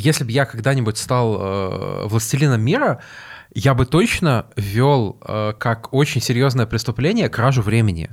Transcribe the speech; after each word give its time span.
если 0.00 0.24
бы 0.24 0.32
я 0.32 0.44
когда-нибудь 0.44 0.98
стал 0.98 1.38
э, 1.40 2.06
властелином 2.06 2.60
мира, 2.60 3.00
я 3.52 3.74
бы 3.74 3.84
точно 3.84 4.46
ввел 4.56 5.18
э, 5.22 5.52
как 5.58 5.92
очень 5.92 6.20
серьезное 6.20 6.66
преступление 6.66 7.28
кражу 7.28 7.62
времени. 7.62 8.10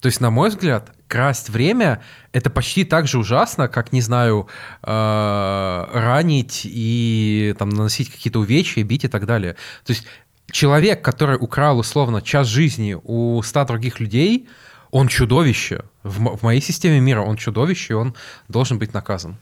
То 0.00 0.06
есть, 0.06 0.20
на 0.20 0.30
мой 0.30 0.48
взгляд, 0.48 0.92
красть 1.08 1.50
время— 1.50 2.02
это 2.32 2.50
почти 2.50 2.84
так 2.84 3.06
же 3.06 3.18
ужасно, 3.18 3.68
как, 3.68 3.92
не 3.92 4.00
знаю, 4.00 4.48
э, 4.82 5.86
ранить 5.92 6.62
и 6.64 7.54
там, 7.58 7.68
наносить 7.68 8.10
какие-то 8.10 8.40
увечья, 8.40 8.82
бить 8.82 9.04
и 9.04 9.08
так 9.08 9.26
далее. 9.26 9.54
То 9.84 9.92
есть 9.92 10.06
человек, 10.50 11.02
который 11.02 11.36
украл, 11.38 11.78
условно, 11.78 12.22
час 12.22 12.46
жизни 12.46 12.96
у 13.02 13.42
ста 13.42 13.64
других 13.64 14.00
людей, 14.00 14.48
он 14.90 15.08
чудовище. 15.08 15.84
В, 16.02 16.36
в 16.38 16.42
моей 16.42 16.62
системе 16.62 17.00
мира 17.00 17.20
он 17.20 17.36
чудовище, 17.36 17.92
и 17.92 17.96
он 17.96 18.14
должен 18.48 18.78
быть 18.78 18.94
наказан. 18.94 19.36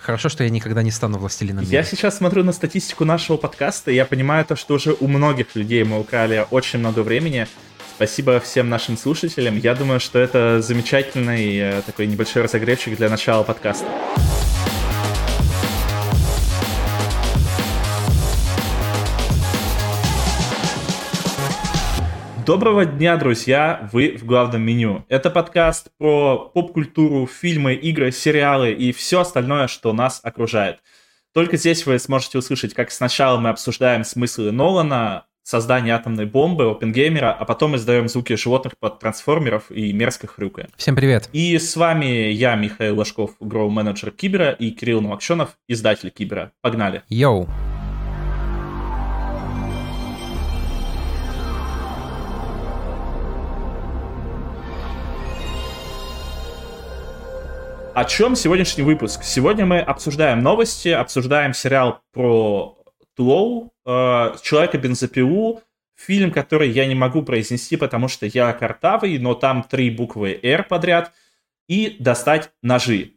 Хорошо, 0.00 0.28
что 0.28 0.44
я 0.44 0.50
никогда 0.50 0.82
не 0.82 0.90
стану 0.90 1.18
властелином 1.18 1.64
мира. 1.64 1.72
Я 1.72 1.84
сейчас 1.84 2.16
смотрю 2.16 2.42
на 2.42 2.52
статистику 2.52 3.04
нашего 3.04 3.36
подкаста, 3.36 3.90
и 3.90 3.94
я 3.94 4.06
понимаю 4.06 4.44
то, 4.44 4.56
что 4.56 4.74
уже 4.74 4.96
у 4.98 5.06
многих 5.06 5.54
людей 5.54 5.84
мы 5.84 6.00
украли 6.00 6.46
очень 6.50 6.78
много 6.78 7.00
времени. 7.00 7.46
Спасибо 7.96 8.40
всем 8.40 8.70
нашим 8.70 8.96
слушателям. 8.96 9.58
Я 9.58 9.74
думаю, 9.74 10.00
что 10.00 10.18
это 10.18 10.62
замечательный 10.62 11.56
э, 11.58 11.82
такой 11.84 12.06
небольшой 12.06 12.42
разогревчик 12.42 12.96
для 12.96 13.10
начала 13.10 13.42
подкаста. 13.42 13.86
Доброго 22.50 22.84
дня, 22.84 23.16
друзья! 23.16 23.88
Вы 23.92 24.16
в 24.20 24.26
главном 24.26 24.62
меню. 24.62 25.04
Это 25.08 25.30
подкаст 25.30 25.92
про 25.98 26.50
поп-культуру, 26.52 27.28
фильмы, 27.28 27.74
игры, 27.74 28.10
сериалы 28.10 28.72
и 28.72 28.90
все 28.90 29.20
остальное, 29.20 29.68
что 29.68 29.92
нас 29.92 30.18
окружает. 30.24 30.80
Только 31.32 31.56
здесь 31.56 31.86
вы 31.86 31.96
сможете 32.00 32.38
услышать, 32.38 32.74
как 32.74 32.90
сначала 32.90 33.38
мы 33.38 33.50
обсуждаем 33.50 34.02
смыслы 34.02 34.50
Нолана, 34.50 35.26
создание 35.44 35.94
атомной 35.94 36.26
бомбы, 36.26 36.68
опенгеймера, 36.68 37.32
а 37.32 37.44
потом 37.44 37.76
издаем 37.76 38.08
звуки 38.08 38.34
животных 38.34 38.72
под 38.80 38.98
трансформеров 38.98 39.70
и 39.70 39.92
мерзко 39.92 40.26
хрюкая. 40.26 40.70
Всем 40.76 40.96
привет! 40.96 41.28
И 41.32 41.56
с 41.56 41.76
вами 41.76 42.32
я, 42.32 42.56
Михаил 42.56 42.96
Ложков, 42.96 43.36
гроу-менеджер 43.38 44.10
Кибера, 44.10 44.50
и 44.50 44.72
Кирилл 44.72 45.02
Новокшенов, 45.02 45.50
издатель 45.68 46.10
Кибера. 46.10 46.50
Погнали! 46.62 47.04
Йоу! 47.08 47.48
О 57.92 58.04
чем 58.04 58.36
сегодняшний 58.36 58.84
выпуск? 58.84 59.24
Сегодня 59.24 59.66
мы 59.66 59.80
обсуждаем 59.80 60.42
новости, 60.44 60.88
обсуждаем 60.88 61.52
сериал 61.52 62.00
про 62.12 62.78
Тлоу, 63.16 63.72
э, 63.84 64.34
Человека-бензопилу, 64.42 65.62
фильм, 65.96 66.30
который 66.30 66.70
я 66.70 66.86
не 66.86 66.94
могу 66.94 67.22
произнести, 67.22 67.76
потому 67.76 68.06
что 68.06 68.26
я 68.26 68.52
картавый, 68.52 69.18
но 69.18 69.34
там 69.34 69.64
три 69.64 69.90
буквы 69.90 70.38
R 70.40 70.62
подряд, 70.62 71.12
и 71.68 71.96
достать 71.98 72.52
ножи. 72.62 73.14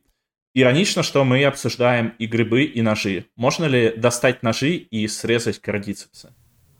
Иронично, 0.56 1.04
что 1.04 1.24
мы 1.24 1.46
обсуждаем 1.46 2.14
и 2.18 2.26
грибы, 2.26 2.64
и 2.64 2.82
ножи. 2.82 3.26
Можно 3.36 3.66
ли 3.66 3.94
достать 3.96 4.42
ножи 4.42 4.72
и 4.72 5.08
срезать 5.08 5.60
кардицепсы? 5.60 6.34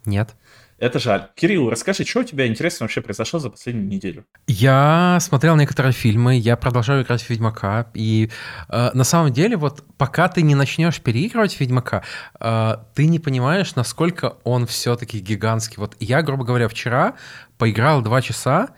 Нет. 0.04 0.34
Это 0.78 0.98
жаль. 0.98 1.28
Кирилл, 1.36 1.70
расскажи, 1.70 2.04
что 2.04 2.20
у 2.20 2.24
тебя 2.24 2.46
интересно 2.46 2.84
вообще 2.84 3.00
произошло 3.00 3.38
за 3.38 3.48
последнюю 3.48 3.86
неделю? 3.86 4.24
Я 4.48 5.18
смотрел 5.20 5.54
некоторые 5.56 5.92
фильмы, 5.92 6.36
я 6.36 6.56
продолжаю 6.56 7.04
играть 7.04 7.22
в 7.22 7.30
Ведьмака, 7.30 7.86
и 7.94 8.30
э, 8.68 8.90
на 8.92 9.04
самом 9.04 9.32
деле 9.32 9.56
вот 9.56 9.84
пока 9.96 10.28
ты 10.28 10.42
не 10.42 10.56
начнешь 10.56 11.00
переигрывать 11.00 11.58
Ведьмака, 11.60 12.02
э, 12.40 12.76
ты 12.94 13.06
не 13.06 13.20
понимаешь, 13.20 13.76
насколько 13.76 14.36
он 14.42 14.66
все-таки 14.66 15.20
гигантский. 15.20 15.76
Вот 15.78 15.96
я, 16.00 16.22
грубо 16.22 16.44
говоря, 16.44 16.66
вчера 16.68 17.14
поиграл 17.56 18.02
два 18.02 18.20
часа, 18.20 18.70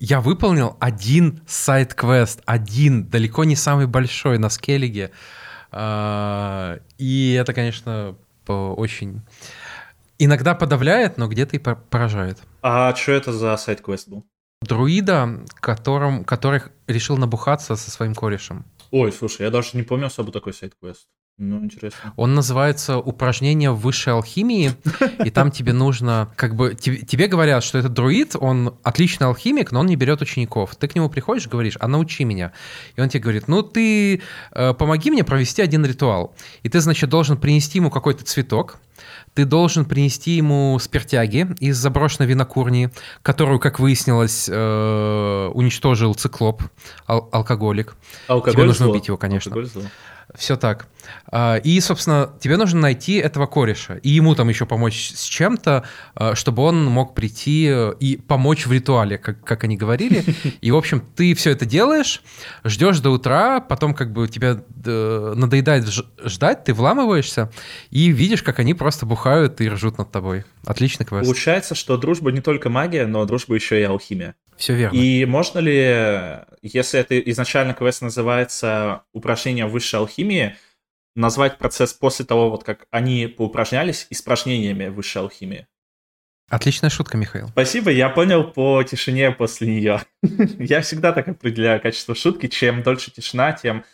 я 0.00 0.20
выполнил 0.20 0.76
один 0.80 1.40
сайт-квест, 1.46 2.42
один, 2.44 3.06
далеко 3.06 3.44
не 3.44 3.56
самый 3.56 3.86
большой 3.86 4.38
на 4.38 4.50
скеллиге. 4.50 5.12
Э, 5.70 6.80
и 6.98 7.38
это, 7.40 7.54
конечно, 7.54 8.16
очень 8.48 9.22
Иногда 10.18 10.54
подавляет, 10.54 11.18
но 11.18 11.28
где-то 11.28 11.56
и 11.56 11.58
поражает. 11.58 12.38
А 12.62 12.94
что 12.94 13.12
это 13.12 13.32
за 13.32 13.56
сайт-квест 13.56 14.08
был? 14.08 14.26
Друида, 14.62 15.44
которым, 15.60 16.24
который 16.24 16.62
решил 16.86 17.16
набухаться 17.18 17.76
со 17.76 17.90
своим 17.90 18.14
корешем. 18.14 18.64
Ой, 18.90 19.12
слушай, 19.12 19.42
я 19.42 19.50
даже 19.50 19.70
не 19.74 19.82
помню 19.82 20.06
особо 20.06 20.32
такой 20.32 20.54
сайт-квест. 20.54 21.06
Ну, 21.38 21.62
интересно. 21.62 22.14
Он 22.16 22.34
называется 22.34 22.98
«Упражнение 22.98 23.70
в 23.70 23.78
высшей 23.80 24.14
алхимии», 24.14 24.72
и 25.22 25.30
там 25.30 25.50
тебе 25.50 25.74
нужно, 25.74 26.30
как 26.34 26.54
бы, 26.54 26.74
тебе, 26.74 26.96
тебе 26.98 27.26
говорят, 27.26 27.62
что 27.62 27.76
этот 27.76 27.92
друид, 27.92 28.36
он 28.40 28.74
отличный 28.82 29.26
алхимик, 29.26 29.70
но 29.70 29.80
он 29.80 29.86
не 29.86 29.96
берет 29.96 30.22
учеников. 30.22 30.74
Ты 30.76 30.88
к 30.88 30.94
нему 30.94 31.10
приходишь, 31.10 31.46
говоришь, 31.46 31.76
а 31.78 31.88
научи 31.88 32.24
меня. 32.24 32.52
И 32.96 33.02
он 33.02 33.10
тебе 33.10 33.20
говорит, 33.20 33.48
ну 33.48 33.62
ты 33.62 34.22
э, 34.52 34.72
помоги 34.72 35.10
мне 35.10 35.24
провести 35.24 35.60
один 35.60 35.84
ритуал. 35.84 36.34
И 36.62 36.70
ты, 36.70 36.80
значит, 36.80 37.10
должен 37.10 37.36
принести 37.36 37.78
ему 37.80 37.90
какой-то 37.90 38.24
цветок, 38.24 38.78
ты 39.34 39.44
должен 39.44 39.84
принести 39.84 40.30
ему 40.30 40.78
спиртяги 40.78 41.48
из 41.60 41.76
заброшенной 41.76 42.26
винокурни, 42.26 42.90
которую, 43.22 43.60
как 43.60 43.78
выяснилось, 43.78 44.48
э, 44.50 45.50
уничтожил 45.52 46.14
циклоп, 46.14 46.62
ал- 47.06 47.28
алкоголик. 47.30 47.94
Алкоголь 48.26 48.54
Тебе 48.54 48.64
нужно 48.64 48.86
зло. 48.86 48.94
убить 48.94 49.08
его, 49.08 49.18
конечно. 49.18 49.50
Алкоголь 49.50 49.68
зло. 49.70 49.82
Все 50.34 50.56
так. 50.56 50.88
А, 51.30 51.56
И, 51.56 51.80
собственно, 51.80 52.30
тебе 52.40 52.56
нужно 52.56 52.80
найти 52.80 53.14
этого 53.14 53.46
кореша, 53.46 53.94
и 53.94 54.10
ему 54.10 54.34
там 54.34 54.48
еще 54.48 54.66
помочь 54.66 55.12
с 55.14 55.24
чем-то, 55.24 55.84
а, 56.14 56.34
чтобы 56.34 56.62
он 56.62 56.84
мог 56.84 57.14
прийти 57.14 57.72
и 58.00 58.16
помочь 58.16 58.66
в 58.66 58.72
ритуале, 58.72 59.18
как, 59.18 59.42
как 59.44 59.64
они 59.64 59.76
говорили. 59.76 60.24
И, 60.60 60.70
в 60.70 60.76
общем, 60.76 61.02
ты 61.14 61.34
все 61.34 61.50
это 61.50 61.64
делаешь, 61.64 62.22
ждешь 62.64 63.00
до 63.00 63.10
утра, 63.10 63.60
потом 63.60 63.94
как 63.94 64.12
бы 64.12 64.26
тебя 64.28 64.60
э, 64.84 65.32
надоедает 65.36 65.86
ждать, 66.24 66.64
ты 66.64 66.74
вламываешься 66.74 67.50
и 67.90 68.08
видишь, 68.08 68.42
как 68.42 68.58
они 68.58 68.74
просто 68.74 69.06
бухают 69.06 69.60
и 69.60 69.68
ржут 69.68 69.98
над 69.98 70.10
тобой. 70.10 70.44
Отличный 70.66 71.06
квест. 71.06 71.24
Получается, 71.24 71.74
что 71.74 71.96
дружба 71.96 72.32
не 72.32 72.40
только 72.40 72.68
магия, 72.68 73.06
но 73.06 73.24
дружба 73.24 73.54
еще 73.54 73.80
и 73.80 73.84
алхимия. 73.84 74.34
Все 74.56 74.74
верно. 74.74 74.96
И 74.96 75.24
можно 75.24 75.60
ли, 75.60 76.44
если 76.60 76.98
это 76.98 77.18
изначально 77.30 77.72
квест 77.72 78.02
называется 78.02 79.04
«Упражнение 79.12 79.66
высшей 79.66 80.00
алхимии», 80.00 80.56
назвать 81.14 81.56
процесс 81.58 81.94
после 81.94 82.24
того, 82.24 82.50
вот 82.50 82.64
как 82.64 82.86
они 82.90 83.26
поупражнялись, 83.28 84.06
испражнениями 84.10 84.88
высшей 84.88 85.22
алхимии? 85.22 85.66
Отличная 86.48 86.90
шутка, 86.90 87.16
Михаил. 87.16 87.48
Спасибо, 87.48 87.90
я 87.90 88.08
понял 88.08 88.44
по 88.44 88.82
тишине 88.82 89.30
после 89.32 89.68
нее. 89.68 90.02
я 90.22 90.80
всегда 90.80 91.12
так 91.12 91.28
определяю 91.28 91.80
качество 91.80 92.14
шутки. 92.14 92.46
Чем 92.46 92.82
дольше 92.82 93.10
тишина, 93.10 93.52
тем 93.52 93.84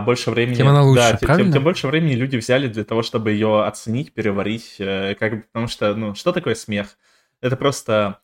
больше 0.00 0.30
времени... 0.30 0.56
Тем 0.56 0.68
она 0.68 0.82
лучше, 0.82 1.12
да, 1.12 1.18
правильно? 1.18 1.44
тем, 1.44 1.52
тем 1.52 1.64
больше 1.64 1.86
времени 1.86 2.14
люди 2.14 2.36
взяли 2.36 2.68
для 2.68 2.84
того, 2.84 3.02
чтобы 3.02 3.32
ее 3.32 3.64
оценить, 3.64 4.12
переварить. 4.12 4.76
э, 4.78 5.14
Как, 5.14 5.46
потому 5.48 5.68
что, 5.68 5.94
ну, 5.94 6.14
что 6.14 6.32
такое 6.32 6.54
смех? 6.54 6.96
Это 7.40 7.56
просто 7.56 8.20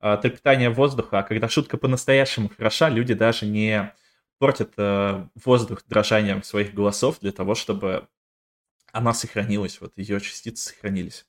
а, 0.00 0.16
трепетание 0.16 0.70
воздуха. 0.70 1.20
А 1.20 1.22
когда 1.22 1.48
шутка 1.48 1.76
по-настоящему 1.76 2.50
хороша, 2.56 2.88
люди 2.88 3.14
даже 3.14 3.46
не 3.46 3.92
портят 4.38 4.72
э, 4.76 5.24
воздух 5.44 5.84
дрожанием 5.86 6.42
своих 6.42 6.74
голосов 6.74 7.18
для 7.20 7.30
того, 7.30 7.54
чтобы 7.54 8.08
она 8.90 9.14
сохранилась, 9.14 9.80
вот 9.80 9.92
ее 9.96 10.20
частицы 10.20 10.70
сохранились. 10.70 11.24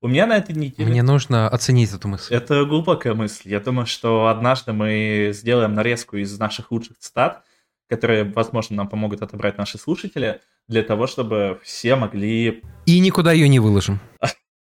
У 0.00 0.08
меня 0.08 0.26
на 0.26 0.36
этой 0.36 0.54
неделе... 0.54 0.88
Мне 0.88 1.02
нужно 1.02 1.48
оценить 1.48 1.92
эту 1.92 2.06
мысль. 2.06 2.34
Это 2.34 2.64
глубокая 2.64 3.14
мысль. 3.14 3.50
Я 3.50 3.58
думаю, 3.58 3.86
что 3.86 4.28
однажды 4.28 4.72
мы 4.72 5.30
сделаем 5.32 5.74
нарезку 5.74 6.16
из 6.16 6.38
наших 6.38 6.70
лучших 6.70 6.98
цитат, 6.98 7.44
которые, 7.88 8.24
возможно, 8.24 8.76
нам 8.76 8.88
помогут 8.88 9.22
отобрать 9.22 9.58
наши 9.58 9.78
слушатели, 9.78 10.40
для 10.68 10.82
того, 10.82 11.06
чтобы 11.06 11.60
все 11.62 11.96
могли... 11.96 12.62
И 12.86 13.00
никуда 13.00 13.32
ее 13.32 13.48
не 13.48 13.58
выложим. 13.58 14.00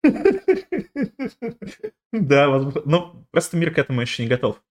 Да. 2.10 2.72
Ну, 2.86 3.26
просто 3.30 3.56
мир 3.58 3.72
к 3.72 3.78
этому 3.78 4.00
еще 4.00 4.22
не 4.22 4.28
готов. 4.28 4.62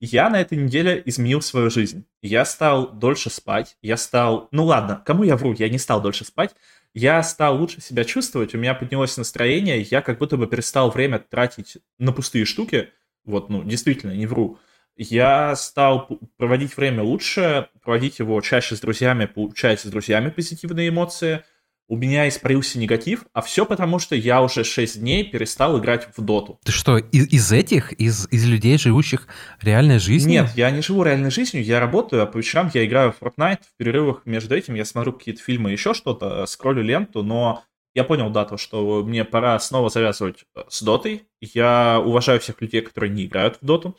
Я 0.00 0.30
на 0.30 0.40
этой 0.40 0.56
неделе 0.56 1.02
изменил 1.04 1.42
свою 1.42 1.70
жизнь. 1.70 2.06
Я 2.22 2.44
стал 2.44 2.90
дольше 2.92 3.30
спать. 3.30 3.76
Я 3.82 3.96
стал... 3.96 4.48
Ну 4.52 4.64
ладно, 4.64 5.02
кому 5.04 5.22
я 5.24 5.36
вру? 5.36 5.52
Я 5.52 5.68
не 5.68 5.78
стал 5.78 6.00
дольше 6.00 6.24
спать. 6.24 6.54
Я 6.94 7.22
стал 7.22 7.58
лучше 7.58 7.80
себя 7.80 8.04
чувствовать, 8.04 8.54
у 8.54 8.58
меня 8.58 8.74
поднялось 8.74 9.16
настроение, 9.16 9.82
я 9.82 10.00
как 10.00 10.18
будто 10.18 10.36
бы 10.36 10.46
перестал 10.46 10.90
время 10.90 11.18
тратить 11.18 11.78
на 11.98 12.12
пустые 12.12 12.44
штуки. 12.44 12.88
Вот, 13.24 13.50
ну, 13.50 13.62
действительно, 13.62 14.12
не 14.12 14.26
вру. 14.26 14.58
Я 14.98 15.54
стал 15.54 16.08
проводить 16.36 16.76
время 16.76 17.04
лучше, 17.04 17.68
проводить 17.84 18.18
его 18.18 18.40
чаще 18.40 18.74
с 18.74 18.80
друзьями, 18.80 19.26
получать 19.26 19.80
с 19.80 19.84
друзьями 19.84 20.30
позитивные 20.30 20.88
эмоции. 20.88 21.44
у 21.90 21.96
меня 21.96 22.28
испарился 22.28 22.78
негатив, 22.78 23.24
а 23.32 23.40
все 23.40 23.64
потому, 23.64 23.98
что 23.98 24.14
я 24.14 24.42
уже 24.42 24.64
6 24.64 25.00
дней 25.00 25.24
перестал 25.24 25.78
играть 25.78 26.08
в 26.16 26.22
доту. 26.22 26.60
Ты 26.64 26.72
что, 26.72 26.98
из, 26.98 27.28
из 27.28 27.52
этих, 27.52 27.92
из, 27.92 28.28
из 28.30 28.44
людей, 28.44 28.76
живущих 28.76 29.26
реальной 29.62 29.98
жизнью? 29.98 30.42
Нет, 30.42 30.52
я 30.56 30.70
не 30.70 30.82
живу 30.82 31.04
реальной 31.04 31.30
жизнью, 31.30 31.64
я 31.64 31.80
работаю, 31.80 32.22
а 32.22 32.26
по 32.26 32.36
вечерам 32.36 32.70
я 32.74 32.84
играю 32.84 33.12
в 33.12 33.22
Fortnite, 33.22 33.60
в 33.62 33.76
перерывах 33.78 34.22
между 34.26 34.54
этим 34.54 34.74
я 34.74 34.84
смотрю 34.84 35.12
какие-то 35.12 35.42
фильмы, 35.42 35.70
еще 35.70 35.94
что-то, 35.94 36.44
скроллю 36.44 36.82
ленту, 36.82 37.22
но 37.22 37.64
я 37.94 38.04
понял, 38.04 38.30
да, 38.30 38.44
то, 38.44 38.56
что 38.56 39.02
мне 39.02 39.24
пора 39.24 39.58
снова 39.58 39.88
завязывать 39.88 40.44
э, 40.54 40.62
с 40.68 40.82
дотой. 40.82 41.22
Я 41.40 42.02
уважаю 42.04 42.38
всех 42.40 42.60
людей, 42.60 42.82
которые 42.82 43.10
не 43.10 43.24
играют 43.24 43.58
в 43.60 43.64
доту. 43.64 43.96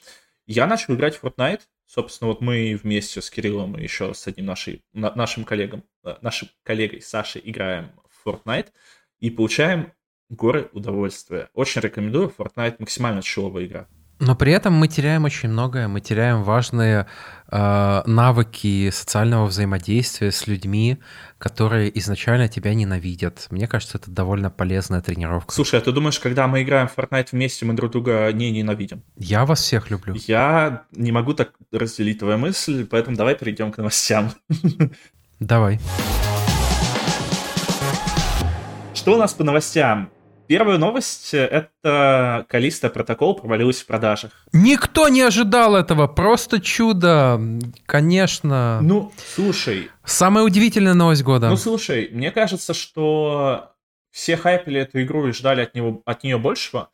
Я 0.51 0.65
начал 0.65 0.95
играть 0.95 1.15
в 1.15 1.23
Fortnite. 1.23 1.61
Собственно, 1.85 2.29
вот 2.29 2.41
мы 2.41 2.75
вместе 2.81 3.21
с 3.21 3.29
Кириллом 3.29 3.77
и 3.77 3.83
еще 3.83 4.15
с 4.15 4.25
одним 4.25 4.47
нашей, 4.47 4.83
на, 4.93 5.13
нашим 5.13 5.43
коллегом, 5.43 5.83
э, 6.03 6.15
нашим 6.21 6.49
коллегой 6.63 7.03
Сашей 7.03 7.39
играем 7.45 7.91
в 8.09 8.27
Fortnite 8.27 8.69
и 9.19 9.29
получаем 9.29 9.93
горы 10.27 10.67
удовольствия. 10.73 11.51
Очень 11.53 11.81
рекомендую. 11.81 12.33
Fortnite 12.35 12.77
максимально 12.79 13.21
чиловая 13.21 13.65
игра. 13.67 13.87
Но 14.19 14.35
при 14.35 14.51
этом 14.51 14.73
мы 14.73 14.89
теряем 14.89 15.23
очень 15.23 15.47
многое, 15.47 15.87
мы 15.87 16.01
теряем 16.01 16.43
важные 16.43 17.07
э, 17.49 18.01
навыки 18.05 18.89
социального 18.89 19.45
взаимодействия 19.45 20.33
с 20.33 20.45
людьми, 20.45 20.97
которые 21.37 21.97
изначально 21.99 22.49
тебя 22.49 22.73
ненавидят. 22.73 23.47
Мне 23.49 23.65
кажется, 23.65 23.97
это 23.97 24.11
довольно 24.11 24.49
полезная 24.49 25.01
тренировка. 25.01 25.53
Слушай, 25.53 25.79
а 25.79 25.81
ты 25.81 25.93
думаешь, 25.93 26.19
когда 26.19 26.47
мы 26.47 26.63
играем 26.63 26.89
в 26.89 26.97
Fortnite 26.97 27.29
вместе, 27.31 27.65
мы 27.65 27.75
друг 27.75 27.91
друга 27.93 28.29
не 28.33 28.51
ненавидим? 28.51 29.03
Я 29.15 29.45
вас 29.45 29.61
всех 29.61 29.89
люблю. 29.89 30.15
Я 30.27 30.83
не 30.91 31.13
могу 31.13 31.33
так 31.33 31.53
разделить 31.71 32.19
твою 32.19 32.37
мысль, 32.37 32.85
поэтому 32.85 33.15
давай 33.15 33.35
перейдем 33.35 33.71
к 33.71 33.77
новостям. 33.77 34.33
Давай. 35.39 35.79
Что 38.93 39.13
у 39.13 39.17
нас 39.17 39.33
по 39.33 39.45
новостям? 39.45 40.11
Первая 40.49 40.79
новость— 40.79 41.29
это 41.35 42.43
Калиста 42.49 42.89
протокол 42.89 43.35
провалилась 43.35 43.81
в 43.81 43.85
продажах. 43.85 44.31
Никто 44.51 45.07
не 45.07 45.21
ожидал 45.21 45.75
этого, 45.75 46.07
просто 46.07 46.59
чудо, 46.59 47.39
конечно. 47.85 48.79
Ну, 48.81 49.11
слушай. 49.35 49.91
Самая 50.03 50.43
удивительная 50.43 50.95
новость 50.95 51.21
года. 51.21 51.49
Ну, 51.49 51.55
слушай, 51.55 52.09
мне 52.11 52.31
кажется, 52.31 52.73
что 52.73 53.73
все 54.09 54.37
хайпили 54.37 54.81
эту 54.81 55.03
игру 55.03 55.27
и 55.27 55.33
ждали 55.33 55.61
от, 55.61 55.75
него, 55.75 56.01
от 56.03 56.23
нее 56.23 56.39
большего. 56.39 56.89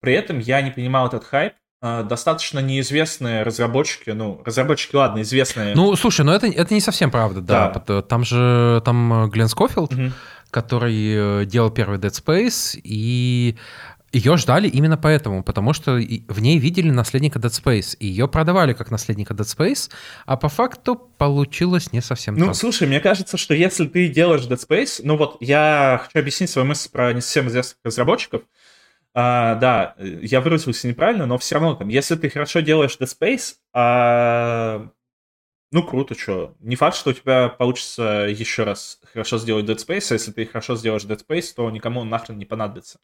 При 0.00 0.12
этом 0.12 0.40
я 0.40 0.60
не 0.60 0.72
понимал 0.72 1.06
этот 1.06 1.22
хайп. 1.22 1.52
А, 1.80 2.02
достаточно 2.02 2.58
неизвестные 2.58 3.44
разработчики, 3.44 4.10
ну, 4.10 4.42
разработчики, 4.44 4.96
ладно, 4.96 5.22
известные. 5.22 5.76
Ну, 5.76 5.94
слушай, 5.94 6.24
но 6.24 6.34
это, 6.34 6.48
это 6.48 6.74
не 6.74 6.80
совсем 6.80 7.12
правда, 7.12 7.40
да. 7.40 7.84
да. 7.86 8.02
Там 8.02 8.24
же, 8.24 8.82
там 8.84 9.30
Глен 9.30 9.46
Скофилд, 9.46 9.92
угу 9.92 10.10
который 10.56 11.42
э, 11.42 11.44
делал 11.44 11.68
первый 11.68 11.98
Dead 11.98 12.10
Space, 12.10 12.80
и 12.82 13.56
ее 14.10 14.38
ждали 14.38 14.68
именно 14.68 14.96
поэтому, 14.96 15.42
потому 15.42 15.74
что 15.74 15.96
в 15.96 16.40
ней 16.40 16.58
видели 16.58 16.88
наследника 16.88 17.38
Dead 17.38 17.50
Space, 17.50 17.94
и 18.00 18.06
ее 18.06 18.26
продавали 18.26 18.72
как 18.72 18.90
наследника 18.90 19.34
Dead 19.34 19.44
Space, 19.44 19.90
а 20.24 20.38
по 20.38 20.48
факту 20.48 20.96
получилось 21.18 21.92
не 21.92 22.00
совсем 22.00 22.36
Ну, 22.36 22.46
так. 22.46 22.54
слушай, 22.54 22.88
мне 22.88 23.00
кажется, 23.00 23.36
что 23.36 23.52
если 23.52 23.86
ты 23.86 24.08
делаешь 24.08 24.46
Dead 24.46 24.58
Space, 24.58 25.02
ну 25.04 25.18
вот 25.18 25.36
я 25.40 26.00
хочу 26.02 26.20
объяснить 26.20 26.48
свою 26.48 26.66
мысль 26.66 26.88
про 26.90 27.12
не 27.12 27.20
совсем 27.20 27.48
известных 27.48 27.76
разработчиков, 27.84 28.40
а, 29.12 29.56
да, 29.56 29.94
я 29.98 30.40
выразился 30.40 30.88
неправильно, 30.88 31.26
но 31.26 31.36
все 31.36 31.56
равно 31.56 31.74
там, 31.74 31.88
если 31.88 32.14
ты 32.14 32.30
хорошо 32.30 32.60
делаешь 32.60 32.96
Dead 32.98 33.10
Space, 33.20 33.56
а, 33.74 34.88
ну, 35.72 35.82
круто, 35.82 36.14
что. 36.14 36.54
Не 36.60 36.76
факт, 36.76 36.96
что 36.96 37.10
у 37.10 37.12
тебя 37.12 37.48
получится 37.48 38.26
еще 38.28 38.64
раз 38.64 39.00
хорошо 39.12 39.38
сделать 39.38 39.66
Dead 39.66 39.76
Space, 39.76 40.06
а 40.10 40.14
если 40.14 40.32
ты 40.32 40.46
хорошо 40.46 40.76
сделаешь 40.76 41.04
Dead 41.04 41.20
Space, 41.26 41.52
то 41.54 41.70
никому 41.70 42.04
нахрен 42.04 42.38
не 42.38 42.44
понадобится. 42.44 43.00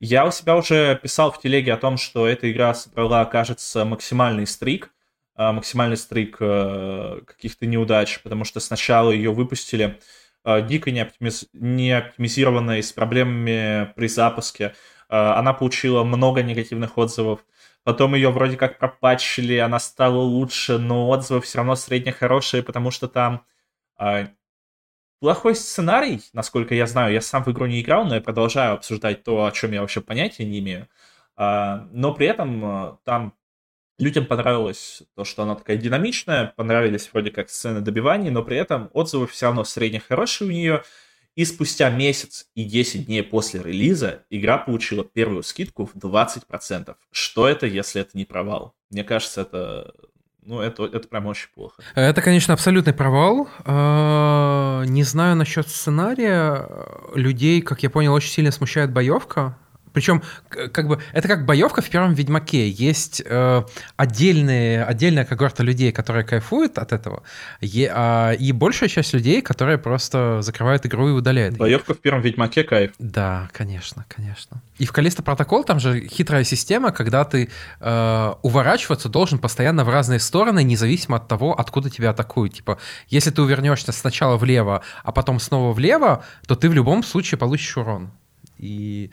Я 0.00 0.24
у 0.26 0.30
себя 0.30 0.56
уже 0.56 0.98
писал 1.02 1.30
в 1.30 1.40
телеге 1.40 1.74
о 1.74 1.76
том, 1.76 1.98
что 1.98 2.26
эта 2.26 2.50
игра 2.50 2.72
собрала, 2.72 3.26
кажется, 3.26 3.84
максимальный 3.84 4.46
стрик, 4.46 4.92
а, 5.34 5.52
максимальный 5.52 5.98
стрик 5.98 6.36
э, 6.40 7.20
каких-то 7.26 7.66
неудач, 7.66 8.20
потому 8.22 8.44
что 8.44 8.60
сначала 8.60 9.10
ее 9.10 9.30
выпустили 9.32 9.98
э, 10.44 10.66
дико 10.66 10.90
неоптимиз... 10.90 11.48
неоптимизированной, 11.52 12.82
с 12.82 12.92
проблемами 12.92 13.92
при 13.94 14.08
запуске. 14.08 14.74
Э, 15.10 15.16
она 15.16 15.52
получила 15.52 16.02
много 16.02 16.42
негативных 16.42 16.96
отзывов. 16.96 17.44
Потом 17.84 18.14
ее 18.14 18.30
вроде 18.30 18.56
как 18.56 18.78
пропатчили, 18.78 19.56
она 19.56 19.78
стала 19.78 20.20
лучше, 20.20 20.78
но 20.78 21.08
отзывы 21.08 21.40
все 21.40 21.58
равно 21.58 21.76
средне 21.76 22.12
хорошие, 22.12 22.62
потому 22.62 22.90
что 22.90 23.08
там 23.08 23.46
э, 23.98 24.28
плохой 25.20 25.54
сценарий, 25.54 26.20
насколько 26.32 26.74
я 26.74 26.86
знаю. 26.86 27.12
Я 27.12 27.20
сам 27.20 27.44
в 27.44 27.48
игру 27.50 27.66
не 27.66 27.80
играл, 27.80 28.04
но 28.04 28.16
я 28.16 28.20
продолжаю 28.20 28.74
обсуждать 28.74 29.24
то, 29.24 29.44
о 29.46 29.52
чем 29.52 29.72
я 29.72 29.80
вообще 29.80 30.00
понятия 30.00 30.44
не 30.44 30.58
имею. 30.60 30.88
Э, 31.38 31.86
но 31.92 32.12
при 32.14 32.26
этом 32.26 32.64
э, 32.64 32.96
там 33.04 33.34
людям 33.98 34.26
понравилось 34.26 35.02
то, 35.14 35.24
что 35.24 35.42
она 35.42 35.54
такая 35.54 35.76
динамичная, 35.76 36.52
понравились 36.56 37.10
вроде 37.12 37.30
как 37.30 37.50
сцены 37.50 37.80
добиваний, 37.80 38.30
но 38.30 38.42
при 38.42 38.56
этом 38.56 38.90
отзывы 38.92 39.26
все 39.26 39.46
равно 39.46 39.64
средне 39.64 40.00
хорошие 40.00 40.48
у 40.48 40.52
нее. 40.52 40.82
И 41.36 41.44
спустя 41.44 41.90
месяц 41.90 42.46
и 42.54 42.64
10 42.64 43.06
дней 43.06 43.22
после 43.22 43.62
релиза 43.62 44.24
игра 44.30 44.58
получила 44.58 45.04
первую 45.04 45.42
скидку 45.42 45.86
в 45.86 45.96
20%. 45.96 46.94
Что 47.12 47.48
это, 47.48 47.66
если 47.66 48.00
это 48.02 48.10
не 48.14 48.24
провал? 48.24 48.74
Мне 48.90 49.04
кажется, 49.04 49.42
это 49.42 49.92
ну, 50.42 50.60
это, 50.60 50.84
это 50.84 51.06
прям 51.06 51.26
очень 51.26 51.48
плохо. 51.54 51.82
Это, 51.94 52.22
конечно, 52.22 52.54
абсолютный 52.54 52.94
провал. 52.94 53.48
А, 53.64 54.82
не 54.84 55.02
знаю 55.02 55.36
насчет 55.36 55.68
сценария. 55.68 56.68
Людей, 57.14 57.60
как 57.60 57.82
я 57.82 57.90
понял, 57.90 58.14
очень 58.14 58.30
сильно 58.30 58.50
смущает 58.50 58.92
боевка. 58.92 59.56
Причем, 59.92 60.22
как 60.48 60.88
бы, 60.88 61.00
это 61.12 61.28
как 61.28 61.46
боевка 61.46 61.82
в 61.82 61.88
первом 61.88 62.14
Ведьмаке. 62.14 62.68
Есть 62.68 63.22
э, 63.24 63.62
отдельные, 63.96 64.84
отдельная 64.84 65.24
когорта 65.24 65.62
людей, 65.62 65.92
которые 65.92 66.24
кайфуют 66.24 66.78
от 66.78 66.92
этого, 66.92 67.22
и, 67.60 67.90
э, 67.92 68.36
и 68.36 68.52
большая 68.52 68.88
часть 68.88 69.12
людей, 69.12 69.42
которые 69.42 69.78
просто 69.78 70.42
закрывают 70.42 70.86
игру 70.86 71.08
и 71.08 71.12
удаляют. 71.12 71.56
Боевка 71.56 71.94
в 71.94 71.98
первом 71.98 72.22
Ведьмаке 72.22 72.64
кайф. 72.64 72.92
Да, 72.98 73.48
конечно, 73.52 74.04
конечно. 74.08 74.62
И 74.78 74.86
в 74.86 74.92
Калиста 74.92 75.22
Протокол 75.22 75.64
там 75.64 75.78
же 75.78 76.06
хитрая 76.06 76.44
система, 76.44 76.90
когда 76.90 77.24
ты 77.24 77.50
э, 77.80 78.34
уворачиваться 78.42 79.08
должен 79.08 79.38
постоянно 79.38 79.84
в 79.84 79.90
разные 79.90 80.20
стороны, 80.20 80.62
независимо 80.62 81.16
от 81.16 81.28
того, 81.28 81.58
откуда 81.58 81.90
тебя 81.90 82.10
атакуют. 82.10 82.54
Типа, 82.54 82.78
если 83.08 83.30
ты 83.30 83.42
увернешься 83.42 83.92
сначала 83.92 84.36
влево, 84.36 84.82
а 85.04 85.12
потом 85.12 85.38
снова 85.38 85.72
влево, 85.72 86.24
то 86.46 86.54
ты 86.56 86.68
в 86.68 86.74
любом 86.74 87.02
случае 87.02 87.38
получишь 87.38 87.76
урон. 87.76 88.10
И 88.60 89.10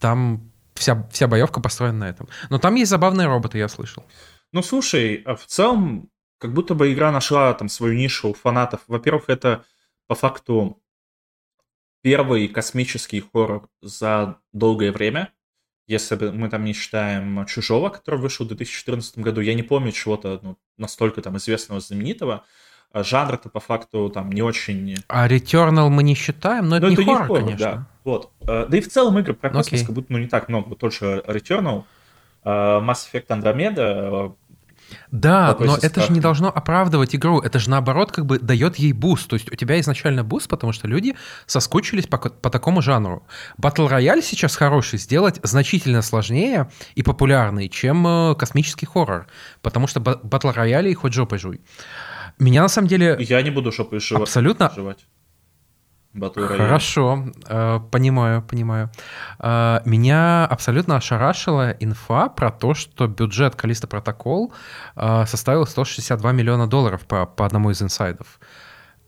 там 0.00 0.52
вся, 0.74 1.06
вся 1.10 1.26
боевка 1.26 1.60
построена 1.60 1.98
на 1.98 2.08
этом. 2.08 2.28
Но 2.50 2.58
там 2.58 2.74
есть 2.74 2.90
забавные 2.90 3.26
роботы, 3.26 3.58
я 3.58 3.68
слышал. 3.68 4.04
Ну, 4.52 4.62
слушай, 4.62 5.22
а 5.24 5.34
в 5.34 5.46
целом, 5.46 6.10
как 6.38 6.52
будто 6.52 6.74
бы 6.74 6.92
игра 6.92 7.10
нашла 7.10 7.52
там 7.54 7.68
свою 7.68 7.94
нишу 7.94 8.30
у 8.30 8.34
фанатов. 8.34 8.80
Во-первых, 8.86 9.24
это 9.28 9.64
по 10.06 10.14
факту 10.14 10.80
первый 12.02 12.48
космический 12.48 13.20
хоррор 13.20 13.68
за 13.80 14.38
долгое 14.52 14.92
время. 14.92 15.32
Если 15.86 16.16
мы 16.30 16.48
там 16.48 16.64
не 16.64 16.72
считаем 16.72 17.44
«Чужого», 17.46 17.90
который 17.90 18.20
вышел 18.20 18.44
в 18.46 18.48
2014 18.48 19.18
году, 19.18 19.40
я 19.40 19.54
не 19.54 19.62
помню 19.62 19.92
чего-то 19.92 20.40
ну, 20.42 20.58
настолько 20.78 21.20
там 21.20 21.36
известного, 21.36 21.80
знаменитого. 21.80 22.44
А 22.94 23.02
жанр-то 23.02 23.48
по 23.48 23.58
факту 23.58 24.08
там 24.08 24.30
не 24.30 24.40
очень... 24.40 24.94
А 25.08 25.26
Returnal 25.26 25.88
мы 25.88 26.04
не 26.04 26.14
считаем, 26.14 26.68
но 26.68 26.76
это, 26.76 26.86
но 26.86 26.90
не, 26.90 26.94
это 26.94 27.04
хоррор, 27.04 27.22
не 27.22 27.26
хоррор, 27.26 27.44
конечно. 27.44 27.66
Да. 27.66 27.86
Вот. 28.04 28.30
Э, 28.42 28.66
да 28.68 28.78
и 28.78 28.80
в 28.80 28.88
целом 28.88 29.18
игры 29.18 29.34
про 29.34 29.50
космос 29.50 29.80
okay. 29.80 29.86
как 29.86 29.94
будто 29.96 30.12
ну, 30.12 30.18
не 30.18 30.28
так 30.28 30.48
много, 30.48 30.76
только 30.76 31.24
Returnal, 31.26 31.82
э, 32.44 32.48
Mass 32.48 32.98
Effect 33.12 33.26
Andromeda, 33.26 34.28
э, 34.28 34.30
да, 35.10 35.56
но 35.58 35.76
это 35.76 36.02
же 36.02 36.12
не 36.12 36.20
должно 36.20 36.50
оправдывать 36.50 37.16
игру, 37.16 37.40
это 37.40 37.58
же 37.58 37.68
наоборот 37.68 38.12
как 38.12 38.26
бы 38.26 38.38
дает 38.38 38.76
ей 38.76 38.92
буст. 38.92 39.28
То 39.28 39.34
есть 39.34 39.50
у 39.50 39.56
тебя 39.56 39.80
изначально 39.80 40.22
буст, 40.22 40.46
потому 40.46 40.72
что 40.72 40.86
люди 40.86 41.16
соскучились 41.46 42.06
по, 42.06 42.18
по 42.18 42.48
такому 42.48 42.80
жанру. 42.80 43.26
Battle 43.56 43.88
royale 43.88 44.22
сейчас 44.22 44.54
хороший 44.54 45.00
сделать 45.00 45.40
значительно 45.42 46.00
сложнее 46.02 46.70
и 46.94 47.02
популярный, 47.02 47.68
чем 47.68 48.36
космический 48.38 48.86
хоррор, 48.86 49.26
потому 49.62 49.88
что 49.88 49.98
батл 49.98 50.50
рояли 50.50 50.92
хоть 50.92 51.14
жопой 51.14 51.38
жуй. 51.38 51.60
Меня 52.38 52.62
на 52.62 52.68
самом 52.68 52.88
деле... 52.88 53.16
Я 53.20 53.42
не 53.42 53.50
буду 53.50 53.72
шопой 53.72 54.00
жевать. 54.00 54.22
Абсолютно... 54.22 54.72
Жевать. 54.74 55.06
Хорошо, 56.16 57.24
э, 57.48 57.80
понимаю, 57.90 58.42
понимаю. 58.42 58.90
Э, 59.40 59.80
меня 59.84 60.46
абсолютно 60.46 60.96
ошарашила 60.96 61.72
инфа 61.80 62.28
про 62.28 62.50
то, 62.52 62.74
что 62.74 63.08
бюджет 63.08 63.56
Калиста 63.56 63.88
Протокол 63.88 64.52
э, 64.94 65.26
составил 65.26 65.66
162 65.66 66.32
миллиона 66.32 66.68
долларов 66.68 67.00
по, 67.06 67.26
по 67.26 67.44
одному 67.44 67.70
из 67.70 67.82
инсайдов. 67.82 68.38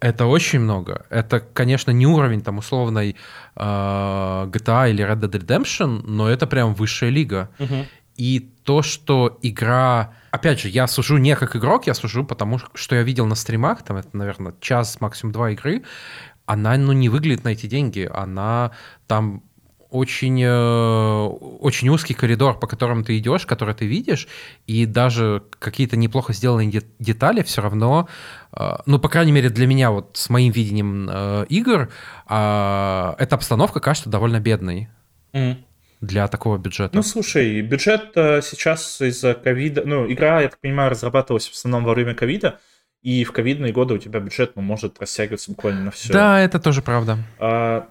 Это 0.00 0.26
очень 0.26 0.59
много. 0.61 1.06
Это, 1.09 1.40
конечно, 1.40 1.92
не 1.92 2.06
уровень 2.06 2.42
там 2.42 2.59
условной 2.59 3.16
э, 3.54 3.61
GTA 3.61 4.90
или 4.90 5.04
Red 5.04 5.21
Dead 5.21 5.30
Redemption, 5.30 6.02
но 6.04 6.28
это 6.28 6.47
прям 6.49 6.75
высшая 6.75 7.11
лига. 7.11 7.50
Угу. 7.61 7.87
И 8.16 8.50
то, 8.64 8.82
что 8.82 9.38
игра... 9.42 10.14
Опять 10.30 10.61
же, 10.61 10.68
я 10.68 10.87
сужу 10.87 11.18
не 11.18 11.37
как 11.37 11.56
игрок, 11.56 11.87
я 11.87 11.94
сужу 11.94 12.25
потому, 12.25 12.58
что 12.75 12.94
я 12.96 13.02
видел 13.02 13.26
на 13.26 13.35
стримах, 13.35 13.82
там 13.82 13.96
это, 13.96 14.16
наверное, 14.16 14.54
час, 14.61 15.00
максимум 15.00 15.32
два 15.32 15.50
игры. 15.50 15.82
она, 16.46 16.76
ну, 16.76 16.92
не 16.92 17.08
выглядит 17.08 17.44
на 17.44 17.50
эти 17.50 17.66
деньги. 17.66 18.08
Она 18.12 18.70
там 19.06 19.42
очень, 19.90 20.42
э, 20.42 21.26
очень 21.61 21.88
узкий 21.88 22.14
коридор, 22.14 22.58
по 22.58 22.66
которому 22.66 23.04
ты 23.04 23.18
идешь, 23.18 23.46
который 23.46 23.75
ты 23.75 23.87
видишь, 23.87 24.28
и 24.66 24.87
даже 24.87 25.42
какие-то 25.58 25.96
неплохо 25.96 26.32
сделанные 26.32 26.82
детали 26.99 27.42
все 27.42 27.62
равно, 27.62 28.08
э, 28.52 28.76
ну, 28.87 28.99
по 28.99 29.08
крайней 29.08 29.32
мере, 29.32 29.49
для 29.49 29.66
меня, 29.66 29.90
вот 29.90 30.16
с 30.16 30.28
моим 30.28 30.52
видением 30.52 31.08
э, 31.11 31.46
игр, 31.49 31.88
э, 32.28 33.14
эта 33.18 33.35
обстановка 33.37 33.80
кажется 33.80 34.11
довольно 34.11 34.40
бедной. 34.40 34.88
Mm. 35.32 35.56
Для 36.06 36.28
такого 36.28 36.58
бюджета. 36.58 36.94
Ну, 36.94 37.02
слушай, 37.02 37.60
бюджет 37.62 38.12
э, 38.14 38.40
сейчас 38.42 39.00
из-за 39.00 39.34
ковида... 39.34 39.82
Ну, 39.84 40.10
игра, 40.10 40.40
я 40.40 40.48
так 40.48 40.60
понимаю, 40.60 40.90
разрабатывалась 40.90 41.48
в 41.48 41.54
основном 41.54 41.84
во 41.84 41.94
время 41.94 42.14
ковида, 42.14 42.60
и 43.02 43.25
в 43.25 43.32
ковидные 43.32 43.72
годы 43.72 43.94
у 43.94 43.98
тебя 43.98 44.20
бюджет 44.20 44.56
ну, 44.56 44.62
может 44.62 45.00
растягиваться 45.00 45.50
буквально 45.50 45.84
на 45.84 45.90
все. 45.90 46.12
Да, 46.12 46.40
это 46.40 46.58
тоже 46.60 46.82
правда. 46.82 47.18
А, 47.38 47.88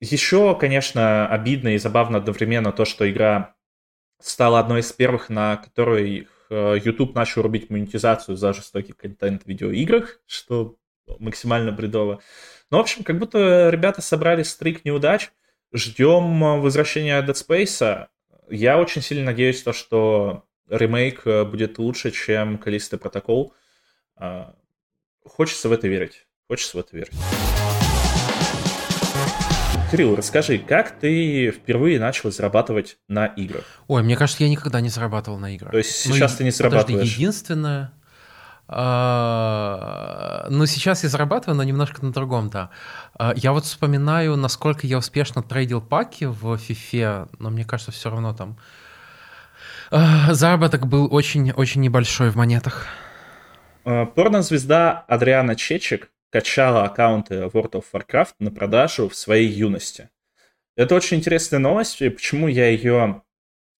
еще, 0.00 0.56
конечно, 0.58 1.26
обидно 1.26 1.74
и 1.74 1.78
забавно 1.78 2.18
одновременно 2.18 2.72
то, 2.72 2.84
что 2.84 3.10
игра 3.10 3.54
стала 4.20 4.58
одной 4.58 4.80
из 4.80 4.92
первых, 4.92 5.28
на 5.28 5.56
которой 5.56 6.28
э, 6.50 6.78
YouTube 6.82 7.14
начал 7.14 7.42
рубить 7.42 7.70
монетизацию 7.70 8.36
за 8.36 8.52
жестокий 8.52 8.92
контент 8.92 9.44
в 9.44 9.46
видеоиграх, 9.46 10.20
что 10.26 10.76
максимально 11.18 11.72
бредово. 11.72 12.20
Ну, 12.70 12.78
в 12.78 12.80
общем, 12.80 13.04
как 13.04 13.18
будто 13.18 13.70
ребята 13.70 14.02
собрали 14.02 14.42
стрик 14.42 14.84
неудач, 14.84 15.30
ждем 15.72 16.60
возвращения 16.60 17.20
Dead 17.22 17.34
Space. 17.34 18.06
Я 18.50 18.78
очень 18.78 19.02
сильно 19.02 19.26
надеюсь, 19.26 19.62
то, 19.62 19.72
что 19.72 20.44
ремейк 20.68 21.26
э, 21.26 21.44
будет 21.44 21.78
лучше, 21.78 22.10
чем 22.10 22.56
Callisto 22.56 22.98
Protocol. 22.98 23.52
А, 24.16 24.54
хочется 25.24 25.68
в 25.68 25.72
это 25.72 25.88
верить. 25.88 26.26
Хочется 26.48 26.76
в 26.78 26.80
это 26.80 26.96
верить. 26.96 27.12
Кирилл, 29.90 30.16
расскажи, 30.16 30.58
как 30.58 30.98
ты 30.98 31.50
впервые 31.50 31.98
начал 31.98 32.30
зарабатывать 32.30 32.98
на 33.08 33.26
играх? 33.26 33.64
Ой, 33.86 34.02
мне 34.02 34.16
кажется, 34.16 34.42
я 34.42 34.50
никогда 34.50 34.82
не 34.82 34.90
зарабатывал 34.90 35.38
на 35.38 35.54
играх. 35.54 35.70
То 35.72 35.78
есть 35.78 35.92
сейчас 35.92 36.32
ну, 36.32 36.38
ты 36.38 36.44
не 36.44 36.50
зарабатываешь? 36.50 37.00
Подожди, 37.00 37.20
единственное... 37.22 37.92
А, 38.70 40.46
ну, 40.50 40.66
сейчас 40.66 41.02
я 41.02 41.08
зарабатываю, 41.08 41.56
но 41.56 41.62
немножко 41.62 42.04
на 42.04 42.12
другом, 42.12 42.50
да. 42.50 42.68
А, 43.14 43.32
я 43.34 43.52
вот 43.52 43.64
вспоминаю, 43.64 44.36
насколько 44.36 44.86
я 44.86 44.98
успешно 44.98 45.42
трейдил 45.42 45.80
паки 45.80 46.24
в 46.24 46.54
FIFA, 46.54 47.30
но 47.38 47.48
мне 47.48 47.64
кажется, 47.64 47.92
все 47.92 48.10
равно 48.10 48.34
там 48.34 48.58
а, 49.90 50.34
заработок 50.34 50.86
был 50.86 51.08
очень-очень 51.12 51.80
небольшой 51.80 52.30
в 52.30 52.36
монетах. 52.36 52.86
Порнозвезда 53.84 55.04
Адриана 55.08 55.56
Чечек 55.56 56.10
качала 56.30 56.84
аккаунты 56.84 57.36
World 57.36 57.72
of 57.72 57.84
Warcraft 57.92 58.34
на 58.38 58.50
продажу 58.50 59.08
в 59.08 59.14
своей 59.14 59.48
юности. 59.48 60.10
Это 60.76 60.94
очень 60.94 61.16
интересная 61.16 61.58
новость, 61.58 62.02
и 62.02 62.10
почему 62.10 62.48
я 62.48 62.68
ее 62.68 63.22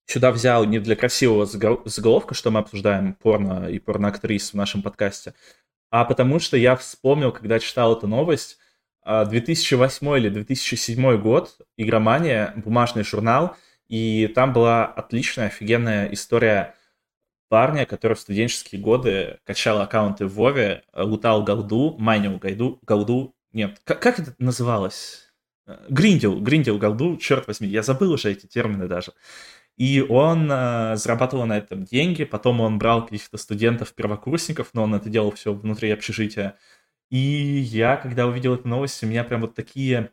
сюда 0.09 0.33
взял 0.33 0.65
не 0.65 0.79
для 0.79 0.97
красивого 0.97 1.47
заголовка, 1.47 2.35
что 2.35 2.51
мы 2.51 2.61
обсуждаем 2.61 3.15
порно 3.15 3.69
и 3.69 3.79
порноактрис 3.79 4.53
в 4.53 4.55
нашем 4.55 4.83
подкасте, 4.83 5.35
а 5.91 6.05
потому 6.05 6.41
что 6.41 6.57
я 6.57 6.77
вспомнил, 6.77 7.31
когда 7.31 7.59
читал 7.59 7.97
эту 7.97 8.07
новость, 8.07 8.59
2008 9.05 10.07
а, 10.07 10.19
или 10.19 10.29
2007 10.29 11.17
год, 11.19 11.57
Игромания, 11.77 12.53
бумажный 12.57 13.05
журнал, 13.05 13.57
и 13.89 14.27
там 14.35 14.53
была 14.53 14.85
отличная, 14.87 15.47
офигенная 15.47 16.13
история 16.13 16.75
парня, 17.49 17.87
который 17.87 18.15
в 18.15 18.21
студенческие 18.21 18.81
годы 18.81 19.39
качал 19.45 19.81
аккаунты 19.81 20.27
в 20.27 20.35
Вове, 20.35 20.83
лутал 20.95 21.43
голду, 21.43 21.97
майнил 21.99 22.37
голду, 22.37 22.79
голду, 22.83 23.35
нет, 23.53 23.81
как, 23.85 24.05
это 24.19 24.35
называлось? 24.39 25.33
Гриндил, 25.89 26.41
гриндил 26.41 26.79
голду, 26.79 27.17
черт 27.17 27.47
возьми, 27.47 27.69
я 27.69 27.83
забыл 27.83 28.13
уже 28.13 28.31
эти 28.31 28.47
термины 28.47 28.89
даже. 28.89 29.13
И 29.79 30.05
он 30.07 30.51
э, 30.51 30.97
зарабатывал 30.97 31.47
на 31.47 31.57
этом 31.57 31.85
деньги, 31.85 32.25
потом 32.25 32.61
он 32.61 32.79
брал 32.79 33.05
каких-то 33.05 33.39
студентов-первокурсников, 33.39 34.71
но 34.73 34.83
он 34.83 34.95
это 34.97 35.09
делал 35.09 35.31
все 35.31 35.55
внутри 35.55 35.91
общежития. 35.91 36.57
И 37.11 37.17
я, 37.17 37.97
когда 37.97 38.27
увидел 38.27 38.55
эту 38.55 38.67
новость, 38.67 39.03
у 39.05 39.07
меня 39.07 39.23
прям 39.23 39.41
вот 39.43 39.55
такие 39.55 40.11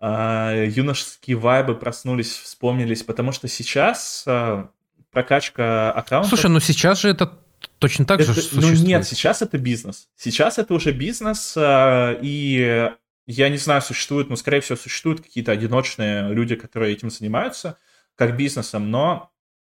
э, 0.00 0.66
юношеские 0.74 1.36
вайбы 1.36 1.74
проснулись, 1.74 2.32
вспомнились, 2.32 3.02
потому 3.02 3.32
что 3.32 3.48
сейчас 3.48 4.24
э, 4.26 4.64
прокачка 5.10 5.92
аккаунта... 5.92 6.30
Слушай, 6.30 6.50
ну 6.50 6.58
сейчас 6.60 7.02
же 7.02 7.10
это 7.10 7.38
точно 7.78 8.06
так 8.06 8.18
это, 8.20 8.32
же 8.32 8.42
Ну 8.52 8.72
нет, 8.72 9.06
сейчас 9.06 9.42
это 9.42 9.58
бизнес. 9.58 10.08
Сейчас 10.16 10.58
это 10.58 10.72
уже 10.72 10.90
бизнес, 10.92 11.54
э, 11.54 12.18
и 12.22 12.90
я 13.26 13.48
не 13.50 13.58
знаю, 13.58 13.82
существуют, 13.82 14.30
но, 14.30 14.36
скорее 14.36 14.60
всего, 14.62 14.76
существуют 14.76 15.20
какие-то 15.20 15.52
одиночные 15.52 16.32
люди, 16.32 16.56
которые 16.56 16.94
этим 16.94 17.10
занимаются, 17.10 17.76
как 18.26 18.36
бизнесом, 18.36 18.90
но 18.90 19.30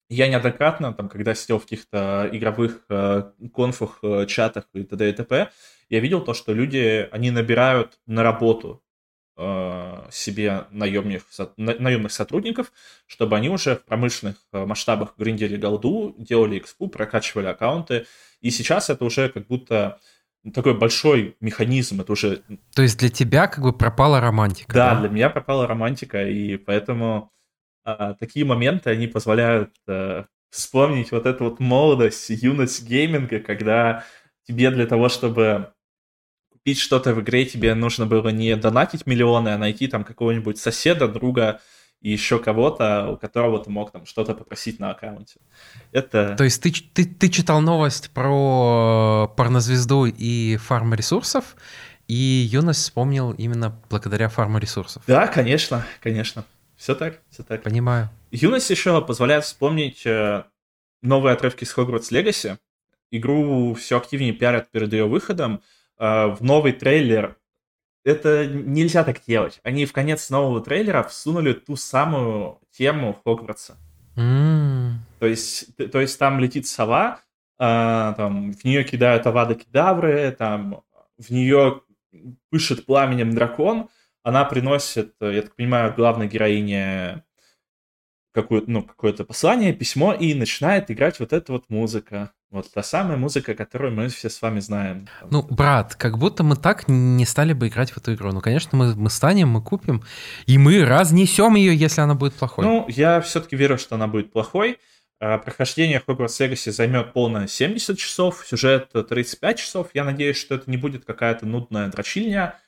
я 0.09 0.27
неоднократно, 0.27 0.93
там, 0.93 1.09
когда 1.09 1.33
сидел 1.33 1.59
в 1.59 1.63
каких-то 1.63 2.29
игровых 2.31 2.85
э, 2.89 3.31
конфах, 3.53 3.99
э, 4.03 4.25
чатах 4.27 4.65
и 4.73 4.83
т.д. 4.83 5.09
и 5.09 5.13
т.п., 5.13 5.49
я 5.89 5.99
видел 5.99 6.21
то, 6.21 6.33
что 6.33 6.53
люди, 6.53 7.07
они 7.11 7.31
набирают 7.31 7.99
на 8.05 8.23
работу 8.23 8.83
Э, 9.35 10.07
себе 10.11 10.65
наемных, 10.69 11.23
наемных 11.57 12.11
сотрудников, 12.11 12.71
чтобы 13.07 13.35
они 13.35 13.49
уже 13.49 13.77
в 13.77 13.83
промышленных 13.83 14.35
э, 14.51 14.63
масштабах 14.63 15.15
гриндили 15.17 15.57
голду, 15.57 16.13
делали 16.19 16.59
экспу, 16.59 16.87
прокачивали 16.87 17.47
аккаунты. 17.47 18.05
И 18.41 18.51
сейчас 18.51 18.91
это 18.91 19.03
уже 19.05 19.29
как 19.29 19.47
будто 19.47 19.99
такой 20.53 20.77
большой 20.77 21.35
механизм, 21.39 22.01
это 22.01 22.11
уже... 22.11 22.43
То 22.75 22.83
есть 22.83 22.99
для 22.99 23.09
тебя 23.09 23.47
как 23.47 23.63
бы 23.63 23.73
пропала 23.73 24.21
романтика? 24.21 24.71
Да, 24.71 24.93
да? 24.93 24.99
для 24.99 25.09
меня 25.09 25.31
пропала 25.31 25.65
романтика, 25.65 26.29
и 26.29 26.55
поэтому 26.57 27.32
а, 27.83 28.13
такие 28.13 28.45
моменты, 28.45 28.89
они 28.89 29.07
позволяют 29.07 29.71
а, 29.87 30.25
вспомнить 30.49 31.11
вот 31.11 31.25
эту 31.25 31.45
вот 31.45 31.59
молодость, 31.59 32.29
юность 32.29 32.87
гейминга, 32.87 33.39
когда 33.39 34.05
тебе 34.47 34.71
для 34.71 34.85
того, 34.85 35.09
чтобы 35.09 35.73
купить 36.51 36.79
что-то 36.79 37.13
в 37.13 37.21
игре 37.21 37.45
тебе 37.45 37.73
нужно 37.75 38.05
было 38.05 38.29
не 38.29 38.55
донатить 38.55 39.05
миллионы, 39.05 39.49
а 39.49 39.57
найти 39.57 39.87
там 39.87 40.03
какого-нибудь 40.03 40.57
соседа, 40.57 41.07
друга 41.07 41.59
и 42.01 42.11
еще 42.11 42.37
кого-то, 42.37 43.11
у 43.11 43.17
которого 43.17 43.63
ты 43.63 43.69
мог 43.69 43.91
там 43.91 44.05
что-то 44.05 44.35
попросить 44.35 44.79
на 44.79 44.91
аккаунте. 44.91 45.39
Это... 45.91 46.35
То 46.35 46.43
есть 46.43 46.61
ты, 46.61 46.71
ты, 46.71 47.05
ты 47.05 47.29
читал 47.29 47.61
новость 47.61 48.11
про 48.11 49.33
порнозвезду 49.37 50.05
и 50.05 50.57
фарм 50.57 50.93
ресурсов, 50.93 51.55
и 52.07 52.13
юность 52.13 52.81
вспомнил 52.81 53.31
именно 53.31 53.81
благодаря 53.89 54.27
фарму 54.27 54.57
ресурсов. 54.57 55.03
Да, 55.07 55.27
конечно, 55.27 55.85
конечно. 56.01 56.43
Все 56.83 56.95
так, 56.95 57.21
все 57.29 57.43
так. 57.43 57.63
Понимаю. 57.63 58.09
Юность 58.29 58.69
еще 58.69 59.01
позволяет 59.01 59.45
вспомнить 59.45 60.05
э, 60.05 60.43
новые 61.01 61.31
отрывки 61.31 61.63
с 61.63 61.77
Hogwarts 61.77 62.11
Legacy. 62.11 62.57
Игру 63.09 63.73
все 63.75 63.95
активнее 63.95 64.33
пиарят 64.33 64.69
перед 64.69 64.91
ее 64.91 65.07
выходом. 65.07 65.61
А, 65.97 66.27
в 66.27 66.43
новый 66.43 66.73
трейлер. 66.73 67.37
Это 68.03 68.45
нельзя 68.47 69.05
так 69.05 69.21
делать. 69.25 69.61
Они 69.63 69.85
в 69.85 69.93
конец 69.93 70.29
нового 70.29 70.59
трейлера 70.59 71.03
всунули 71.03 71.53
ту 71.53 71.77
самую 71.77 72.59
тему 72.71 73.17
Хогвартса. 73.23 73.77
Mm. 74.17 74.95
То, 75.19 75.25
есть, 75.25 75.77
то 75.89 76.01
есть 76.01 76.19
там 76.19 76.41
летит 76.41 76.67
сова, 76.67 77.21
а, 77.57 78.11
там, 78.17 78.51
в 78.51 78.65
нее 78.65 78.83
кидают 78.83 79.25
авада 79.25 79.55
кедавры, 79.55 80.35
там, 80.37 80.83
в 81.17 81.29
нее 81.29 81.79
пышет 82.49 82.85
пламенем 82.85 83.33
дракон, 83.33 83.87
она 84.23 84.45
приносит, 84.45 85.13
я 85.19 85.41
так 85.41 85.55
понимаю, 85.55 85.93
главной 85.93 86.27
героине 86.27 87.23
какое-то, 88.33 88.69
ну, 88.69 88.83
какое-то 88.83 89.23
послание, 89.25 89.73
письмо, 89.73 90.13
и 90.13 90.33
начинает 90.33 90.89
играть 90.89 91.19
вот 91.19 91.33
эта 91.33 91.51
вот 91.51 91.69
музыка. 91.69 92.31
Вот 92.49 92.71
та 92.71 92.83
самая 92.83 93.17
музыка, 93.17 93.55
которую 93.55 93.93
мы 93.93 94.09
все 94.09 94.29
с 94.29 94.41
вами 94.41 94.59
знаем. 94.59 95.07
Ну, 95.29 95.41
брат, 95.41 95.95
как 95.95 96.17
будто 96.17 96.43
мы 96.43 96.55
так 96.55 96.87
не 96.87 97.25
стали 97.25 97.53
бы 97.53 97.67
играть 97.67 97.91
в 97.91 97.97
эту 97.97 98.13
игру. 98.13 98.31
Ну, 98.31 98.41
конечно, 98.41 98.77
мы, 98.77 98.95
мы 98.95 99.09
станем, 99.09 99.49
мы 99.49 99.61
купим, 99.61 100.03
и 100.45 100.57
мы 100.57 100.85
разнесем 100.85 101.55
ее, 101.55 101.75
если 101.75 102.01
она 102.01 102.13
будет 102.15 102.33
плохой. 102.33 102.65
Ну, 102.65 102.85
я 102.89 103.21
все-таки 103.21 103.55
верю, 103.55 103.77
что 103.77 103.95
она 103.95 104.07
будет 104.07 104.31
плохой. 104.31 104.77
А, 105.19 105.37
прохождение 105.37 106.01
Hogwarts 106.05 106.39
Legacy 106.39 106.71
займет 106.71 107.13
полно 107.13 107.47
70 107.47 107.97
часов, 107.97 108.45
сюжет 108.47 108.89
35 108.91 109.57
часов. 109.57 109.89
Я 109.93 110.03
надеюсь, 110.03 110.37
что 110.37 110.55
это 110.55 110.69
не 110.69 110.77
будет 110.77 111.05
какая-то 111.05 111.45
нудная 111.45 111.87
дрочильня, 111.89 112.59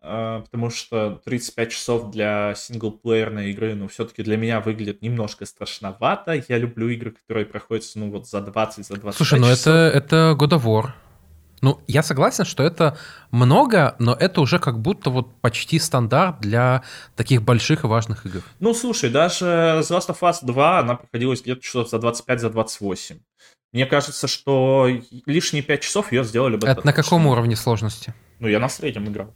потому 0.00 0.70
что 0.70 1.20
35 1.24 1.72
часов 1.72 2.10
для 2.10 2.54
синглплеерной 2.54 3.50
игры, 3.50 3.74
ну, 3.74 3.88
все-таки 3.88 4.22
для 4.22 4.36
меня 4.36 4.60
выглядит 4.60 5.02
немножко 5.02 5.46
страшновато. 5.46 6.42
Я 6.48 6.58
люблю 6.58 6.88
игры, 6.88 7.12
которые 7.12 7.46
проходят, 7.46 7.84
ну, 7.94 8.10
вот 8.10 8.28
за 8.28 8.40
20, 8.40 8.86
за 8.86 8.96
20 8.96 9.16
Слушай, 9.16 9.40
ну 9.40 9.46
это, 9.48 9.70
это 9.70 10.36
God 10.38 10.50
of 10.50 10.64
War. 10.64 10.90
Ну, 11.60 11.80
я 11.88 12.02
согласен, 12.04 12.44
что 12.44 12.62
это 12.62 12.96
много, 13.32 13.96
но 13.98 14.14
это 14.14 14.40
уже 14.40 14.60
как 14.60 14.80
будто 14.80 15.10
вот 15.10 15.40
почти 15.40 15.80
стандарт 15.80 16.40
для 16.40 16.84
таких 17.16 17.42
больших 17.42 17.82
и 17.82 17.88
важных 17.88 18.26
игр. 18.26 18.42
Ну, 18.60 18.74
слушай, 18.74 19.10
даже 19.10 19.44
The 19.44 19.88
Last 19.88 20.08
of 20.08 20.20
Us 20.20 20.36
2, 20.42 20.78
она 20.78 20.94
проходилась 20.94 21.42
где-то 21.42 21.60
часов 21.60 21.88
за 21.88 21.96
25-28. 21.96 22.38
За 22.38 22.50
28. 22.50 23.18
Мне 23.72 23.86
кажется, 23.86 24.28
что 24.28 24.88
лишние 25.26 25.62
5 25.62 25.80
часов 25.80 26.12
ее 26.12 26.24
сделали 26.24 26.56
бы... 26.56 26.66
Это 26.66 26.86
на 26.86 26.92
каком 26.92 27.26
уровне 27.26 27.56
сложности? 27.56 28.14
Ну, 28.38 28.48
я 28.48 28.60
на 28.60 28.68
среднем 28.68 29.08
играл. 29.08 29.34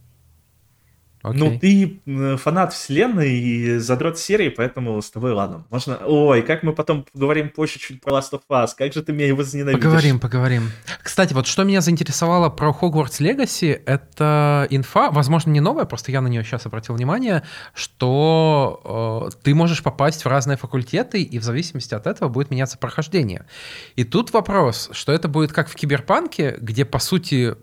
Okay. 1.22 1.34
Ну, 1.34 1.58
ты 1.58 2.36
фанат 2.36 2.72
вселенной 2.72 3.32
и 3.38 3.78
задрот 3.78 4.18
серии, 4.18 4.48
поэтому 4.48 5.00
с 5.00 5.10
тобой 5.10 5.32
ладно. 5.32 5.64
Можно... 5.70 5.98
Ой, 6.04 6.42
как 6.42 6.62
мы 6.64 6.72
потом 6.72 7.04
поговорим 7.12 7.48
позже 7.48 7.78
чуть 7.78 8.00
про 8.00 8.18
Last 8.18 8.32
of 8.32 8.40
Us, 8.50 8.70
как 8.76 8.92
же 8.92 9.02
ты 9.02 9.12
меня 9.12 9.28
его 9.28 9.38
возненавидишь. 9.38 9.82
Поговорим, 9.82 10.18
поговорим. 10.18 10.70
Кстати, 11.02 11.32
вот 11.32 11.46
что 11.46 11.62
меня 11.62 11.80
заинтересовало 11.80 12.48
про 12.48 12.70
Hogwarts 12.70 13.20
Legacy, 13.20 13.80
это 13.86 14.66
инфа, 14.70 15.10
возможно, 15.10 15.50
не 15.50 15.60
новая, 15.60 15.84
просто 15.84 16.10
я 16.10 16.20
на 16.20 16.28
нее 16.28 16.42
сейчас 16.42 16.66
обратил 16.66 16.96
внимание, 16.96 17.42
что 17.72 19.30
э, 19.32 19.36
ты 19.42 19.54
можешь 19.54 19.82
попасть 19.82 20.24
в 20.24 20.28
разные 20.28 20.56
факультеты, 20.56 21.22
и 21.22 21.38
в 21.38 21.44
зависимости 21.44 21.94
от 21.94 22.06
этого 22.06 22.28
будет 22.28 22.50
меняться 22.50 22.78
прохождение. 22.78 23.46
И 23.94 24.04
тут 24.04 24.32
вопрос, 24.32 24.90
что 24.92 25.12
это 25.12 25.28
будет 25.28 25.52
как 25.52 25.68
в 25.68 25.74
Киберпанке, 25.74 26.56
где, 26.60 26.84
по 26.84 26.98
сути, 26.98 27.54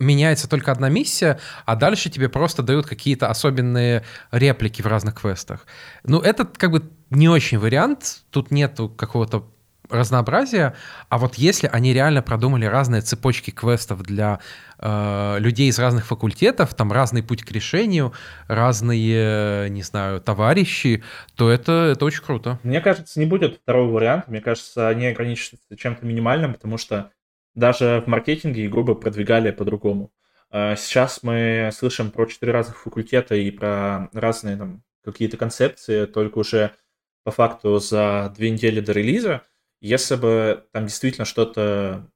меняется 0.00 0.48
только 0.48 0.72
одна 0.72 0.88
миссия, 0.88 1.38
а 1.66 1.76
дальше 1.76 2.10
тебе 2.10 2.28
просто 2.28 2.62
дают 2.62 2.86
какие-то 2.86 3.28
особенные 3.28 4.04
реплики 4.32 4.82
в 4.82 4.86
разных 4.86 5.20
квестах. 5.20 5.66
Ну, 6.02 6.20
это 6.20 6.44
как 6.44 6.72
бы 6.72 6.82
не 7.10 7.28
очень 7.28 7.58
вариант, 7.58 8.22
тут 8.30 8.50
нету 8.50 8.88
какого-то 8.88 9.46
разнообразия, 9.90 10.74
а 11.08 11.18
вот 11.18 11.34
если 11.34 11.68
они 11.70 11.92
реально 11.92 12.22
продумали 12.22 12.64
разные 12.64 13.02
цепочки 13.02 13.50
квестов 13.50 14.02
для 14.02 14.38
э, 14.78 15.36
людей 15.40 15.68
из 15.68 15.78
разных 15.78 16.06
факультетов, 16.06 16.74
там 16.74 16.92
разный 16.92 17.22
путь 17.22 17.42
к 17.42 17.50
решению, 17.50 18.12
разные, 18.46 19.68
не 19.68 19.82
знаю, 19.82 20.20
товарищи, 20.20 21.02
то 21.34 21.50
это, 21.50 21.90
это 21.92 22.04
очень 22.04 22.22
круто. 22.22 22.58
Мне 22.62 22.80
кажется, 22.80 23.18
не 23.18 23.26
будет 23.26 23.56
второго 23.62 23.90
варианта, 23.90 24.30
мне 24.30 24.40
кажется, 24.40 24.88
они 24.88 25.06
ограничатся 25.06 25.56
чем-то 25.76 26.06
минимальным, 26.06 26.54
потому 26.54 26.78
что 26.78 27.10
даже 27.54 28.02
в 28.04 28.08
маркетинге 28.08 28.66
игру 28.66 28.84
бы 28.84 28.98
продвигали 28.98 29.50
по-другому. 29.50 30.12
А 30.50 30.76
сейчас 30.76 31.22
мы 31.22 31.70
слышим 31.72 32.10
про 32.10 32.26
четыре 32.26 32.52
разных 32.52 32.78
факультета 32.80 33.34
и 33.36 33.50
про 33.50 34.08
разные 34.12 34.56
там 34.56 34.82
какие-то 35.04 35.36
концепции, 35.36 36.06
только 36.06 36.38
уже 36.38 36.74
по 37.22 37.30
факту 37.30 37.78
за 37.78 38.32
две 38.36 38.50
недели 38.50 38.80
до 38.80 38.92
релиза. 38.92 39.42
Если 39.80 40.16
бы 40.16 40.66
там 40.72 40.86
действительно 40.86 41.24
что-то 41.24 42.10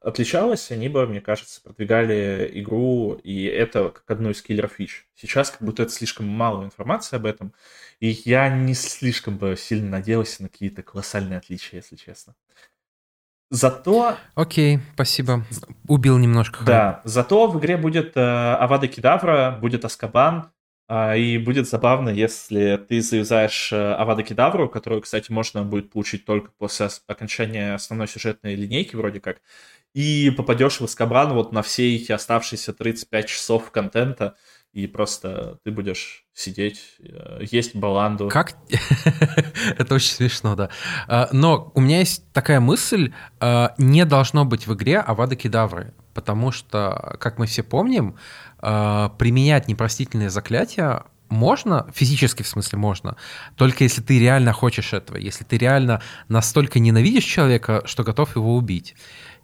отличалось, 0.00 0.70
они 0.70 0.88
бы, 0.88 1.06
мне 1.06 1.20
кажется, 1.20 1.62
продвигали 1.62 2.50
игру, 2.54 3.14
и 3.22 3.44
это 3.44 3.90
как 3.90 4.10
одну 4.10 4.30
из 4.30 4.42
киллеров 4.42 4.72
фич. 4.72 5.06
Сейчас 5.14 5.50
как 5.50 5.62
будто 5.62 5.84
это 5.84 5.92
слишком 5.92 6.26
мало 6.26 6.64
информации 6.64 7.16
об 7.16 7.26
этом, 7.26 7.54
и 8.00 8.08
я 8.24 8.48
не 8.48 8.74
слишком 8.74 9.38
бы 9.38 9.56
сильно 9.56 9.90
надеялся 9.90 10.42
на 10.42 10.48
какие-то 10.48 10.82
колоссальные 10.82 11.38
отличия, 11.38 11.78
если 11.78 11.96
честно. 11.96 12.34
Зато... 13.52 14.16
Окей, 14.34 14.78
спасибо. 14.94 15.44
Убил 15.86 16.16
немножко. 16.16 16.64
Да, 16.64 17.02
зато 17.04 17.48
в 17.48 17.58
игре 17.58 17.76
будет 17.76 18.16
э, 18.16 18.20
Авада 18.20 18.88
Кедавра, 18.88 19.58
будет 19.60 19.84
Аскабан, 19.84 20.50
э, 20.88 21.18
и 21.18 21.36
будет 21.36 21.68
забавно, 21.68 22.08
если 22.08 22.78
ты 22.88 23.02
завязаешь 23.02 23.70
э, 23.70 23.92
Авада 23.92 24.22
Кедавру, 24.22 24.70
которую, 24.70 25.02
кстати, 25.02 25.30
можно 25.30 25.64
будет 25.64 25.90
получить 25.90 26.24
только 26.24 26.50
после 26.56 26.88
окончания 27.06 27.74
основной 27.74 28.08
сюжетной 28.08 28.54
линейки 28.54 28.96
вроде 28.96 29.20
как, 29.20 29.42
и 29.92 30.30
попадешь 30.30 30.80
в 30.80 30.84
Аскабан 30.84 31.34
вот 31.34 31.52
на 31.52 31.60
все 31.60 31.94
эти 31.94 32.10
оставшиеся 32.10 32.72
35 32.72 33.26
часов 33.26 33.70
контента, 33.70 34.34
и 34.72 34.86
просто 34.86 35.58
ты 35.64 35.70
будешь 35.70 36.24
сидеть, 36.32 36.96
э, 37.00 37.44
есть 37.50 37.76
баланду. 37.76 38.28
Как? 38.28 38.54
Это 39.78 39.94
очень 39.94 40.12
смешно, 40.12 40.56
да. 40.56 40.70
А, 41.08 41.28
но 41.32 41.70
у 41.74 41.80
меня 41.80 41.98
есть 41.98 42.24
такая 42.32 42.58
мысль, 42.58 43.12
а, 43.38 43.74
не 43.76 44.04
должно 44.06 44.44
быть 44.44 44.66
в 44.66 44.74
игре 44.74 44.98
Авада 44.98 45.36
Кедавры, 45.36 45.92
потому 46.14 46.52
что, 46.52 47.16
как 47.20 47.38
мы 47.38 47.46
все 47.46 47.62
помним, 47.62 48.16
а, 48.58 49.10
применять 49.10 49.68
непростительные 49.68 50.30
заклятия 50.30 51.04
можно, 51.28 51.86
физически 51.94 52.42
в 52.42 52.48
смысле 52.48 52.78
можно, 52.78 53.16
только 53.56 53.84
если 53.84 54.00
ты 54.02 54.18
реально 54.18 54.52
хочешь 54.52 54.92
этого, 54.92 55.16
если 55.16 55.44
ты 55.44 55.58
реально 55.58 56.02
настолько 56.28 56.78
ненавидишь 56.78 57.24
человека, 57.24 57.82
что 57.86 58.04
готов 58.04 58.36
его 58.36 58.54
убить. 58.54 58.94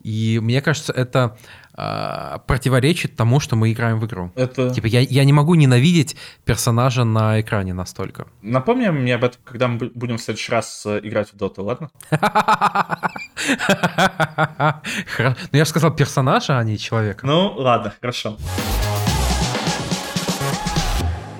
И 0.02 0.38
мне 0.42 0.62
кажется, 0.62 0.92
это 0.92 1.36
э, 1.78 2.38
противоречит 2.46 3.16
тому, 3.16 3.40
что 3.40 3.56
мы 3.56 3.72
играем 3.72 4.00
в 4.00 4.06
игру. 4.06 4.32
Это... 4.34 4.70
Типа 4.70 4.86
я, 4.86 5.00
я 5.00 5.24
не 5.24 5.32
могу 5.32 5.54
ненавидеть 5.54 6.16
персонажа 6.44 7.04
на 7.04 7.40
экране 7.40 7.72
настолько. 7.72 8.26
Напомни 8.42 8.88
мне 8.88 9.14
об 9.14 9.24
этом, 9.24 9.40
когда 9.44 9.68
мы 9.68 9.90
будем 9.94 10.18
в 10.18 10.22
следующий 10.22 10.52
раз 10.52 10.84
э, 10.86 11.00
играть 11.02 11.32
в 11.32 11.36
доту, 11.36 11.62
ладно? 11.64 11.90
Ну 15.18 15.58
я 15.58 15.64
же 15.64 15.70
сказал 15.70 15.94
персонажа, 15.94 16.58
а 16.58 16.64
не 16.64 16.76
человека. 16.76 17.26
Ну 17.26 17.54
ладно, 17.56 17.94
хорошо. 18.00 18.36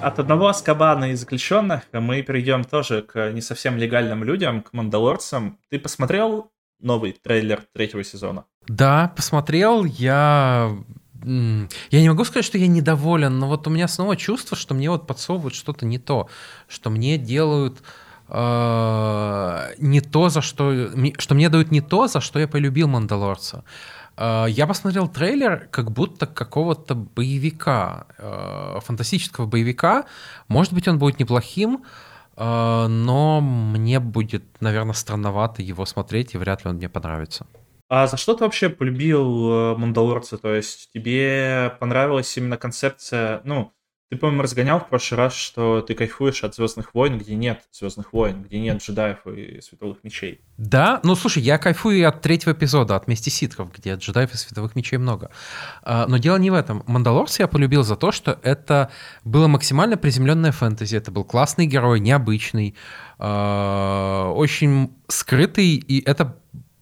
От 0.00 0.18
одного 0.20 0.46
Аскабана 0.46 1.10
и 1.10 1.14
заключенных 1.14 1.82
мы 1.92 2.22
перейдем 2.22 2.62
тоже 2.62 3.02
к 3.02 3.32
не 3.32 3.40
совсем 3.40 3.76
легальным 3.76 4.22
людям, 4.22 4.62
к 4.62 4.72
мандалорцам. 4.72 5.58
Ты 5.70 5.80
посмотрел 5.80 6.52
новый 6.80 7.12
трейлер 7.12 7.64
третьего 7.72 8.04
сезона? 8.04 8.44
Да, 8.66 9.12
посмотрел. 9.16 9.84
Я 9.84 10.76
я 11.24 12.00
не 12.00 12.08
могу 12.08 12.24
сказать, 12.24 12.44
что 12.44 12.58
я 12.58 12.68
недоволен, 12.68 13.38
но 13.38 13.48
вот 13.48 13.66
у 13.66 13.70
меня 13.70 13.88
снова 13.88 14.16
чувство, 14.16 14.56
что 14.56 14.74
мне 14.74 14.88
вот 14.88 15.06
подсовывают 15.06 15.54
что-то 15.54 15.84
не 15.84 15.98
то, 15.98 16.28
что 16.68 16.90
мне 16.90 17.18
делают 17.18 17.82
э, 18.28 19.74
не 19.78 20.00
то, 20.00 20.28
за 20.28 20.42
что... 20.42 20.90
Что 21.18 21.34
мне 21.34 21.48
дают 21.48 21.70
не 21.72 21.80
то, 21.80 22.06
за 22.06 22.20
что 22.20 22.38
я 22.38 22.46
полюбил 22.46 22.86
«Мандалорца». 22.88 23.64
Э, 24.16 24.46
я 24.48 24.66
посмотрел 24.66 25.08
трейлер 25.08 25.68
как 25.70 25.90
будто 25.90 26.26
какого-то 26.26 26.94
боевика, 26.94 28.06
э, 28.18 28.78
фантастического 28.84 29.46
боевика. 29.46 30.04
Может 30.46 30.72
быть, 30.72 30.86
он 30.86 30.98
будет 30.98 31.18
неплохим, 31.18 31.84
но 32.44 33.40
мне 33.40 34.00
будет, 34.00 34.44
наверное, 34.60 34.94
странновато 34.94 35.62
его 35.62 35.84
смотреть, 35.84 36.34
и 36.34 36.38
вряд 36.38 36.64
ли 36.64 36.70
он 36.70 36.76
мне 36.76 36.88
понравится. 36.88 37.46
А 37.88 38.06
за 38.06 38.16
что 38.18 38.34
ты 38.34 38.44
вообще 38.44 38.68
полюбил 38.68 39.50
э, 39.50 39.76
Мандалорца? 39.76 40.36
То 40.36 40.54
есть 40.54 40.90
тебе 40.92 41.74
понравилась 41.80 42.36
именно 42.36 42.58
концепция, 42.58 43.40
ну, 43.44 43.72
ты, 44.10 44.16
по-моему, 44.16 44.42
разгонял 44.42 44.80
в 44.80 44.88
прошлый 44.88 45.18
раз, 45.18 45.34
что 45.34 45.82
ты 45.82 45.94
кайфуешь 45.94 46.42
от 46.42 46.54
Звездных 46.54 46.94
войн, 46.94 47.18
где 47.18 47.34
нет 47.34 47.64
Звездных 47.72 48.14
войн, 48.14 48.42
где 48.42 48.58
нет 48.58 48.82
джедаев 48.82 49.26
и 49.26 49.60
световых 49.60 49.98
мечей. 50.02 50.40
Да, 50.56 51.00
ну 51.02 51.14
слушай, 51.14 51.42
я 51.42 51.58
кайфую 51.58 51.98
и 51.98 52.02
от 52.02 52.22
третьего 52.22 52.52
эпизода, 52.52 52.96
от 52.96 53.06
Мести 53.06 53.28
ситхов, 53.28 53.70
где 53.70 53.94
джедаев 53.94 54.32
и 54.32 54.36
световых 54.36 54.74
мечей 54.76 54.98
много. 54.98 55.30
А, 55.82 56.06
но 56.06 56.16
дело 56.16 56.36
не 56.38 56.50
в 56.50 56.54
этом. 56.54 56.84
Мандалорца 56.86 57.42
я 57.42 57.48
полюбил 57.48 57.82
за 57.82 57.96
то, 57.96 58.10
что 58.10 58.38
это 58.42 58.90
было 59.24 59.46
максимально 59.46 59.98
приземленное 59.98 60.52
фэнтези. 60.52 60.96
Это 60.96 61.10
был 61.10 61.24
классный 61.24 61.66
герой, 61.66 62.00
необычный, 62.00 62.76
а, 63.18 64.32
очень 64.32 64.90
скрытый, 65.08 65.74
и 65.74 66.02
это 66.02 66.38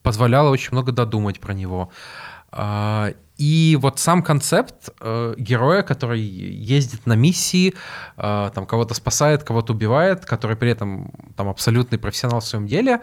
позволяло 0.06 0.50
очень 0.50 0.68
много 0.70 0.92
додумать 0.92 1.40
про 1.40 1.52
него. 1.52 1.90
А, 2.52 3.12
и 3.38 3.76
вот 3.80 3.98
сам 3.98 4.22
концепт 4.22 4.88
э, 5.00 5.34
героя, 5.36 5.82
который 5.82 6.20
ездит 6.20 7.06
на 7.06 7.14
миссии, 7.14 7.74
э, 8.16 8.50
там 8.54 8.66
кого-то 8.66 8.94
спасает, 8.94 9.44
кого-то 9.44 9.74
убивает, 9.74 10.24
который 10.24 10.56
при 10.56 10.70
этом 10.70 11.12
там 11.36 11.48
абсолютный 11.48 11.98
профессионал 11.98 12.40
в 12.40 12.46
своем 12.46 12.66
деле, 12.66 13.00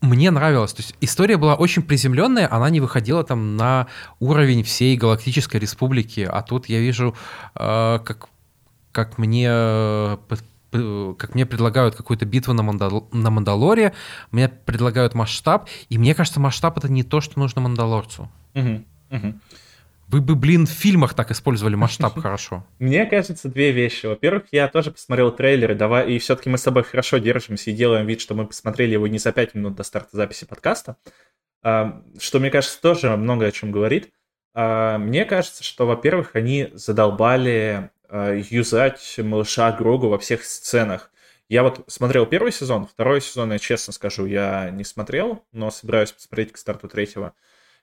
мне 0.00 0.32
нравилось. 0.32 0.72
То 0.72 0.82
есть 0.82 0.96
история 1.00 1.36
была 1.36 1.54
очень 1.54 1.82
приземленная, 1.82 2.52
она 2.52 2.68
не 2.70 2.80
выходила 2.80 3.22
там 3.22 3.56
на 3.56 3.86
уровень 4.18 4.64
всей 4.64 4.96
Галактической 4.96 5.60
Республики, 5.60 6.28
а 6.28 6.42
тут 6.42 6.66
я 6.66 6.80
вижу, 6.80 7.14
э, 7.54 8.00
как, 8.04 8.28
как 8.90 9.18
мне 9.18 9.46
как 10.72 11.34
мне 11.34 11.46
предлагают 11.46 11.94
какую-то 11.94 12.24
битву 12.24 12.54
на, 12.54 12.62
Мандал... 12.62 13.08
на 13.12 13.30
Мандалоре, 13.30 13.92
мне 14.30 14.48
предлагают 14.48 15.14
масштаб, 15.14 15.68
и 15.88 15.98
мне 15.98 16.14
кажется, 16.14 16.40
масштаб 16.40 16.78
это 16.78 16.90
не 16.90 17.02
то, 17.02 17.20
что 17.20 17.38
нужно 17.38 17.60
Мандалорцу. 17.60 18.30
Угу, 18.54 18.84
угу. 19.10 19.34
Вы 20.08 20.20
бы, 20.20 20.34
блин, 20.34 20.66
в 20.66 20.70
фильмах 20.70 21.14
так 21.14 21.30
использовали 21.30 21.74
масштаб 21.74 22.18
хорошо. 22.20 22.66
Мне 22.78 23.06
кажется, 23.06 23.48
две 23.48 23.70
вещи. 23.70 24.06
Во-первых, 24.06 24.44
я 24.52 24.68
тоже 24.68 24.90
посмотрел 24.90 25.32
трейлеры, 25.32 25.74
давай, 25.74 26.12
и 26.12 26.18
все-таки 26.18 26.50
мы 26.50 26.58
с 26.58 26.62
тобой 26.62 26.82
хорошо 26.82 27.18
держимся 27.18 27.70
и 27.70 27.74
делаем 27.74 28.06
вид, 28.06 28.20
что 28.20 28.34
мы 28.34 28.46
посмотрели 28.46 28.92
его 28.92 29.06
не 29.06 29.18
за 29.18 29.32
пять 29.32 29.54
минут 29.54 29.74
до 29.74 29.84
старта 29.84 30.16
записи 30.16 30.44
подкаста, 30.44 30.96
а, 31.62 32.02
что, 32.18 32.40
мне 32.40 32.50
кажется, 32.50 32.80
тоже 32.80 33.16
много 33.16 33.46
о 33.46 33.52
чем 33.52 33.72
говорит. 33.72 34.10
А, 34.54 34.98
мне 34.98 35.24
кажется, 35.24 35.64
что, 35.64 35.86
во-первых, 35.86 36.34
они 36.34 36.70
задолбали 36.74 37.90
юзать 38.12 39.14
малыша 39.18 39.72
Грогу 39.72 40.08
во 40.08 40.18
всех 40.18 40.44
сценах. 40.44 41.10
Я 41.48 41.62
вот 41.62 41.84
смотрел 41.86 42.26
первый 42.26 42.52
сезон, 42.52 42.86
второй 42.86 43.20
сезон, 43.20 43.52
я 43.52 43.58
честно 43.58 43.92
скажу, 43.92 44.26
я 44.26 44.70
не 44.70 44.84
смотрел, 44.84 45.44
но 45.52 45.70
собираюсь 45.70 46.12
посмотреть 46.12 46.52
к 46.52 46.56
старту 46.56 46.88
третьего. 46.88 47.34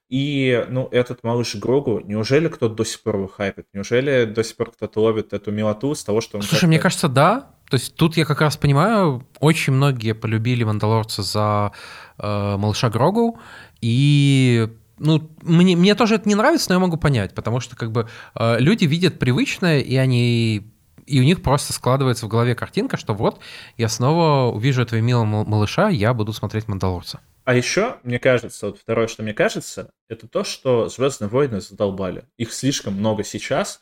И, 0.09 0.65
ну, 0.69 0.87
этот 0.91 1.23
малыш 1.23 1.55
Грогу, 1.55 2.01
неужели 2.03 2.47
кто-то 2.47 2.73
до 2.73 2.83
сих 2.83 3.03
пор 3.03 3.17
его 3.17 3.27
хайпит? 3.27 3.67
Неужели 3.73 4.25
до 4.25 4.43
сих 4.43 4.55
пор 4.55 4.71
кто-то 4.71 5.01
ловит 5.01 5.33
эту 5.33 5.51
милоту 5.51 5.93
с 5.93 6.03
того, 6.03 6.19
что 6.19 6.37
он... 6.37 6.41
Слушай, 6.41 6.65
мне 6.65 6.79
кажется, 6.79 7.07
да. 7.07 7.51
То 7.69 7.77
есть 7.77 7.93
тут 7.93 8.17
я 8.17 8.25
как 8.25 8.41
раз 8.41 8.57
понимаю, 8.57 9.23
очень 9.39 9.73
многие 9.73 10.15
полюбили 10.15 10.63
Мандалорца 10.63 11.21
за 11.21 11.73
э, 12.17 12.57
малыша 12.57 12.89
Грогу, 12.89 13.39
и 13.81 14.67
ну, 14.99 15.29
мне, 15.41 15.75
мне 15.75 15.95
тоже 15.95 16.15
это 16.15 16.27
не 16.27 16.35
нравится, 16.35 16.69
но 16.69 16.75
я 16.75 16.79
могу 16.79 16.97
понять, 16.97 17.33
потому 17.33 17.59
что 17.59 17.75
как 17.75 17.91
бы 17.91 18.07
э, 18.35 18.59
люди 18.59 18.85
видят 18.85 19.19
привычное, 19.19 19.79
и 19.79 19.95
они 19.95 20.73
и 21.09 21.19
у 21.19 21.23
них 21.23 21.41
просто 21.41 21.73
складывается 21.73 22.27
в 22.27 22.29
голове 22.29 22.53
картинка, 22.53 22.95
что 22.95 23.15
вот, 23.15 23.39
я 23.77 23.89
снова 23.89 24.53
увижу 24.53 24.83
этого 24.83 24.99
милого 24.99 25.25
малыша, 25.25 25.89
я 25.89 26.13
буду 26.13 26.33
смотреть 26.33 26.67
«Мандалорца». 26.67 27.19
А 27.45 27.55
еще, 27.55 27.97
мне 28.03 28.19
кажется, 28.19 28.67
вот 28.67 28.77
второе, 28.77 29.07
что 29.07 29.23
мне 29.23 29.33
кажется, 29.33 29.89
это 30.07 30.27
то, 30.27 30.43
что 30.43 30.87
«Звездные 30.87 31.29
войны» 31.29 31.61
задолбали. 31.61 32.25
Их 32.37 32.53
слишком 32.53 32.93
много 32.93 33.23
сейчас. 33.23 33.79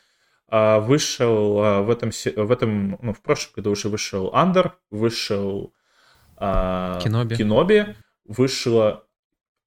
А, 0.48 0.80
вышел 0.80 1.60
а, 1.60 1.82
в 1.82 1.90
этом, 1.90 2.12
в 2.12 2.52
этом, 2.52 2.98
ну, 3.02 3.12
в 3.12 3.22
прошлом 3.22 3.56
году 3.58 3.72
уже 3.72 3.90
вышел 3.90 4.34
«Андер», 4.34 4.78
вышел 4.90 5.74
а, 6.38 7.02
Киноби. 7.02 7.36
Киноби, 7.36 7.96
вышло... 8.24 9.04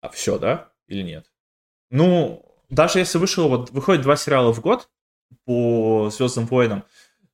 А, 0.00 0.08
все, 0.08 0.38
да? 0.38 0.70
Или 0.86 1.02
нет? 1.02 1.26
Ну, 1.90 2.44
даже 2.68 2.98
если 2.98 3.18
вышло, 3.18 3.48
вот 3.48 3.70
выходит 3.70 4.02
два 4.02 4.16
сериала 4.16 4.52
в 4.52 4.60
год 4.60 4.88
по 5.44 6.10
Звездным 6.10 6.46
войнам, 6.46 6.84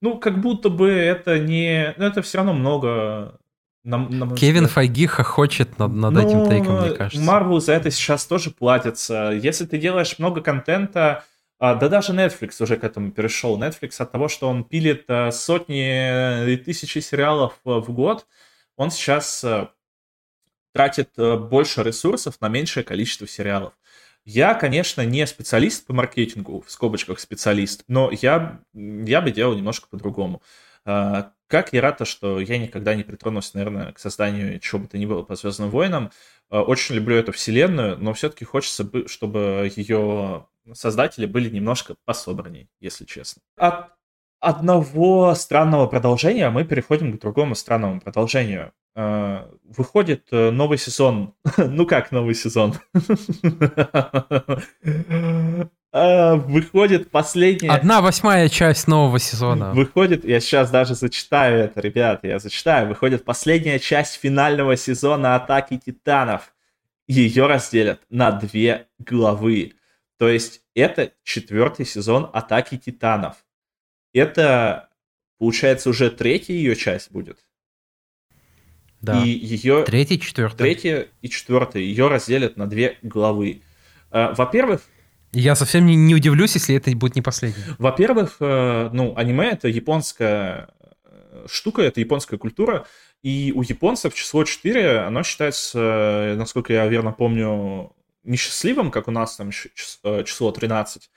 ну, 0.01 0.19
как 0.19 0.41
будто 0.41 0.69
бы 0.69 0.91
это 0.91 1.39
не... 1.39 1.95
Ну, 1.97 2.05
это 2.05 2.23
все 2.23 2.39
равно 2.39 2.53
много... 2.53 3.39
На, 3.85 3.99
на 3.99 4.35
Кевин. 4.35 4.67
Файги 4.67 5.07
хохочет 5.07 5.79
над, 5.79 5.93
над 5.93 6.13
ну, 6.13 6.21
этим 6.21 6.49
тейком, 6.49 6.81
мне 6.81 6.91
кажется. 6.91 7.25
Марвел 7.25 7.61
за 7.61 7.75
это 7.75 7.91
сейчас 7.93 8.27
тоже 8.27 8.51
платится. 8.51 9.31
Если 9.31 9.65
ты 9.65 9.79
делаешь 9.79 10.19
много 10.19 10.41
контента, 10.41 11.25
а, 11.59 11.77
да 11.77 11.89
даже 11.89 12.13
Netflix 12.13 12.61
уже 12.61 12.77
к 12.77 12.85
этому 12.85 13.13
перешел. 13.13 13.59
Netflix 13.59 13.93
от 13.99 14.11
того, 14.11 14.29
что 14.29 14.49
он 14.49 14.65
пилит 14.65 15.05
а, 15.09 15.31
сотни 15.31 16.53
и 16.53 16.57
тысячи 16.57 16.99
сериалов 16.99 17.61
а, 17.65 17.81
в 17.81 17.93
год, 17.93 18.27
он 18.77 18.91
сейчас 18.91 19.45
тратит 20.75 21.11
больше 21.17 21.83
ресурсов 21.83 22.41
на 22.41 22.49
меньшее 22.49 22.85
количество 22.85 23.27
сериалов. 23.27 23.73
Я, 24.27 24.55
конечно, 24.55 25.07
не 25.07 25.25
специалист 25.25 25.87
по 25.87 25.95
маркетингу, 25.95 26.61
в 26.61 26.71
скобочках 26.71 27.21
специалист, 27.21 27.85
но 27.87 28.11
я, 28.11 28.61
я 28.75 29.21
бы 29.21 29.31
делал 29.31 29.55
немножко 29.55 29.87
по-другому. 29.89 30.43
А, 30.85 31.31
как 31.47 31.73
я 31.73 31.81
рад, 31.81 32.05
что 32.09 32.41
я 32.41 32.59
никогда 32.59 32.97
не 32.97 33.05
притронулся, 33.05 33.53
наверное, 33.55 33.93
к 33.93 34.01
созданию 34.01 34.59
чего 34.59 34.81
бы 34.81 34.89
то 34.89 34.99
ни 34.99 35.07
было 35.07 35.23
по 35.23 35.37
Звездным 35.37 35.71
войнам. 35.71 36.11
А, 36.51 36.63
очень 36.63 36.97
люблю 36.97 37.15
эту 37.15 37.31
вселенную, 37.31 37.99
но 37.99 38.15
все-таки 38.15 38.45
хочется, 38.45 38.91
чтобы 39.07 39.71
ее 39.77 40.49
создатели 40.73 41.27
были 41.27 41.49
немножко 41.49 41.95
пособранней, 42.05 42.69
если 42.81 43.05
честно. 43.05 43.43
От 43.57 43.93
одного 44.41 45.37
странного 45.37 45.87
продолжения 45.87 46.51
мы 46.51 46.65
переходим 46.65 47.17
к 47.17 47.21
другому 47.21 47.55
странному 47.55 48.01
продолжению. 48.01 48.73
А, 48.99 49.51
выходит 49.63 50.27
э, 50.33 50.51
новый 50.51 50.79
сезон. 50.79 51.35
ну 51.59 51.87
как 51.87 52.13
новый 52.13 52.35
сезон? 52.35 52.75
А, 55.99 56.35
выходит 56.35 57.11
последняя... 57.11 57.71
Одна 57.71 58.03
восьмая 58.03 58.51
часть 58.51 58.87
нового 58.87 59.19
сезона. 59.19 59.73
Выходит, 59.73 60.27
я 60.27 60.41
сейчас 60.41 60.71
даже 60.71 60.95
зачитаю 60.95 61.65
это, 61.65 61.81
ребята, 61.81 62.27
я 62.27 62.39
зачитаю. 62.39 62.89
Выходит 62.89 63.25
последняя 63.25 63.79
часть 63.79 64.21
финального 64.21 64.77
сезона 64.77 65.37
Атаки 65.37 65.81
Титанов. 65.83 66.55
Ее 67.09 67.47
разделят 67.47 68.03
на 68.11 68.31
две 68.31 68.89
главы. 68.99 69.73
То 70.19 70.29
есть 70.29 70.61
это 70.75 71.13
четвертый 71.23 71.87
сезон 71.87 72.29
Атаки 72.31 72.77
Титанов. 72.77 73.37
Это, 74.13 74.91
получается, 75.39 75.89
уже 75.89 76.11
третья 76.11 76.53
ее 76.53 76.77
часть 76.77 77.11
будет. 77.11 77.46
Да. 79.01 79.23
И 79.23 79.29
ее... 79.29 79.85
Третья, 79.85 80.19
четвертая. 80.19 80.59
Третья 80.59 81.09
и 81.23 81.29
четвертая. 81.29 81.83
Ее 81.83 82.09
разделят 82.09 82.57
на 82.57 82.67
две 82.67 82.99
главы. 83.03 83.63
Э, 84.11 84.33
во-первых... 84.35 84.83
Я 85.33 85.55
совсем 85.55 85.87
не, 85.87 85.97
не 85.97 86.15
удивлюсь, 86.15 86.55
если 86.55 86.77
это 86.77 86.91
будет 86.97 87.15
не 87.15 87.23
последний. 87.23 87.63
Во-первых, 87.79 88.37
э, 88.41 88.91
ну, 88.93 89.15
аниме— 89.17 89.51
это 89.53 89.69
японская 89.69 90.71
э, 91.05 91.47
штука, 91.49 91.83
это 91.83 92.01
японская 92.01 92.39
культура, 92.39 92.87
и 93.23 93.53
у 93.55 93.63
японцев 93.63 94.15
число 94.15 94.45
4, 94.45 95.01
оно 95.01 95.23
считается, 95.23 96.35
насколько 96.37 96.73
я 96.73 96.87
верно 96.87 97.13
помню, 97.13 97.93
несчастливым, 98.27 98.91
как 98.91 99.09
у 99.09 99.11
нас 99.11 99.37
там 99.37 99.51
э, 99.51 100.25
число 100.25 100.51
13. 100.51 101.11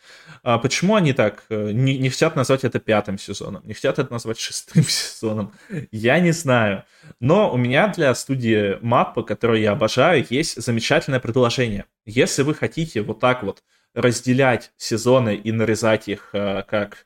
А 0.44 0.58
почему 0.60 0.96
они 0.96 1.14
так 1.14 1.44
э, 1.50 1.72
не, 1.72 1.98
не 1.98 2.10
хотят 2.10 2.36
назвать 2.36 2.64
это 2.64 2.80
пятым 2.80 3.18
сезоном, 3.18 3.66
не 3.66 3.74
хотят 3.74 4.00
это 4.00 4.12
назвать 4.14 4.40
шестым 4.40 4.84
сезоном? 4.88 5.54
Я 5.92 6.20
не 6.20 6.32
знаю. 6.32 6.86
Но 7.20 7.52
у 7.52 7.58
меня 7.58 7.88
для 7.88 8.14
студии 8.16 8.78
Маппа, 8.82 9.24
которую 9.24 9.60
я 9.62 9.72
обожаю, 9.72 10.26
есть 10.30 10.62
замечательное 10.62 11.20
предложение. 11.20 11.86
Если 12.06 12.44
вы 12.44 12.54
хотите 12.54 13.02
вот 13.02 13.20
так 13.20 13.44
вот 13.44 13.64
разделять 13.94 14.72
сезоны 14.78 15.36
и 15.36 15.52
нарезать 15.52 16.08
их 16.08 16.30
э, 16.34 16.64
как 16.68 17.06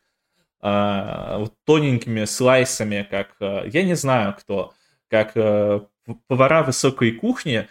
вот 0.62 1.54
тоненькими 1.66 2.24
слайсами, 2.24 3.06
как 3.12 3.36
я 3.42 3.84
не 3.84 3.96
знаю 3.98 4.34
кто, 4.40 4.74
как 5.10 5.34
повара 6.28 6.64
высокой 6.64 7.12
кухни, 7.12 7.68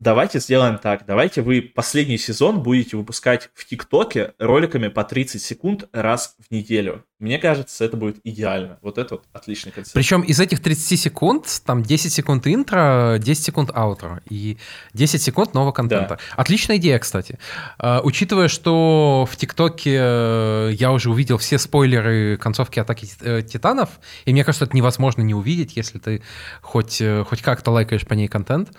давайте 0.00 0.38
сделаем 0.40 0.78
так, 0.78 1.06
давайте 1.06 1.42
вы 1.42 1.62
последний 1.62 2.18
сезон 2.18 2.62
будете 2.62 2.96
выпускать 2.96 3.50
в 3.54 3.64
ТикТоке 3.64 4.34
роликами 4.38 4.88
по 4.88 5.04
30 5.04 5.40
секунд 5.40 5.88
раз 5.92 6.36
в 6.38 6.52
неделю. 6.52 7.04
Мне 7.20 7.38
кажется, 7.38 7.84
это 7.84 7.96
будет 7.96 8.18
идеально. 8.24 8.78
Вот 8.82 8.98
это 8.98 9.14
вот 9.14 9.24
отличный 9.32 9.72
концепт. 9.72 9.94
Причем 9.94 10.20
из 10.20 10.40
этих 10.40 10.60
30 10.60 11.00
секунд, 11.00 11.62
там 11.64 11.82
10 11.82 12.12
секунд 12.12 12.46
интро, 12.46 13.16
10 13.18 13.44
секунд 13.44 13.70
аутро 13.72 14.20
и 14.28 14.58
10 14.92 15.22
секунд 15.22 15.54
нового 15.54 15.72
контента. 15.72 16.16
Да. 16.16 16.18
Отличная 16.36 16.76
идея, 16.76 16.98
кстати. 16.98 17.38
Uh, 17.78 18.00
учитывая, 18.02 18.48
что 18.48 19.26
в 19.30 19.36
ТикТоке 19.36 19.94
uh, 19.94 20.72
я 20.72 20.92
уже 20.92 21.08
увидел 21.08 21.38
все 21.38 21.56
спойлеры 21.56 22.36
концовки 22.36 22.78
Атаки 22.78 23.06
uh, 23.06 23.42
Титанов, 23.42 24.00
и 24.26 24.32
мне 24.32 24.44
кажется, 24.44 24.66
это 24.66 24.76
невозможно 24.76 25.22
не 25.22 25.34
увидеть, 25.34 25.76
если 25.76 25.98
ты 25.98 26.22
хоть, 26.60 27.00
э, 27.00 27.24
хоть 27.24 27.40
как-то 27.40 27.70
лайкаешь 27.70 28.06
по 28.06 28.14
ней 28.14 28.28
контент. 28.28 28.70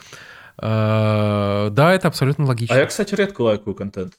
Э, 0.58 1.70
да, 1.72 1.94
это 1.94 2.08
абсолютно 2.08 2.46
логично. 2.46 2.76
А 2.76 2.80
я, 2.80 2.86
кстати, 2.86 3.16
редко 3.16 3.42
лайкаю 3.42 3.76
контент. 3.76 4.14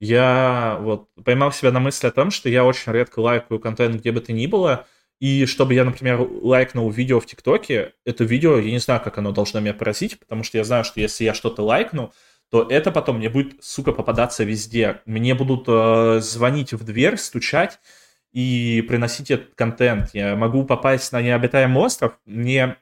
Я 0.00 0.78
вот 0.80 1.08
поймал 1.24 1.52
себя 1.52 1.72
на 1.72 1.80
мысли 1.80 2.06
о 2.06 2.12
том, 2.12 2.30
что 2.30 2.48
я 2.48 2.64
очень 2.64 2.92
редко 2.92 3.18
лайкаю 3.20 3.58
контент, 3.58 3.96
где 3.96 4.12
бы 4.12 4.20
то 4.20 4.32
ни 4.32 4.46
было, 4.46 4.86
и 5.20 5.46
чтобы 5.46 5.74
я, 5.74 5.84
например, 5.84 6.20
лайкнул 6.20 6.88
видео 6.90 7.18
в 7.18 7.26
ТикТоке, 7.26 7.94
это 8.04 8.22
видео, 8.22 8.58
я 8.58 8.70
не 8.70 8.78
знаю, 8.78 9.00
как 9.02 9.18
оно 9.18 9.32
должно 9.32 9.58
меня 9.58 9.74
поразить, 9.74 10.18
потому 10.20 10.44
что 10.44 10.58
я 10.58 10.64
знаю, 10.64 10.84
что 10.84 11.00
если 11.00 11.24
я 11.24 11.34
что-то 11.34 11.64
лайкну, 11.64 12.12
то 12.50 12.66
это 12.68 12.92
потом 12.92 13.18
мне 13.18 13.28
будет, 13.28 13.62
сука, 13.62 13.92
попадаться 13.92 14.44
везде. 14.44 15.00
Мне 15.04 15.34
будут 15.34 15.64
э, 15.66 16.20
звонить 16.20 16.72
в 16.72 16.84
дверь, 16.84 17.16
стучать 17.18 17.80
и 18.32 18.84
приносить 18.88 19.30
этот 19.30 19.54
контент. 19.54 20.10
Я 20.12 20.36
могу 20.36 20.64
попасть 20.64 21.12
на 21.12 21.20
необитаемый 21.20 21.82
остров, 21.82 22.18
мне 22.24 22.76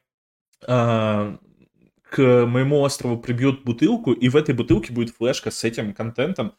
э, 0.67 1.37
к 2.11 2.47
моему 2.47 2.81
острову 2.81 3.19
прибьют 3.19 3.65
бутылку, 3.65 4.13
и 4.13 4.29
в 4.29 4.37
этой 4.37 4.55
бутылке 4.55 4.93
будет 4.93 5.15
флешка 5.15 5.51
с 5.51 5.65
этим 5.65 5.93
контентом, 5.93 6.55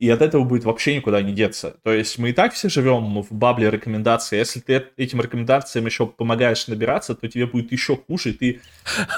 и 0.00 0.08
от 0.08 0.22
этого 0.22 0.44
будет 0.44 0.64
вообще 0.64 0.96
никуда 0.96 1.20
не 1.20 1.34
деться. 1.34 1.76
То 1.84 1.92
есть 1.92 2.18
мы 2.18 2.30
и 2.30 2.32
так 2.32 2.54
все 2.54 2.70
живем 2.70 3.20
в 3.20 3.32
бабле 3.32 3.70
рекомендаций. 3.70 4.38
Если 4.38 4.60
ты 4.60 4.86
этим 4.96 5.20
рекомендациям 5.20 5.84
еще 5.84 6.06
помогаешь 6.06 6.66
набираться, 6.68 7.14
то 7.14 7.28
тебе 7.28 7.46
будет 7.46 7.70
еще 7.70 7.96
хуже, 7.96 8.30
и 8.30 8.32
ты 8.32 8.60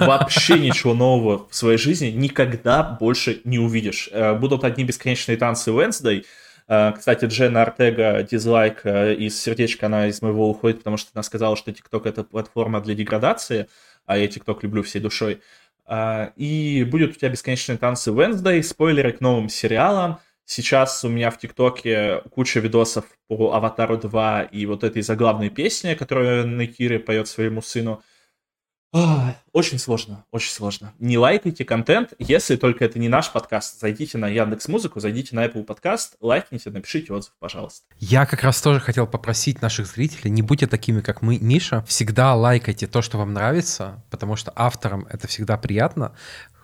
вообще 0.00 0.58
ничего 0.58 0.92
нового 0.92 1.46
в 1.48 1.54
своей 1.54 1.78
жизни 1.78 2.08
никогда 2.08 2.82
больше 2.82 3.40
не 3.44 3.60
увидишь. 3.60 4.08
Э, 4.10 4.34
будут 4.34 4.64
одни 4.64 4.82
бесконечные 4.82 5.36
танцы 5.36 5.70
Wednesday. 5.70 6.24
Э, 6.66 6.92
кстати, 6.98 7.26
Джена 7.26 7.62
Артега, 7.62 8.26
дизлайк 8.28 8.80
э, 8.82 9.14
из 9.14 9.40
сердечка, 9.40 9.86
она 9.86 10.08
из 10.08 10.20
моего 10.20 10.50
уходит, 10.50 10.78
потому 10.78 10.96
что 10.96 11.10
она 11.14 11.22
сказала, 11.22 11.56
что 11.56 11.70
TikTok 11.70 12.08
это 12.08 12.24
платформа 12.24 12.80
для 12.80 12.96
деградации, 12.96 13.68
а 14.04 14.18
я 14.18 14.26
TikTok 14.26 14.58
люблю 14.62 14.82
всей 14.82 14.98
душой. 14.98 15.40
А, 15.84 16.32
и 16.36 16.84
будет 16.84 17.10
у 17.10 17.14
тебя 17.14 17.28
бесконечные 17.28 17.78
танцы 17.78 18.10
Wednesday, 18.10 18.62
спойлеры 18.62 19.12
к 19.12 19.20
новым 19.20 19.48
сериалам. 19.48 20.18
Сейчас 20.44 21.04
у 21.04 21.08
меня 21.08 21.30
в 21.30 21.38
ТикТоке 21.38 22.22
куча 22.30 22.60
видосов 22.60 23.04
по 23.28 23.52
Аватару 23.54 23.96
2 23.96 24.42
и 24.44 24.66
вот 24.66 24.84
этой 24.84 25.02
заглавной 25.02 25.50
песни, 25.50 25.94
которую 25.94 26.46
Найкири 26.46 26.98
поет 26.98 27.28
своему 27.28 27.62
сыну. 27.62 28.02
Очень 28.92 29.78
сложно, 29.78 30.24
очень 30.30 30.52
сложно. 30.52 30.92
Не 30.98 31.16
лайкайте 31.16 31.64
контент, 31.64 32.12
если 32.18 32.56
только 32.56 32.84
это 32.84 32.98
не 32.98 33.08
наш 33.08 33.32
подкаст. 33.32 33.80
Зайдите 33.80 34.18
на 34.18 34.28
Яндекс 34.28 34.68
Музыку, 34.68 35.00
зайдите 35.00 35.34
на 35.34 35.46
Apple 35.46 35.64
подкаст, 35.64 36.16
лайкните, 36.20 36.70
напишите 36.70 37.14
отзыв, 37.14 37.32
пожалуйста. 37.38 37.86
Я 37.98 38.26
как 38.26 38.42
раз 38.42 38.60
тоже 38.60 38.80
хотел 38.80 39.06
попросить 39.06 39.62
наших 39.62 39.86
зрителей, 39.86 40.30
не 40.30 40.42
будьте 40.42 40.66
такими, 40.66 41.00
как 41.00 41.22
мы, 41.22 41.38
Миша. 41.38 41.82
Всегда 41.88 42.34
лайкайте 42.34 42.86
то, 42.86 43.00
что 43.00 43.16
вам 43.16 43.32
нравится, 43.32 44.02
потому 44.10 44.36
что 44.36 44.52
авторам 44.54 45.06
это 45.08 45.26
всегда 45.26 45.56
приятно. 45.56 46.12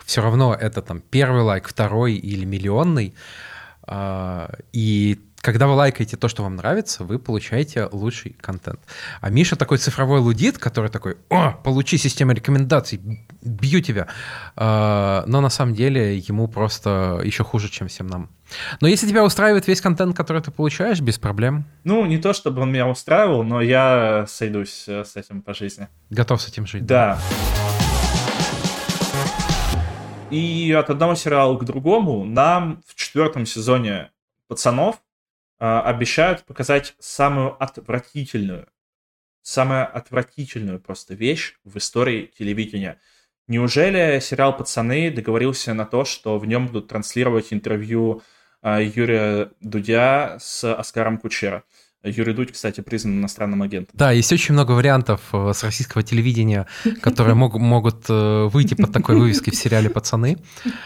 Все 0.04 0.20
равно 0.20 0.54
это 0.54 0.82
там 0.82 1.00
первый 1.00 1.42
лайк, 1.42 1.66
второй 1.66 2.14
или 2.14 2.44
миллионный. 2.44 3.14
А, 3.82 4.52
и 4.74 5.18
когда 5.40 5.66
вы 5.66 5.74
лайкаете 5.74 6.16
то, 6.16 6.28
что 6.28 6.42
вам 6.42 6.56
нравится, 6.56 7.04
вы 7.04 7.18
получаете 7.18 7.88
лучший 7.92 8.36
контент. 8.40 8.80
А 9.20 9.30
Миша 9.30 9.56
такой 9.56 9.78
цифровой 9.78 10.20
лудит, 10.20 10.58
который 10.58 10.90
такой, 10.90 11.16
о, 11.30 11.52
получи 11.52 11.96
систему 11.96 12.32
рекомендаций, 12.32 13.00
бью 13.42 13.80
тебя. 13.80 14.08
А, 14.56 15.24
но 15.26 15.40
на 15.40 15.50
самом 15.50 15.74
деле 15.74 16.18
ему 16.18 16.48
просто 16.48 17.20
еще 17.24 17.44
хуже, 17.44 17.68
чем 17.68 17.88
всем 17.88 18.08
нам. 18.08 18.30
Но 18.80 18.88
если 18.88 19.06
тебя 19.06 19.24
устраивает 19.24 19.68
весь 19.68 19.80
контент, 19.80 20.16
который 20.16 20.42
ты 20.42 20.50
получаешь, 20.50 21.00
без 21.00 21.18
проблем. 21.18 21.66
Ну, 21.84 22.04
не 22.06 22.18
то 22.18 22.32
чтобы 22.32 22.62
он 22.62 22.72
меня 22.72 22.88
устраивал, 22.88 23.44
но 23.44 23.60
я 23.60 24.24
сойдусь 24.26 24.84
э, 24.88 25.04
с 25.04 25.16
этим 25.16 25.42
по 25.42 25.54
жизни. 25.54 25.88
Готов 26.10 26.40
с 26.42 26.48
этим 26.48 26.66
жить. 26.66 26.84
Да. 26.84 27.16
да. 27.16 27.20
И 30.30 30.72
от 30.72 30.90
одного 30.90 31.14
сериала 31.14 31.56
к 31.56 31.64
другому 31.64 32.24
нам 32.24 32.82
в 32.86 32.94
четвертом 32.94 33.46
сезоне 33.46 34.10
пацанов 34.46 34.96
обещают 35.58 36.44
показать 36.44 36.94
самую 36.98 37.60
отвратительную, 37.62 38.68
самую 39.42 39.94
отвратительную 39.96 40.80
просто 40.80 41.14
вещь 41.14 41.56
в 41.64 41.78
истории 41.78 42.32
телевидения. 42.38 43.00
Неужели 43.48 44.20
сериал 44.20 44.56
«Пацаны» 44.56 45.10
договорился 45.10 45.72
на 45.72 45.86
то, 45.86 46.04
что 46.04 46.38
в 46.38 46.46
нем 46.46 46.66
будут 46.66 46.88
транслировать 46.88 47.52
интервью 47.52 48.22
а, 48.60 48.80
Юрия 48.80 49.52
Дудя 49.60 50.36
с 50.38 50.70
Оскаром 50.70 51.16
Кучера? 51.16 51.64
Юрий 52.04 52.32
Дудь, 52.32 52.52
кстати, 52.52 52.80
признан 52.80 53.18
иностранным 53.18 53.60
агентом. 53.62 53.92
Да, 53.98 54.12
есть 54.12 54.32
очень 54.32 54.52
много 54.52 54.72
вариантов 54.72 55.20
э, 55.32 55.52
с 55.52 55.64
российского 55.64 56.04
телевидения, 56.04 56.66
которые 57.02 57.34
мог, 57.34 57.56
могут 57.56 58.04
э, 58.08 58.44
выйти 58.52 58.74
под 58.74 58.92
такой 58.92 59.16
вывеской 59.16 59.52
в 59.52 59.56
сериале 59.56 59.90
«Пацаны». 59.90 60.38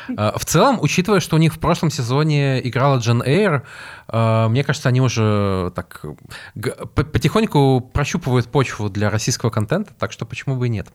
Э, 0.08 0.32
в 0.34 0.44
целом, 0.46 0.78
учитывая, 0.80 1.20
что 1.20 1.36
у 1.36 1.38
них 1.38 1.54
в 1.54 1.58
прошлом 1.58 1.90
сезоне 1.90 2.66
играла 2.66 2.98
Джен 2.98 3.22
Эйр, 3.22 3.66
мне 4.08 4.64
кажется, 4.64 4.88
они 4.88 5.00
уже 5.00 5.72
так 5.74 6.04
потихоньку 6.94 7.80
прощупывают 7.80 8.48
почву 8.48 8.90
для 8.90 9.08
российского 9.10 9.50
контента, 9.50 9.92
так 9.98 10.12
что 10.12 10.26
почему 10.26 10.56
бы 10.56 10.66
и 10.66 10.70
нет. 10.70 10.88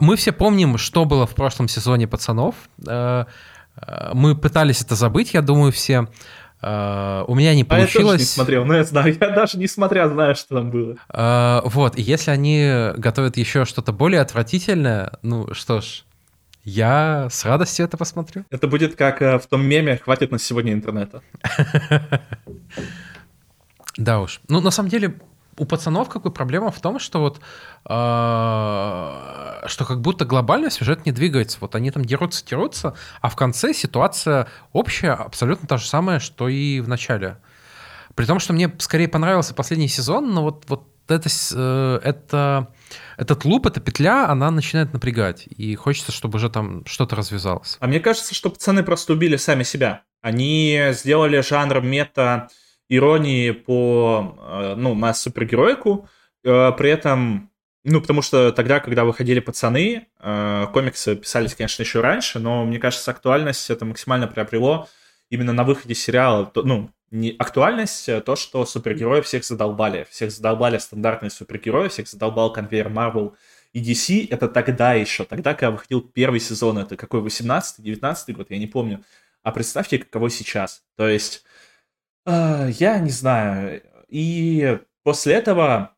Мы 0.00 0.16
все 0.16 0.32
помним, 0.32 0.78
что 0.78 1.04
было 1.04 1.26
в 1.26 1.34
прошлом 1.34 1.68
сезоне 1.68 2.06
«Пацанов». 2.08 2.54
Мы 2.78 4.36
пытались 4.36 4.80
это 4.80 4.94
забыть, 4.94 5.34
я 5.34 5.42
думаю, 5.42 5.72
все. 5.72 6.08
Uh, 6.64 7.24
у 7.26 7.34
меня 7.34 7.54
не 7.54 7.62
получилось. 7.64 7.96
А 7.96 7.98
я 7.98 8.04
тоже 8.04 8.18
не 8.18 8.24
смотрел, 8.24 8.64
но 8.64 8.74
я 8.76 8.84
знаю, 8.84 9.14
я 9.20 9.30
даже 9.30 9.58
не 9.58 9.66
смотря 9.66 10.08
знаю, 10.08 10.34
что 10.34 10.54
там 10.54 10.70
было. 10.70 10.96
Uh, 11.12 11.60
вот, 11.64 11.98
и 11.98 12.02
если 12.02 12.30
они 12.30 12.92
готовят 12.96 13.36
еще 13.36 13.66
что-то 13.66 13.92
более 13.92 14.22
отвратительное, 14.22 15.18
ну 15.20 15.52
что 15.52 15.82
ж, 15.82 16.04
я 16.64 17.28
с 17.30 17.44
радостью 17.44 17.84
это 17.84 17.98
посмотрю. 17.98 18.44
Это 18.50 18.66
будет 18.66 18.96
как 18.96 19.20
э, 19.20 19.38
в 19.38 19.46
том 19.46 19.66
меме 19.66 19.98
«Хватит 19.98 20.30
на 20.30 20.38
сегодня 20.38 20.72
интернета». 20.72 21.22
Да 23.96 24.18
уж. 24.20 24.40
Ну, 24.48 24.60
на 24.60 24.72
самом 24.72 24.88
деле, 24.88 25.14
у 25.56 25.64
пацанов 25.64 26.08
какой 26.08 26.32
проблема 26.32 26.70
в 26.70 26.80
том, 26.80 26.98
что 26.98 27.20
вот 27.20 27.38
э, 27.38 27.90
что 29.68 29.84
как 29.84 30.00
будто 30.00 30.24
глобально 30.24 30.70
сюжет 30.70 31.06
не 31.06 31.12
двигается. 31.12 31.58
Вот 31.60 31.74
они 31.74 31.90
там 31.90 32.04
дерутся, 32.04 32.44
дерутся, 32.44 32.94
а 33.20 33.28
в 33.28 33.36
конце 33.36 33.72
ситуация 33.72 34.48
общая 34.72 35.12
абсолютно 35.12 35.68
та 35.68 35.76
же 35.76 35.86
самая, 35.86 36.18
что 36.18 36.48
и 36.48 36.80
в 36.80 36.88
начале. 36.88 37.38
При 38.14 38.26
том, 38.26 38.38
что 38.38 38.52
мне 38.52 38.72
скорее 38.78 39.08
понравился 39.08 39.54
последний 39.54 39.88
сезон, 39.88 40.32
но 40.32 40.42
вот, 40.42 40.64
вот 40.68 40.88
это, 41.08 41.28
э, 41.54 42.00
это, 42.02 42.68
этот 43.16 43.44
луп, 43.44 43.66
эта 43.66 43.80
петля, 43.80 44.28
она 44.28 44.50
начинает 44.50 44.92
напрягать. 44.92 45.46
И 45.46 45.74
хочется, 45.74 46.12
чтобы 46.12 46.36
уже 46.36 46.48
там 46.48 46.84
что-то 46.86 47.16
развязалось. 47.16 47.76
А 47.80 47.86
мне 47.86 48.00
кажется, 48.00 48.34
что 48.34 48.50
пацаны 48.50 48.82
просто 48.82 49.12
убили 49.12 49.36
сами 49.36 49.62
себя. 49.62 50.02
Они 50.22 50.80
сделали 50.92 51.40
жанр 51.40 51.82
мета 51.82 52.48
иронии 52.88 53.50
по, 53.50 54.36
э, 54.38 54.74
ну, 54.76 54.94
на 54.94 55.14
супергероику, 55.14 56.08
э, 56.44 56.72
при 56.72 56.90
этом, 56.90 57.50
ну, 57.84 58.00
потому 58.00 58.22
что 58.22 58.52
тогда, 58.52 58.80
когда 58.80 59.04
выходили 59.04 59.40
«Пацаны», 59.40 60.06
э, 60.20 60.66
комиксы 60.72 61.16
писались, 61.16 61.54
конечно, 61.54 61.82
еще 61.82 62.00
раньше, 62.00 62.38
но, 62.38 62.64
мне 62.64 62.78
кажется, 62.78 63.10
актуальность 63.10 63.70
это 63.70 63.84
максимально 63.84 64.26
приобрело 64.26 64.88
именно 65.30 65.52
на 65.52 65.64
выходе 65.64 65.94
сериала, 65.94 66.50
ну, 66.54 66.90
не 67.10 67.34
актуальность, 67.38 68.10
то, 68.24 68.34
что 68.34 68.66
супергерои 68.66 69.20
всех 69.20 69.44
задолбали. 69.44 70.06
Всех 70.10 70.32
задолбали 70.32 70.78
стандартные 70.78 71.30
супергерои, 71.30 71.88
всех 71.88 72.08
задолбал 72.08 72.52
конвейер 72.52 72.88
Marvel 72.88 73.34
и 73.72 73.80
DC. 73.80 74.26
Это 74.30 74.48
тогда 74.48 74.94
еще, 74.94 75.24
тогда, 75.24 75.54
когда 75.54 75.70
выходил 75.70 76.00
первый 76.00 76.40
сезон, 76.40 76.78
это 76.78 76.96
какой, 76.96 77.20
18-19 77.20 78.32
год, 78.32 78.50
я 78.50 78.58
не 78.58 78.66
помню. 78.66 79.04
А 79.44 79.52
представьте, 79.52 79.98
каково 79.98 80.28
сейчас. 80.28 80.82
То 80.96 81.06
есть 81.06 81.44
а, 82.24 82.68
я 82.68 82.98
не 82.98 83.10
знаю. 83.10 83.82
И 84.08 84.78
после 85.02 85.34
этого 85.34 85.94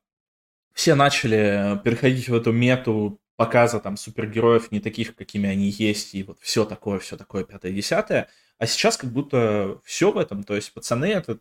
все 0.73 0.95
начали 0.95 1.81
переходить 1.85 2.29
в 2.29 2.35
эту 2.35 2.53
мету 2.53 3.21
показа 3.37 3.81
там 3.81 3.97
супергероев 3.97 4.73
не 4.73 4.81
таких, 4.81 5.15
какими 5.15 5.49
они 5.49 5.69
есть, 5.69 6.15
и 6.15 6.23
вот 6.23 6.39
все 6.41 6.65
такое, 6.65 6.99
все 6.99 7.17
такое, 7.17 7.45
пятое-десятое. 7.45 8.29
А 8.59 8.67
сейчас 8.67 8.97
как 8.97 9.13
будто 9.13 9.81
все 9.85 10.11
в 10.11 10.19
этом, 10.19 10.43
то 10.43 10.57
есть 10.57 10.73
пацаны 10.73 11.07
это 11.07 11.39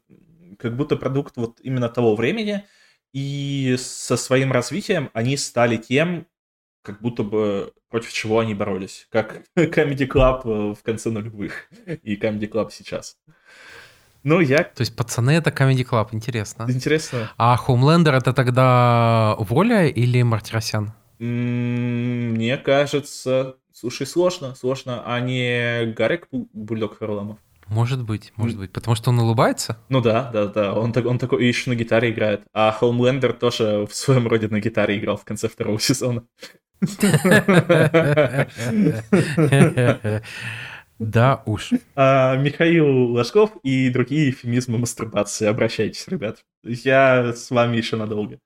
как 0.60 0.76
будто 0.76 0.98
продукт 0.98 1.38
вот 1.38 1.60
именно 1.62 1.89
того 1.89 2.15
времени, 2.15 2.65
и 3.13 3.76
со 3.80 4.17
своим 4.17 4.52
развитием 4.52 5.10
они 5.13 5.38
стали 5.38 5.78
тем, 5.78 6.28
как 6.82 7.02
будто 7.02 7.24
бы 7.24 7.74
против 7.89 8.12
чего 8.12 8.39
они 8.39 8.54
боролись, 8.54 9.08
как 9.10 9.43
Comedy 9.58 10.08
Club 10.08 10.76
в 10.76 10.84
конце 10.84 11.10
нулевых 11.10 11.69
и 12.04 12.15
Comedy 12.17 12.50
Club 12.50 12.69
сейчас. 12.71 13.17
Ну, 14.26 14.40
я... 14.40 14.64
То 14.64 14.82
есть 14.82 14.96
пацаны 14.96 15.32
это 15.32 15.52
Comedy 15.52 15.88
Club, 15.88 16.10
интересно. 16.12 16.66
Интересно. 16.68 17.32
А 17.38 17.56
Хоумлендер 17.58 18.16
это 18.16 18.34
тогда 18.34 19.36
Воля 19.38 19.86
или 19.86 20.24
Мартиросян? 20.24 20.94
Мне 21.20 22.58
кажется... 22.58 23.56
Слушай, 23.72 24.08
сложно, 24.08 24.56
сложно. 24.56 25.04
А 25.06 25.20
не 25.20 25.94
Гарик 25.94 26.28
Бульдог 26.32 26.98
Харламов? 26.98 27.38
Может 27.68 28.04
быть, 28.04 28.34
может 28.36 28.58
быть. 28.58 28.72
Потому 28.72 28.96
что 28.96 29.12
он 29.12 29.20
улыбается? 29.20 29.78
Ну 29.90 30.02
да, 30.02 30.32
да, 30.34 30.48
да. 30.48 30.74
Он, 30.74 30.92
так, 30.92 31.06
он 31.06 31.20
такой 31.20 31.46
еще 31.46 31.70
на 31.70 31.76
гитаре 31.76 32.10
играет. 32.10 32.42
А 32.52 32.72
Хоумлендер 32.72 33.34
тоже 33.34 33.86
в 33.88 33.94
своем 33.94 34.28
роде 34.28 34.48
на 34.48 34.60
гитаре 34.60 34.98
играл 34.98 35.18
в 35.18 35.26
конце 35.26 35.48
второго 35.48 35.80
сезона. 35.88 36.24
Да 40.99 41.43
уж. 41.45 41.71
А, 41.95 42.38
Михаил 42.38 42.88
Ложков 42.88 43.51
и 43.63 43.89
другие 43.89 44.29
эфемизмы 44.29 44.77
мастурбации. 44.77 45.47
Обращайтесь, 45.47 46.08
ребят. 46.08 46.45
Я 46.63 47.34
с 47.34 47.51
вами 47.51 47.77
еще 47.77 47.97
надолго. 47.97 48.39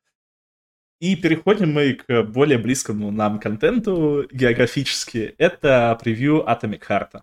И 0.99 1.15
переходим 1.15 1.71
мы 1.71 1.93
к 1.93 2.23
более 2.23 2.57
близкому 2.57 3.11
нам 3.11 3.39
контенту 3.39 4.27
географически. 4.31 5.35
Это 5.37 5.97
превью 6.01 6.43
Atomic 6.45 6.81
Heart. 6.87 7.21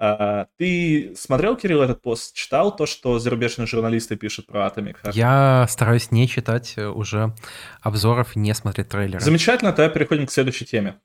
А, 0.00 0.46
ты 0.56 1.14
смотрел, 1.16 1.56
Кирилл, 1.56 1.82
этот 1.82 2.00
пост? 2.02 2.36
Читал 2.36 2.74
то, 2.76 2.86
что 2.86 3.18
зарубежные 3.18 3.66
журналисты 3.66 4.16
пишут 4.16 4.46
про 4.46 4.66
Atomic 4.66 4.96
Heart? 5.02 5.12
Я 5.14 5.66
стараюсь 5.68 6.12
не 6.12 6.28
читать 6.28 6.76
уже 6.78 7.34
обзоров, 7.80 8.36
не 8.36 8.54
смотреть 8.54 8.90
трейлеры. 8.90 9.20
Замечательно, 9.20 9.72
тогда 9.72 9.92
переходим 9.92 10.26
к 10.26 10.30
следующей 10.30 10.66
теме. 10.66 11.00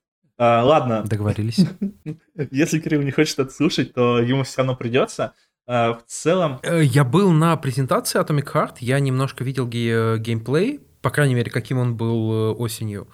А, 0.45 0.61
ладно. 0.61 1.03
Договорились. 1.03 1.65
Если 2.51 2.79
Кирилл 2.79 3.01
не 3.01 3.11
хочет 3.11 3.39
это 3.39 3.49
слушать, 3.49 3.93
то 3.93 4.19
ему 4.19 4.43
все 4.43 4.57
равно 4.57 4.75
придется. 4.75 5.33
А, 5.65 5.93
в 5.93 6.03
целом... 6.05 6.59
Э, 6.63 6.83
я 6.83 7.05
был 7.05 7.31
на 7.31 7.55
презентации 7.55 8.19
Atomic 8.19 8.51
Heart, 8.53 8.75
я 8.81 8.99
немножко 8.99 9.45
видел 9.45 9.65
ге- 9.67 10.17
геймплей, 10.17 10.81
по 11.01 11.11
крайней 11.11 11.35
мере, 11.35 11.49
каким 11.49 11.77
он 11.77 11.95
был 11.95 12.33
э, 12.33 12.51
осенью. 12.55 13.07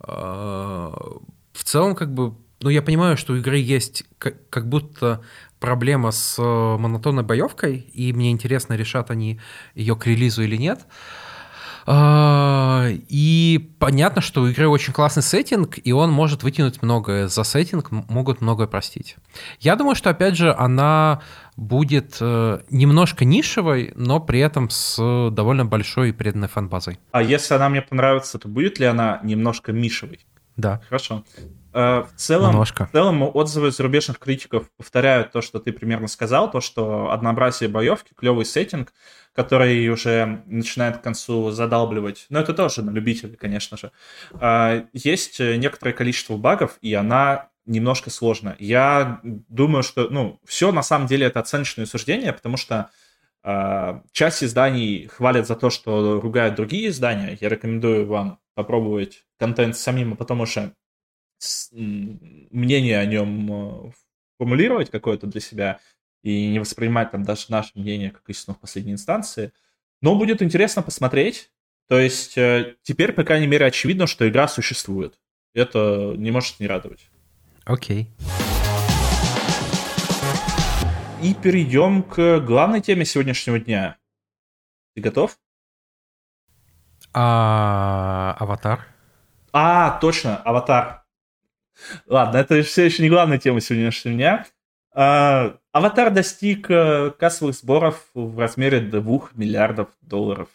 А, 0.00 0.94
в 1.52 1.62
целом, 1.62 1.94
как 1.94 2.14
бы, 2.14 2.36
ну, 2.60 2.70
я 2.70 2.80
понимаю, 2.80 3.18
что 3.18 3.34
у 3.34 3.36
игры 3.36 3.58
есть 3.58 4.04
как, 4.18 4.66
будто 4.66 5.20
проблема 5.60 6.10
с 6.10 6.38
э, 6.38 6.42
монотонной 6.42 7.22
боевкой, 7.22 7.76
и 7.76 8.14
мне 8.14 8.30
интересно, 8.30 8.72
решат 8.72 9.10
они 9.10 9.40
ее 9.74 9.94
к 9.94 10.06
релизу 10.06 10.42
или 10.42 10.56
нет. 10.56 10.86
А, 10.86 11.31
и 11.88 13.74
понятно, 13.78 14.22
что 14.22 14.42
у 14.42 14.48
игры 14.48 14.68
очень 14.68 14.92
классный 14.92 15.22
сеттинг, 15.22 15.78
и 15.82 15.92
он 15.92 16.10
может 16.10 16.42
вытянуть 16.42 16.82
многое. 16.82 17.28
За 17.28 17.44
сеттинг 17.44 17.90
могут 17.90 18.40
многое 18.40 18.66
простить. 18.66 19.16
Я 19.60 19.76
думаю, 19.76 19.94
что, 19.94 20.10
опять 20.10 20.36
же, 20.36 20.54
она 20.54 21.22
будет 21.56 22.16
э, 22.20 22.60
немножко 22.70 23.24
нишевой, 23.24 23.92
но 23.94 24.20
при 24.20 24.40
этом 24.40 24.70
с 24.70 25.30
довольно 25.30 25.64
большой 25.64 26.10
и 26.10 26.12
преданной 26.12 26.48
фан-базой. 26.48 26.98
А 27.10 27.22
если 27.22 27.54
она 27.54 27.68
мне 27.68 27.82
понравится, 27.82 28.38
то 28.38 28.48
будет 28.48 28.78
ли 28.78 28.86
она 28.86 29.20
немножко 29.22 29.72
мишевой? 29.72 30.20
Да. 30.56 30.80
Хорошо. 30.88 31.24
Э, 31.74 32.02
в 32.02 32.12
целом, 32.16 32.50
Немножко. 32.50 32.86
в 32.86 32.92
целом 32.92 33.22
отзывы 33.22 33.70
зарубежных 33.70 34.18
критиков 34.18 34.70
повторяют 34.76 35.32
то, 35.32 35.40
что 35.40 35.58
ты 35.58 35.72
примерно 35.72 36.08
сказал, 36.08 36.50
то, 36.50 36.60
что 36.60 37.10
однообразие 37.10 37.68
боевки, 37.68 38.12
клевый 38.14 38.44
сеттинг, 38.44 38.92
который 39.34 39.88
уже 39.88 40.42
начинает 40.46 40.98
к 40.98 41.02
концу 41.02 41.50
задалбливать. 41.50 42.26
Но 42.28 42.40
это 42.40 42.52
тоже 42.52 42.82
на 42.82 42.90
любителей, 42.90 43.36
конечно 43.36 43.76
же. 43.76 43.90
А, 44.34 44.84
есть 44.92 45.40
некоторое 45.40 45.92
количество 45.92 46.36
багов, 46.36 46.76
и 46.82 46.92
она 46.94 47.48
немножко 47.64 48.10
сложная. 48.10 48.56
Я 48.58 49.20
думаю, 49.22 49.82
что, 49.82 50.08
ну, 50.10 50.40
все 50.44 50.72
на 50.72 50.82
самом 50.82 51.06
деле 51.06 51.26
это 51.26 51.40
оценочное 51.40 51.86
суждение, 51.86 52.32
потому 52.32 52.56
что 52.56 52.90
А, 53.44 54.02
часть 54.12 54.44
изданий 54.44 55.08
хвалят 55.08 55.48
за 55.48 55.56
то, 55.56 55.68
что 55.68 56.20
ругают 56.20 56.54
другие 56.54 56.88
издания. 56.90 57.36
Я 57.40 57.48
рекомендую 57.48 58.06
вам 58.06 58.38
попробовать 58.54 59.24
контент 59.36 59.76
самим, 59.76 60.12
а 60.12 60.16
потом 60.16 60.42
уже 60.42 60.74
мнение 61.72 62.98
о 62.98 63.06
нем 63.06 63.88
э, 63.88 63.92
формулировать 64.38 64.90
какое-то 64.90 65.26
для 65.26 65.40
себя 65.40 65.80
и 66.22 66.48
не 66.48 66.58
воспринимать 66.58 67.10
там 67.10 67.24
даже 67.24 67.46
наше 67.48 67.72
мнение 67.74 68.10
как 68.10 68.22
истину 68.28 68.54
в 68.54 68.60
последней 68.60 68.92
инстанции. 68.92 69.52
Но 70.00 70.16
будет 70.16 70.42
интересно 70.42 70.82
посмотреть. 70.82 71.50
То 71.88 71.98
есть 71.98 72.38
э, 72.38 72.76
теперь, 72.82 73.12
по 73.12 73.24
крайней 73.24 73.46
мере, 73.46 73.66
очевидно, 73.66 74.06
что 74.06 74.28
игра 74.28 74.48
существует. 74.48 75.18
Это 75.54 76.14
не 76.16 76.30
может 76.30 76.60
не 76.60 76.66
радовать. 76.66 77.10
Окей. 77.64 78.08
И 81.22 81.34
перейдем 81.34 82.02
к 82.02 82.40
главной 82.40 82.80
теме 82.80 83.04
сегодняшнего 83.04 83.60
дня. 83.60 83.96
Ты 84.94 85.02
готов? 85.02 85.38
А, 87.12 88.36
аватар. 88.38 88.86
А, 89.52 89.98
точно, 90.00 90.38
аватар. 90.38 91.01
Ладно, 92.06 92.38
это 92.38 92.62
все 92.62 92.84
еще 92.84 93.02
не 93.02 93.08
главная 93.08 93.38
тема 93.38 93.60
сегодняшнего 93.60 94.14
дня. 94.14 94.46
А, 94.94 95.56
аватар 95.72 96.12
достиг 96.12 96.70
э, 96.70 97.12
кассовых 97.18 97.54
сборов 97.54 98.04
в 98.14 98.38
размере 98.38 98.80
2 98.80 99.20
миллиардов 99.34 99.88
долларов. 100.02 100.48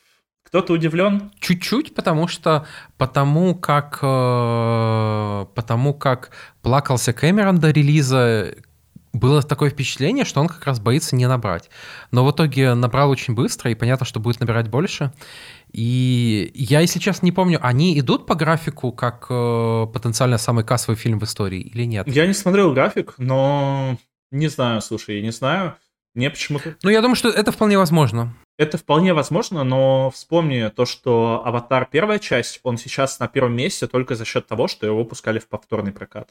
Кто-то 0.44 0.74
удивлен? 0.74 1.32
Чуть-чуть, 1.42 1.94
потому 1.94 2.28
что 2.28 2.66
потому 2.98 3.54
как 3.54 4.00
э, 4.02 5.46
потому 5.56 5.94
как 5.94 6.32
плакался 6.62 7.12
Кэмерон 7.12 7.60
до 7.60 7.72
релиза, 7.72 8.56
было 9.12 9.42
такое 9.42 9.70
впечатление, 9.72 10.24
что 10.24 10.40
он 10.40 10.48
как 10.48 10.66
раз 10.66 10.80
боится 10.80 11.16
не 11.16 11.28
набрать. 11.28 11.70
Но 12.12 12.26
в 12.26 12.32
итоге 12.32 12.76
набрал 12.76 13.10
очень 13.10 13.34
быстро, 13.34 13.72
и 13.72 13.76
понятно, 13.76 14.06
что 14.06 14.20
будет 14.20 14.40
набирать 14.40 14.70
больше. 14.70 15.12
И 15.72 16.52
я, 16.56 16.80
если 16.80 17.00
честно, 17.00 17.26
не 17.26 17.32
помню, 17.32 17.60
они 17.62 18.00
идут 18.00 18.26
по 18.26 18.36
графику 18.36 18.92
как 18.92 19.28
э, 19.30 19.88
потенциально 19.94 20.38
самый 20.38 20.64
кассовый 20.64 20.98
фильм 20.98 21.20
в 21.20 21.24
истории 21.24 21.60
или 21.60 21.84
нет? 21.84 22.08
Я 22.08 22.26
не 22.26 22.34
смотрел 22.34 22.74
график, 22.74 23.16
но 23.18 23.98
не 24.32 24.48
знаю, 24.48 24.82
слушай, 24.82 25.18
я 25.18 25.22
не 25.22 25.32
знаю. 25.32 25.76
Мне 26.16 26.32
почему-то... 26.32 26.76
Ну, 26.82 26.90
я 26.90 27.02
думаю, 27.02 27.16
что 27.16 27.30
это 27.30 27.52
вполне 27.52 27.78
возможно. 27.78 28.34
Это 28.58 28.80
вполне 28.80 29.14
возможно, 29.14 29.64
но 29.64 30.10
вспомни 30.10 30.68
то, 30.76 30.86
что 30.86 31.44
«Аватар» 31.46 31.88
первая 31.92 32.18
часть, 32.18 32.60
он 32.64 32.78
сейчас 32.78 33.20
на 33.20 33.28
первом 33.28 33.56
месте 33.56 33.86
только 33.86 34.16
за 34.16 34.26
счет 34.26 34.48
того, 34.48 34.68
что 34.68 34.88
его 34.88 34.98
выпускали 34.98 35.38
в 35.38 35.48
повторный 35.48 35.92
прокат. 35.92 36.30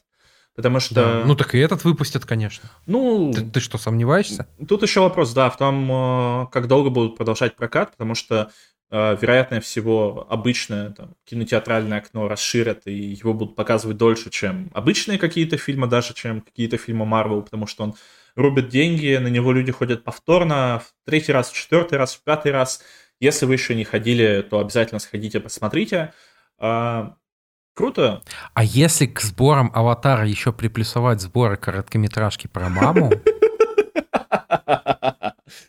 Потому 0.53 0.81
что... 0.81 0.95
Да. 0.95 1.23
Ну 1.25 1.35
так 1.35 1.55
и 1.55 1.59
этот 1.59 1.85
выпустят, 1.85 2.25
конечно. 2.25 2.69
Ну... 2.85 3.31
Ты, 3.31 3.45
ты 3.45 3.59
что, 3.61 3.77
сомневаешься? 3.77 4.47
Тут 4.67 4.81
еще 4.81 4.99
вопрос, 4.99 5.31
да, 5.31 5.49
в 5.49 5.55
том, 5.55 5.89
э, 5.89 6.47
как 6.51 6.67
долго 6.67 6.89
будут 6.89 7.15
продолжать 7.15 7.55
прокат, 7.55 7.91
потому 7.91 8.13
что 8.15 8.51
вероятнее 8.89 9.59
всего, 9.59 10.25
обычное 10.29 10.91
там, 10.91 11.15
кинотеатральное 11.25 11.97
окно 11.97 12.27
расширят, 12.27 12.87
и 12.87 12.93
его 12.93 13.33
будут 13.33 13.55
показывать 13.55 13.97
дольше, 13.97 14.29
чем 14.29 14.71
обычные 14.73 15.17
какие-то 15.17 15.57
фильмы, 15.57 15.87
даже 15.87 16.13
чем 16.13 16.41
какие-то 16.41 16.77
фильмы 16.77 17.05
Марвел, 17.05 17.41
потому 17.41 17.67
что 17.67 17.83
он 17.83 17.95
рубит 18.35 18.69
деньги, 18.69 19.17
на 19.17 19.27
него 19.27 19.51
люди 19.51 19.71
ходят 19.71 20.03
повторно, 20.03 20.81
в 20.85 20.93
третий 21.05 21.33
раз, 21.33 21.49
в 21.49 21.55
четвертый 21.55 21.97
раз, 21.97 22.15
в 22.15 22.23
пятый 22.23 22.51
раз. 22.51 22.81
Если 23.19 23.45
вы 23.45 23.53
еще 23.53 23.75
не 23.75 23.83
ходили, 23.83 24.45
то 24.49 24.59
обязательно 24.59 24.99
сходите, 24.99 25.39
посмотрите. 25.39 26.13
А, 26.57 27.15
Круто. 27.73 28.23
А 28.55 28.63
если 28.63 29.05
к 29.05 29.21
сборам 29.21 29.71
аватара 29.73 30.25
еще 30.25 30.51
приплюсовать 30.51 31.21
сборы 31.21 31.57
короткометражки 31.57 32.47
про 32.47 32.69
маму? 32.69 33.11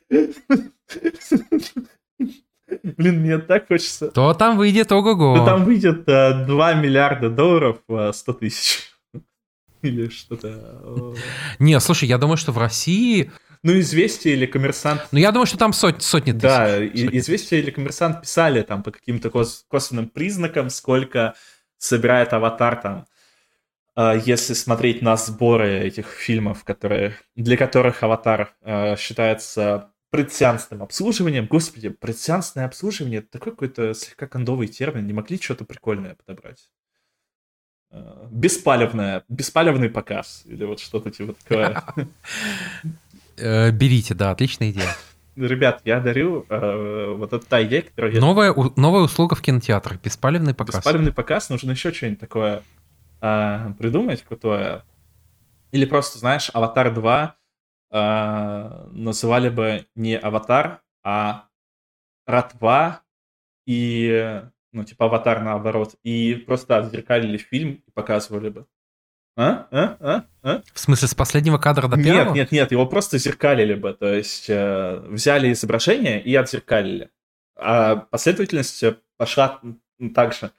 Блин, 2.82 3.20
мне 3.20 3.38
так 3.38 3.68
хочется. 3.68 4.08
То 4.08 4.34
там 4.34 4.56
выйдет 4.56 4.92
ого-го. 4.92 5.36
То 5.36 5.44
там 5.44 5.64
выйдет 5.64 6.08
э, 6.08 6.44
2 6.46 6.74
миллиарда 6.74 7.30
долларов 7.30 7.78
э, 7.88 8.12
100 8.12 8.32
тысяч. 8.34 8.92
Или 9.82 10.08
что-то. 10.08 11.14
Не, 11.58 11.78
слушай, 11.80 12.08
я 12.08 12.18
думаю, 12.18 12.36
что 12.36 12.52
в 12.52 12.58
России... 12.58 13.30
Ну, 13.64 13.76
«Известия» 13.80 14.34
или 14.34 14.46
«Коммерсант». 14.46 15.08
Ну, 15.10 15.18
я 15.18 15.32
думаю, 15.32 15.46
что 15.46 15.58
там 15.58 15.72
сот, 15.72 16.00
сотни 16.00 16.30
тысяч. 16.30 16.42
Да, 16.42 16.76
сотни. 16.76 17.18
«Известия» 17.18 17.58
или 17.58 17.70
«Коммерсант» 17.70 18.22
писали 18.22 18.62
там 18.62 18.84
по 18.84 18.92
каким-то 18.92 19.30
кос- 19.30 19.64
косвенным 19.68 20.08
признакам, 20.08 20.70
сколько 20.70 21.34
собирает 21.76 22.32
аватар 22.32 22.76
там, 22.76 23.06
а, 23.96 24.14
если 24.14 24.54
смотреть 24.54 25.02
на 25.02 25.16
сборы 25.16 25.80
этих 25.80 26.06
фильмов, 26.06 26.62
которые, 26.62 27.16
для 27.34 27.56
которых 27.56 28.04
аватар 28.04 28.54
а, 28.62 28.94
считается 28.96 29.90
предсеансным 30.10 30.82
обслуживанием. 30.82 31.46
Господи, 31.46 31.90
предсеансное 31.90 32.64
обслуживание 32.64 33.20
это 33.20 33.30
такой 33.30 33.52
какой-то 33.52 33.94
слегка 33.94 34.26
кондовый 34.26 34.68
термин. 34.68 35.06
Не 35.06 35.12
могли 35.12 35.38
что-то 35.40 35.64
прикольное 35.64 36.14
подобрать? 36.14 36.70
А, 37.90 38.28
беспалевное, 38.30 39.24
беспалевный 39.28 39.90
показ. 39.90 40.42
Или 40.46 40.64
вот 40.64 40.80
что-то 40.80 41.10
типа 41.10 41.34
такое. 41.34 41.82
Э, 43.40 43.70
берите, 43.70 44.14
да, 44.14 44.32
отличная 44.32 44.72
идея. 44.72 44.88
Ребят, 45.36 45.82
я 45.84 46.00
дарю 46.00 46.44
э, 46.48 47.14
вот 47.16 47.32
эту 47.32 47.46
та 47.46 47.62
идея, 47.62 47.84
я... 47.96 48.20
Новая, 48.20 48.52
новая 48.74 49.02
услуга 49.02 49.36
в 49.36 49.42
кинотеатрах, 49.42 50.00
беспалевный 50.02 50.54
показ. 50.54 50.78
Беспалевный 50.78 51.12
показ, 51.12 51.48
нужно 51.48 51.70
еще 51.70 51.92
что-нибудь 51.92 52.18
такое 52.18 52.64
э, 53.20 53.72
придумать 53.78 54.24
крутое. 54.24 54.82
Или 55.70 55.84
просто, 55.84 56.18
знаешь, 56.18 56.50
«Аватар 56.52 56.88
2» 56.88 57.30
э, 57.90 58.88
называли 58.92 59.48
бы 59.48 59.86
не 59.94 60.16
«Аватар», 60.16 60.82
а 61.02 61.46
«Ратва» 62.26 63.02
и, 63.66 64.42
ну, 64.72 64.84
типа 64.84 65.06
«Аватар» 65.06 65.42
наоборот, 65.42 65.94
и 66.02 66.34
просто 66.34 66.78
отзеркалили 66.78 67.36
фильм 67.36 67.82
и 67.86 67.90
показывали 67.90 68.48
бы. 68.50 68.66
А? 69.36 69.68
А? 69.70 69.96
А? 70.00 70.24
А? 70.42 70.62
В 70.74 70.80
смысле, 70.80 71.06
с 71.06 71.14
последнего 71.14 71.58
кадра 71.58 71.86
до 71.86 71.96
первого? 71.96 72.34
Нет, 72.34 72.34
нет, 72.34 72.52
нет, 72.52 72.72
его 72.72 72.86
просто 72.86 73.18
зеркалили 73.18 73.74
бы. 73.74 73.94
То 73.94 74.12
есть 74.12 74.50
э, 74.50 74.98
взяли 75.08 75.52
изображение 75.52 76.20
и 76.20 76.34
отзеркалили. 76.34 77.10
А 77.54 77.96
последовательность 77.96 78.82
пошла 79.16 79.60
так 80.12 80.34
же. 80.34 80.50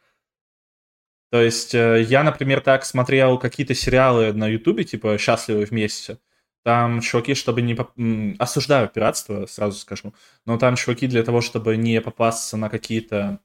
То 1.30 1.42
есть 1.42 1.76
э, 1.76 2.04
я, 2.04 2.24
например, 2.24 2.62
так 2.62 2.86
смотрел 2.86 3.38
какие-то 3.38 3.76
сериалы 3.76 4.32
на 4.32 4.48
Ютубе, 4.48 4.86
типа 4.86 5.18
«Счастливы 5.18 5.66
вместе». 5.66 6.18
Там 6.64 7.02
чуваки, 7.02 7.36
чтобы 7.36 7.62
не... 7.62 7.76
Поп... 7.76 7.92
Осуждаю 8.38 8.90
пиратство, 8.90 9.46
сразу 9.46 9.78
скажу. 9.78 10.14
Но 10.46 10.58
там 10.58 10.76
чуваки 10.76 11.08
для 11.08 11.24
того, 11.24 11.42
чтобы 11.42 11.78
не 11.78 12.02
попасться 12.02 12.58
на 12.58 12.70
какие-то 12.70 13.40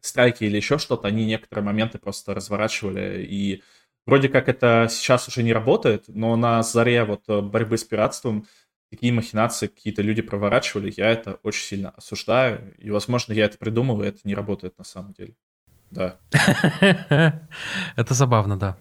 страйки 0.00 0.44
или 0.44 0.56
еще 0.56 0.78
что-то, 0.78 1.08
они 1.08 1.24
некоторые 1.24 1.64
моменты 1.64 1.98
просто 1.98 2.34
разворачивали 2.34 3.24
и 3.24 3.62
Вроде 4.04 4.28
как 4.28 4.48
это 4.48 4.88
сейчас 4.90 5.28
уже 5.28 5.42
не 5.42 5.52
работает, 5.52 6.04
но 6.08 6.34
на 6.34 6.62
заре 6.62 7.04
вот 7.04 7.22
э, 7.28 7.40
борьбы 7.40 7.78
с 7.78 7.84
пиратством 7.84 8.46
такие 8.90 9.12
махинации 9.12 9.68
какие-то 9.68 10.02
люди 10.02 10.22
проворачивали, 10.22 10.92
я 10.96 11.08
это 11.10 11.38
очень 11.44 11.64
сильно 11.64 11.90
осуждаю, 11.90 12.74
и, 12.78 12.90
возможно, 12.90 13.32
я 13.32 13.44
это 13.44 13.58
придумал, 13.58 14.02
и 14.02 14.06
это 14.06 14.18
не 14.24 14.34
работает 14.34 14.76
на 14.76 14.84
самом 14.84 15.12
деле. 15.12 15.34
Да. 15.90 16.16
Это 17.96 18.14
забавно, 18.14 18.58
да. 18.58 18.78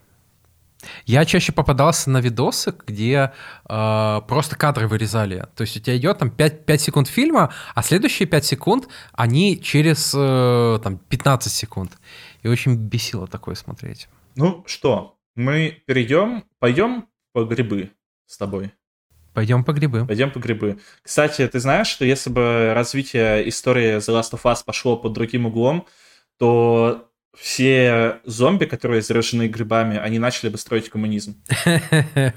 Я 1.06 1.26
чаще 1.26 1.52
попадался 1.52 2.10
на 2.10 2.22
видосы, 2.22 2.74
где 2.88 3.34
э, 3.68 4.22
просто 4.28 4.56
кадры 4.56 4.88
вырезали. 4.88 5.46
То 5.56 5.62
есть 5.62 5.78
у 5.78 5.80
тебя 5.80 5.98
идет 5.98 6.20
там 6.20 6.30
5, 6.30 6.66
5 6.66 6.82
секунд 6.82 7.08
фильма, 7.08 7.54
а 7.76 7.84
следующие 7.84 8.28
5 8.28 8.46
секунд, 8.46 8.88
они 9.14 9.62
через 9.62 10.14
э, 10.16 10.80
там, 10.84 10.98
15 10.98 11.52
секунд. 11.52 11.98
И 12.42 12.48
очень 12.48 12.76
бесило 12.76 13.28
такое 13.28 13.56
смотреть. 13.56 14.08
Ну 14.36 14.64
что, 14.68 15.18
мы 15.36 15.82
перейдем, 15.86 16.44
пойдем 16.60 17.08
по 17.34 17.44
грибы 17.44 17.92
с 18.26 18.38
тобой. 18.38 18.72
Пойдем 19.34 19.64
по 19.64 19.72
грибы. 19.72 20.06
Пойдем 20.06 20.32
по 20.32 20.40
грибы. 20.40 20.80
Кстати, 21.04 21.48
ты 21.48 21.60
знаешь, 21.60 21.88
что 21.88 22.04
если 22.04 22.30
бы 22.30 22.74
развитие 22.74 23.48
истории 23.48 23.98
The 23.98 24.20
Last 24.20 24.34
of 24.34 24.42
Us 24.44 24.58
пошло 24.66 24.98
под 24.98 25.14
другим 25.14 25.46
углом, 25.46 25.88
то 26.38 27.11
все 27.38 28.20
зомби, 28.26 28.66
которые 28.66 29.02
заражены 29.02 29.48
грибами, 29.48 29.98
они 29.98 30.20
начали 30.20 30.50
бы 30.50 30.58
строить 30.58 30.90
коммунизм. 30.90 31.36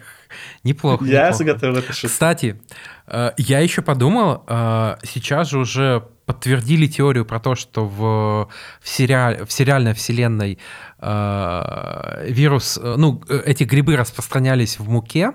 Неплохо. 0.64 1.04
Я 1.04 1.33
заготовил 1.33 1.76
это 1.76 1.92
Кстати, 1.92 2.61
э, 3.07 3.33
я 3.37 3.61
еще 3.61 3.83
подумал, 3.83 4.44
э, 4.46 4.96
сейчас 5.04 5.50
же 5.50 5.59
уже 5.59 6.09
подтвердили 6.26 6.87
теорию 6.87 7.24
про 7.24 7.38
то, 7.38 7.54
что 7.54 7.87
в, 7.87 8.48
в, 8.80 8.88
сериаль, 8.88 9.44
в 9.44 9.52
сериальной 9.52 9.94
вселенной 9.94 10.59
э, 10.98 12.26
вирус, 12.28 12.78
э, 12.83 12.94
ну, 12.96 13.22
эти 13.28 13.64
грибы 13.64 13.96
распространялись 13.96 14.78
в 14.78 14.88
муке. 14.88 15.33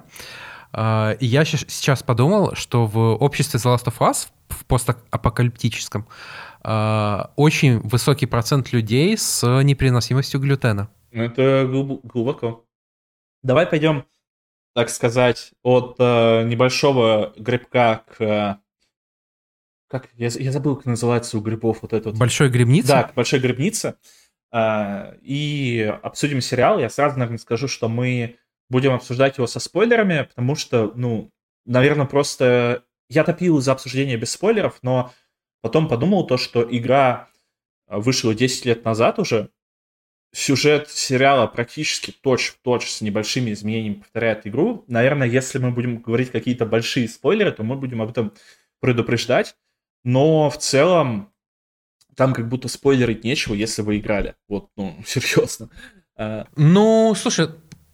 Э, 0.74 1.15
и 1.19 1.26
я 1.26 1.45
сейчас 1.45 2.02
подумал, 2.02 2.56
что 2.56 2.86
в 2.86 3.16
обществе 3.16 3.60
The 3.60 3.76
Last 3.76 3.86
of 3.86 3.97
Us, 3.99 4.28
в 4.49 4.66
постапокалиптическом, 4.66 6.07
э, 6.10 6.49
очень 7.36 7.80
высокий 7.80 8.26
процент 8.26 8.72
людей 8.74 9.17
с 9.17 9.43
непереносимостью 9.63 10.39
глютена. 10.39 10.89
Ну, 11.11 11.24
это 11.24 11.65
глубоко. 11.67 12.65
Давай 13.41 13.65
пойдем, 13.65 14.05
так 14.76 14.89
сказать, 14.89 15.53
от 15.63 15.95
э, 15.97 16.43
небольшого 16.43 17.34
грибка 17.38 18.03
к 18.05 18.59
как 19.89 20.09
я, 20.15 20.28
я 20.28 20.51
забыл, 20.51 20.76
как 20.76 20.86
называется 20.86 21.38
у 21.38 21.41
грибов 21.41 21.80
вот 21.82 21.93
это 21.93 22.09
вот. 22.09 22.17
Большой 22.17 22.49
грибница? 22.49 22.88
Да, 22.88 23.11
большой 23.15 23.39
грибница. 23.39 23.97
А, 24.51 25.15
и 25.22 25.93
обсудим 26.03 26.41
сериал. 26.41 26.80
Я 26.80 26.89
сразу, 26.89 27.17
наверное, 27.17 27.39
скажу, 27.39 27.67
что 27.67 27.89
мы 27.89 28.38
будем 28.70 28.93
обсуждать 28.93 29.38
его 29.38 29.47
со 29.47 29.59
спойлерами, 29.59 30.28
потому 30.30 30.55
что, 30.55 30.91
ну, 30.95 31.32
наверное, 31.65 32.05
просто 32.05 32.84
я 33.09 33.24
топил 33.24 33.59
за 33.61 33.72
обсуждение 33.72 34.15
без 34.17 34.32
спойлеров, 34.32 34.78
но 34.84 35.11
потом 35.62 35.88
подумал 35.88 36.26
то, 36.26 36.38
что 36.38 36.68
игра 36.70 37.30
вышла 37.88 38.36
10 38.36 38.66
лет 38.66 38.86
назад 38.86 39.20
уже, 39.20 39.49
сюжет 40.32 40.89
сериала 40.89 41.47
практически 41.47 42.12
точь-в-точь 42.12 42.89
с 42.89 43.01
небольшими 43.01 43.51
изменениями 43.51 43.95
повторяет 43.95 44.45
игру. 44.45 44.84
Наверное, 44.88 45.28
если 45.28 45.57
мы 45.57 45.72
будем 45.72 45.97
говорить 45.97 46.32
какие-то 46.32 46.66
большие 46.66 47.07
спойлеры, 47.07 47.51
то 47.51 47.64
мы 47.64 47.76
будем 47.76 48.01
об 48.01 48.12
этом 48.12 48.34
предупреждать. 48.80 49.55
Но 50.03 50.49
в 50.49 50.57
целом 50.57 51.34
там 52.16 52.34
как 52.34 52.47
будто 52.47 52.68
спойлерить 52.68 53.24
нечего, 53.24 53.53
если 53.53 53.82
вы 53.82 53.97
играли. 53.97 54.36
Вот, 54.47 54.70
ну, 54.76 54.97
серьезно. 55.05 55.70
А, 56.16 56.47
ну, 56.55 57.14
слушай, 57.16 57.49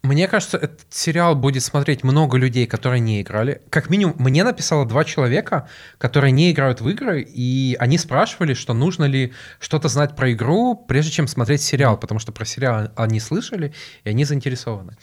мне 0.05 0.27
кажется, 0.27 0.57
этот 0.57 0.81
сериал 0.89 1.35
будет 1.35 1.63
смотреть 1.63 2.03
много 2.03 2.37
людей, 2.37 2.65
которые 2.65 2.99
не 2.99 3.21
играли. 3.21 3.61
Как 3.69 3.89
минимум, 3.89 4.15
мне 4.17 4.43
написало 4.43 4.85
два 4.85 5.03
человека, 5.03 5.67
которые 5.97 6.31
не 6.31 6.51
играют 6.51 6.81
в 6.81 6.89
игры, 6.89 7.21
и 7.21 7.75
они 7.79 7.97
спрашивали, 7.97 8.53
что 8.53 8.73
нужно 8.73 9.05
ли 9.05 9.33
что-то 9.59 9.89
знать 9.89 10.15
про 10.15 10.31
игру, 10.31 10.75
прежде 10.75 11.11
чем 11.11 11.27
смотреть 11.27 11.61
сериал, 11.61 11.97
потому 11.97 12.19
что 12.19 12.31
про 12.31 12.45
сериал 12.45 12.89
они 12.95 13.19
слышали, 13.19 13.73
и 14.03 14.09
они 14.09 14.25
заинтересованы. 14.25 14.95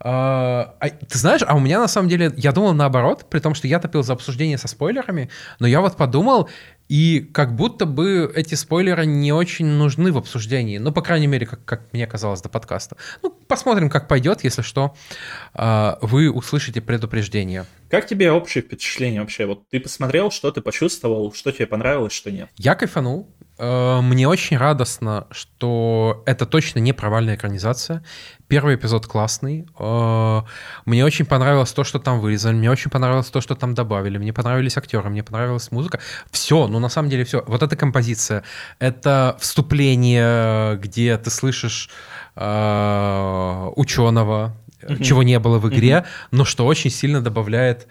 А, 0.00 0.74
а, 0.80 0.90
ты 0.90 1.18
знаешь, 1.18 1.42
а 1.46 1.54
у 1.54 1.60
меня 1.60 1.80
на 1.80 1.88
самом 1.88 2.08
деле, 2.08 2.32
я 2.36 2.52
думал 2.52 2.74
наоборот, 2.74 3.26
при 3.30 3.40
том, 3.40 3.54
что 3.54 3.66
я 3.66 3.78
топил 3.78 4.02
за 4.02 4.12
обсуждение 4.12 4.58
со 4.58 4.68
спойлерами, 4.68 5.30
но 5.58 5.66
я 5.66 5.80
вот 5.80 5.96
подумал, 5.96 6.48
и 6.88 7.20
как 7.32 7.54
будто 7.54 7.86
бы 7.86 8.30
эти 8.34 8.54
спойлеры 8.54 9.06
не 9.06 9.32
очень 9.32 9.66
нужны 9.66 10.12
в 10.12 10.18
обсуждении. 10.18 10.78
Ну, 10.78 10.92
по 10.92 11.02
крайней 11.02 11.26
мере, 11.26 11.46
как, 11.46 11.64
как 11.64 11.92
мне 11.92 12.06
казалось 12.06 12.40
до 12.42 12.48
подкаста. 12.48 12.96
Ну, 13.22 13.30
посмотрим, 13.30 13.90
как 13.90 14.08
пойдет. 14.08 14.44
Если 14.44 14.62
что, 14.62 14.94
а, 15.54 15.98
вы 16.00 16.30
услышите 16.30 16.80
предупреждение. 16.80 17.66
Как 17.90 18.06
тебе 18.06 18.30
общее 18.30 18.62
впечатление 18.62 19.20
вообще? 19.20 19.46
Вот 19.46 19.68
ты 19.68 19.80
посмотрел, 19.80 20.30
что 20.30 20.50
ты 20.50 20.60
почувствовал, 20.60 21.32
что 21.32 21.52
тебе 21.52 21.66
понравилось, 21.66 22.12
что 22.12 22.30
нет? 22.30 22.48
Я 22.56 22.74
кайфанул. 22.74 23.28
Э, 23.58 24.00
мне 24.02 24.28
очень 24.28 24.56
радостно, 24.56 25.26
что 25.30 26.22
это 26.26 26.46
точно 26.46 26.78
не 26.80 26.92
провальная 26.92 27.36
экранизация. 27.36 28.02
Первый 28.48 28.76
эпизод 28.76 29.06
классный. 29.06 29.66
Э, 29.78 30.42
мне 30.84 31.04
очень 31.04 31.24
понравилось 31.24 31.72
то, 31.72 31.84
что 31.84 31.98
там 31.98 32.20
вырезали. 32.20 32.54
Мне 32.54 32.70
очень 32.70 32.90
понравилось 32.90 33.28
то, 33.28 33.40
что 33.40 33.54
там 33.54 33.74
добавили. 33.74 34.18
Мне 34.18 34.32
понравились 34.32 34.76
актеры, 34.76 35.08
мне 35.08 35.22
понравилась 35.22 35.70
музыка. 35.70 36.00
Все, 36.30 36.66
ну 36.68 36.78
на 36.78 36.88
самом 36.88 37.08
деле 37.08 37.24
все. 37.24 37.42
Вот 37.46 37.62
эта 37.62 37.76
композиция, 37.76 38.42
это 38.78 39.36
вступление, 39.40 40.76
где 40.76 41.16
ты 41.16 41.30
слышишь 41.30 41.90
э, 42.36 43.70
ученого, 43.76 44.54
mm-hmm. 44.82 45.02
чего 45.02 45.22
не 45.22 45.38
было 45.38 45.58
в 45.58 45.68
игре, 45.68 45.90
mm-hmm. 45.90 46.28
но 46.30 46.44
что 46.44 46.66
очень 46.66 46.90
сильно 46.90 47.20
добавляет... 47.20 47.88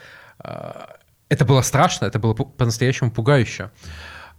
Это 1.28 1.44
было 1.44 1.62
страшно, 1.62 2.06
это 2.06 2.20
было 2.20 2.34
по-настоящему 2.34 3.10
пугающе. 3.10 3.72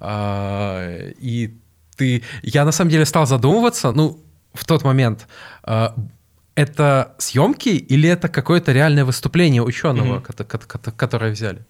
И 0.00 1.58
ты... 1.96 2.22
Я 2.42 2.64
на 2.64 2.72
самом 2.72 2.90
деле 2.90 3.04
стал 3.04 3.26
задумываться, 3.26 3.92
ну, 3.92 4.22
в 4.52 4.64
тот 4.64 4.84
момент, 4.84 5.26
а, 5.62 5.94
это 6.54 7.14
съемки 7.18 7.68
или 7.68 8.08
это 8.08 8.28
какое-то 8.28 8.72
реальное 8.72 9.04
выступление 9.04 9.62
ученого, 9.62 10.20
mm-hmm. 10.20 10.92
которое 10.96 11.30
взяли? 11.30 11.64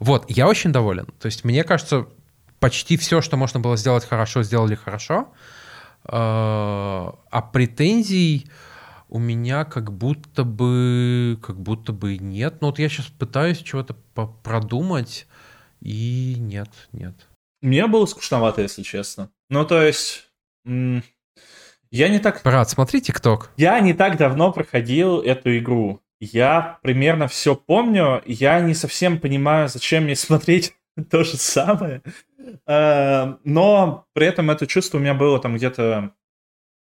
Вот, 0.00 0.24
я 0.28 0.48
очень 0.48 0.72
доволен. 0.72 1.06
То 1.18 1.26
есть, 1.26 1.44
мне 1.44 1.64
кажется, 1.64 2.06
почти 2.60 2.96
все, 2.96 3.20
что 3.20 3.36
можно 3.36 3.60
было 3.60 3.76
сделать 3.76 4.04
хорошо, 4.04 4.42
сделали 4.42 4.74
хорошо. 4.74 5.28
А, 6.04 7.14
а 7.30 7.42
претензий 7.42 8.48
у 9.08 9.18
меня 9.18 9.64
как 9.64 9.92
будто 9.92 10.44
бы, 10.44 11.38
как 11.42 11.58
будто 11.60 11.92
бы 11.92 12.18
нет. 12.18 12.60
Но 12.60 12.68
вот 12.68 12.78
я 12.78 12.88
сейчас 12.88 13.06
пытаюсь 13.06 13.58
чего-то 13.58 13.94
продумать, 14.42 15.26
и 15.80 16.36
нет, 16.38 16.70
нет. 16.92 17.14
Мне 17.60 17.86
было 17.86 18.06
скучновато, 18.06 18.62
если 18.62 18.82
честно. 18.82 19.30
Ну, 19.50 19.64
то 19.64 19.82
есть... 19.82 20.30
Я 20.64 22.08
не 22.08 22.18
так... 22.18 22.42
Брат, 22.44 22.68
смотри 22.68 23.00
ТикТок. 23.00 23.50
Я 23.56 23.80
не 23.80 23.94
так 23.94 24.16
давно 24.18 24.52
проходил 24.52 25.20
эту 25.20 25.56
игру. 25.58 26.02
Я 26.20 26.78
примерно 26.82 27.28
все 27.28 27.54
помню. 27.54 28.22
Я 28.26 28.60
не 28.60 28.74
совсем 28.74 29.18
понимаю, 29.18 29.68
зачем 29.68 30.04
мне 30.04 30.16
смотреть 30.16 30.74
то 31.10 31.24
же 31.24 31.36
самое. 31.36 32.02
Э, 32.66 33.34
но 33.44 34.06
при 34.12 34.26
этом 34.26 34.50
это 34.50 34.66
чувство 34.66 34.98
у 34.98 35.00
меня 35.00 35.14
было 35.14 35.40
там 35.40 35.56
где-то... 35.56 36.12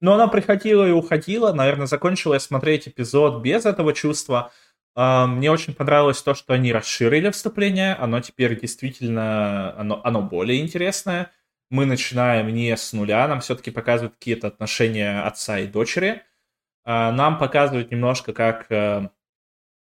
Ну, 0.02 0.14
оно 0.14 0.28
приходило 0.28 0.88
и 0.88 0.92
уходило. 0.92 1.54
Наверное, 1.54 1.88
закончил 1.88 2.34
я 2.34 2.40
смотреть 2.40 2.88
эпизод 2.88 3.42
без 3.42 3.66
этого 3.66 3.94
чувства. 3.94 4.52
А, 4.96 5.28
мне 5.28 5.52
очень 5.52 5.74
понравилось 5.74 6.22
то, 6.22 6.34
что 6.34 6.54
они 6.54 6.72
расширили 6.72 7.30
вступление. 7.30 7.96
Оно 7.96 8.22
теперь 8.22 8.60
действительно, 8.60 9.78
оно, 9.78 10.02
оно 10.04 10.22
более 10.22 10.62
интересное. 10.62 11.32
Мы 11.70 11.86
начинаем 11.86 12.48
не 12.54 12.76
с 12.76 12.94
нуля, 12.94 13.28
нам 13.28 13.42
все-таки 13.42 13.72
показывают 13.72 14.16
какие-то 14.16 14.48
отношения 14.48 15.22
отца 15.22 15.60
и 15.60 15.68
дочери. 15.68 16.24
А, 16.86 17.12
нам 17.12 17.38
показывают 17.38 17.92
немножко, 17.92 18.34
как 18.34 18.68
э, 18.72 19.10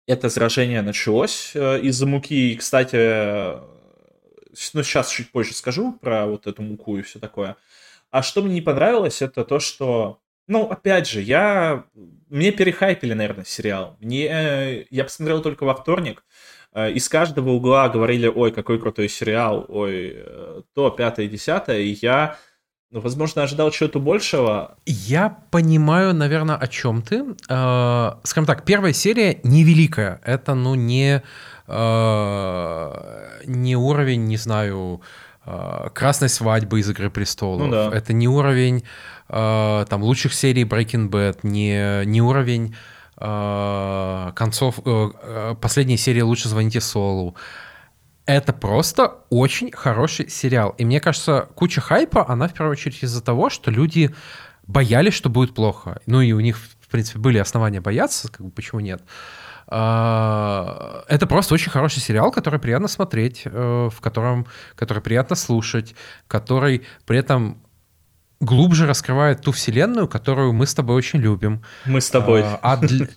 это 0.08 0.30
сражение 0.30 0.82
началось 0.82 1.52
э, 1.56 1.80
из-за 1.82 2.06
муки. 2.06 2.54
И, 2.54 2.56
кстати, 2.58 3.56
ну, 4.74 4.84
сейчас 4.84 5.10
чуть 5.10 5.32
позже 5.32 5.54
скажу 5.54 5.94
про 5.94 6.26
вот 6.28 6.48
эту 6.48 6.62
муку 6.62 6.98
и 6.98 7.02
все 7.02 7.20
такое. 7.20 7.56
А 8.12 8.22
что 8.24 8.42
мне 8.42 8.56
не 8.56 8.62
понравилось, 8.62 9.22
это 9.22 9.46
то, 9.46 9.60
что 9.60 10.21
ну, 10.48 10.66
опять 10.70 11.08
же, 11.08 11.22
я... 11.22 11.86
Мне 12.30 12.52
перехайпили, 12.52 13.14
наверное, 13.14 13.46
сериал. 13.46 13.98
Мне... 14.00 14.86
Я 14.90 15.04
посмотрел 15.04 15.42
только 15.42 15.64
во 15.66 15.76
вторник. 15.76 16.24
Э, 16.74 16.92
из 16.92 17.10
каждого 17.10 17.50
угла 17.50 17.90
говорили, 17.90 18.28
ой, 18.28 18.52
какой 18.52 18.80
крутой 18.80 19.10
сериал, 19.10 19.66
ой, 19.68 20.14
э, 20.16 20.62
то, 20.74 20.90
пятое, 20.90 21.28
десятое. 21.28 21.80
И 21.80 21.98
я, 22.02 22.38
ну, 22.92 23.02
возможно, 23.02 23.44
ожидал 23.44 23.72
чего-то 23.72 24.00
большего. 24.00 24.78
Я 24.86 25.38
понимаю, 25.52 26.14
наверное, 26.14 26.56
о 26.56 26.68
чем 26.68 27.02
ты. 27.02 27.26
Э, 27.50 28.12
скажем 28.24 28.46
так, 28.46 28.64
первая 28.64 28.94
серия 28.94 29.40
невеликая. 29.44 30.22
Это, 30.24 30.56
ну, 30.56 30.76
не, 30.76 31.22
не 33.46 33.76
уровень, 33.76 34.26
не 34.26 34.38
знаю, 34.38 35.02
красной 35.94 36.30
свадьбы 36.30 36.82
из 36.82 36.90
«Игры 36.90 37.10
престолов». 37.10 37.68
Ну, 37.68 37.72
да. 37.72 37.90
Это 37.94 38.14
не 38.14 38.28
уровень 38.28 38.84
э, 39.32 39.86
там 39.90 40.04
лучших 40.04 40.34
серий 40.34 40.64
Breaking 40.64 41.10
Bad, 41.10 41.40
не, 41.44 42.06
не 42.06 42.22
уровень 42.22 42.76
э, 43.18 44.32
концов 44.36 44.80
э, 44.86 45.10
э, 45.24 45.56
последней 45.60 45.98
серии 45.98 46.22
«Лучше 46.22 46.50
звоните 46.50 46.82
Солу». 46.82 47.36
Это 48.26 48.54
просто 48.54 49.16
очень 49.30 49.72
хороший 49.72 50.30
сериал. 50.30 50.76
И 50.78 50.86
мне 50.86 51.00
кажется, 51.00 51.48
куча 51.56 51.82
хайпа, 51.82 52.30
она 52.30 52.48
в 52.48 52.54
первую 52.54 52.74
очередь 52.74 53.04
из-за 53.04 53.22
того, 53.24 53.50
что 53.50 53.72
люди 53.72 54.14
боялись, 54.68 55.14
что 55.14 55.30
будет 55.30 55.56
плохо. 55.56 56.02
Ну 56.06 56.22
и 56.22 56.32
у 56.34 56.40
них, 56.40 56.58
в 56.58 56.88
принципе, 56.88 57.20
были 57.20 57.40
основания 57.40 57.82
бояться, 57.82 58.32
как 58.32 58.46
бы 58.46 58.52
почему 58.52 58.80
нет. 58.80 59.02
А, 59.68 61.04
это 61.08 61.26
просто 61.28 61.54
очень 61.54 61.72
хороший 61.72 62.00
сериал, 62.00 62.32
который 62.32 62.60
приятно 62.60 62.88
смотреть, 62.88 63.44
э, 63.46 63.90
в 63.92 64.02
котором, 64.02 64.46
который 64.76 65.02
приятно 65.02 65.36
слушать, 65.36 65.96
который 66.28 66.84
при 67.06 67.18
этом 67.18 67.62
глубже 68.42 68.88
раскрывает 68.88 69.42
ту 69.42 69.52
вселенную, 69.52 70.08
которую 70.08 70.52
мы 70.52 70.66
с 70.66 70.74
тобой 70.74 70.96
очень 70.96 71.20
любим. 71.20 71.62
Мы 71.86 72.02
с 72.02 72.10
тобой. 72.10 72.44
А, 72.44 72.60
а 72.62 72.78
для... 72.78 73.08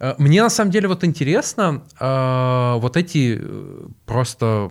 Э, 0.00 0.14
мне 0.18 0.42
на 0.42 0.50
самом 0.50 0.70
деле 0.70 0.88
вот 0.88 1.04
интересно 1.04 1.82
а, 1.98 2.76
вот 2.76 2.96
эти 2.96 3.38
э, 3.40 3.86
просто 4.06 4.70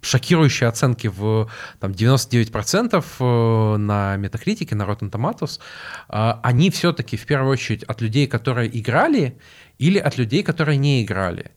шокирующие 0.00 0.68
оценки 0.68 1.06
в 1.06 1.48
там, 1.78 1.92
99% 1.92 3.04
э, 3.20 3.76
на 3.76 4.16
Метакритике, 4.16 4.74
на 4.74 4.82
Rotten 4.82 5.10
Tomatoes, 5.10 5.60
они 6.08 6.70
все-таки 6.70 7.16
в 7.16 7.24
первую 7.24 7.52
очередь 7.52 7.84
от 7.84 8.00
людей, 8.00 8.26
которые 8.26 8.68
играли, 8.80 9.38
или 9.78 9.98
от 9.98 10.18
людей, 10.18 10.42
которые 10.42 10.76
не 10.76 11.04
играли. 11.04 11.52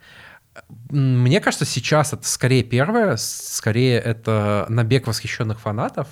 Мне 0.89 1.41
кажется, 1.41 1.65
сейчас 1.65 2.13
это 2.13 2.27
скорее 2.27 2.63
первое, 2.63 3.17
скорее 3.17 3.99
это 3.99 4.65
набег 4.69 5.07
восхищенных 5.07 5.59
фанатов, 5.59 6.07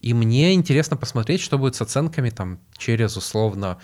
и 0.00 0.14
мне 0.14 0.54
интересно 0.54 0.96
посмотреть, 0.96 1.40
что 1.40 1.58
будет 1.58 1.74
с 1.74 1.82
оценками 1.82 2.30
там 2.30 2.60
через 2.76 3.16
условно 3.16 3.78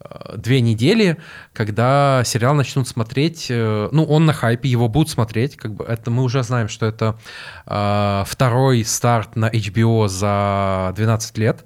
э, 0.00 0.36
две 0.36 0.60
недели, 0.60 1.18
когда 1.52 2.22
сериал 2.24 2.54
начнут 2.54 2.88
смотреть, 2.88 3.46
э, 3.50 3.88
ну, 3.92 4.04
он 4.04 4.26
на 4.26 4.32
хайпе, 4.32 4.68
его 4.68 4.88
будут 4.88 5.10
смотреть, 5.10 5.56
как 5.56 5.74
бы 5.74 5.84
это 5.84 6.10
мы 6.10 6.24
уже 6.24 6.42
знаем, 6.42 6.68
что 6.68 6.86
это 6.86 7.18
э, 7.66 8.24
второй 8.26 8.84
старт 8.84 9.36
на 9.36 9.48
HBO 9.48 10.08
за 10.08 10.92
12 10.96 11.38
лет 11.38 11.64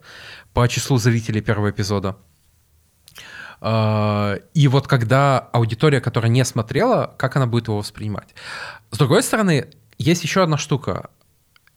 по 0.52 0.68
числу 0.68 0.98
зрителей 0.98 1.40
первого 1.40 1.70
эпизода. 1.70 2.16
А, 3.60 4.36
и 4.54 4.68
вот 4.68 4.86
когда 4.86 5.38
аудитория, 5.38 6.00
которая 6.00 6.30
не 6.30 6.44
смотрела, 6.44 7.14
как 7.18 7.36
она 7.36 7.46
будет 7.46 7.68
его 7.68 7.78
воспринимать. 7.78 8.34
С 8.90 8.98
другой 8.98 9.22
стороны, 9.22 9.68
есть 9.98 10.22
еще 10.22 10.42
одна 10.42 10.58
штука. 10.58 11.10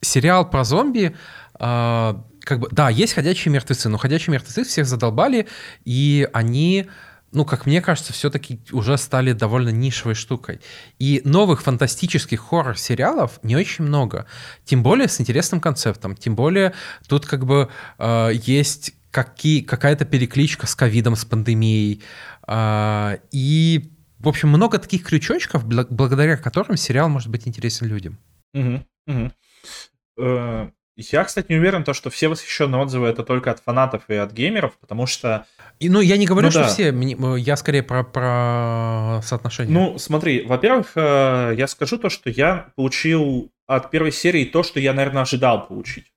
Сериал 0.01 0.49
про 0.49 0.63
зомби, 0.63 1.15
э, 1.59 2.13
как 2.41 2.59
бы, 2.59 2.67
да, 2.71 2.89
есть 2.89 3.13
ходячие 3.13 3.51
мертвецы, 3.51 3.89
но 3.89 3.97
ходячие 3.97 4.33
мертвецы 4.33 4.63
всех 4.63 4.85
задолбали, 4.85 5.47
и 5.83 6.27
они 6.33 6.89
ну, 7.31 7.45
как 7.45 7.65
мне 7.65 7.81
кажется, 7.81 8.11
все-таки 8.11 8.59
уже 8.71 8.97
стали 8.97 9.33
довольно 9.33 9.69
нишевой 9.69 10.15
штукой. 10.15 10.61
И 10.97 11.21
новых 11.25 11.61
фантастических 11.61 12.39
хоррор-сериалов 12.39 13.39
не 13.43 13.55
очень 13.55 13.85
много. 13.85 14.25
Тем 14.65 14.81
более 14.81 15.07
с 15.07 15.21
интересным 15.21 15.61
концептом. 15.61 16.15
Тем 16.15 16.35
более 16.35 16.73
тут 17.07 17.25
как 17.25 17.45
бы 17.45 17.69
э, 17.99 18.31
есть 18.33 18.93
какие, 19.11 19.61
какая-то 19.61 20.05
перекличка 20.05 20.67
с 20.67 20.75
ковидом, 20.75 21.15
с 21.15 21.25
пандемией. 21.25 22.01
Э, 22.47 23.17
и, 23.31 23.91
в 24.19 24.27
общем, 24.27 24.49
много 24.49 24.79
таких 24.79 25.03
крючочков, 25.03 25.65
благодаря 25.65 26.37
которым 26.37 26.77
сериал 26.77 27.09
может 27.09 27.29
быть 27.29 27.47
интересен 27.47 27.87
людям. 27.87 28.17
Угу, 28.53 28.83
угу. 29.07 30.71
Я, 31.01 31.23
кстати, 31.23 31.45
не 31.49 31.57
уверен, 31.57 31.85
то, 31.85 31.93
что 31.93 32.09
все 32.09 32.27
восхищенные 32.27 32.81
отзывы 32.81 33.07
это 33.07 33.23
только 33.23 33.51
от 33.51 33.61
фанатов 33.61 34.03
и 34.09 34.15
от 34.15 34.33
геймеров, 34.33 34.77
потому 34.81 35.05
что... 35.05 35.45
И, 35.79 35.87
ну, 35.87 36.01
я 36.01 36.17
не 36.17 36.25
говорю, 36.25 36.47
ну, 36.47 36.51
что 36.51 36.63
да. 36.63 36.67
все, 36.67 37.37
я 37.37 37.55
скорее 37.55 37.83
про, 37.83 38.03
про 38.03 39.21
соотношение. 39.23 39.73
Ну, 39.73 39.97
смотри, 39.97 40.43
во-первых, 40.45 40.91
э, 40.95 41.53
я 41.57 41.67
скажу 41.67 41.97
то, 41.97 42.09
что 42.09 42.29
я 42.29 42.71
получил 42.75 43.49
от 43.65 43.91
первой 43.91 44.11
серии 44.11 44.43
то, 44.43 44.61
что 44.61 44.81
я, 44.81 44.91
наверное, 44.91 45.21
ожидал 45.21 45.67
получить. 45.67 46.11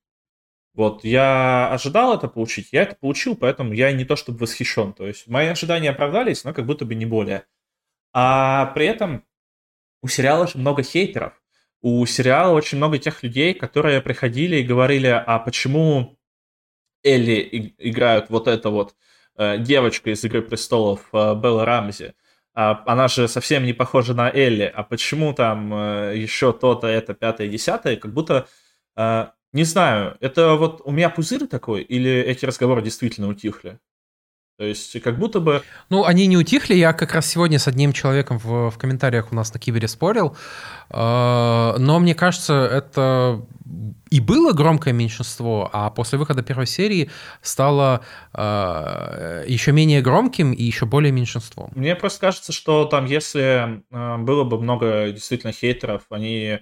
Вот, 0.75 1.05
я 1.05 1.71
ожидал 1.71 2.15
это 2.15 2.29
получить, 2.29 2.69
я 2.73 2.83
это 2.83 2.97
получил, 2.97 3.37
поэтому 3.37 3.75
я 3.75 3.93
не 3.93 4.05
то 4.05 4.17
чтобы 4.17 4.39
восхищен. 4.39 4.95
То 4.95 5.07
есть 5.07 5.27
мои 5.27 5.49
ожидания 5.49 5.91
оправдались, 5.91 6.45
но 6.45 6.55
как 6.55 6.67
будто 6.67 6.85
бы 6.85 6.95
не 6.95 7.07
более. 7.07 7.45
А 8.15 8.67
при 8.67 8.87
этом 8.87 9.25
у 10.03 10.09
сериала 10.09 10.47
же 10.47 10.59
много 10.59 10.83
хейтеров 10.83 11.43
у 11.83 12.07
сериала 12.07 12.55
очень 12.55 12.79
много 12.79 12.99
тех 12.99 13.23
людей, 13.23 13.55
которые 13.55 14.01
приходили 14.01 14.57
и 14.57 14.63
говорили, 14.63 15.09
а 15.09 15.39
почему 15.41 16.17
Элли 17.03 17.75
играют 17.79 18.31
вот 18.31 18.47
это 18.47 18.71
вот 18.71 18.95
э, 19.37 19.59
девочка 19.59 20.11
из 20.11 20.25
«Игры 20.25 20.43
престолов» 20.43 21.09
э, 21.13 21.35
Белла 21.35 21.65
Рамзи, 21.65 22.15
а, 22.55 22.83
она 22.87 23.09
же 23.09 23.27
совсем 23.29 23.65
не 23.65 23.73
похожа 23.73 24.15
на 24.15 24.31
Элли, 24.31 24.71
а 24.73 24.85
почему 24.85 25.33
там 25.35 25.75
э, 25.75 26.13
еще 26.17 26.53
то-то, 26.53 26.87
это, 26.87 27.15
пятое, 27.15 27.49
десятое, 27.49 27.97
как 27.97 28.13
будто, 28.13 28.47
э, 28.97 29.27
не 29.53 29.65
знаю, 29.65 30.17
это 30.21 30.55
вот 30.55 30.83
у 30.85 30.93
меня 30.93 31.11
пузырь 31.11 31.47
такой, 31.47 31.83
или 31.83 32.11
эти 32.11 32.45
разговоры 32.45 32.83
действительно 32.83 33.29
утихли? 33.29 33.79
То 34.59 34.67
есть, 34.67 35.01
как 35.03 35.19
будто 35.19 35.41
бы... 35.41 35.63
Ну, 35.89 36.05
они 36.05 36.27
не 36.27 36.37
утихли. 36.37 36.75
Я 36.75 36.93
как 36.93 37.15
раз 37.15 37.27
сегодня 37.27 37.59
с 37.59 37.67
одним 37.67 37.93
человеком 37.93 38.39
в, 38.39 38.71
в 38.71 38.79
комментариях 38.79 39.33
у 39.33 39.35
нас 39.35 39.53
на 39.53 39.59
Кибере 39.59 39.89
спорил. 39.89 40.37
Э, 40.91 41.75
но 41.79 41.99
мне 41.99 42.15
кажется, 42.15 42.53
это 42.55 43.45
и 44.11 44.21
было 44.21 44.53
громкое 44.53 44.93
меньшинство, 44.93 45.71
а 45.73 45.91
после 45.91 46.19
выхода 46.19 46.43
первой 46.43 46.67
серии 46.67 47.11
стало 47.41 48.05
э, 48.35 49.45
еще 49.49 49.73
менее 49.73 50.03
громким 50.03 50.53
и 50.53 50.63
еще 50.63 50.85
более 50.85 51.13
меньшинством. 51.13 51.73
Мне 51.75 51.97
просто 51.97 52.21
кажется, 52.21 52.53
что 52.53 52.85
там, 52.85 53.07
если 53.07 53.83
э, 53.91 54.17
было 54.19 54.45
бы 54.45 54.61
много 54.61 55.11
действительно 55.11 55.53
хейтеров, 55.53 56.03
они 56.11 56.61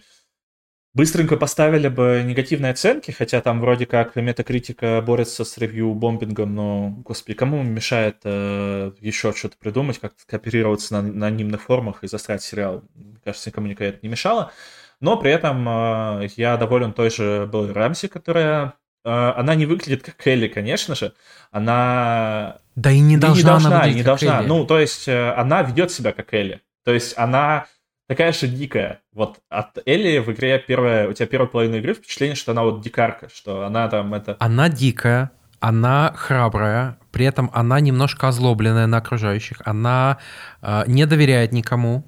быстренько 0.94 1.36
поставили 1.36 1.88
бы 1.88 2.22
негативные 2.24 2.72
оценки, 2.72 3.10
хотя 3.10 3.40
там 3.40 3.60
вроде 3.60 3.86
как 3.86 4.16
метакритика 4.16 5.02
борется 5.04 5.44
с 5.44 5.56
ревью-бомбингом, 5.58 6.54
но, 6.54 6.90
господи, 7.04 7.34
кому 7.36 7.62
мешает 7.62 8.18
э, 8.24 8.92
еще 9.00 9.32
что-то 9.32 9.56
придумать, 9.58 9.98
как 9.98 10.14
кооперироваться 10.26 10.94
на, 10.94 11.02
на 11.02 11.26
анонимных 11.28 11.62
форумах 11.62 12.02
и 12.02 12.08
застрять 12.08 12.42
сериал? 12.42 12.82
Мне 12.94 13.18
кажется, 13.24 13.50
никому 13.50 13.68
никогда 13.68 13.90
это 13.90 13.98
не 14.02 14.08
мешало. 14.08 14.52
Но 15.00 15.16
при 15.16 15.30
этом 15.30 15.66
э, 15.68 16.28
я 16.36 16.56
доволен 16.56 16.92
той 16.92 17.10
же 17.10 17.48
Беллой 17.50 17.72
Рамси, 17.72 18.08
которая... 18.08 18.74
Э, 19.04 19.32
она 19.36 19.54
не 19.54 19.66
выглядит 19.66 20.02
как 20.02 20.26
Элли, 20.26 20.48
конечно 20.48 20.94
же. 20.94 21.14
Она... 21.50 22.58
Да 22.74 22.90
и 22.90 23.00
не 23.00 23.16
должна, 23.16 23.38
не 23.38 23.44
должна, 23.44 23.88
не 23.90 24.02
должна. 24.02 24.38
Элли. 24.40 24.48
Ну, 24.48 24.66
то 24.66 24.78
есть 24.78 25.08
э, 25.08 25.32
она 25.32 25.62
ведет 25.62 25.90
себя 25.90 26.12
как 26.12 26.34
Элли. 26.34 26.60
То 26.84 26.92
есть 26.92 27.16
она 27.16 27.66
такая 28.10 28.32
же 28.32 28.48
дикая. 28.48 29.02
Вот 29.14 29.38
от 29.48 29.78
Элли 29.86 30.18
в 30.18 30.32
игре 30.32 30.58
первая, 30.58 31.08
у 31.08 31.12
тебя 31.12 31.28
первая 31.28 31.48
половина 31.48 31.76
игры 31.76 31.94
впечатление, 31.94 32.34
что 32.34 32.50
она 32.50 32.64
вот 32.64 32.80
дикарка, 32.82 33.28
что 33.32 33.64
она 33.64 33.88
там 33.88 34.12
это... 34.14 34.36
Она 34.40 34.68
дикая, 34.68 35.30
она 35.60 36.12
храбрая, 36.16 36.98
при 37.12 37.24
этом 37.24 37.52
она 37.54 37.78
немножко 37.78 38.26
озлобленная 38.26 38.88
на 38.88 38.96
окружающих, 38.96 39.62
она 39.64 40.18
э, 40.60 40.82
не 40.88 41.06
доверяет 41.06 41.52
никому, 41.52 42.04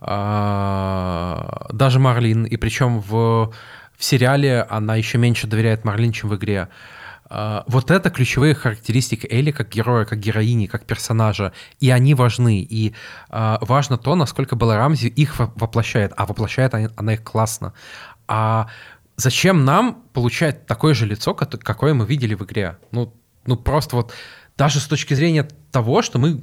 э, 0.00 1.40
даже 1.70 1.98
Марлин, 1.98 2.44
и 2.44 2.56
причем 2.56 3.00
в, 3.00 3.52
в 3.98 4.02
сериале 4.02 4.62
она 4.62 4.96
еще 4.96 5.18
меньше 5.18 5.46
доверяет 5.46 5.84
Марлин, 5.84 6.12
чем 6.12 6.30
в 6.30 6.36
игре. 6.36 6.60
А, 6.62 6.68
вот 7.30 7.90
это 7.90 8.10
ключевые 8.10 8.54
характеристики 8.54 9.26
Элли 9.30 9.50
как 9.50 9.70
героя, 9.70 10.04
как 10.04 10.18
героини, 10.20 10.66
как 10.66 10.84
персонажа, 10.84 11.52
и 11.80 11.90
они 11.90 12.14
важны. 12.14 12.60
И 12.60 12.94
э, 13.30 13.56
важно 13.60 13.96
то, 13.96 14.14
насколько 14.14 14.56
Белла 14.56 14.76
Рамзи 14.76 15.08
их 15.08 15.38
воплощает, 15.38 16.12
а 16.16 16.26
воплощает 16.26 16.74
она 16.74 17.14
их 17.14 17.24
классно. 17.24 17.72
А 18.28 18.68
зачем 19.16 19.64
нам 19.64 20.02
получать 20.12 20.66
такое 20.66 20.94
же 20.94 21.06
лицо, 21.06 21.34
какое 21.34 21.94
мы 21.94 22.06
видели 22.06 22.34
в 22.34 22.42
игре? 22.42 22.78
Ну, 22.90 23.14
ну 23.46 23.56
просто 23.56 23.96
вот 23.96 24.12
даже 24.56 24.80
с 24.80 24.86
точки 24.86 25.14
зрения 25.14 25.48
того, 25.72 26.02
что 26.02 26.18
мы 26.18 26.40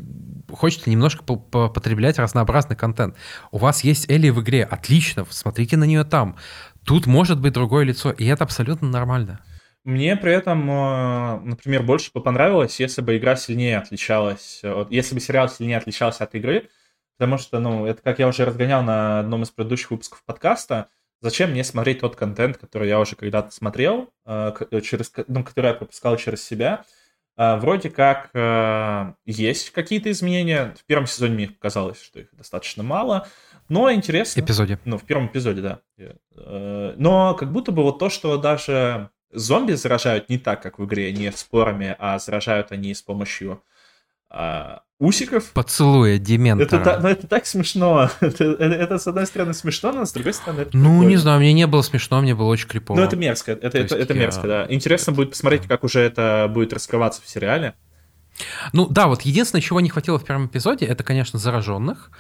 хочется 0.51 0.89
немножко 0.89 1.23
потреблять 1.23 2.19
разнообразный 2.19 2.75
контент. 2.75 3.15
У 3.51 3.57
вас 3.57 3.84
есть 3.84 4.09
Элли 4.09 4.29
в 4.29 4.41
игре, 4.41 4.63
отлично, 4.63 5.25
смотрите 5.29 5.77
на 5.77 5.86
нее 5.86 6.03
там. 6.03 6.36
Тут 6.84 7.05
может 7.05 7.39
быть 7.39 7.53
другое 7.53 7.86
лицо, 7.86 8.11
и 8.11 8.25
это 8.25 8.43
абсолютно 8.43 8.89
нормально. 8.89 9.39
Мне 9.84 10.15
при 10.15 10.32
этом, 10.32 10.69
э, 10.69 11.39
например, 11.39 11.82
больше 11.82 12.11
бы 12.13 12.21
понравилось, 12.21 12.79
если 12.79 13.01
бы 13.01 13.17
игра 13.17 13.36
сильнее 13.36 13.79
отличалась, 13.79 14.61
если 14.89 15.15
бы 15.15 15.21
сериал 15.21 15.49
сильнее 15.49 15.77
отличался 15.77 16.23
от 16.23 16.36
игры, 16.36 16.69
потому 17.17 17.39
что, 17.39 17.59
ну, 17.59 17.88
это 17.88 18.01
как 18.03 18.19
я 18.19 18.27
уже 18.27 18.45
разгонял 18.45 18.84
на 18.84 19.21
одном 19.21 19.41
из 19.41 19.49
предыдущих 19.49 19.89
выпусков 19.89 20.23
подкаста, 20.23 20.89
зачем 21.19 21.51
мне 21.51 21.63
смотреть 21.63 22.01
тот 22.01 22.15
контент, 22.15 22.57
который 22.57 22.89
я 22.89 22.99
уже 22.99 23.15
когда-то 23.15 23.49
смотрел, 23.49 24.13
э, 24.25 24.53
через, 24.84 25.11
ну, 25.27 25.43
который 25.43 25.67
я 25.67 25.73
пропускал 25.73 26.15
через 26.17 26.43
себя. 26.43 26.84
Э, 27.36 27.55
вроде 27.55 27.89
как 27.89 28.29
есть 29.25 29.71
какие-то 29.71 30.11
изменения. 30.11 30.75
В 30.79 30.86
первом 30.86 31.07
сезоне 31.07 31.34
мне 31.34 31.47
казалось, 31.47 31.99
что 31.99 32.19
их 32.19 32.27
достаточно 32.34 32.84
мало, 32.84 33.27
но 33.67 33.91
интересно. 33.91 34.41
Эпизоде. 34.41 34.77
Ну, 34.86 34.99
в 34.99 35.05
первом 35.05 35.25
эпизоде, 35.25 35.61
да. 35.61 35.79
Но 36.97 37.34
как 37.34 37.51
будто 37.51 37.71
бы 37.71 37.82
вот 37.82 37.97
то, 37.97 38.09
что 38.09 38.38
даже 38.38 39.09
зомби 39.34 39.73
заражают 39.73 40.29
не 40.29 40.38
так, 40.38 40.61
как 40.61 40.79
в 40.79 40.86
игре, 40.86 41.11
не 41.11 41.32
спорами, 41.32 41.95
а 41.99 42.19
заражают 42.19 42.71
они 42.71 42.93
с 42.93 43.01
помощью 43.01 43.63
а, 44.29 44.82
усиков. 44.99 45.51
Поцелуя 45.51 46.17
дементора. 46.17 46.79
Это, 46.79 46.99
ну, 47.01 47.09
это 47.09 47.27
так 47.27 47.45
смешно. 47.45 48.09
это, 48.21 48.43
это, 48.45 48.63
это, 48.63 48.97
с 48.97 49.07
одной 49.07 49.25
стороны, 49.25 49.53
смешно, 49.53 49.91
но 49.91 50.05
с 50.05 50.13
другой 50.13 50.34
стороны... 50.34 50.61
Это 50.61 50.77
ну, 50.77 50.84
прикольно. 50.84 51.09
не 51.09 51.17
знаю, 51.17 51.39
мне 51.39 51.53
не 51.53 51.67
было 51.67 51.82
смешно, 51.82 52.21
мне 52.21 52.36
было 52.36 52.47
очень 52.47 52.67
крипово. 52.67 52.97
Ну, 52.97 53.03
это 53.03 53.15
мерзко. 53.15 53.51
Это, 53.51 53.77
это, 53.77 53.95
это 53.95 54.13
я... 54.13 54.19
мерзко, 54.19 54.47
да. 54.47 54.65
Интересно 54.69 55.11
будет 55.11 55.32
посмотреть, 55.32 55.67
как 55.67 55.84
уже 55.84 55.99
это 55.99 56.49
будет 56.53 56.71
раскрываться 56.71 57.21
в 57.21 57.27
сериале. 57.27 57.73
Ну, 58.71 58.88
да, 58.88 59.07
вот 59.07 59.23
единственное, 59.23 59.61
чего 59.61 59.82
не 59.82 59.89
хватило 59.89 60.17
в 60.17 60.23
первом 60.23 60.47
эпизоде, 60.47 60.86
это, 60.86 61.03
конечно, 61.03 61.38
зараженных. 61.38 62.11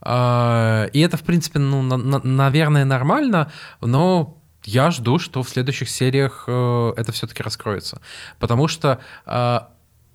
А, 0.00 0.86
и 0.92 1.00
это, 1.00 1.16
в 1.16 1.22
принципе, 1.22 1.60
ну, 1.60 1.82
на, 1.82 1.96
на, 1.96 2.18
наверное, 2.24 2.84
нормально, 2.84 3.52
но 3.80 4.41
я 4.64 4.90
жду, 4.90 5.18
что 5.18 5.42
в 5.42 5.48
следующих 5.48 5.88
сериях 5.88 6.44
э, 6.46 6.92
это 6.96 7.12
все-таки 7.12 7.42
раскроется. 7.42 8.00
Потому 8.38 8.68
что 8.68 9.00
э, 9.26 9.60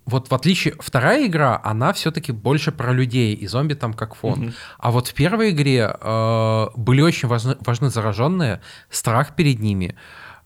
вот 0.08 0.30
в 0.30 0.34
отличие 0.34 0.74
вторая 0.80 1.28
игра, 1.28 1.60
она 1.64 1.92
все-таки 1.92 2.32
больше 2.32 2.72
про 2.72 2.94
людей, 2.94 3.34
и 3.36 3.46
зомби 3.48 3.74
там 3.74 3.94
как 3.94 4.16
фон. 4.16 4.44
Mm-hmm. 4.44 4.54
А 4.80 4.92
вот 4.92 5.08
в 5.08 5.14
первой 5.14 5.52
игре 5.52 5.94
э, 6.00 6.68
были 6.76 7.02
очень 7.02 7.28
важны, 7.28 7.58
важны 7.60 7.90
зараженные, 7.90 8.62
страх 8.90 9.36
перед 9.36 9.60
ними. 9.60 9.96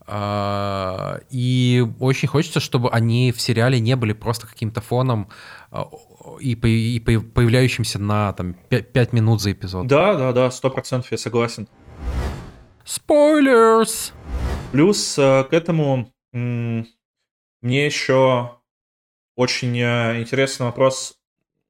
Э, 0.06 1.20
и 1.30 1.86
очень 2.00 2.28
хочется, 2.28 2.58
чтобы 2.58 2.90
они 2.90 3.30
в 3.30 3.40
сериале 3.40 3.78
не 3.78 3.94
были 3.94 4.12
просто 4.12 4.48
каким-то 4.48 4.80
фоном 4.80 5.28
э, 5.70 5.80
и, 6.40 6.52
и 6.52 6.98
по, 6.98 7.20
появляющимся 7.20 8.00
на 8.00 8.32
там, 8.32 8.54
5, 8.68 8.92
5 8.92 9.12
минут 9.12 9.40
за 9.40 9.52
эпизод. 9.52 9.86
Да, 9.86 10.14
да, 10.14 10.32
да, 10.32 10.50
сто 10.50 10.70
процентов 10.70 11.12
я 11.12 11.18
согласен. 11.18 11.68
Спойлерс! 12.84 14.12
Плюс 14.72 15.18
э, 15.18 15.44
к 15.44 15.52
этому 15.52 16.12
мне 16.32 16.86
еще 17.62 18.58
очень 19.36 19.78
э, 19.78 20.20
интересный 20.20 20.66
вопрос 20.66 21.20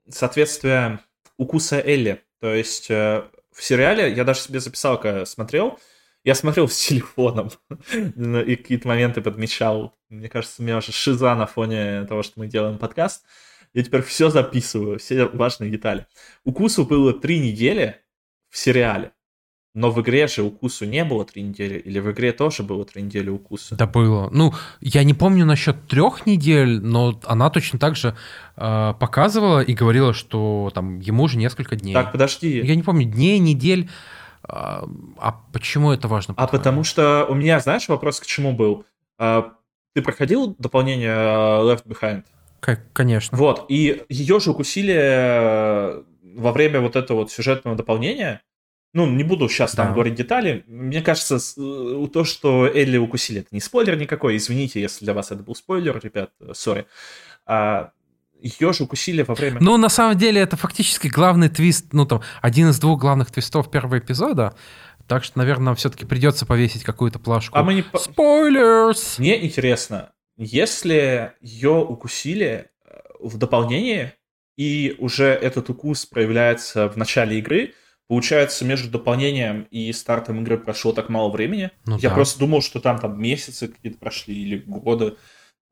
соответствия 0.08 1.00
укуса 1.36 1.80
Элли. 1.80 2.22
То 2.40 2.54
есть 2.54 2.90
э, 2.90 3.24
в 3.52 3.62
сериале, 3.62 4.12
я 4.12 4.24
даже 4.24 4.40
себе 4.40 4.60
записал, 4.60 4.98
когда 4.98 5.26
смотрел, 5.26 5.78
я 6.24 6.34
смотрел 6.34 6.68
с 6.70 6.78
телефоном 6.78 7.50
и 7.94 8.56
какие-то 8.56 8.88
моменты 8.88 9.20
подмечал. 9.20 9.94
Мне 10.08 10.28
кажется, 10.28 10.62
у 10.62 10.64
меня 10.64 10.78
уже 10.78 10.92
шиза 10.92 11.34
на 11.34 11.46
фоне 11.46 12.04
того, 12.04 12.22
что 12.22 12.40
мы 12.40 12.46
делаем 12.46 12.78
подкаст. 12.78 13.24
Я 13.74 13.82
теперь 13.82 14.02
все 14.02 14.30
записываю, 14.30 14.98
все 14.98 15.26
важные 15.26 15.70
детали. 15.70 16.06
Укусу 16.44 16.84
было 16.84 17.12
три 17.12 17.38
недели 17.38 18.02
в 18.48 18.58
сериале. 18.58 19.12
Но 19.74 19.90
в 19.90 20.00
игре 20.02 20.26
же 20.26 20.42
укусу 20.42 20.84
не 20.84 21.02
было 21.02 21.24
три 21.24 21.42
недели, 21.42 21.78
или 21.78 21.98
в 21.98 22.10
игре 22.10 22.32
тоже 22.32 22.62
было 22.62 22.84
три 22.84 23.02
недели 23.02 23.30
укуса? 23.30 23.74
Да 23.74 23.86
было. 23.86 24.28
Ну, 24.30 24.52
я 24.80 25.02
не 25.02 25.14
помню 25.14 25.46
насчет 25.46 25.86
трех 25.88 26.26
недель, 26.26 26.80
но 26.82 27.18
она 27.24 27.48
точно 27.48 27.78
так 27.78 27.96
же 27.96 28.14
э, 28.56 28.94
показывала 29.00 29.60
и 29.60 29.72
говорила, 29.72 30.12
что 30.12 30.70
там 30.74 31.00
ему 31.00 31.22
уже 31.22 31.38
несколько 31.38 31.76
дней. 31.76 31.94
Так, 31.94 32.12
подожди. 32.12 32.60
Я 32.60 32.76
не 32.76 32.82
помню, 32.82 33.06
дней, 33.06 33.38
недель. 33.38 33.88
А, 34.44 34.86
а 35.16 35.40
почему 35.52 35.90
это 35.90 36.06
важно? 36.06 36.34
А 36.36 36.46
потому 36.46 36.84
что 36.84 37.24
у 37.28 37.34
меня, 37.34 37.58
знаешь, 37.60 37.88
вопрос 37.88 38.20
к 38.20 38.26
чему 38.26 38.52
был? 38.52 38.84
А, 39.18 39.54
ты 39.94 40.02
проходил 40.02 40.54
дополнение 40.58 41.08
э, 41.08 41.62
Left 41.62 41.86
Behind? 41.86 42.24
Конечно. 42.92 43.36
Вот, 43.38 43.66
и 43.68 44.04
ее 44.08 44.38
же 44.38 44.50
укусили 44.50 44.94
э, 44.94 46.02
во 46.36 46.52
время 46.52 46.80
вот 46.80 46.94
этого 46.94 47.18
вот 47.18 47.32
сюжетного 47.32 47.76
дополнения, 47.76 48.42
ну, 48.92 49.06
не 49.06 49.24
буду 49.24 49.48
сейчас 49.48 49.72
там 49.72 49.88
да. 49.88 49.92
говорить 49.94 50.14
детали. 50.14 50.64
Мне 50.66 51.00
кажется, 51.00 51.36
э, 51.36 52.06
то, 52.12 52.24
что 52.24 52.66
Элли 52.66 52.98
укусили, 52.98 53.40
это 53.40 53.48
не 53.52 53.60
спойлер 53.60 53.96
никакой. 53.96 54.36
Извините, 54.36 54.80
если 54.80 55.04
для 55.04 55.14
вас 55.14 55.30
это 55.30 55.42
был 55.42 55.54
спойлер, 55.54 55.98
ребят, 56.02 56.30
сори. 56.52 56.86
А, 57.46 57.92
ее 58.42 58.72
же 58.72 58.84
укусили 58.84 59.22
во 59.22 59.34
время... 59.34 59.58
Ну, 59.60 59.76
на 59.78 59.88
самом 59.88 60.18
деле, 60.18 60.40
это 60.40 60.56
фактически 60.56 61.08
главный 61.08 61.48
твист, 61.48 61.92
ну, 61.92 62.04
там, 62.04 62.22
один 62.42 62.68
из 62.68 62.78
двух 62.78 63.00
главных 63.00 63.30
твистов 63.30 63.70
первого 63.70 63.98
эпизода. 63.98 64.54
Так 65.06 65.24
что, 65.24 65.38
наверное, 65.38 65.66
нам 65.66 65.76
все-таки 65.76 66.04
придется 66.04 66.44
повесить 66.44 66.84
какую-то 66.84 67.18
плашку. 67.18 67.56
А 67.56 67.62
мы 67.62 67.74
не... 67.74 67.84
Спойлерс! 67.94 69.18
Мне 69.18 69.44
интересно, 69.44 70.10
если 70.36 71.32
ее 71.40 71.72
укусили 71.72 72.70
э, 72.84 72.98
в 73.20 73.38
дополнении, 73.38 74.12
и 74.56 74.96
уже 74.98 75.28
этот 75.28 75.70
укус 75.70 76.04
проявляется 76.04 76.88
в 76.88 76.96
начале 76.96 77.38
игры, 77.38 77.72
Получается, 78.08 78.64
между 78.64 78.90
дополнением 78.90 79.66
и 79.70 79.92
стартом 79.92 80.42
игры 80.42 80.58
прошло 80.58 80.92
так 80.92 81.08
мало 81.08 81.30
времени. 81.30 81.70
Ну, 81.86 81.96
Я 81.98 82.10
да. 82.10 82.14
просто 82.14 82.38
думал, 82.38 82.60
что 82.60 82.80
там, 82.80 82.98
там 82.98 83.20
месяцы 83.20 83.68
какие-то 83.68 83.98
прошли 83.98 84.34
или 84.34 84.58
годы. 84.58 85.16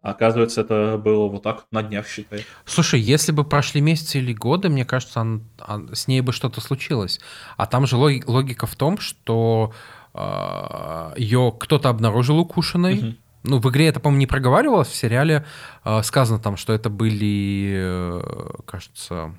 А 0.02 0.12
оказывается, 0.12 0.62
это 0.62 0.96
было 0.96 1.28
вот 1.28 1.42
так 1.42 1.66
на 1.70 1.82
днях, 1.82 2.08
считай. 2.08 2.46
Слушай, 2.64 3.00
если 3.00 3.32
бы 3.32 3.44
прошли 3.44 3.82
месяцы 3.82 4.18
или 4.18 4.32
годы, 4.32 4.70
мне 4.70 4.86
кажется, 4.86 5.20
он, 5.20 5.44
он, 5.66 5.94
с 5.94 6.08
ней 6.08 6.22
бы 6.22 6.32
что-то 6.32 6.62
случилось. 6.62 7.20
А 7.58 7.66
там 7.66 7.86
же 7.86 7.96
логи, 7.96 8.22
логика 8.26 8.66
в 8.66 8.74
том, 8.76 8.98
что 8.98 9.74
э, 10.14 11.12
ее 11.18 11.54
кто-то 11.58 11.90
обнаружил 11.90 12.38
укушенной. 12.38 12.98
Угу. 12.98 13.14
Ну, 13.42 13.58
в 13.58 13.70
игре 13.70 13.88
это, 13.88 14.00
по-моему, 14.00 14.20
не 14.20 14.26
проговаривалось, 14.26 14.88
в 14.88 14.96
сериале 14.96 15.44
э, 15.84 16.02
сказано 16.02 16.38
там, 16.38 16.56
что 16.56 16.72
это 16.72 16.88
были, 16.88 17.74
э, 17.74 18.22
кажется, 18.64 19.34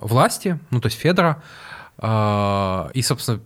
власти, 0.00 0.58
ну, 0.70 0.80
то 0.80 0.86
есть 0.86 0.98
Федора, 0.98 1.42
э, 1.98 2.88
и, 2.94 3.02
собственно, 3.02 3.40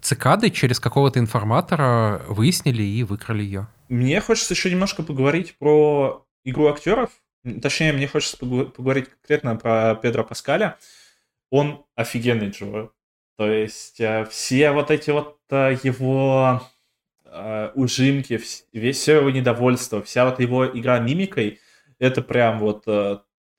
цикады 0.00 0.50
через 0.50 0.80
какого-то 0.80 1.18
информатора 1.18 2.22
выяснили 2.28 2.82
и 2.82 3.02
выкрали 3.02 3.42
ее. 3.42 3.68
Мне 3.88 4.20
хочется 4.20 4.54
еще 4.54 4.70
немножко 4.70 5.02
поговорить 5.02 5.56
про 5.58 6.24
игру 6.44 6.68
актеров. 6.68 7.10
Точнее, 7.62 7.92
мне 7.92 8.06
хочется 8.06 8.36
поговорить 8.38 9.08
конкретно 9.08 9.56
про 9.56 9.94
Педро 9.94 10.24
Паскаля. 10.24 10.76
Он 11.50 11.84
офигенный 11.96 12.50
Джо. 12.50 12.90
То 13.36 13.50
есть 13.50 14.00
э, 14.00 14.26
все 14.30 14.72
вот 14.72 14.90
эти 14.90 15.10
вот 15.10 15.38
его 15.50 16.62
ужимки, 17.74 18.38
все 18.38 19.16
его 19.18 19.30
недовольство, 19.30 20.02
вся 20.02 20.24
вот 20.24 20.40
его 20.40 20.66
игра 20.66 20.98
мимикой, 20.98 21.60
это 22.00 22.22
прям 22.22 22.58
вот 22.58 22.88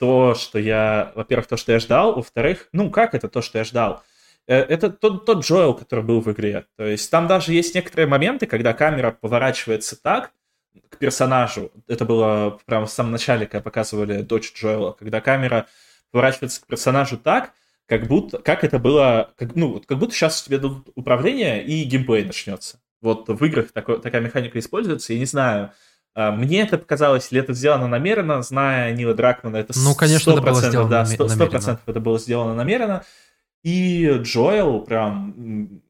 то, 0.02 0.34
что 0.34 0.58
я, 0.58 1.12
во-первых, 1.14 1.46
то, 1.46 1.58
что 1.58 1.74
я 1.74 1.80
ждал, 1.80 2.16
во-вторых, 2.16 2.70
ну, 2.74 2.90
как 2.90 3.14
это 3.14 3.30
то, 3.30 3.44
что 3.44 3.60
я 3.60 3.64
ждал? 3.64 4.02
Э, 4.48 4.56
это 4.56 4.90
тот, 4.90 5.28
тот 5.28 5.46
Джоэл, 5.46 5.76
который 5.76 6.04
был 6.04 6.22
в 6.22 6.32
игре. 6.32 6.66
То 6.76 6.88
есть 6.88 7.12
там 7.12 7.28
даже 7.28 7.54
есть 7.54 7.76
некоторые 7.76 8.08
моменты, 8.08 8.48
когда 8.48 8.74
камера 8.74 9.12
поворачивается 9.12 9.96
так 10.02 10.32
к 10.90 10.98
персонажу. 10.98 11.72
Это 11.88 12.06
было 12.06 12.60
прямо 12.66 12.88
в 12.88 12.92
самом 12.92 13.12
начале, 13.12 13.46
когда 13.46 13.62
показывали 13.62 14.24
дочь 14.24 14.52
Джоэла, 14.56 14.94
когда 14.94 15.22
камера 15.22 15.68
поворачивается 16.10 16.64
к 16.64 16.66
персонажу 16.66 17.20
так, 17.20 17.52
как 17.86 18.08
будто, 18.08 18.40
как 18.40 18.64
это 18.64 18.80
было, 18.80 19.36
как, 19.38 19.54
ну, 19.54 19.80
как 19.86 20.00
будто 20.00 20.16
сейчас 20.16 20.42
у 20.42 20.46
тебя 20.48 20.58
дадут 20.58 20.90
управление 20.96 21.64
и 21.64 21.84
геймплей 21.84 22.26
начнется. 22.26 22.80
Вот 23.02 23.30
в 23.30 23.46
играх 23.46 23.72
такой, 23.72 24.02
такая 24.02 24.22
механика 24.22 24.58
используется, 24.58 25.14
я 25.14 25.20
не 25.20 25.26
знаю, 25.26 25.74
мне 26.16 26.62
это 26.62 26.78
показалось, 26.78 27.32
ли 27.32 27.40
это 27.40 27.54
сделано 27.54 27.88
намеренно, 27.88 28.42
зная 28.42 28.94
Нила 28.94 29.14
Дракмана, 29.14 29.58
это 29.58 29.74
ну, 29.78 29.96
конечно, 29.96 30.32
это 30.32 30.42
было 30.42 30.62
сделано 30.62 30.90
да, 30.90 31.04
100%, 31.04 31.50
100% 31.50 31.80
это 31.86 32.00
было 32.00 32.20
сделано 32.20 32.54
намеренно. 32.54 33.04
И 33.64 34.10
Джоэл 34.22 34.82
прям 34.82 35.82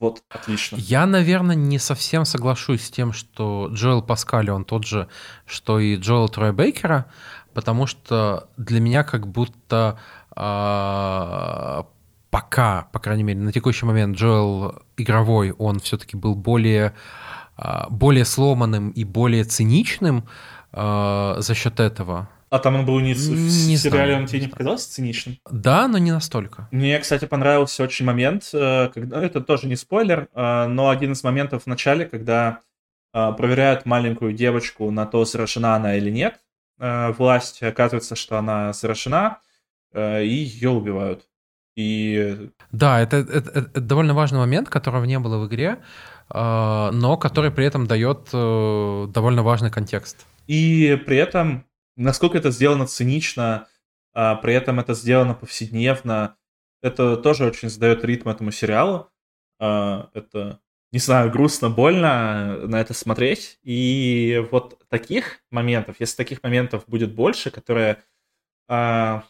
вот 0.00 0.22
отлично. 0.28 0.76
Я, 0.76 1.06
наверное, 1.06 1.56
не 1.56 1.78
совсем 1.78 2.24
соглашусь 2.24 2.84
с 2.84 2.90
тем, 2.90 3.12
что 3.12 3.68
Джоэл 3.72 4.02
Паскали, 4.02 4.50
он 4.50 4.64
тот 4.64 4.84
же, 4.84 5.08
что 5.44 5.80
и 5.80 5.96
Джоэл 5.96 6.28
Трой 6.28 6.52
Бейкера, 6.52 7.06
потому 7.52 7.86
что 7.86 8.48
для 8.56 8.80
меня 8.80 9.02
как 9.02 9.26
будто 9.26 9.98
э, 10.36 11.82
пока, 12.30 12.88
по 12.92 12.98
крайней 13.00 13.24
мере, 13.24 13.40
на 13.40 13.52
текущий 13.52 13.86
момент 13.86 14.16
Джоэл 14.16 14.82
игровой, 14.96 15.50
он 15.50 15.80
все-таки 15.80 16.16
был 16.16 16.36
более 16.36 16.86
а, 16.88 16.92
более 17.90 18.24
сломанным 18.24 18.90
и 18.90 19.04
более 19.04 19.44
циничным 19.44 20.28
э, 20.72 21.34
за 21.38 21.54
счет 21.54 21.80
этого. 21.80 22.28
А 22.50 22.58
там 22.60 22.76
он 22.76 22.86
был 22.86 23.00
не, 23.00 23.08
не 23.08 23.14
в 23.14 23.80
сериале, 23.80 24.12
знаю, 24.12 24.16
он 24.22 24.26
тебе 24.26 24.40
не 24.40 24.48
показался 24.48 24.90
циничным? 24.90 25.38
Да, 25.50 25.88
но 25.88 25.98
не 25.98 26.12
настолько. 26.12 26.68
Мне, 26.70 26.98
кстати, 26.98 27.26
понравился 27.26 27.82
очень 27.82 28.06
момент, 28.06 28.48
э, 28.52 28.90
когда 28.94 29.22
это 29.22 29.40
тоже 29.40 29.66
не 29.66 29.76
спойлер, 29.76 30.28
э, 30.32 30.66
но 30.66 30.88
один 30.88 31.12
из 31.12 31.22
моментов 31.24 31.64
в 31.64 31.66
начале, 31.66 32.06
когда 32.06 32.60
проверяют 33.10 33.86
маленькую 33.86 34.34
девочку 34.34 34.90
на 34.90 35.06
то, 35.06 35.24
заражена 35.24 35.74
она 35.74 35.96
или 35.96 36.10
нет. 36.10 36.38
Власть 36.78 37.62
оказывается, 37.62 38.16
что 38.16 38.36
она 38.36 38.74
заражена, 38.74 39.38
и 39.96 40.28
ее 40.28 40.68
убивают. 40.68 41.26
И... 41.74 42.50
Да, 42.70 43.00
это, 43.00 43.16
это, 43.16 43.50
это 43.50 43.80
довольно 43.80 44.12
важный 44.12 44.40
момент, 44.40 44.68
которого 44.68 45.04
не 45.04 45.18
было 45.18 45.38
в 45.38 45.46
игре. 45.48 45.78
А, 46.30 46.90
но 46.92 47.16
который 47.16 47.50
при 47.50 47.64
этом 47.64 47.86
дает 47.86 48.28
э, 48.32 49.06
довольно 49.08 49.42
важный 49.42 49.70
контекст. 49.70 50.26
И 50.46 51.00
при 51.06 51.16
этом, 51.16 51.64
насколько 51.96 52.38
это 52.38 52.50
сделано 52.50 52.86
цинично, 52.86 53.66
а 54.14 54.36
при 54.36 54.54
этом 54.54 54.80
это 54.80 54.94
сделано 54.94 55.34
повседневно, 55.34 56.36
это 56.82 57.16
тоже 57.16 57.46
очень 57.46 57.68
задает 57.68 58.04
ритм 58.04 58.28
этому 58.28 58.50
сериалу. 58.50 59.10
А, 59.58 60.10
это, 60.12 60.60
не 60.92 60.98
знаю, 60.98 61.30
грустно, 61.30 61.70
больно 61.70 62.66
на 62.66 62.80
это 62.80 62.94
смотреть. 62.94 63.58
И 63.62 64.44
вот 64.50 64.82
таких 64.88 65.40
моментов, 65.50 65.96
если 65.98 66.16
таких 66.16 66.42
моментов 66.42 66.84
будет 66.86 67.14
больше, 67.14 67.50
которые 67.50 68.02
а, 68.68 69.24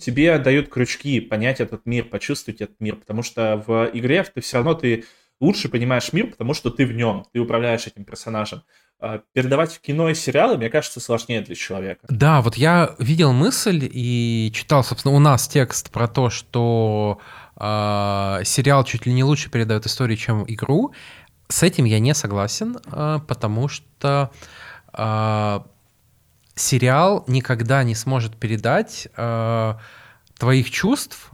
тебе 0.00 0.38
дают 0.38 0.68
крючки 0.68 1.20
понять 1.20 1.60
этот 1.60 1.84
мир, 1.86 2.04
почувствовать 2.04 2.60
этот 2.60 2.80
мир, 2.80 2.96
потому 2.96 3.22
что 3.22 3.62
в 3.66 3.90
игре 3.92 4.22
ты 4.24 4.40
все 4.40 4.58
равно 4.58 4.74
ты 4.74 5.04
лучше 5.40 5.68
понимаешь 5.68 6.12
мир, 6.12 6.28
потому 6.28 6.54
что 6.54 6.70
ты 6.70 6.86
в 6.86 6.92
нем, 6.92 7.24
ты 7.32 7.40
управляешь 7.40 7.86
этим 7.86 8.04
персонажем. 8.04 8.62
А, 9.00 9.20
передавать 9.32 9.74
в 9.74 9.80
кино 9.80 10.08
и 10.08 10.14
сериалы, 10.14 10.56
мне 10.56 10.70
кажется, 10.70 11.00
сложнее 11.00 11.42
для 11.42 11.54
человека. 11.54 12.06
Да, 12.08 12.40
вот 12.40 12.56
я 12.56 12.94
видел 12.98 13.32
мысль 13.32 13.88
и 13.92 14.50
читал, 14.54 14.84
собственно, 14.84 15.14
у 15.14 15.18
нас 15.18 15.48
текст 15.48 15.90
про 15.90 16.08
то, 16.08 16.30
что 16.30 17.18
э, 17.56 18.40
сериал 18.44 18.84
чуть 18.84 19.04
ли 19.06 19.12
не 19.12 19.24
лучше 19.24 19.50
передает 19.50 19.84
историю, 19.86 20.16
чем 20.16 20.44
игру. 20.46 20.94
С 21.48 21.62
этим 21.62 21.84
я 21.84 21.98
не 21.98 22.14
согласен, 22.14 22.78
э, 22.86 23.18
потому 23.26 23.68
что 23.68 24.30
э, 24.92 25.60
сериал 26.54 27.24
никогда 27.26 27.82
не 27.82 27.94
сможет 27.94 28.36
передать 28.36 29.08
э, 29.16 29.74
твоих 30.38 30.70
чувств 30.70 31.30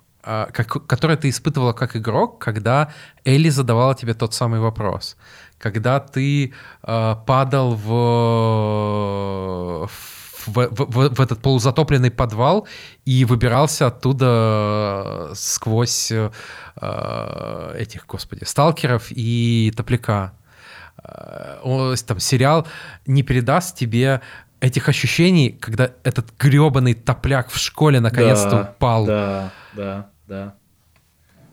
как, 0.52 0.86
которое 0.86 1.16
ты 1.16 1.28
испытывала 1.28 1.72
как 1.72 1.96
игрок, 1.96 2.38
когда 2.38 2.92
Элли 3.24 3.48
задавала 3.48 3.94
тебе 3.94 4.14
тот 4.14 4.34
самый 4.34 4.60
вопрос. 4.60 5.16
Когда 5.58 6.00
ты 6.00 6.52
э, 6.82 7.16
падал 7.26 7.74
в, 7.74 7.88
в, 10.46 10.68
в, 10.70 11.14
в 11.14 11.20
этот 11.20 11.40
полузатопленный 11.42 12.10
подвал 12.10 12.66
и 13.04 13.24
выбирался 13.24 13.86
оттуда 13.88 15.30
сквозь 15.34 16.12
э, 16.12 16.30
этих, 17.78 18.06
господи, 18.06 18.44
сталкеров 18.44 19.06
и 19.10 19.72
топляка. 19.76 20.32
Э, 21.04 21.94
там 22.06 22.20
сериал 22.20 22.66
не 23.06 23.22
передаст 23.22 23.76
тебе 23.76 24.20
этих 24.60 24.88
ощущений, 24.88 25.50
когда 25.60 25.90
этот 26.04 26.26
гребаный 26.38 26.94
топляк 26.94 27.50
в 27.50 27.58
школе 27.58 28.00
наконец-то 28.00 28.50
да, 28.50 28.62
упал. 28.62 29.06
Да, 29.06 29.52
да, 29.72 30.06
да. 30.30 30.54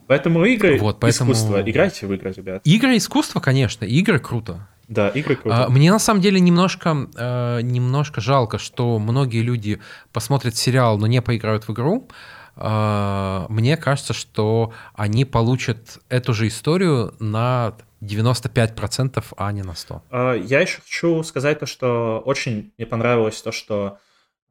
Поэтому 0.05 0.45
игры 0.45 0.78
вот, 0.78 0.99
поэтому... 0.99 1.34
искусство. 1.34 1.61
Играйте 1.69 2.07
в 2.07 2.13
игры, 2.13 2.32
ребят. 2.32 2.61
Игры 2.63 2.95
искусство, 2.95 3.41
конечно. 3.41 3.84
Игры 3.84 4.19
круто. 4.19 4.67
Да, 4.88 5.09
игры 5.09 5.36
круто. 5.36 5.65
А, 5.65 5.69
мне 5.69 5.91
на 5.91 5.99
самом 5.99 6.21
деле 6.21 6.39
немножко, 6.39 7.09
э, 7.17 7.59
немножко 7.61 8.21
жалко, 8.21 8.57
что 8.57 8.99
многие 8.99 9.41
люди 9.41 9.82
посмотрят 10.13 10.55
сериал, 10.55 10.97
но 10.97 11.07
не 11.07 11.21
поиграют 11.21 11.67
в 11.67 11.73
игру. 11.73 12.07
э, 12.55 13.45
мне 13.49 13.75
кажется, 13.75 14.13
что 14.13 14.71
они 14.93 15.25
получат 15.25 15.99
эту 16.07 16.34
же 16.34 16.47
историю 16.47 17.13
на 17.19 17.73
95%, 18.01 19.23
а 19.36 19.51
не 19.51 19.63
на 19.63 19.71
100%. 19.71 20.01
А, 20.09 20.34
я 20.36 20.61
еще 20.61 20.80
хочу 20.82 21.23
сказать 21.23 21.59
то, 21.59 21.65
что 21.65 22.21
очень 22.25 22.71
мне 22.78 22.88
понравилось 22.88 23.41
то, 23.41 23.51
что 23.51 23.97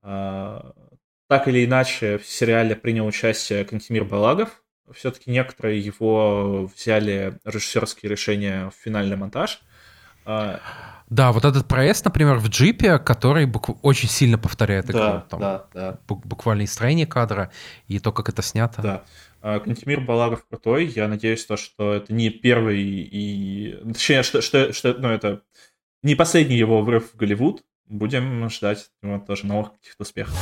а, 0.03 0.73
так 1.29 1.49
или 1.49 1.65
иначе 1.65 2.19
в 2.19 2.27
сериале 2.27 2.77
принял 2.77 3.07
участие 3.07 3.65
Кантимир 3.65 4.05
Балагов. 4.05 4.63
Все-таки 4.95 5.31
некоторые 5.31 5.81
его 5.81 6.71
взяли 6.75 7.39
режиссерские 7.45 8.11
решения 8.11 8.71
в 8.71 8.83
финальный 8.83 9.17
монтаж. 9.17 9.61
А, 10.25 10.61
да, 11.09 11.31
вот 11.31 11.45
этот 11.45 11.69
проезд, 11.69 12.05
например, 12.05 12.37
в 12.39 12.49
джипе, 12.49 12.99
который 12.99 13.47
букв... 13.47 13.71
очень 13.83 14.09
сильно 14.09 14.39
повторяет 14.39 14.91
игру. 14.91 14.99
Да, 14.99 15.27
там, 15.31 15.41
да, 15.41 15.67
да. 15.73 15.99
Буквально 16.09 16.63
и 16.63 16.67
строение 16.67 17.07
кадра, 17.07 17.53
и 17.87 18.01
то, 18.01 18.13
как 18.13 18.29
это 18.29 18.43
снято. 18.43 18.83
Да. 18.83 19.05
А, 19.41 19.61
Кантемир 19.61 20.01
Балагов 20.01 20.45
крутой. 20.49 20.87
Я 20.87 21.07
надеюсь, 21.07 21.45
то, 21.47 21.57
что 21.57 21.95
это 21.95 22.13
не 22.13 22.31
первый 22.31 22.83
и... 22.83 23.79
Точнее, 23.93 24.25
что, 24.25 24.43
что, 24.43 24.73
что 24.73 24.95
ну, 24.95 25.09
это 25.09 25.43
не 26.03 26.17
последний 26.17 26.57
его 26.57 26.83
врыв 26.83 27.13
в 27.13 27.17
Голливуд. 27.17 27.63
Будем 27.87 28.51
ждать 28.51 28.91
его 29.01 29.21
тоже 29.21 29.47
новых 29.47 29.75
каких-то 29.75 30.03
успехов. 30.03 30.35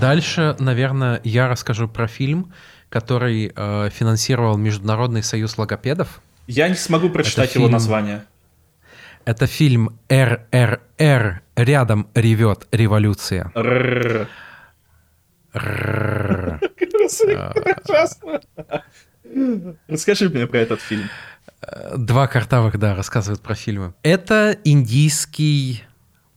Дальше, 0.00 0.54
наверное, 0.60 1.20
я 1.24 1.48
расскажу 1.48 1.88
про 1.88 2.06
фильм, 2.06 2.52
который 2.88 3.52
э, 3.54 3.90
финансировал 3.90 4.56
Международный 4.56 5.24
союз 5.24 5.58
логопедов. 5.58 6.20
Я 6.46 6.68
не 6.68 6.76
смогу 6.76 7.10
прочитать 7.10 7.50
фильм... 7.50 7.64
его 7.64 7.72
название. 7.72 8.24
Это 9.24 9.46
фильм 9.46 9.98
РРР 10.08 11.42
«Рядом 11.56 12.08
ревет 12.14 12.66
революция». 12.70 13.50
Расскажи 19.88 20.28
мне 20.30 20.46
про 20.46 20.58
этот 20.58 20.80
фильм. 20.80 21.10
Два 21.96 22.28
картавых, 22.28 22.78
да, 22.78 22.94
рассказывают 22.94 23.42
про 23.42 23.54
фильмы. 23.54 23.92
Это 24.02 24.56
индийский 24.64 25.82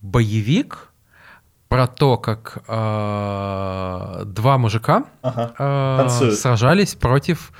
боевик 0.00 0.91
про 1.72 1.86
то, 1.86 2.18
как 2.18 2.58
э, 2.68 4.22
два 4.26 4.58
мужика 4.58 5.04
ага, 5.22 5.54
э, 5.58 6.30
сражались 6.32 6.94
против, 6.94 7.50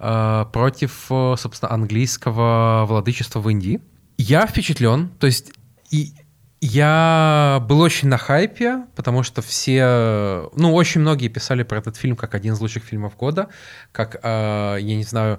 э, 0.00 0.46
против, 0.52 1.04
собственно, 1.08 1.72
английского 1.72 2.86
владычества 2.88 3.38
в 3.38 3.48
Индии. 3.48 3.80
Я 4.18 4.48
впечатлен, 4.48 5.10
то 5.20 5.28
есть 5.28 5.52
и 5.90 6.12
я 6.60 7.64
был 7.68 7.80
очень 7.80 8.08
на 8.08 8.18
хайпе, 8.18 8.84
потому 8.96 9.22
что 9.22 9.42
все, 9.42 10.50
ну, 10.56 10.74
очень 10.74 11.00
многие 11.00 11.28
писали 11.28 11.62
про 11.62 11.78
этот 11.78 11.96
фильм 11.96 12.16
как 12.16 12.34
один 12.34 12.54
из 12.54 12.60
лучших 12.60 12.82
фильмов 12.82 13.16
года, 13.16 13.46
как, 13.92 14.16
э, 14.24 14.78
я 14.80 14.96
не 14.96 15.04
знаю, 15.04 15.38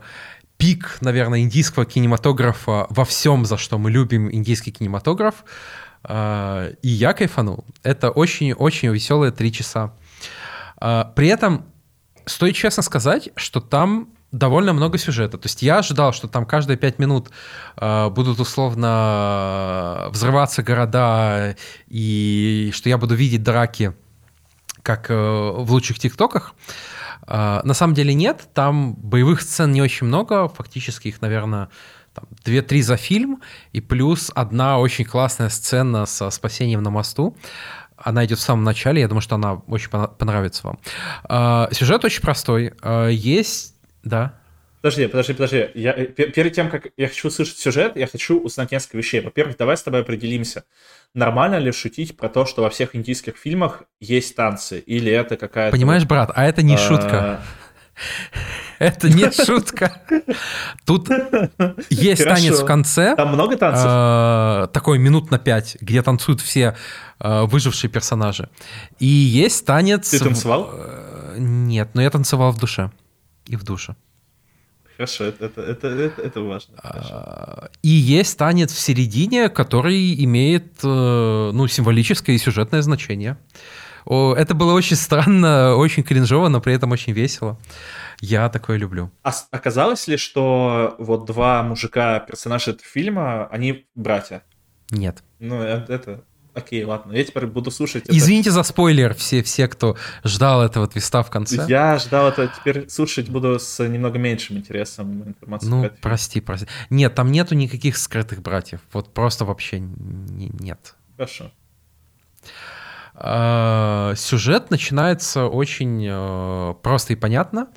пик, 0.56 1.00
наверное, 1.02 1.42
индийского 1.42 1.86
кинематографа 1.86 2.88
во 2.90 3.04
всем, 3.04 3.46
за 3.46 3.58
что 3.58 3.78
мы 3.78 3.92
любим 3.92 4.32
индийский 4.32 4.72
кинематограф. 4.72 5.44
Э, 6.04 6.74
и 6.82 6.90
я 6.90 7.14
кайфанул. 7.14 7.66
Это 7.84 8.12
очень-очень 8.12 8.90
веселые 8.90 9.32
три 9.32 9.52
часа. 9.52 9.94
Э, 10.82 11.06
при 11.16 11.28
этом 11.28 11.66
стоит 12.26 12.56
честно 12.56 12.84
сказать, 12.84 13.30
что 13.36 13.60
там 13.62 14.10
довольно 14.32 14.74
много 14.74 14.98
сюжета. 14.98 15.38
То 15.38 15.46
есть 15.46 15.62
я 15.62 15.80
ожидал, 15.80 16.12
что 16.12 16.28
там 16.28 16.46
каждые 16.46 16.78
пять 16.78 17.00
минут 17.00 17.30
э, 17.78 18.10
будут 18.10 18.40
условно 18.40 20.08
взрываться 20.10 20.64
города, 20.64 21.56
и 21.88 22.72
что 22.74 22.90
я 22.90 22.98
буду 22.98 23.16
видеть 23.16 23.44
драки, 23.44 23.94
как 24.82 25.10
э, 25.10 25.14
в 25.14 25.72
лучших 25.72 26.00
тиктоках. 26.00 26.56
На 27.26 27.74
самом 27.74 27.94
деле 27.94 28.14
нет, 28.14 28.50
там 28.54 28.96
боевых 28.96 29.42
сцен 29.42 29.72
не 29.72 29.82
очень 29.82 30.08
много, 30.08 30.50
фактически 30.50 31.08
их, 31.08 31.22
наверное, 31.22 31.70
две-три 32.44 32.82
за 32.82 32.98
фильм, 32.98 33.42
и 33.72 33.82
плюс 33.82 34.32
одна 34.36 34.80
очень 34.80 35.06
классная 35.06 35.50
сцена 35.50 36.06
со 36.06 36.30
спасением 36.30 36.84
на 36.84 36.90
мосту. 36.90 37.36
Она 37.98 38.26
идет 38.26 38.40
в 38.40 38.42
самом 38.42 38.64
начале, 38.64 39.02
я 39.02 39.08
думаю, 39.08 39.22
что 39.22 39.36
она 39.36 39.54
очень 39.68 39.90
понравится 39.90 40.68
вам. 40.68 40.80
Э, 41.30 41.74
сюжет 41.74 42.04
очень 42.04 42.22
простой. 42.22 42.74
Э, 42.82 43.10
есть 43.12 43.74
да. 44.04 44.34
Подожди, 44.82 45.08
подожди, 45.08 45.34
подожди. 45.34 45.70
Я, 45.76 45.94
э, 45.94 46.06
перед 46.08 46.54
тем, 46.54 46.70
как 46.70 46.88
я 46.98 47.08
хочу 47.08 47.30
услышать 47.30 47.58
сюжет, 47.58 47.96
я 47.96 48.06
хочу 48.06 48.38
узнать 48.38 48.72
несколько 48.72 48.98
вещей. 48.98 49.22
Во-первых, 49.22 49.56
давай 49.56 49.78
с 49.78 49.84
тобой 49.84 50.02
определимся. 50.02 50.66
Нормально 51.14 51.58
ли 51.58 51.72
шутить 51.72 52.18
про 52.18 52.28
то, 52.28 52.46
что 52.46 52.64
во 52.64 52.70
всех 52.70 52.94
индийских 52.94 53.38
фильмах 53.38 53.84
есть 54.02 54.36
танцы? 54.36 54.80
Или 54.80 55.10
это 55.10 55.38
какая-то... 55.38 55.72
Понимаешь, 55.72 56.04
брат, 56.04 56.32
а 56.36 56.44
это 56.44 56.64
не 56.64 56.76
шутка. 56.76 57.42
Это 58.80 59.10
не 59.10 59.32
шутка. 59.46 60.02
Тут 60.86 61.10
есть 61.90 62.24
танец 62.24 62.60
в 62.60 62.66
конце. 62.66 63.16
Там 63.16 63.30
много 63.30 63.58
танцев? 63.58 63.86
А, 63.88 64.68
такой 64.68 65.00
минут 65.00 65.32
на 65.32 65.40
пять, 65.40 65.78
где 65.82 66.02
танцуют 66.02 66.42
все 66.42 66.76
а, 67.20 67.46
выжившие 67.46 67.90
персонажи. 67.90 68.50
И 69.00 69.06
есть 69.06 69.66
танец... 69.66 70.10
Ты 70.10 70.20
танцевал? 70.20 70.70
Э, 70.74 71.36
нет, 71.38 71.90
но 71.94 72.02
я 72.02 72.10
танцевал 72.10 72.52
в 72.52 72.60
душе 72.60 72.92
и 73.46 73.56
в 73.56 73.64
душе. 73.64 73.96
Хорошо, 74.98 75.24
это, 75.24 75.46
это, 75.46 75.62
это, 75.62 75.88
это, 75.88 76.22
это 76.22 76.42
важно. 76.42 76.76
А, 76.84 77.70
и 77.82 77.90
есть 77.90 78.38
танец 78.38 78.72
в 78.72 78.80
середине, 78.80 79.50
который 79.50 80.24
имеет 80.24 80.84
э, 80.84 81.52
ну, 81.54 81.68
символическое 81.68 82.36
и 82.36 82.40
сюжетное 82.40 82.82
значение. 82.82 83.38
Это 84.06 84.54
было 84.54 84.74
очень 84.74 84.96
странно, 84.96 85.76
очень 85.76 86.04
кринжово, 86.04 86.50
но 86.50 86.62
при 86.62 86.74
этом 86.74 86.92
очень 86.92 87.14
весело. 87.14 87.60
Я 88.20 88.50
такое 88.50 88.78
люблю. 88.78 89.12
А 89.24 89.34
оказалось 89.52 90.08
ли, 90.08 90.18
что 90.18 90.96
вот 91.00 91.26
два 91.26 91.64
мужика, 91.64 92.20
персонажа 92.20 92.72
этого 92.72 92.88
фильма, 92.88 93.48
они 93.48 93.88
братья? 93.96 94.44
Нет. 94.92 95.24
Ну, 95.40 95.62
э, 95.62 95.86
это 95.88 96.24
Окей, 96.54 96.84
ладно, 96.84 97.14
я 97.14 97.24
теперь 97.24 97.48
буду 97.48 97.72
слушать. 97.72 98.04
Извините 98.08 98.50
это. 98.50 98.58
за 98.58 98.64
спойлер, 98.64 99.16
все, 99.16 99.42
все, 99.42 99.68
кто 99.68 99.98
ждал 100.24 100.62
этого 100.62 100.88
твиста 100.88 101.24
в 101.24 101.32
конце. 101.32 101.66
Я 101.68 101.98
ждал 101.98 102.30
это, 102.30 102.48
теперь 102.48 102.90
слушать 102.90 103.28
буду 103.30 103.58
с 103.60 103.84
немного 103.84 104.20
меньшим 104.20 104.58
интересом 104.58 105.24
информации. 105.24 105.68
Ну, 105.68 105.90
прости, 106.02 106.42
прости. 106.42 106.68
Нет, 106.92 107.16
там 107.16 107.32
нету 107.32 107.56
никаких 107.56 107.98
скрытых 107.98 108.44
братьев. 108.44 108.82
Вот 108.92 109.14
просто 109.14 109.46
вообще 109.46 109.80
не, 109.80 110.50
нет. 110.60 110.96
Хорошо. 111.16 111.52
А, 113.26 114.14
сюжет 114.18 114.70
начинается 114.70 115.46
очень 115.46 116.06
э, 116.06 116.74
просто 116.84 117.14
и 117.14 117.16
понятно. 117.16 117.70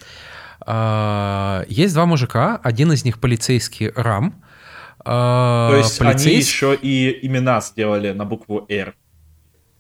А, 0.61 1.65
есть 1.69 1.95
два 1.95 2.05
мужика, 2.05 2.61
один 2.65 2.91
из 2.91 3.05
них 3.05 3.21
полицейский 3.21 3.93
Рам, 3.95 4.43
а, 5.05 5.71
То 5.71 5.77
есть 5.77 5.99
полицейск... 6.01 6.27
они 6.27 6.37
еще 6.37 6.75
и 6.75 7.27
имена 7.29 7.61
сделали 7.61 8.11
на 8.11 8.25
букву 8.25 8.67
«Р». 8.69 8.97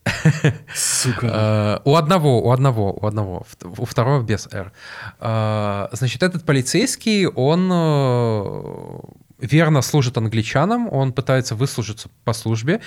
Сука. 0.72 1.82
У 1.84 1.96
одного, 1.96 2.40
у 2.40 2.52
одного, 2.52 2.92
у 2.92 3.04
одного, 3.04 3.44
у 3.64 3.84
второго 3.84 4.22
без 4.22 4.48
«Р». 4.52 4.72
Значит, 5.18 6.22
этот 6.22 6.44
полицейский, 6.44 7.26
он 7.26 7.68
э, 7.72 8.98
верно 9.40 9.82
служит 9.82 10.16
англичанам, 10.16 10.92
он 10.92 11.12
пытается 11.12 11.56
выслужиться 11.56 12.08
по 12.24 12.32
службе, 12.32 12.80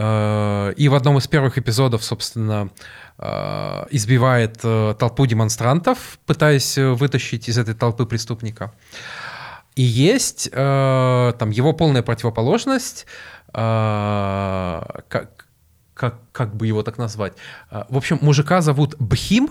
и 0.00 0.88
в 0.88 0.94
одном 0.94 1.18
из 1.18 1.26
первых 1.26 1.58
эпизодов, 1.58 2.02
собственно, 2.02 2.70
избивает 3.90 4.60
э, 4.62 4.94
толпу 4.98 5.26
демонстрантов, 5.26 6.18
пытаясь 6.24 6.78
вытащить 6.78 7.50
из 7.50 7.58
этой 7.58 7.74
толпы 7.74 8.06
преступника. 8.06 8.72
И 9.76 9.82
есть 9.82 10.48
э, 10.52 11.32
там 11.38 11.50
его 11.50 11.72
полная 11.72 12.02
противоположность, 12.02 13.06
э, 13.52 14.82
как, 16.00 16.14
как 16.32 16.56
бы 16.56 16.66
его 16.66 16.82
так 16.82 16.96
назвать. 16.96 17.34
Э, 17.70 17.84
в 17.90 17.96
общем, 17.98 18.18
мужика 18.22 18.62
зовут 18.62 18.96
Бхим, 18.98 19.50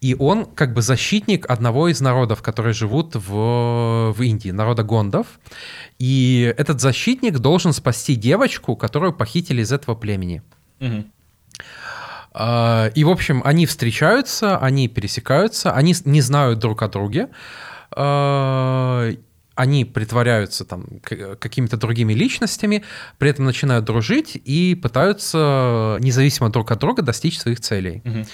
и 0.00 0.16
он 0.18 0.46
как 0.46 0.72
бы 0.72 0.80
защитник 0.80 1.44
одного 1.50 1.88
из 1.88 2.00
народов, 2.00 2.42
которые 2.42 2.72
живут 2.72 3.14
в, 3.14 4.12
в 4.16 4.22
Индии, 4.22 4.52
народа 4.52 4.84
гондов. 4.84 5.26
И 5.98 6.54
этот 6.56 6.80
защитник 6.80 7.38
должен 7.38 7.74
спасти 7.74 8.16
девочку, 8.16 8.74
которую 8.74 9.12
похитили 9.12 9.60
из 9.60 9.70
этого 9.70 9.94
племени. 9.94 10.42
Угу. 10.80 11.04
И, 12.94 13.04
в 13.04 13.10
общем, 13.10 13.42
они 13.44 13.66
встречаются, 13.66 14.56
они 14.56 14.88
пересекаются, 14.88 15.72
они 15.72 15.94
не 16.06 16.22
знают 16.22 16.58
друг 16.58 16.82
о 16.82 16.88
друге 16.88 17.28
они 19.54 19.84
притворяются 19.84 20.64
там 20.64 20.86
какими-то 21.02 21.76
другими 21.76 22.14
личностями, 22.14 22.84
при 23.18 23.30
этом 23.30 23.44
начинают 23.44 23.84
дружить 23.84 24.40
и 24.44 24.74
пытаются 24.74 25.98
независимо 26.00 26.48
друг 26.50 26.70
от 26.70 26.78
друга 26.78 27.02
достичь 27.02 27.38
своих 27.38 27.60
целей. 27.60 28.02
Угу. 28.04 28.24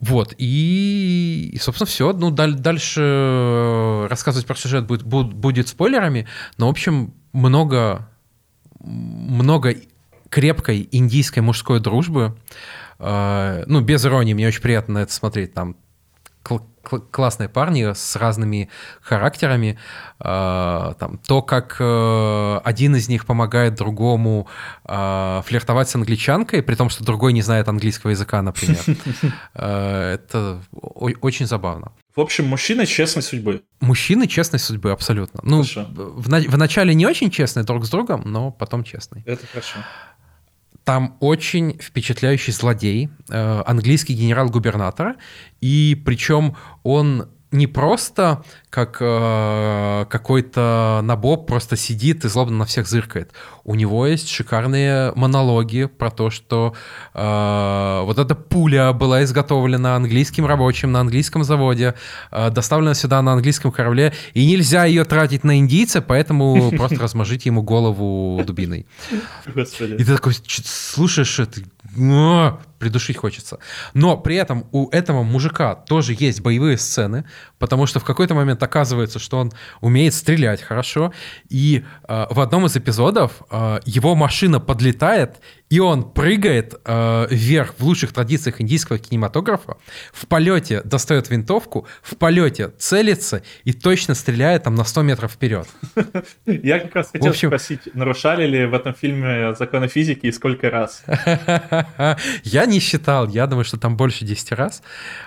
Вот, 0.00 0.34
и, 0.38 1.50
и, 1.52 1.58
собственно, 1.58 1.86
все. 1.86 2.12
Ну, 2.12 2.30
даль, 2.30 2.54
дальше 2.54 4.06
рассказывать 4.08 4.46
про 4.46 4.54
сюжет 4.54 4.86
будет, 4.86 5.02
будет, 5.02 5.34
будет 5.34 5.66
спойлерами, 5.66 6.28
но, 6.56 6.68
в 6.68 6.70
общем, 6.70 7.14
много, 7.32 8.08
много 8.78 9.74
крепкой 10.30 10.88
индийской 10.92 11.42
мужской 11.42 11.80
дружбы. 11.80 12.36
Ну, 13.00 13.80
без 13.80 14.06
иронии, 14.06 14.34
мне 14.34 14.46
очень 14.46 14.62
приятно 14.62 14.94
на 14.94 14.98
это 14.98 15.12
смотреть. 15.12 15.54
Там 15.54 15.76
классные 17.10 17.48
парни 17.48 17.92
с 17.92 18.16
разными 18.16 18.68
характерами. 19.00 19.78
Э, 20.20 20.94
там, 20.98 21.18
то, 21.26 21.42
как 21.42 21.76
э, 21.78 22.60
один 22.64 22.96
из 22.96 23.08
них 23.08 23.26
помогает 23.26 23.74
другому 23.74 24.48
э, 24.84 25.42
флиртовать 25.44 25.88
с 25.88 25.94
англичанкой, 25.94 26.62
при 26.62 26.74
том, 26.74 26.90
что 26.90 27.04
другой 27.04 27.32
не 27.32 27.42
знает 27.42 27.68
английского 27.68 28.10
языка, 28.10 28.42
например. 28.42 28.80
Это 29.54 30.60
очень 30.72 31.46
забавно. 31.46 31.92
В 32.16 32.20
общем, 32.20 32.46
мужчины 32.46 32.84
честной 32.84 33.22
судьбы. 33.22 33.62
Мужчины 33.80 34.26
честной 34.26 34.58
судьбы, 34.58 34.90
абсолютно. 34.90 35.40
Ну, 35.44 35.62
в, 35.62 36.26
в 36.26 36.56
начале 36.56 36.92
не 36.94 37.06
очень 37.06 37.30
честные 37.30 37.62
друг 37.62 37.86
с 37.86 37.90
другом, 37.90 38.22
но 38.24 38.50
потом 38.50 38.82
честные. 38.82 39.22
Это 39.24 39.46
хорошо. 39.46 39.78
Там 40.88 41.18
очень 41.20 41.78
впечатляющий 41.78 42.50
злодей, 42.50 43.10
э, 43.28 43.62
английский 43.66 44.14
генерал-губернатор, 44.14 45.16
и 45.60 46.00
причем 46.02 46.56
он 46.82 47.28
не 47.50 47.66
просто 47.66 48.44
как 48.70 48.98
э, 49.00 50.04
какой-то 50.10 51.00
набоб 51.02 51.46
просто 51.46 51.76
сидит 51.76 52.24
и 52.24 52.28
злобно 52.28 52.58
на 52.58 52.64
всех 52.66 52.86
зыркает. 52.86 53.32
У 53.64 53.74
него 53.74 54.06
есть 54.06 54.28
шикарные 54.28 55.12
монологи 55.14 55.86
про 55.86 56.10
то, 56.10 56.28
что 56.28 56.74
э, 57.14 58.00
вот 58.04 58.18
эта 58.18 58.34
пуля 58.34 58.92
была 58.92 59.24
изготовлена 59.24 59.96
английским 59.96 60.44
рабочим 60.44 60.92
на 60.92 61.00
английском 61.00 61.44
заводе, 61.44 61.94
э, 62.30 62.50
доставлена 62.50 62.94
сюда 62.94 63.22
на 63.22 63.32
английском 63.32 63.72
корабле, 63.72 64.12
и 64.34 64.44
нельзя 64.46 64.84
ее 64.84 65.04
тратить 65.04 65.44
на 65.44 65.58
индийца, 65.58 66.02
поэтому 66.02 66.70
просто 66.76 67.00
размажите 67.00 67.48
ему 67.48 67.62
голову 67.62 68.42
дубиной. 68.44 68.86
И 69.98 70.04
ты 70.04 70.14
такой 70.14 70.34
слушаешь 70.44 71.38
это, 71.38 71.62
придушить 72.78 73.16
хочется. 73.16 73.58
Но 73.94 74.16
при 74.16 74.36
этом 74.36 74.66
у 74.72 74.88
этого 74.90 75.22
мужика 75.22 75.74
тоже 75.74 76.14
есть 76.18 76.40
боевые 76.40 76.78
сцены, 76.78 77.24
потому 77.58 77.86
что 77.86 78.00
в 78.00 78.04
какой-то 78.04 78.34
момент 78.34 78.62
оказывается, 78.62 79.18
что 79.18 79.38
он 79.38 79.52
умеет 79.80 80.14
стрелять 80.14 80.62
хорошо, 80.62 81.12
и 81.48 81.84
э, 82.08 82.26
в 82.30 82.40
одном 82.40 82.66
из 82.66 82.76
эпизодов 82.76 83.42
э, 83.50 83.80
его 83.84 84.14
машина 84.14 84.60
подлетает, 84.60 85.40
и 85.70 85.80
он 85.80 86.10
прыгает 86.10 86.80
э, 86.84 87.26
вверх 87.30 87.74
в 87.78 87.84
лучших 87.84 88.12
традициях 88.12 88.60
индийского 88.60 88.98
кинематографа, 88.98 89.76
в 90.12 90.26
полете 90.26 90.82
достает 90.82 91.28
винтовку, 91.30 91.86
в 92.02 92.16
полете 92.16 92.72
целится 92.78 93.42
и 93.64 93.72
точно 93.72 94.14
стреляет 94.14 94.64
там 94.64 94.74
на 94.74 94.84
100 94.84 95.02
метров 95.02 95.32
вперед. 95.32 95.68
Я 96.46 96.80
как 96.80 96.94
раз 96.94 97.10
хотел 97.10 97.30
общем... 97.30 97.48
спросить, 97.48 97.94
нарушали 97.94 98.46
ли 98.46 98.66
в 98.66 98.74
этом 98.74 98.94
фильме 98.94 99.54
законы 99.54 99.88
физики 99.88 100.26
и 100.26 100.32
сколько 100.32 100.70
раз? 100.70 101.04
Я 102.44 102.66
не 102.66 102.80
считал, 102.80 103.28
я 103.28 103.46
думаю, 103.46 103.64
что 103.64 103.78
там 103.78 103.96
больше 103.96 104.24
10 104.24 104.52
раз, 104.52 104.82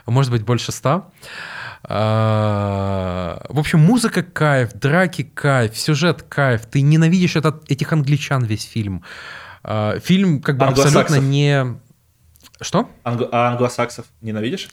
может 0.06 0.32
быть, 0.32 0.44
больше 0.44 0.72
100. 0.72 1.12
А, 1.84 3.44
в 3.50 3.60
общем, 3.60 3.80
музыка 3.80 4.24
кайф, 4.24 4.74
драки 4.74 5.24
кайф, 5.24 5.76
сюжет 5.76 6.24
кайф. 6.24 6.66
Ты 6.66 6.82
ненавидишь 6.82 7.36
этот, 7.36 7.70
этих 7.72 7.92
англичан 7.92 8.44
весь 8.44 8.64
фильм. 8.64 9.04
А, 9.64 9.99
фильм 9.99 10.41
как 10.41 10.57
бы 10.57 10.66
абсолютно 10.66 11.16
не... 11.16 11.80
Что? 12.59 12.89
Анг... 13.03 13.30
А 13.32 13.49
англосаксов 13.49 14.05
ненавидишь? 14.22 14.70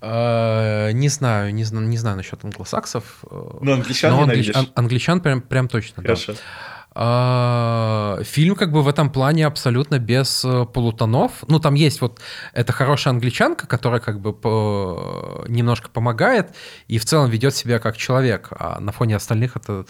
Uh, 0.00 0.92
не 0.92 1.08
знаю, 1.08 1.52
не 1.52 1.64
знаю, 1.64 1.88
не 1.88 1.96
знаю 1.96 2.16
насчет 2.16 2.44
англосаксов. 2.44 3.24
Но 3.30 3.72
англичан 3.72 4.12
но 4.12 4.22
англич... 4.22 4.52
англичан 4.76 5.20
прям, 5.20 5.40
прям 5.40 5.66
точно, 5.66 6.02
Хорошо. 6.02 6.34
да. 6.34 6.38
А, 7.00 8.18
фильм 8.24 8.56
как 8.56 8.72
бы 8.72 8.82
в 8.82 8.88
этом 8.88 9.10
плане 9.10 9.46
абсолютно 9.46 10.00
без 10.00 10.44
э, 10.44 10.66
полутонов. 10.66 11.44
Ну, 11.46 11.60
там 11.60 11.74
есть 11.74 12.00
вот 12.00 12.18
эта 12.52 12.72
хорошая 12.72 13.14
англичанка, 13.14 13.68
которая 13.68 14.00
как 14.00 14.20
бы 14.20 14.32
по... 14.32 15.44
немножко 15.46 15.90
помогает 15.90 16.56
и 16.88 16.98
в 16.98 17.04
целом 17.04 17.30
ведет 17.30 17.54
себя 17.54 17.78
как 17.78 17.96
человек, 17.96 18.48
а 18.50 18.80
на 18.80 18.90
фоне 18.90 19.14
остальных 19.14 19.54
это 19.54 19.86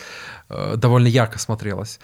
э, 0.50 0.74
довольно 0.76 1.06
ярко 1.06 1.38
смотрелось. 1.38 1.98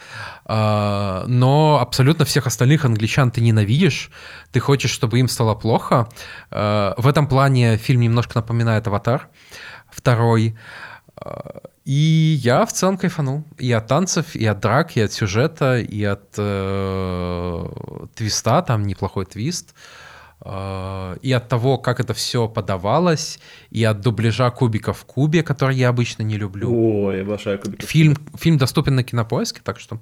А, 0.45 1.23
но 1.27 1.77
абсолютно 1.79 2.25
всех 2.25 2.47
остальных 2.47 2.83
англичан 2.83 3.29
ты 3.29 3.41
ненавидишь, 3.41 4.09
ты 4.51 4.59
хочешь, 4.59 4.89
чтобы 4.89 5.19
им 5.19 5.27
стало 5.27 5.53
плохо. 5.53 6.09
В 6.49 7.07
этом 7.07 7.27
плане 7.27 7.77
фильм 7.77 8.01
немножко 8.01 8.31
напоминает 8.35 8.87
«Аватар» 8.87 9.29
второй. 9.91 10.55
И 11.85 12.39
я 12.41 12.65
в 12.65 12.73
целом 12.73 12.97
кайфанул. 12.97 13.43
И 13.57 13.71
от 13.71 13.87
танцев, 13.87 14.35
и 14.35 14.45
от 14.45 14.59
драк, 14.59 14.97
и 14.97 15.01
от 15.01 15.13
сюжета, 15.13 15.79
и 15.79 16.03
от 16.03 16.33
э, 16.37 17.65
твиста, 18.15 18.61
там 18.63 18.83
неплохой 18.83 19.25
твист. 19.25 19.75
Э, 20.43 21.15
и 21.21 21.31
от 21.31 21.47
того, 21.47 21.77
как 21.77 21.99
это 21.99 22.13
все 22.13 22.47
подавалось, 22.47 23.39
и 23.69 23.83
от 23.83 24.01
дубляжа 24.01 24.49
кубика 24.49 24.93
в 24.93 25.05
кубе, 25.05 25.43
который 25.43 25.75
я 25.75 25.89
обычно 25.89 26.23
не 26.23 26.37
люблю. 26.37 26.69
Ой, 27.05 27.17
я 27.17 27.21
обожаю 27.21 27.59
кубик. 27.59 27.83
Фильм, 27.83 28.17
фильм 28.35 28.57
доступен 28.57 28.95
на 28.95 29.03
кинопоиске, 29.03 29.61
так 29.63 29.79
что 29.79 29.99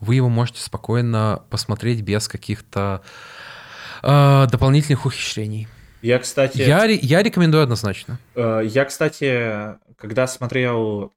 вы 0.00 0.16
его 0.16 0.28
можете 0.28 0.60
спокойно 0.60 1.42
посмотреть 1.50 2.02
без 2.02 2.28
каких-то 2.28 3.02
э, 4.02 4.46
дополнительных 4.50 5.06
ухищрений. 5.06 5.66
Я, 6.02 6.18
кстати... 6.18 6.58
Я, 6.58 6.84
я 6.84 7.22
рекомендую 7.22 7.62
однозначно. 7.62 8.18
Э, 8.34 8.60
я, 8.64 8.84
кстати, 8.84 9.78
когда 9.96 10.26
смотрел 10.26 11.14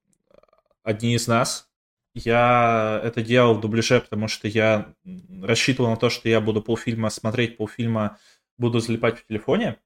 одни 0.83 1.15
из 1.15 1.27
нас. 1.27 1.67
Я 2.13 3.01
это 3.03 3.21
делал 3.21 3.55
в 3.55 3.61
дубляже, 3.61 3.99
потому 3.99 4.29
что 4.29 4.47
я 4.47 4.93
рассчитывал 5.41 5.89
на 5.89 5.97
то, 5.97 6.09
что 6.09 6.29
я 6.29 6.39
буду 6.39 6.61
полфильма 6.61 7.09
смотреть, 7.09 7.57
полфильма 7.57 8.19
буду 8.57 8.79
залипать 8.79 9.19
в 9.19 9.27
телефоне. 9.27 9.77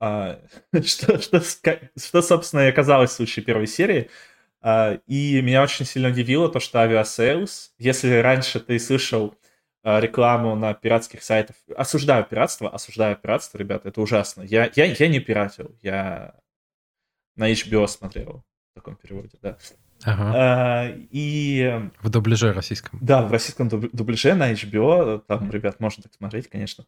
А, 0.00 0.40
что, 0.84 1.20
что, 1.20 1.40
что, 1.96 2.22
собственно, 2.22 2.66
и 2.66 2.70
оказалось 2.70 3.10
в 3.10 3.14
случае 3.14 3.44
первой 3.44 3.68
серии. 3.68 4.10
А, 4.60 4.98
и 5.06 5.40
меня 5.40 5.62
очень 5.62 5.86
сильно 5.86 6.08
удивило 6.08 6.48
то, 6.48 6.58
что 6.58 6.80
Aviasales, 6.80 7.74
если 7.78 8.14
раньше 8.16 8.58
ты 8.58 8.78
слышал 8.78 9.36
рекламу 9.84 10.54
на 10.54 10.74
пиратских 10.74 11.22
сайтах, 11.22 11.56
осуждаю 11.76 12.24
пиратство, 12.24 12.70
осуждаю 12.70 13.16
пиратство, 13.16 13.58
ребята, 13.58 13.88
это 13.88 14.00
ужасно. 14.00 14.42
Я, 14.42 14.70
я, 14.76 14.84
я 14.84 15.08
не 15.08 15.20
пиратил, 15.20 15.76
я 15.82 16.34
на 17.36 17.50
HBO 17.50 17.86
смотрел 17.88 18.44
в 18.72 18.74
таком 18.74 18.96
переводе, 18.96 19.38
да. 19.42 19.58
Ага. 20.04 20.32
А, 20.34 20.96
и... 21.10 21.90
В 22.00 22.10
дубляже 22.10 22.52
российском. 22.52 22.98
Да, 23.02 23.22
в 23.22 23.30
российском 23.30 23.68
дубляже 23.68 24.34
на 24.34 24.52
HBO. 24.52 25.22
Там, 25.26 25.50
ребят, 25.50 25.80
можно 25.80 26.02
так 26.02 26.12
смотреть, 26.12 26.48
конечно. 26.48 26.84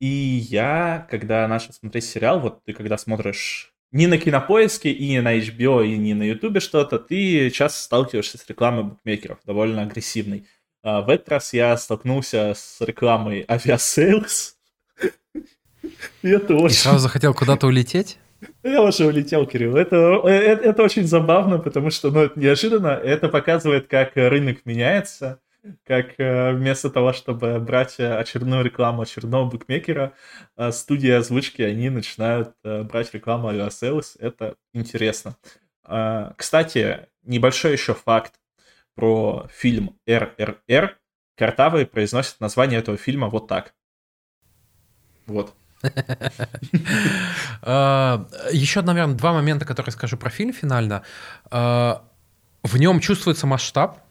И 0.00 0.06
я, 0.06 1.06
когда 1.10 1.46
начал 1.48 1.72
смотреть 1.72 2.04
сериал, 2.04 2.40
вот 2.40 2.64
ты 2.64 2.72
когда 2.72 2.98
смотришь 2.98 3.74
не 3.90 4.06
на 4.08 4.18
кинопоиске, 4.18 4.90
и 4.90 5.08
не 5.08 5.20
на 5.20 5.38
HBO, 5.38 5.86
и 5.86 5.96
не 5.96 6.14
на 6.14 6.24
Ютубе 6.24 6.60
что-то, 6.60 6.98
ты 6.98 7.50
часто 7.50 7.80
сталкиваешься 7.80 8.38
с 8.38 8.48
рекламой 8.48 8.84
букмекеров, 8.84 9.38
довольно 9.44 9.82
агрессивной. 9.82 10.46
А 10.84 11.00
в 11.00 11.08
этот 11.08 11.30
раз 11.30 11.54
я 11.54 11.74
столкнулся 11.78 12.52
с 12.54 12.78
рекламой 12.82 13.46
Aviasales. 13.48 14.58
И 16.22 16.28
это 16.28 16.54
очень... 16.54 16.76
И 16.76 16.78
сразу 16.78 16.98
захотел 16.98 17.32
куда-то 17.32 17.66
улететь? 17.66 18.18
Я 18.62 18.82
уже 18.82 19.06
улетел, 19.06 19.46
Кирилл. 19.46 19.76
Это, 19.76 20.20
это, 20.26 20.62
это 20.62 20.82
очень 20.82 21.06
забавно, 21.06 21.58
потому 21.58 21.88
что 21.88 22.10
ну, 22.10 22.20
это 22.24 22.38
неожиданно. 22.38 22.88
Это 22.88 23.30
показывает, 23.30 23.86
как 23.86 24.14
рынок 24.14 24.66
меняется, 24.66 25.40
как 25.86 26.20
э, 26.20 26.52
вместо 26.52 26.90
того, 26.90 27.14
чтобы 27.14 27.58
брать 27.60 27.98
очередную 27.98 28.62
рекламу 28.62 29.00
очередного 29.00 29.48
букмекера, 29.48 30.12
э, 30.58 30.70
студии 30.70 31.10
озвучки, 31.10 31.62
они 31.62 31.88
начинают 31.88 32.50
э, 32.62 32.82
брать 32.82 33.14
рекламу 33.14 33.48
Aviasales. 33.48 34.16
Это 34.20 34.56
интересно. 34.74 35.36
Кстати, 36.36 37.08
небольшой 37.24 37.72
еще 37.72 37.92
факт 37.92 38.34
про 38.94 39.48
фильм 39.52 39.98
RRR. 40.06 40.98
Картавый 41.36 41.86
произносит 41.86 42.40
название 42.40 42.78
этого 42.78 42.96
фильма 42.96 43.28
вот 43.28 43.48
так. 43.48 43.74
Вот. 45.26 45.54
А, 47.62 48.26
Еще, 48.52 48.82
наверное, 48.82 49.16
два 49.16 49.32
момента, 49.32 49.64
которые 49.64 49.92
скажу 49.92 50.16
про 50.16 50.30
фильм 50.30 50.52
финально. 50.52 51.02
А, 51.50 52.04
в 52.62 52.76
нем 52.78 53.00
чувствуется 53.00 53.46
масштаб, 53.46 54.03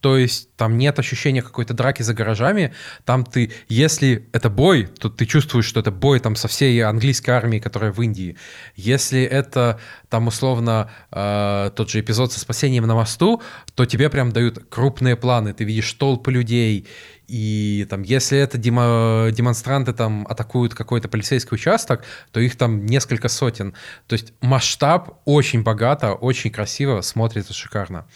то 0.00 0.16
есть 0.16 0.54
там 0.56 0.78
нет 0.78 0.98
ощущения 0.98 1.42
какой-то 1.42 1.74
драки 1.74 2.02
за 2.02 2.14
гаражами. 2.14 2.72
Там 3.04 3.24
ты, 3.24 3.50
если 3.68 4.28
это 4.32 4.48
бой, 4.48 4.86
то 4.86 5.08
ты 5.08 5.26
чувствуешь, 5.26 5.66
что 5.66 5.80
это 5.80 5.90
бой 5.90 6.20
там 6.20 6.36
со 6.36 6.46
всей 6.48 6.82
английской 6.82 7.30
армией, 7.30 7.60
которая 7.60 7.92
в 7.92 8.00
Индии. 8.00 8.36
Если 8.76 9.22
это 9.22 9.80
там 10.08 10.28
условно 10.28 10.90
э, 11.10 11.70
тот 11.74 11.90
же 11.90 12.00
эпизод 12.00 12.32
со 12.32 12.40
спасением 12.40 12.86
на 12.86 12.94
мосту, 12.94 13.42
то 13.74 13.86
тебе 13.86 14.08
прям 14.08 14.32
дают 14.32 14.66
крупные 14.68 15.16
планы. 15.16 15.52
Ты 15.52 15.64
видишь 15.64 15.92
толпы 15.92 16.30
людей. 16.32 16.86
И 17.26 17.86
там, 17.90 18.02
если 18.02 18.38
это 18.38 18.56
демо, 18.56 19.28
демонстранты 19.30 19.92
там 19.92 20.26
атакуют 20.26 20.74
какой-то 20.74 21.08
полицейский 21.08 21.54
участок, 21.54 22.02
то 22.32 22.40
их 22.40 22.56
там 22.56 22.86
несколько 22.86 23.28
сотен. 23.28 23.74
То 24.06 24.14
есть 24.14 24.32
масштаб 24.40 25.20
очень 25.26 25.62
богато, 25.62 26.14
очень 26.14 26.50
красиво, 26.50 27.02
смотрится 27.02 27.52
шикарно. 27.52 28.06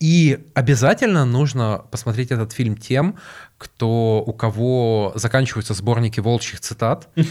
И 0.00 0.50
обязательно 0.54 1.24
нужно 1.24 1.84
посмотреть 1.90 2.30
этот 2.30 2.52
фильм 2.52 2.76
тем, 2.76 3.16
кто, 3.56 4.22
у 4.26 4.32
кого 4.32 5.12
заканчиваются 5.14 5.74
сборники 5.74 6.20
волчьих 6.20 6.60
цитат. 6.60 7.08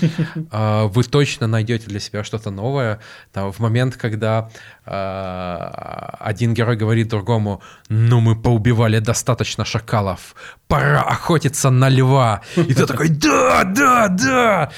А, 0.52 0.86
вы 0.86 1.04
точно 1.04 1.48
найдете 1.48 1.88
для 1.88 2.00
себя 2.00 2.24
что-то 2.24 2.52
новое. 2.52 3.00
Там, 3.32 3.52
в 3.52 3.60
момент, 3.60 3.98
когда 3.98 4.50
а, 4.86 6.18
один 6.20 6.54
герой 6.54 6.76
говорит 6.76 7.08
другому, 7.08 7.62
ну 7.90 8.20
мы 8.20 8.40
поубивали 8.40 9.00
достаточно 9.00 9.66
шакалов, 9.66 10.36
пора 10.68 11.02
охотиться 11.02 11.70
на 11.70 11.90
льва. 11.90 12.42
И 12.56 12.74
ты 12.74 12.86
такой, 12.86 13.10
да, 13.10 13.64
да, 13.64 14.08
да. 14.08 14.72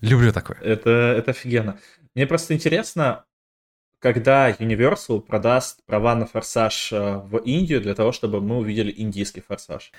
Люблю 0.00 0.32
такое. 0.32 0.58
Это, 0.60 0.90
это 0.90 1.32
офигенно. 1.32 1.78
Мне 2.14 2.26
просто 2.26 2.54
интересно, 2.54 3.24
когда 3.98 4.50
Universal 4.50 5.20
продаст 5.20 5.84
права 5.86 6.14
на 6.14 6.26
форсаж 6.26 6.92
э, 6.92 7.20
в 7.24 7.38
Индию 7.38 7.80
для 7.80 7.94
того, 7.94 8.12
чтобы 8.12 8.40
мы 8.40 8.58
увидели 8.58 8.92
индийский 8.96 9.40
форсаж. 9.40 9.92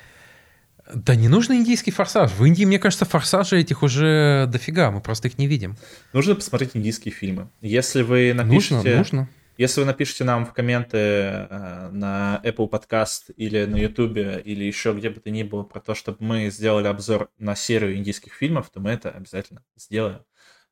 Да 0.93 1.15
не 1.15 1.27
нужно 1.27 1.53
индийский 1.53 1.91
форсаж. 1.91 2.31
В 2.31 2.45
Индии, 2.45 2.63
мне 2.63 2.79
кажется, 2.79 3.05
форсажей 3.05 3.61
этих 3.61 3.83
уже 3.83 4.45
дофига, 4.47 4.91
мы 4.91 5.01
просто 5.01 5.27
их 5.27 5.37
не 5.37 5.47
видим. 5.47 5.75
Нужно 6.13 6.35
посмотреть 6.35 6.71
индийские 6.75 7.13
фильмы. 7.13 7.49
Если 7.61 8.03
вы 8.03 8.33
напишите... 8.33 8.75
Нужно, 8.75 8.97
нужно. 8.97 9.29
Если 9.57 9.79
вы 9.79 9.87
напишите 9.87 10.23
нам 10.23 10.45
в 10.45 10.53
комменты 10.53 10.97
э, 10.97 11.89
на 11.91 12.39
Apple 12.43 12.69
Podcast 12.69 13.33
или 13.35 13.65
на 13.65 13.75
YouTube 13.75 14.17
или 14.17 14.63
еще 14.63 14.93
где 14.93 15.09
бы 15.09 15.19
то 15.19 15.31
ни 15.31 15.41
было 15.41 15.63
про 15.63 15.79
то, 15.79 15.95
чтобы 15.95 16.17
мы 16.19 16.49
сделали 16.51 16.85
обзор 16.85 17.31
на 17.39 17.55
серию 17.55 17.97
индийских 17.97 18.33
фильмов, 18.33 18.69
то 18.69 18.79
мы 18.79 18.91
это 18.91 19.09
обязательно 19.09 19.63
сделаем. 19.75 20.21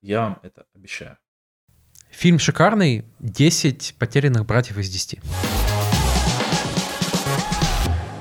Я 0.01 0.21
вам 0.21 0.39
это 0.43 0.65
обещаю. 0.76 1.17
Фильм 2.18 2.39
шикарный, 2.39 3.03
10 3.20 3.95
потерянных 3.99 4.45
братьев 4.45 4.78
из 4.78 4.89
10. 4.89 5.20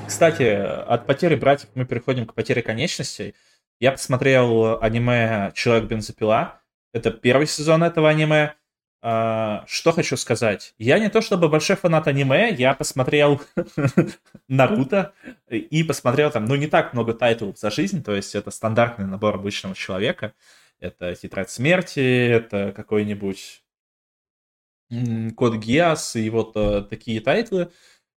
Кстати, 0.09 0.43
от 0.43 1.07
потери 1.07 1.37
братьев 1.37 1.69
мы 1.77 1.85
переходим 1.85 2.27
к 2.27 2.35
потере 2.35 2.61
конечностей. 2.61 3.37
Я 3.79 3.93
посмотрел 3.93 4.83
аниме 4.83 5.53
«Человек-бензопила». 5.55 6.61
Это 6.93 7.13
первый 7.13 7.47
сезон 7.47 7.85
этого 7.85 8.11
аниме. 8.11 8.55
А, 9.01 9.63
что 9.69 9.93
хочу 9.93 10.17
сказать. 10.17 10.75
Я 10.77 10.99
не 10.99 11.09
то 11.09 11.21
чтобы 11.21 11.49
большой 11.49 11.77
фанат 11.77 12.09
аниме, 12.09 12.51
я 12.51 12.75
посмотрел 12.75 13.41
Наруто 14.49 15.13
и 15.49 15.85
посмотрел 15.85 16.33
там, 16.33 16.47
ну, 16.47 16.57
не 16.57 16.67
так 16.67 16.95
много 16.95 17.15
тайтлов 17.15 17.57
за 17.57 17.71
жизнь, 17.71 18.03
то 18.03 18.13
есть 18.13 18.35
это 18.35 18.51
стандартный 18.51 19.07
набор 19.07 19.37
обычного 19.37 19.77
человека. 19.77 20.33
Это 20.81 21.15
«Тетрадь 21.15 21.51
смерти», 21.51 22.01
это 22.29 22.73
какой-нибудь 22.75 23.64
Код 25.37 25.57
Гиас 25.57 26.16
и 26.16 26.28
вот 26.30 26.53
э, 26.57 26.82
такие 26.82 27.20
тайтлы. 27.20 27.70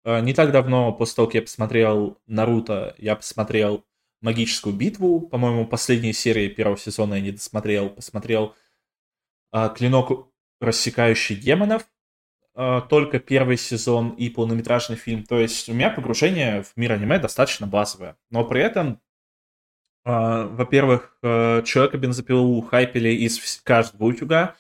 Э, 0.05 0.21
не 0.21 0.35
так 0.35 0.53
давно, 0.53 0.93
после 0.93 1.17
того, 1.17 1.29
как 1.29 1.35
я 1.35 1.43
посмотрел 1.43 2.19
Наруто, 2.27 2.95
я 2.99 3.17
посмотрел 3.17 3.85
Магическую 4.21 4.75
битву. 4.75 5.21
По-моему, 5.21 5.67
последние 5.67 6.13
серии 6.13 6.49
первого 6.49 6.79
сезона 6.79 7.15
я 7.15 7.21
не 7.21 7.33
досмотрел. 7.33 7.91
Посмотрел 7.91 8.55
э, 9.53 9.71
Клинок 9.77 10.29
рассекающий 10.61 11.37
демонов. 11.37 11.87
Только 12.89 13.19
первый 13.19 13.59
сезон 13.59 14.13
и 14.13 14.31
полнометражный 14.31 14.97
фильм. 14.97 15.25
То 15.25 15.39
есть 15.39 15.69
у 15.69 15.75
меня 15.75 15.91
погружение 15.91 16.63
в 16.63 16.73
мир 16.75 16.93
аниме 16.93 17.19
достаточно 17.19 17.67
базовое. 17.67 18.17
Но 18.31 18.47
при 18.47 18.63
этом 18.63 19.03
во-первых, 20.05 21.19
человека 21.21 21.99
бензопилу 21.99 22.63
хайпели 22.63 23.11
из 23.11 23.61
каждого 23.63 24.05
утюга. 24.07 24.57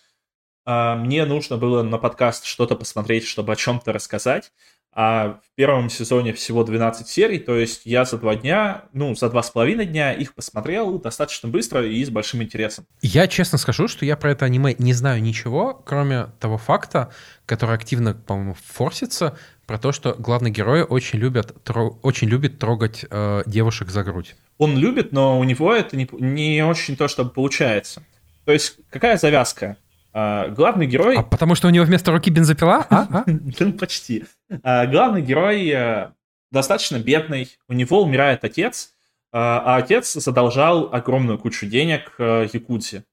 А, 0.66 0.96
мне 0.96 1.24
нужно 1.24 1.56
было 1.56 1.82
на 1.82 1.96
подкаст 1.96 2.44
что-то 2.44 2.74
посмотреть, 2.74 3.24
чтобы 3.24 3.52
о 3.52 3.56
чем-то 3.56 3.92
рассказать. 3.92 4.52
А 4.98 5.40
в 5.44 5.54
первом 5.56 5.90
сезоне 5.90 6.32
всего 6.32 6.64
12 6.64 7.06
серий, 7.06 7.38
то 7.38 7.54
есть 7.54 7.82
я 7.84 8.06
за 8.06 8.16
два 8.16 8.34
дня, 8.34 8.84
ну, 8.94 9.14
за 9.14 9.28
два 9.28 9.42
с 9.42 9.50
половиной 9.50 9.84
дня 9.84 10.14
их 10.14 10.34
посмотрел 10.34 10.98
достаточно 10.98 11.50
быстро 11.50 11.86
и 11.86 12.02
с 12.02 12.08
большим 12.08 12.42
интересом. 12.42 12.86
Я 13.02 13.28
честно 13.28 13.58
скажу, 13.58 13.88
что 13.88 14.06
я 14.06 14.16
про 14.16 14.30
это 14.30 14.46
аниме 14.46 14.74
не 14.78 14.94
знаю 14.94 15.22
ничего, 15.22 15.74
кроме 15.74 16.28
того 16.40 16.56
факта, 16.56 17.12
который 17.44 17.74
активно, 17.74 18.14
по-моему, 18.14 18.56
форсится, 18.64 19.38
про 19.66 19.78
то, 19.78 19.92
что 19.92 20.14
главный 20.14 20.50
герой 20.50 20.82
очень, 20.82 21.18
любят, 21.18 21.62
тро, 21.62 21.98
очень 22.02 22.28
любит 22.28 22.58
трогать 22.58 23.04
э, 23.10 23.42
девушек 23.44 23.90
за 23.90 24.02
грудь. 24.02 24.34
Он 24.56 24.78
любит, 24.78 25.12
но 25.12 25.38
у 25.38 25.44
него 25.44 25.74
это 25.74 25.94
не, 25.96 26.08
не 26.12 26.64
очень 26.64 26.96
то, 26.96 27.06
чтобы 27.06 27.30
получается. 27.30 28.02
То 28.46 28.52
есть 28.52 28.78
какая 28.88 29.18
завязка? 29.18 29.76
А, 30.18 30.48
главный 30.48 30.86
герой... 30.86 31.18
А 31.18 31.22
потому 31.22 31.54
что 31.54 31.68
у 31.68 31.70
него 31.70 31.84
вместо 31.84 32.10
руки 32.10 32.30
бензопила? 32.30 32.86
А? 32.88 33.06
А? 33.10 33.24
Ну, 33.60 33.72
почти. 33.74 34.24
А, 34.62 34.86
главный 34.86 35.20
герой 35.20 35.68
э, 35.68 36.10
достаточно 36.50 36.98
бедный, 36.98 37.50
у 37.68 37.74
него 37.74 38.02
умирает 38.02 38.42
отец, 38.42 38.94
а 39.30 39.76
отец 39.76 40.14
задолжал 40.14 40.88
огромную 40.90 41.38
кучу 41.38 41.66
денег 41.66 42.14
э, 42.16 42.48
Якудзе. 42.50 43.04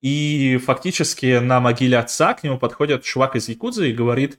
И 0.00 0.58
фактически 0.64 1.40
на 1.40 1.60
могиле 1.60 1.98
отца 1.98 2.32
к 2.32 2.42
нему 2.42 2.58
подходит 2.58 3.02
чувак 3.02 3.36
из 3.36 3.50
Якудзы 3.50 3.90
и 3.90 3.94
говорит 3.94 4.38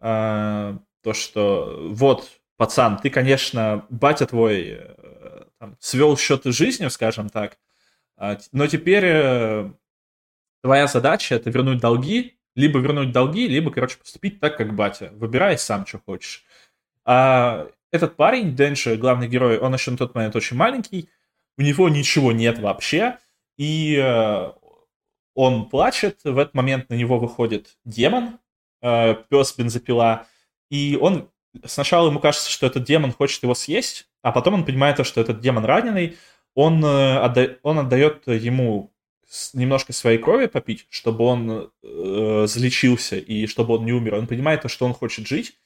то, 0.00 0.78
что 1.12 1.90
вот, 1.90 2.30
пацан, 2.56 2.96
ты, 2.96 3.10
конечно, 3.10 3.84
батя 3.90 4.26
твой 4.26 4.78
э, 4.80 5.44
там, 5.58 5.76
свел 5.80 6.16
счеты 6.16 6.50
жизнью, 6.52 6.88
скажем 6.88 7.28
так, 7.28 7.58
но 8.52 8.66
теперь 8.68 9.04
твоя 10.62 10.86
задача 10.86 11.34
это 11.34 11.50
вернуть 11.50 11.80
долги, 11.80 12.38
либо 12.54 12.80
вернуть 12.80 13.12
долги, 13.12 13.46
либо, 13.46 13.70
короче, 13.70 13.98
поступить 13.98 14.40
так, 14.40 14.56
как 14.56 14.74
батя. 14.74 15.10
Выбирай 15.12 15.58
сам, 15.58 15.86
что 15.86 16.00
хочешь. 16.04 16.44
А 17.04 17.68
этот 17.90 18.16
парень, 18.16 18.54
Дэнши, 18.54 18.96
главный 18.96 19.28
герой, 19.28 19.58
он 19.58 19.72
еще 19.72 19.90
на 19.90 19.96
тот 19.96 20.14
момент 20.14 20.36
очень 20.36 20.56
маленький, 20.56 21.08
у 21.56 21.62
него 21.62 21.88
ничего 21.88 22.32
нет 22.32 22.58
вообще, 22.58 23.18
и 23.56 23.96
э, 23.96 24.52
он 25.34 25.68
плачет, 25.68 26.20
в 26.24 26.38
этот 26.38 26.54
момент 26.54 26.88
на 26.90 26.94
него 26.94 27.18
выходит 27.18 27.76
демон, 27.84 28.38
э, 28.82 29.14
пес 29.28 29.54
бензопила, 29.56 30.26
и 30.70 30.98
он 31.00 31.30
сначала 31.64 32.08
ему 32.08 32.20
кажется, 32.20 32.50
что 32.50 32.66
этот 32.66 32.84
демон 32.84 33.12
хочет 33.12 33.42
его 33.42 33.54
съесть, 33.54 34.08
а 34.22 34.32
потом 34.32 34.54
он 34.54 34.64
понимает, 34.64 35.04
что 35.06 35.20
этот 35.20 35.40
демон 35.40 35.64
раненый, 35.64 36.16
он, 36.54 36.84
э, 36.84 37.18
отда... 37.18 37.48
он 37.62 37.78
отдает 37.78 38.26
ему 38.26 38.92
немножко 39.52 39.92
своей 39.92 40.18
крови 40.18 40.46
попить, 40.46 40.86
чтобы 40.90 41.24
он 41.24 41.70
э, 41.82 42.44
залечился 42.46 43.16
и 43.16 43.46
чтобы 43.46 43.74
он 43.74 43.84
не 43.84 43.92
умер. 43.92 44.14
Он 44.14 44.26
понимает 44.26 44.62
то, 44.62 44.68
что 44.68 44.86
он 44.86 44.94
хочет 44.94 45.26
жить. 45.26 45.58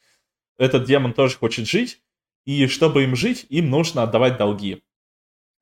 Этот 0.58 0.84
демон 0.84 1.12
тоже 1.12 1.36
хочет 1.36 1.66
жить. 1.68 2.00
И 2.44 2.66
чтобы 2.66 3.04
им 3.04 3.14
жить, 3.14 3.46
им 3.50 3.70
нужно 3.70 4.02
отдавать 4.02 4.36
долги. 4.36 4.82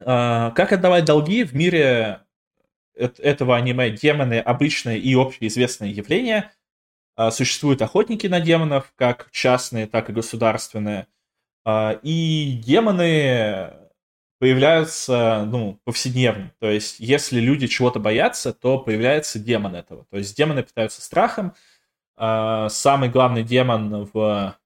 Э, 0.01 0.51
как 0.55 0.73
отдавать 0.73 1.05
долги 1.05 1.45
в 1.45 1.55
мире 1.55 2.23
этого 2.95 3.57
аниме 3.57 3.91
демоны 3.91 4.39
обычное 4.41 4.97
и 4.97 5.15
общеизвестное 5.15 5.89
явление. 5.89 6.53
Э, 7.17 7.31
существуют 7.31 7.83
охотники 7.83 8.27
на 8.27 8.41
демонов, 8.41 8.93
как 8.97 9.31
частные, 9.31 9.87
так 9.87 10.09
и 10.11 10.15
государственные. 10.15 11.07
Э, 11.67 11.99
и 12.03 12.61
демоны 12.65 13.90
появляются, 14.41 15.47
ну, 15.47 15.79
повседневно. 15.85 16.51
То 16.61 16.71
есть, 16.71 16.99
если 16.99 17.41
люди 17.41 17.67
чего-то 17.67 18.01
боятся, 18.01 18.55
то 18.55 18.79
появляется 18.79 19.39
демон 19.39 19.77
этого. 19.77 20.07
То 20.11 20.17
есть, 20.17 20.35
демоны 20.35 20.63
питаются 20.63 21.03
страхом. 21.03 21.53
А, 22.17 22.71
самый 22.71 23.11
главный 23.11 23.45
демон 23.45 24.09
в 24.13 24.57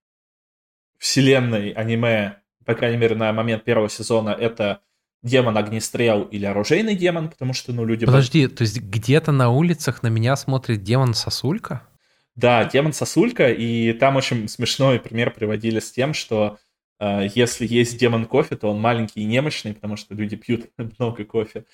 вселенной 0.97 1.71
аниме, 1.71 2.37
по 2.65 2.75
крайней 2.75 2.99
мере, 2.99 3.17
на 3.17 3.33
момент 3.33 3.65
первого 3.65 3.91
сезона, 3.91 4.31
это 4.31 4.81
демон 5.25 5.59
огнестрел 5.59 6.23
или 6.23 6.47
оружейный 6.47 6.95
демон, 6.95 7.29
потому 7.29 7.53
что, 7.53 7.73
ну, 7.73 7.85
люди... 7.85 8.07
Подожди, 8.07 8.47
то 8.47 8.63
есть 8.63 8.81
где-то 8.81 9.33
на 9.33 9.51
улицах 9.51 10.05
на 10.05 10.09
меня 10.09 10.37
смотрит 10.37 10.85
демон-сосулька? 10.85 11.83
Да, 12.37 12.65
демон-сосулька, 12.65 13.51
и 13.51 13.93
там 13.93 14.15
очень 14.15 14.49
смешной 14.49 15.01
пример 15.01 15.33
приводили 15.33 15.81
с 15.81 15.91
тем, 15.91 16.15
что 16.15 16.59
если 17.35 17.67
есть 17.67 17.99
демон 17.99 18.27
кофе, 18.27 18.57
то 18.57 18.71
он 18.71 18.81
маленький 18.81 19.21
и 19.21 19.25
немощный, 19.25 19.75
потому 19.75 19.97
что 19.97 20.15
люди 20.15 20.37
пьют 20.37 20.71
много 20.99 21.25
кофе. 21.25 21.65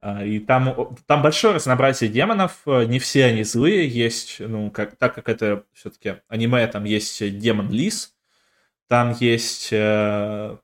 А, 0.00 0.24
и 0.24 0.38
там, 0.38 0.96
там 1.06 1.22
большое 1.22 1.54
разнообразие 1.54 2.10
демонов, 2.10 2.62
не 2.66 2.98
все 2.98 3.24
они 3.24 3.42
злые, 3.44 3.88
есть, 3.88 4.36
ну, 4.40 4.70
как, 4.70 4.96
так 4.96 5.14
как 5.14 5.28
это 5.28 5.64
все-таки 5.72 6.16
аниме, 6.28 6.66
там 6.66 6.84
есть 6.84 7.38
демон-лис, 7.38 8.14
там 8.88 9.14
есть 9.18 9.70
э, 9.72 10.56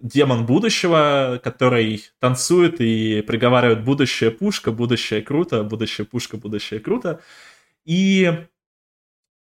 демон 0.00 0.46
будущего, 0.46 1.40
который 1.42 2.04
танцует 2.20 2.80
и 2.80 3.22
приговаривает 3.22 3.84
будущее 3.84 4.30
пушка, 4.30 4.72
будущее 4.72 5.22
круто, 5.22 5.62
будущее 5.62 6.06
пушка, 6.06 6.36
будущее 6.36 6.80
круто. 6.80 7.20
И 7.84 8.32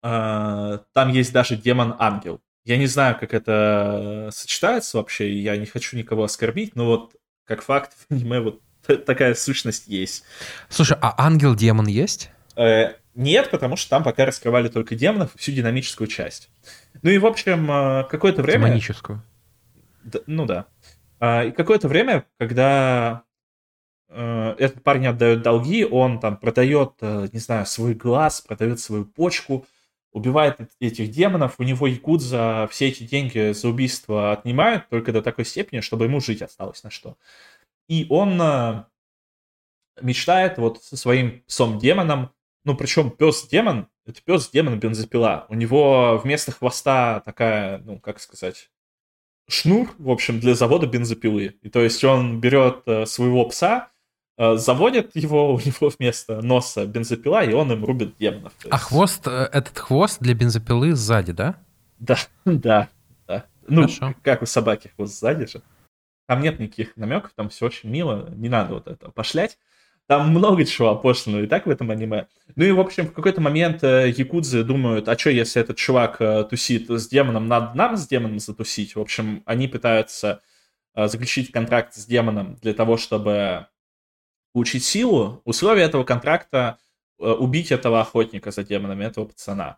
э, 0.03 0.79
там 0.93 1.09
есть 1.09 1.33
даже 1.33 1.57
демон-ангел. 1.57 2.41
Я 2.65 2.77
не 2.77 2.87
знаю, 2.87 3.17
как 3.19 3.33
это 3.33 4.29
сочетается 4.31 4.97
вообще, 4.97 5.33
я 5.33 5.57
не 5.57 5.65
хочу 5.65 5.97
никого 5.97 6.23
оскорбить, 6.23 6.75
но 6.75 6.85
вот 6.85 7.15
как 7.45 7.61
факт 7.61 7.93
в 8.09 8.13
аниме 8.13 8.39
вот 8.39 8.61
такая 9.05 9.33
сущность 9.35 9.87
есть. 9.87 10.23
Слушай, 10.69 10.97
а 11.01 11.13
ангел-демон 11.17 11.87
есть? 11.87 12.29
Э, 12.55 12.93
нет, 13.15 13.51
потому 13.51 13.75
что 13.75 13.89
там 13.89 14.03
пока 14.03 14.25
раскрывали 14.25 14.69
только 14.69 14.95
демонов 14.95 15.31
всю 15.35 15.51
динамическую 15.51 16.07
часть. 16.07 16.49
Ну 17.01 17.09
и, 17.09 17.17
в 17.17 17.25
общем, 17.25 17.69
э, 17.69 18.03
какое-то 18.09 18.41
время... 18.41 18.65
Демоническую. 18.65 19.21
Да, 20.03 20.19
ну 20.25 20.45
да. 20.45 20.65
А, 21.19 21.45
и 21.45 21.51
какое-то 21.51 21.87
время, 21.87 22.25
когда 22.37 23.23
э, 24.09 24.55
этот 24.57 24.83
парень 24.83 25.07
отдает 25.07 25.41
долги, 25.41 25.85
он 25.85 26.19
там 26.19 26.37
продает, 26.37 26.93
э, 27.01 27.27
не 27.31 27.39
знаю, 27.39 27.65
свой 27.65 27.93
глаз, 27.93 28.41
продает 28.41 28.79
свою 28.79 29.05
почку, 29.05 29.65
убивает 30.13 30.59
этих 30.79 31.11
демонов, 31.11 31.55
у 31.57 31.63
него 31.63 31.87
якудза 31.87 32.67
все 32.71 32.87
эти 32.87 33.03
деньги 33.03 33.51
за 33.51 33.67
убийство 33.67 34.31
отнимают 34.31 34.87
только 34.89 35.11
до 35.11 35.21
такой 35.21 35.45
степени, 35.45 35.81
чтобы 35.81 36.05
ему 36.05 36.19
жить 36.21 36.41
осталось 36.41 36.83
на 36.83 36.89
что. 36.89 37.17
И 37.87 38.05
он 38.09 38.41
э, 38.41 38.85
мечтает 40.01 40.57
вот 40.57 40.83
со 40.83 40.95
своим 40.95 41.43
псом-демоном, 41.47 42.31
ну 42.63 42.75
причем 42.75 43.11
пес-демон, 43.11 43.87
это 44.05 44.21
пес-демон 44.23 44.79
бензопила. 44.79 45.45
У 45.49 45.55
него 45.55 46.19
вместо 46.23 46.51
хвоста 46.51 47.21
такая, 47.21 47.79
ну 47.79 47.99
как 47.99 48.19
сказать, 48.19 48.69
шнур, 49.49 49.93
в 49.97 50.09
общем, 50.09 50.39
для 50.39 50.55
завода 50.55 50.87
бензопилы. 50.87 51.57
И 51.61 51.69
то 51.69 51.81
есть 51.81 52.03
он 52.03 52.39
берет 52.39 52.83
э, 52.85 53.05
своего 53.05 53.45
пса, 53.45 53.91
Э, 54.37 54.55
заводят 54.55 55.15
его, 55.15 55.53
у 55.55 55.59
него 55.59 55.91
вместо 55.97 56.41
носа 56.41 56.85
бензопила, 56.85 57.43
и 57.43 57.53
он 57.53 57.71
им 57.71 57.85
рубит 57.85 58.17
демонов. 58.17 58.53
А 58.69 58.77
хвост, 58.77 59.27
э, 59.27 59.49
этот 59.51 59.77
хвост 59.77 60.19
для 60.19 60.33
бензопилы 60.33 60.93
сзади, 60.95 61.33
да? 61.33 61.55
Да, 61.99 62.17
да, 62.45 62.89
да. 63.27 63.45
Ну, 63.67 63.81
Хорошо. 63.81 64.15
как 64.21 64.41
у 64.41 64.45
собаки 64.45 64.91
хвост 64.95 65.19
сзади 65.19 65.45
же. 65.45 65.61
Там 66.27 66.41
нет 66.41 66.59
никаких 66.59 66.95
намеков, 66.95 67.31
там 67.35 67.49
все 67.49 67.65
очень 67.65 67.89
мило, 67.89 68.29
не 68.35 68.49
надо 68.49 68.75
вот 68.75 68.87
это 68.87 69.09
пошлять. 69.11 69.57
Там 70.07 70.29
много 70.31 70.65
чего 70.65 70.89
опошленного 70.89 71.43
и 71.43 71.47
так 71.47 71.65
в 71.65 71.69
этом 71.69 71.89
аниме. 71.89 72.27
Ну 72.55 72.65
и, 72.65 72.71
в 72.71 72.79
общем, 72.79 73.07
в 73.07 73.13
какой-то 73.13 73.39
момент 73.39 73.83
э, 73.83 74.09
якудзы 74.09 74.63
думают, 74.63 75.07
а 75.07 75.17
что, 75.17 75.29
если 75.29 75.61
этот 75.61 75.77
чувак 75.77 76.17
тусит 76.49 76.89
с 76.89 77.07
демоном, 77.07 77.47
надо 77.47 77.77
нам 77.77 77.95
с 77.95 78.07
демоном 78.07 78.39
затусить? 78.39 78.95
В 78.95 78.99
общем, 78.99 79.43
они 79.45 79.67
пытаются 79.67 80.41
заключить 80.95 81.51
контракт 81.51 81.95
с 81.95 82.05
демоном 82.05 82.57
для 82.61 82.73
того, 82.73 82.97
чтобы 82.97 83.67
получить 84.53 84.85
силу, 84.85 85.41
условие 85.43 85.85
этого 85.85 86.03
контракта 86.03 86.77
э, 87.19 87.25
убить 87.25 87.71
этого 87.71 87.99
охотника 87.99 88.51
за 88.51 88.63
демонами, 88.63 89.03
этого 89.03 89.25
пацана. 89.25 89.77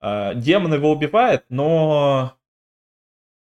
Э, 0.00 0.32
демон 0.34 0.74
его 0.74 0.90
убивает, 0.90 1.44
но 1.48 2.36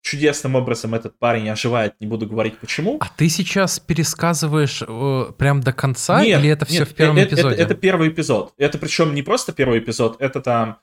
чудесным 0.06 0.54
образом 0.54 0.94
этот 0.94 1.18
парень 1.18 1.48
оживает, 1.48 2.00
не 2.00 2.06
буду 2.06 2.26
говорить 2.26 2.58
почему. 2.58 2.98
А 3.00 3.08
ты 3.08 3.28
сейчас 3.28 3.80
пересказываешь 3.80 4.82
э, 4.86 5.32
прям 5.36 5.60
до 5.60 5.72
конца, 5.72 6.24
нет, 6.24 6.40
или 6.40 6.50
это 6.50 6.64
все 6.64 6.80
нет, 6.80 6.88
в 6.88 6.94
первом 6.94 7.16
это, 7.16 7.34
эпизоде? 7.34 7.54
Это, 7.54 7.62
это 7.62 7.74
первый 7.74 8.08
эпизод. 8.10 8.54
Это 8.56 8.78
причем 8.78 9.14
не 9.14 9.22
просто 9.22 9.52
первый 9.52 9.80
эпизод, 9.80 10.20
это 10.20 10.40
там, 10.40 10.78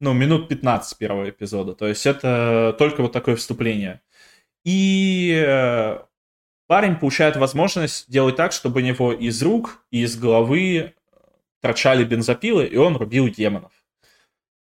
ну, 0.00 0.12
минут 0.12 0.48
15 0.48 0.96
первого 0.96 1.28
эпизода. 1.28 1.74
То 1.74 1.88
есть 1.88 2.06
это 2.06 2.74
только 2.78 3.02
вот 3.02 3.12
такое 3.12 3.34
вступление. 3.34 4.00
И 4.64 5.42
э, 5.44 5.98
парень 6.68 6.96
получает 6.96 7.36
возможность 7.36 8.08
делать 8.08 8.36
так, 8.36 8.52
чтобы 8.52 8.80
у 8.80 8.84
него 8.84 9.12
из 9.12 9.42
рук 9.42 9.84
и 9.90 10.02
из 10.02 10.16
головы 10.16 10.76
э, 10.76 10.92
торчали 11.60 12.04
бензопилы, 12.04 12.66
и 12.66 12.76
он 12.76 12.96
рубил 12.96 13.28
демонов. 13.28 13.72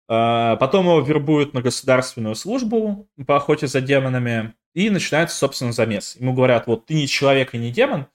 А, 0.06 0.56
потом 0.56 0.86
его 0.86 1.00
вербуют 1.00 1.54
на 1.54 1.62
государственную 1.62 2.36
службу 2.36 3.08
по 3.26 3.36
охоте 3.36 3.66
за 3.66 3.80
демонами, 3.80 4.54
и 4.74 4.90
начинается, 4.90 5.36
собственно, 5.36 5.72
замес. 5.72 6.16
Ему 6.16 6.34
говорят, 6.34 6.66
вот 6.66 6.86
ты 6.86 6.94
не 6.94 7.08
человек 7.08 7.54
и 7.54 7.58
не 7.58 7.72
демон, 7.72 8.06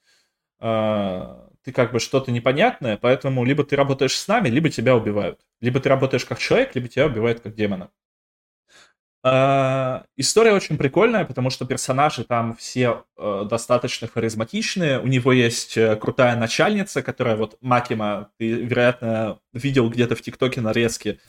а, 0.59 1.49
ты 1.63 1.71
как 1.71 1.91
бы 1.91 1.99
что-то 1.99 2.31
непонятное, 2.31 2.97
поэтому 2.97 3.43
либо 3.43 3.63
ты 3.63 3.75
работаешь 3.75 4.15
с 4.15 4.27
нами, 4.27 4.49
либо 4.49 4.69
тебя 4.69 4.95
убивают. 4.95 5.39
Либо 5.61 5.79
ты 5.79 5.89
работаешь 5.89 6.25
как 6.25 6.39
человек, 6.39 6.75
либо 6.75 6.87
тебя 6.87 7.07
убивают 7.07 7.39
как 7.39 7.55
демона. 7.55 7.89
Uh, 9.22 10.05
история 10.15 10.53
очень 10.53 10.78
прикольная, 10.78 11.26
потому 11.26 11.49
что 11.49 11.65
персонажи 11.65 12.24
там 12.24 12.55
все 12.55 13.03
uh, 13.17 13.43
достаточно 13.45 14.07
харизматичные. 14.07 15.01
У 15.01 15.07
него 15.07 15.34
есть 15.34 15.78
uh, 15.78 15.97
крутая 15.97 16.38
начальница, 16.38 17.01
которая 17.01 17.36
вот 17.36 17.57
Макима, 17.59 18.30
ты, 18.38 18.49
вероятно, 18.49 19.39
видел 19.51 19.89
где-то 19.89 20.15
в 20.15 20.22
ТикТоке 20.22 20.61
нарезки. 20.61 21.20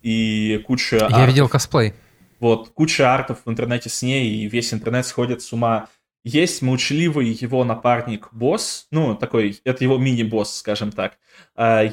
И 0.00 0.62
куча... 0.64 0.96
Я 0.96 1.06
артов. 1.06 1.26
видел 1.26 1.48
косплей. 1.48 1.94
Вот, 2.38 2.68
куча 2.68 3.12
артов 3.12 3.40
в 3.44 3.50
интернете 3.50 3.88
с 3.88 4.00
ней, 4.02 4.28
и 4.28 4.46
весь 4.46 4.72
интернет 4.72 5.04
сходит 5.04 5.42
с 5.42 5.52
ума. 5.52 5.88
Есть 6.22 6.62
молчаливый 6.62 7.26
его 7.26 7.64
напарник-босс, 7.64 8.86
ну, 8.92 9.14
такой, 9.16 9.60
это 9.64 9.82
его 9.82 9.98
мини-босс, 9.98 10.58
скажем 10.58 10.92
так. 10.92 11.18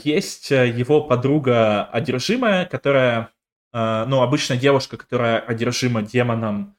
Есть 0.03 0.51
его 0.51 1.01
подруга 1.01 1.85
одержимая, 1.85 2.65
которая 2.65 3.29
ну, 3.73 4.21
обычно 4.21 4.57
девушка, 4.57 4.97
которая 4.97 5.39
одержима 5.39 6.01
демоном 6.01 6.75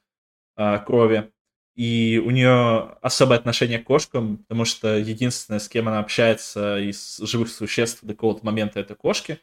а, 0.55 0.77
крови, 0.79 1.31
и 1.75 2.21
у 2.23 2.29
нее 2.29 2.97
особое 3.01 3.39
отношение 3.39 3.79
к 3.79 3.85
кошкам, 3.85 4.37
потому 4.37 4.65
что 4.65 4.95
единственное, 4.95 5.59
с 5.59 5.67
кем 5.67 5.87
она 5.87 5.99
общается 5.99 6.77
из 6.77 7.17
живых 7.17 7.49
существ 7.49 8.03
до 8.03 8.13
какого-то 8.13 8.45
момента, 8.45 8.79
это 8.79 8.93
кошки. 8.93 9.39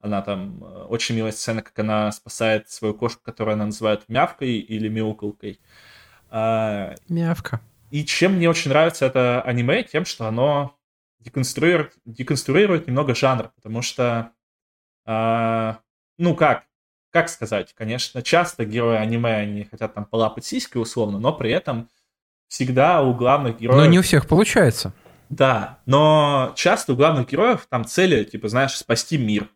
Она 0.00 0.20
там, 0.20 0.62
а, 0.62 0.86
очень 0.86 1.14
милая 1.16 1.32
сцена, 1.32 1.62
как 1.62 1.78
она 1.78 2.12
спасает 2.12 2.68
свою 2.68 2.92
кошку, 2.92 3.22
которую 3.22 3.54
она 3.54 3.66
называет 3.66 4.04
мявкой 4.08 4.58
или 4.58 4.88
мяукалкой. 4.88 5.58
Мявка. 6.30 7.60
И 7.90 8.04
чем 8.04 8.34
мне 8.34 8.48
очень 8.48 8.68
нравится 8.68 9.06
это 9.06 9.42
аниме, 9.42 9.82
тем, 9.82 10.04
что 10.04 10.26
оно 10.26 10.76
деконструирует, 11.18 11.94
деконструирует 12.04 12.86
немного 12.86 13.16
жанр, 13.16 13.50
потому 13.56 13.82
что, 13.82 14.30
ну 15.04 16.36
как, 16.36 16.66
как 17.10 17.28
сказать, 17.28 17.74
конечно, 17.76 18.22
часто 18.22 18.64
герои 18.64 18.96
аниме, 18.96 19.34
они 19.36 19.64
хотят 19.64 19.94
там 19.94 20.04
полапать 20.04 20.44
сиськи 20.44 20.76
условно, 20.78 21.18
но 21.18 21.32
при 21.32 21.50
этом 21.50 21.88
всегда 22.48 23.02
у 23.02 23.14
главных 23.14 23.58
героев... 23.58 23.78
Но 23.78 23.86
не 23.86 23.98
у 23.98 24.02
всех 24.02 24.26
получается. 24.26 24.92
Да, 25.28 25.78
но 25.86 26.52
часто 26.56 26.92
у 26.92 26.96
главных 26.96 27.28
героев 27.28 27.66
там 27.68 27.84
цели, 27.84 28.24
типа, 28.24 28.48
знаешь, 28.48 28.76
спасти 28.76 29.16
мир. 29.16 29.48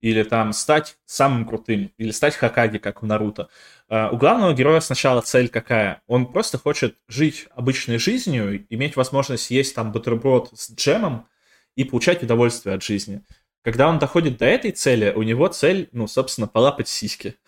Или 0.00 0.24
там 0.24 0.52
стать 0.52 0.96
самым 1.04 1.46
крутым, 1.46 1.92
или 1.96 2.10
стать 2.10 2.34
Хакаги, 2.34 2.78
как 2.78 3.04
у 3.04 3.06
Наруто. 3.06 3.48
Uh, 3.88 4.10
у 4.12 4.16
главного 4.16 4.52
героя 4.52 4.80
сначала 4.80 5.20
цель 5.20 5.48
какая? 5.48 6.02
Он 6.08 6.26
просто 6.26 6.58
хочет 6.58 6.96
жить 7.08 7.46
обычной 7.54 7.98
жизнью, 7.98 8.66
иметь 8.68 8.96
возможность 8.96 9.50
есть 9.50 9.76
там 9.76 9.92
бутерброд 9.92 10.50
с 10.54 10.72
джемом 10.72 11.28
и 11.76 11.84
получать 11.84 12.22
удовольствие 12.22 12.74
от 12.74 12.82
жизни. 12.82 13.22
Когда 13.62 13.88
он 13.88 13.98
доходит 13.98 14.38
до 14.38 14.44
этой 14.44 14.72
цели, 14.72 15.12
у 15.14 15.22
него 15.22 15.46
цель, 15.46 15.88
ну, 15.92 16.08
собственно, 16.08 16.48
полапать 16.48 16.88
сиськи. 16.88 17.36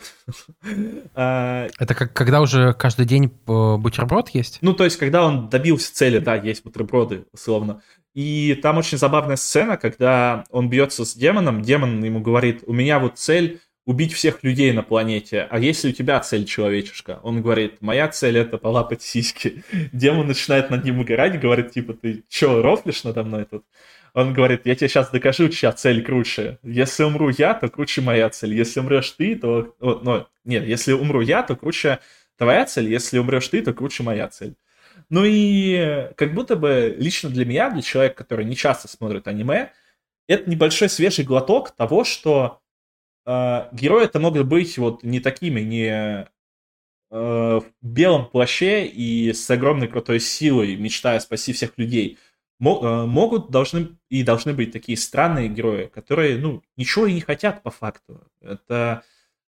А, 1.15 1.69
Это 1.79 1.95
как 1.95 2.13
когда 2.13 2.41
уже 2.41 2.73
каждый 2.73 3.07
день 3.07 3.27
э, 3.27 3.77
бутерброд 3.77 4.31
есть? 4.31 4.59
Ну, 4.63 4.73
то 4.75 4.85
есть, 4.85 4.97
когда 4.97 5.25
он 5.25 5.49
добился 5.49 5.95
цели, 5.95 6.19
да, 6.19 6.35
есть 6.37 6.65
бутерброды, 6.65 7.27
условно. 7.33 7.83
И 8.15 8.59
там 8.63 8.79
очень 8.79 8.99
забавная 8.99 9.37
сцена, 9.37 9.77
когда 9.77 10.45
он 10.51 10.69
бьется 10.71 11.05
с 11.05 11.15
демоном, 11.15 11.63
демон 11.63 12.03
ему 12.03 12.21
говорит, 12.21 12.63
у 12.67 12.73
меня 12.73 12.99
вот 12.99 13.19
цель 13.19 13.61
убить 13.87 14.13
всех 14.13 14.43
людей 14.43 14.73
на 14.73 14.83
планете, 14.83 15.47
а 15.51 15.59
если 15.59 15.91
у 15.91 15.93
тебя 15.93 16.21
цель 16.21 16.45
человечешка? 16.47 17.21
Он 17.23 17.43
говорит, 17.43 17.83
моя 17.83 18.09
цель 18.09 18.39
это 18.39 18.57
полапать 18.57 19.03
сиськи. 19.03 19.63
Демон 19.93 20.27
начинает 20.27 20.71
над 20.71 20.85
ним 20.85 21.01
угорать, 21.01 21.39
говорит, 21.39 21.73
типа, 21.73 21.93
ты 21.93 22.25
чё, 22.29 22.63
рофлишь 22.63 23.05
надо 23.05 23.25
мной 23.25 23.45
тут? 23.45 23.65
Он 24.15 24.33
говорит, 24.33 24.63
я 24.65 24.77
тебе 24.77 24.89
сейчас 24.89 25.11
докажу, 25.11 25.49
чья 25.49 25.73
цель 25.73 26.03
круче. 26.03 26.59
Если 26.63 27.03
умру 27.03 27.31
я, 27.31 27.53
то 27.53 27.69
круче 27.69 28.01
моя 28.01 28.31
цель. 28.31 28.55
Если 28.55 28.79
умрешь 28.79 29.11
ты, 29.11 29.35
то... 29.35 29.75
Ну, 29.81 30.27
нет, 30.45 30.65
если 30.65 30.93
умру 30.93 31.21
я, 31.21 31.43
то 31.43 31.57
круче 31.57 31.99
твоя 32.39 32.65
цель. 32.65 32.89
Если 32.89 33.19
умрешь 33.19 33.49
ты, 33.49 33.61
то 33.61 33.73
круче 33.75 34.05
моя 34.05 34.29
цель. 34.29 34.55
Ну 35.11 35.25
и 35.27 36.09
как 36.17 36.33
будто 36.33 36.55
бы 36.55 36.95
лично 36.97 37.29
для 37.29 37.45
меня, 37.45 37.71
для 37.71 37.83
человека, 37.83 38.15
который 38.15 38.45
не 38.45 38.55
часто 38.55 38.87
смотрит 38.87 39.27
аниме, 39.27 39.73
это 40.29 40.49
небольшой 40.49 40.89
свежий 40.89 41.25
глоток 41.25 41.73
того, 41.73 42.05
что 42.05 42.61
э, 43.27 43.69
герои 43.73 44.05
это 44.05 44.21
могут 44.21 44.47
быть 44.47 44.79
вот 44.79 45.03
не 45.03 45.19
такими, 45.19 45.61
не 45.61 45.89
э, 45.89 46.27
в 47.11 47.65
белом 47.83 48.31
плаще 48.31 48.87
и 48.87 49.33
с 49.33 49.51
огромной 49.51 49.89
крутой 49.89 50.21
силой, 50.21 50.77
мечтая 50.77 51.19
спасти 51.19 51.53
всех 51.53 51.77
людей. 51.77 52.19
Э, 52.61 53.05
могут, 53.07 53.51
должны 53.51 53.99
и 54.09 54.23
должны 54.23 54.53
быть 54.53 54.73
такие 54.73 54.97
странные 54.97 55.49
герои, 55.49 55.87
которые, 55.87 56.39
ну, 56.39 56.63
ничего 56.77 57.07
и 57.07 57.13
не 57.13 57.21
хотят 57.21 57.63
по 57.63 57.71
факту. 57.71 58.23
Это 58.41 59.03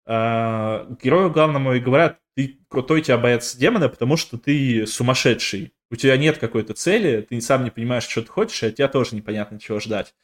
э, 0.05 0.95
герою 1.03 1.31
главному 1.31 1.73
и 1.73 1.79
говорят, 1.79 2.19
ты 2.35 2.59
крутой 2.67 3.01
тебя 3.01 3.17
боец 3.17 3.55
демона, 3.55 3.89
потому 3.89 4.17
что 4.17 4.37
ты 4.37 4.85
сумасшедший. 4.87 5.73
У 5.91 5.95
тебя 5.95 6.17
нет 6.17 6.39
какой-то 6.39 6.73
цели, 6.73 7.21
ты 7.21 7.39
сам 7.41 7.63
не 7.63 7.69
понимаешь, 7.69 8.07
что 8.07 8.21
ты 8.21 8.27
хочешь, 8.27 8.63
и 8.63 8.67
от 8.67 8.75
тебя 8.75 8.87
тоже 8.87 9.15
непонятно, 9.15 9.59
чего 9.59 9.79
ждать. 9.79 10.15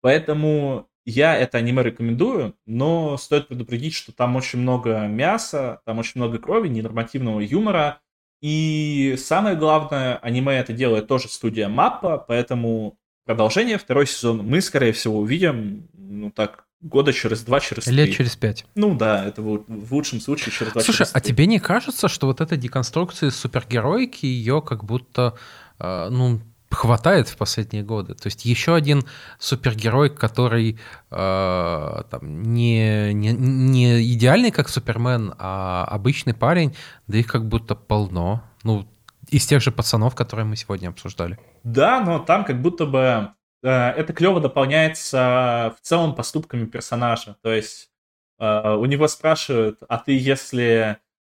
Поэтому 0.00 0.88
я 1.04 1.36
это 1.36 1.58
аниме 1.58 1.82
рекомендую, 1.82 2.56
но 2.66 3.16
стоит 3.16 3.48
предупредить, 3.48 3.94
что 3.94 4.12
там 4.12 4.36
очень 4.36 4.60
много 4.60 5.06
мяса, 5.08 5.82
там 5.84 5.98
очень 5.98 6.20
много 6.20 6.38
крови, 6.38 6.68
ненормативного 6.68 7.40
юмора, 7.40 8.00
и 8.42 9.16
самое 9.18 9.56
главное, 9.56 10.16
аниме 10.16 10.54
это 10.58 10.72
делает 10.72 11.06
тоже 11.06 11.28
студия 11.28 11.68
Маппа, 11.68 12.18
поэтому 12.18 12.98
продолжение, 13.24 13.78
второй 13.78 14.06
сезон 14.06 14.38
мы, 14.38 14.60
скорее 14.60 14.92
всего, 14.92 15.20
увидим, 15.20 15.88
ну 15.92 16.30
так, 16.32 16.64
года 16.80 17.12
через 17.12 17.42
два, 17.42 17.60
через 17.60 17.86
Лет 17.86 18.06
три. 18.06 18.14
через 18.14 18.36
пять. 18.36 18.66
Ну 18.74 18.96
да, 18.96 19.24
это 19.24 19.40
в, 19.40 19.64
в 19.68 19.94
лучшем 19.94 20.20
случае 20.20 20.52
через 20.52 20.72
два, 20.72 20.82
Слушай, 20.82 20.98
через 20.98 21.14
а 21.14 21.20
три. 21.20 21.32
тебе 21.32 21.46
не 21.46 21.60
кажется, 21.60 22.08
что 22.08 22.26
вот 22.26 22.40
эта 22.40 22.56
деконструкция 22.56 23.30
супергероики, 23.30 24.26
ее 24.26 24.60
как 24.60 24.84
будто, 24.84 25.34
э, 25.78 26.08
ну, 26.10 26.40
хватает 26.72 27.28
в 27.28 27.36
последние 27.36 27.82
годы. 27.82 28.14
То 28.14 28.26
есть 28.26 28.44
еще 28.44 28.74
один 28.74 29.04
супергерой, 29.38 30.10
который 30.10 30.78
э, 31.10 32.02
там, 32.10 32.42
не, 32.42 33.12
не, 33.12 33.32
не 33.32 34.12
идеальный, 34.14 34.50
как 34.50 34.68
Супермен, 34.68 35.34
а 35.38 35.84
обычный 35.84 36.34
парень, 36.34 36.74
да 37.06 37.18
их 37.18 37.26
как 37.26 37.46
будто 37.46 37.74
полно. 37.74 38.42
Ну, 38.64 38.88
из 39.28 39.46
тех 39.46 39.62
же 39.62 39.72
пацанов, 39.72 40.14
которые 40.14 40.46
мы 40.46 40.56
сегодня 40.56 40.88
обсуждали. 40.88 41.38
Да, 41.64 42.00
но 42.00 42.18
там 42.18 42.44
как 42.44 42.60
будто 42.60 42.86
бы 42.86 43.30
э, 43.62 43.68
это 43.68 44.12
клево 44.12 44.40
дополняется 44.40 45.74
в 45.78 45.86
целом 45.86 46.14
поступками 46.14 46.66
персонажа. 46.66 47.36
То 47.42 47.52
есть 47.52 47.90
э, 48.38 48.74
у 48.74 48.84
него 48.84 49.08
спрашивают, 49.08 49.80
а 49.88 49.98
ты 49.98 50.12
если 50.18 50.64
э, 50.64 50.96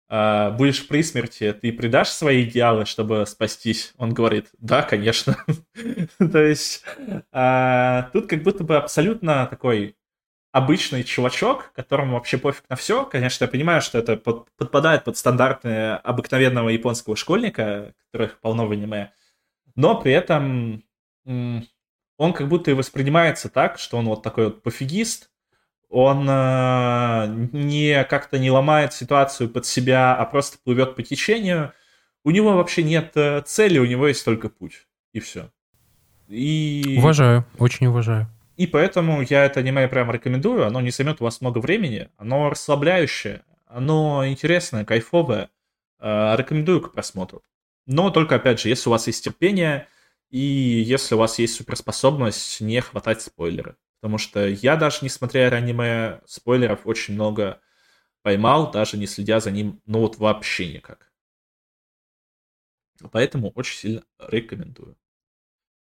будешь 0.08 0.86
при 0.86 1.02
смерти, 1.02 1.52
ты 1.52 1.72
предашь 1.72 2.10
свои 2.10 2.44
идеалы, 2.44 2.84
чтобы 2.84 3.24
спастись? 3.26 3.94
Он 3.96 4.12
говорит, 4.12 4.48
да, 4.58 4.82
конечно. 4.82 5.36
То 6.18 6.38
есть 6.38 6.84
э, 7.32 8.02
тут 8.12 8.28
как 8.28 8.42
будто 8.42 8.64
бы 8.64 8.76
абсолютно 8.76 9.46
такой 9.46 9.96
обычный 10.54 11.02
чувачок, 11.02 11.72
которому 11.74 12.14
вообще 12.14 12.38
пофиг 12.38 12.64
на 12.68 12.76
все. 12.76 13.04
Конечно, 13.06 13.44
я 13.44 13.50
понимаю, 13.50 13.82
что 13.82 13.98
это 13.98 14.16
под, 14.16 14.48
подпадает 14.56 15.02
под 15.02 15.16
стандарты 15.16 15.68
обыкновенного 16.04 16.68
японского 16.68 17.16
школьника, 17.16 17.92
которых 18.12 18.38
полно 18.40 18.68
в 18.68 18.70
аниме. 18.70 19.12
Но 19.74 20.00
при 20.00 20.12
этом 20.12 20.84
он 21.26 22.32
как 22.32 22.48
будто 22.48 22.70
и 22.70 22.74
воспринимается 22.74 23.48
так, 23.48 23.80
что 23.80 23.96
он 23.96 24.06
вот 24.06 24.22
такой 24.22 24.44
вот 24.44 24.62
пофигист, 24.62 25.30
он 25.94 26.26
э, 26.28 27.48
не 27.52 28.02
как-то 28.04 28.36
не 28.40 28.50
ломает 28.50 28.92
ситуацию 28.92 29.48
под 29.48 29.64
себя, 29.64 30.16
а 30.16 30.24
просто 30.24 30.58
плывет 30.58 30.96
по 30.96 31.04
течению. 31.04 31.72
У 32.24 32.32
него 32.32 32.54
вообще 32.54 32.82
нет 32.82 33.12
э, 33.14 33.42
цели, 33.46 33.78
у 33.78 33.84
него 33.84 34.08
есть 34.08 34.24
только 34.24 34.48
путь. 34.48 34.88
И 35.12 35.20
все. 35.20 35.52
И... 36.26 36.96
Уважаю, 36.98 37.44
очень 37.58 37.86
уважаю. 37.86 38.26
И 38.56 38.66
поэтому 38.66 39.22
я 39.22 39.44
это 39.44 39.60
аниме 39.60 39.86
прям 39.86 40.10
рекомендую. 40.10 40.66
Оно 40.66 40.80
не 40.80 40.90
займет 40.90 41.20
у 41.20 41.24
вас 41.24 41.40
много 41.40 41.58
времени. 41.58 42.08
Оно 42.16 42.50
расслабляющее, 42.50 43.42
оно 43.68 44.26
интересное, 44.26 44.84
кайфовое. 44.84 45.48
Э, 46.00 46.34
рекомендую 46.36 46.80
к 46.80 46.92
просмотру. 46.92 47.42
Но 47.86 48.10
только, 48.10 48.34
опять 48.34 48.58
же, 48.60 48.68
если 48.68 48.88
у 48.88 48.92
вас 48.92 49.06
есть 49.06 49.22
терпение 49.22 49.86
и 50.28 50.40
если 50.40 51.14
у 51.14 51.18
вас 51.18 51.38
есть 51.38 51.54
суперспособность 51.54 52.60
не 52.60 52.80
хватать 52.80 53.22
спойлеры. 53.22 53.76
Потому 54.04 54.18
что 54.18 54.46
я 54.46 54.76
даже, 54.76 54.98
несмотря 55.00 55.50
на 55.50 55.56
аниме, 55.56 56.20
спойлеров 56.26 56.86
очень 56.86 57.14
много 57.14 57.62
поймал, 58.20 58.70
даже 58.70 58.98
не 58.98 59.06
следя 59.06 59.40
за 59.40 59.50
ним, 59.50 59.80
ну 59.86 60.00
вот 60.00 60.18
вообще 60.18 60.70
никак. 60.70 61.10
Поэтому 63.10 63.50
очень 63.54 63.78
сильно 63.78 64.02
рекомендую. 64.18 64.98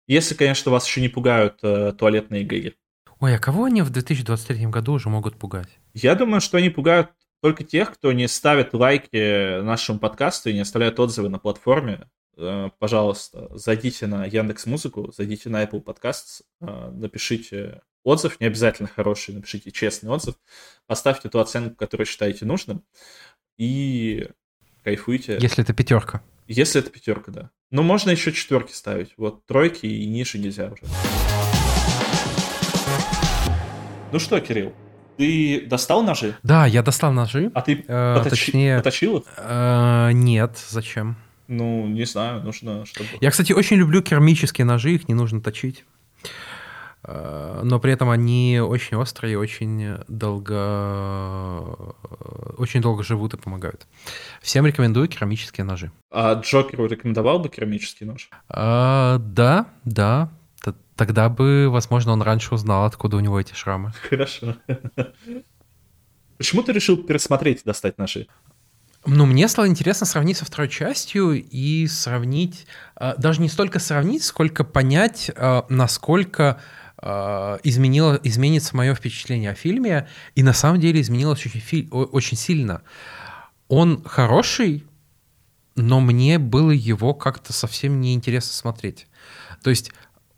Если, 0.08 0.36
конечно, 0.36 0.72
вас 0.72 0.88
еще 0.88 1.02
не 1.02 1.10
пугают 1.10 1.60
э, 1.64 1.92
туалетные 2.00 2.46
гэги. 2.46 2.78
Ой, 3.20 3.36
а 3.36 3.40
кого 3.40 3.66
они 3.66 3.82
в 3.82 3.90
2023 3.90 4.68
году 4.68 4.94
уже 4.94 5.10
могут 5.10 5.38
пугать? 5.38 5.78
Я 5.94 6.16
думаю, 6.16 6.40
что 6.40 6.56
они 6.56 6.70
пугают 6.70 7.12
только 7.42 7.66
тех, 7.66 7.92
кто 7.94 8.14
не 8.14 8.30
ставит 8.30 8.74
лайки 8.74 9.60
нашему 9.64 10.00
подкасту 10.00 10.50
и 10.50 10.54
не 10.54 10.62
оставляет 10.62 10.98
отзывы 10.98 11.28
на 11.28 11.40
платформе. 11.40 12.10
Э, 12.40 12.70
пожалуйста, 12.80 13.50
зайдите 13.58 14.06
на 14.08 14.26
Яндекс 14.26 14.66
Музыку, 14.68 15.12
зайдите 15.16 15.50
на 15.50 15.64
Apple 15.64 15.84
Podcasts, 15.84 16.42
э, 16.62 16.92
напишите 16.92 17.82
отзыв, 18.04 18.40
не 18.40 18.46
обязательно 18.48 18.88
хороший, 18.88 19.34
напишите 19.34 19.72
честный 19.72 20.10
отзыв, 20.12 20.36
поставьте 20.86 21.30
ту 21.30 21.40
оценку, 21.40 21.76
которую 21.76 22.06
считаете 22.06 22.46
нужным, 22.46 22.84
и 23.58 24.30
кайфуйте. 24.84 25.38
Если 25.42 25.64
это 25.64 25.74
пятерка. 25.74 26.22
Если 26.48 26.80
это 26.80 26.90
пятерка, 26.92 27.32
да. 27.32 27.50
Но 27.72 27.82
можно 27.84 28.12
еще 28.12 28.32
четверки 28.32 28.72
ставить. 28.72 29.14
Вот 29.18 29.46
тройки 29.46 29.86
и 29.88 30.06
ниже 30.06 30.38
нельзя 30.38 30.68
уже. 30.72 30.84
Ну 34.14 34.20
что, 34.20 34.40
Кирилл, 34.40 34.74
ты 35.18 35.66
достал 35.66 36.04
ножи? 36.04 36.38
Да, 36.44 36.66
я 36.66 36.82
достал 36.82 37.12
ножи. 37.12 37.52
А 37.54 37.62
ты 37.62 37.84
Э, 37.88 38.16
поточи- 38.18 38.30
точнее- 38.30 38.78
поточил 38.78 39.18
их? 39.18 39.24
Э, 39.36 40.12
нет, 40.14 40.58
зачем? 40.70 41.18
Ну, 41.48 41.88
не 41.88 42.06
знаю, 42.06 42.44
нужно, 42.44 42.86
чтобы... 42.86 43.10
Я, 43.22 43.32
кстати, 43.32 43.54
очень 43.54 43.78
люблю 43.78 44.02
керамические 44.02 44.66
ножи, 44.66 44.92
их 44.96 45.08
не 45.08 45.14
нужно 45.14 45.42
точить. 45.42 45.86
Э, 47.04 47.62
Но 47.64 47.80
при 47.80 47.94
этом 47.94 48.10
они 48.10 48.60
очень 48.60 48.98
острые, 48.98 49.38
очень 49.40 49.98
долго, 50.08 50.54
очень 52.58 52.82
долго 52.82 53.04
живут 53.04 53.34
и 53.34 53.38
помогают. 53.38 53.88
Всем 54.42 54.66
рекомендую 54.66 55.08
керамические 55.08 55.64
ножи. 55.64 55.92
А 56.12 56.34
Джокеру 56.34 56.86
рекомендовал 56.88 57.40
бы 57.40 57.50
керамический 57.50 58.06
нож? 58.06 58.30
А, 58.50 59.18
да, 59.20 59.68
да. 59.86 60.30
Тогда 60.96 61.30
бы, 61.30 61.70
возможно, 61.70 62.12
он 62.12 62.24
раньше 62.24 62.56
узнал, 62.56 62.86
откуда 62.86 63.18
у 63.18 63.20
него 63.20 63.40
эти 63.40 63.54
шрамы. 63.54 63.94
Хорошо. 64.10 64.56
Почему 66.38 66.64
ты 66.64 66.72
решил 66.74 66.98
пересмотреть 66.98 67.64
достать 67.64 68.00
ножи? 68.00 68.28
Ну, 69.10 69.26
мне 69.26 69.48
стало 69.48 69.70
интересно 69.70 70.06
сравнить 70.06 70.36
со 70.36 70.44
второй 70.44 70.68
частью 70.68 71.42
и 71.42 71.88
сравнить, 71.88 72.68
э, 73.00 73.14
даже 73.18 73.40
не 73.40 73.48
столько 73.48 73.80
сравнить, 73.80 74.22
сколько 74.22 74.66
понять, 74.66 75.32
э, 75.34 75.62
насколько 75.70 76.60
э, 77.02 77.58
изменило, 77.64 78.20
изменится 78.24 78.76
мое 78.76 78.94
впечатление 78.94 79.52
о 79.52 79.56
фильме, 79.56 80.10
и 80.36 80.44
на 80.44 80.52
самом 80.52 80.82
деле 80.82 81.00
изменилось 81.00 81.46
очень, 81.46 81.88
очень 81.90 82.36
сильно. 82.36 82.82
Он 83.70 84.04
хороший, 84.04 84.84
но 85.78 86.02
мне 86.02 86.38
было 86.38 86.72
его 86.72 87.14
как-то 87.14 87.54
совсем 87.54 88.02
неинтересно 88.02 88.52
смотреть. 88.52 89.08
То 89.64 89.70
есть 89.70 89.94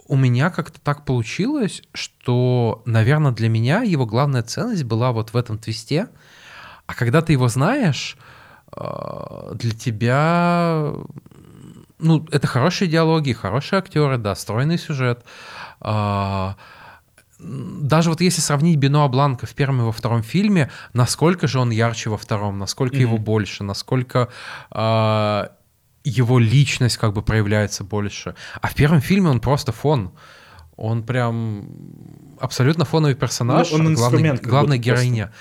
у 0.08 0.16
меня 0.16 0.52
как-то 0.52 0.80
так 0.80 1.06
получилось, 1.06 1.82
что, 1.94 2.84
наверное, 2.86 3.32
для 3.32 3.50
меня 3.50 3.82
его 3.82 4.06
главная 4.06 4.44
ценность 4.44 4.84
была 4.84 5.12
вот 5.12 5.34
в 5.34 5.38
этом 5.38 5.58
твисте, 5.58 6.08
а 6.86 6.94
когда 6.94 7.24
ты 7.24 7.32
его 7.34 7.48
знаешь, 7.48 8.16
для 8.76 9.72
тебя, 9.72 10.94
ну, 12.00 12.26
это 12.32 12.48
хорошие 12.48 12.88
диалоги, 12.88 13.34
хорошие 13.34 13.80
актеры, 13.80 14.18
да, 14.18 14.36
стройный 14.36 14.78
сюжет. 14.78 15.24
А, 15.82 16.56
Даже 17.42 18.10
вот 18.10 18.20
если 18.22 18.42
сравнить 18.42 18.78
Бенуа 18.78 19.08
Бланка 19.08 19.46
в 19.46 19.54
первом 19.56 19.80
и 19.80 19.84
во 19.86 19.92
втором 19.94 20.24
фильме, 20.24 20.70
насколько 20.94 21.48
же 21.48 21.60
он 21.60 21.70
ярче 21.72 22.10
во 22.10 22.18
втором, 22.18 22.60
насколько 22.60 22.98
его 22.98 23.16
Мгм. 23.16 23.24
больше, 23.24 23.64
насколько 23.64 24.28
а, 24.72 25.50
его 26.04 26.38
личность 26.40 26.98
как 26.98 27.14
бы 27.14 27.22
проявляется 27.22 27.84
больше. 27.86 28.36
А 28.62 28.68
в 28.68 28.76
первом 28.76 29.00
фильме 29.02 29.30
он 29.30 29.40
просто 29.40 29.72
фон. 29.72 30.12
Он 30.76 31.04
прям 31.04 31.66
абсолютно 32.42 32.84
фоновый 32.86 33.16
персонаж, 33.16 33.72
Ну, 33.72 33.78
он 33.78 33.94
главный- 33.96 34.38
главная 34.42 34.78
будто 34.78 34.90
просто. 34.90 35.32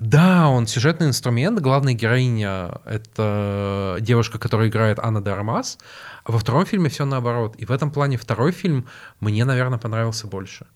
Да, 0.00 0.48
он 0.48 0.66
сюжетный 0.66 1.06
инструмент. 1.06 1.60
Главная 1.60 1.94
героиня— 1.94 2.80
это 2.84 3.96
девушка, 4.00 4.38
которая 4.38 4.68
играет 4.68 4.98
Анна 4.98 5.22
де. 5.22 5.30
А 5.30 6.32
во 6.32 6.38
втором 6.38 6.66
фильме 6.66 6.88
все 6.90 7.04
наоборот. 7.04 7.56
И 7.56 7.64
в 7.64 7.70
этом 7.70 7.90
плане 7.90 8.16
второй 8.16 8.52
фильм 8.52 8.86
мне, 9.20 9.44
наверное, 9.44 9.78
понравился 9.78 10.26
больше. 10.26 10.66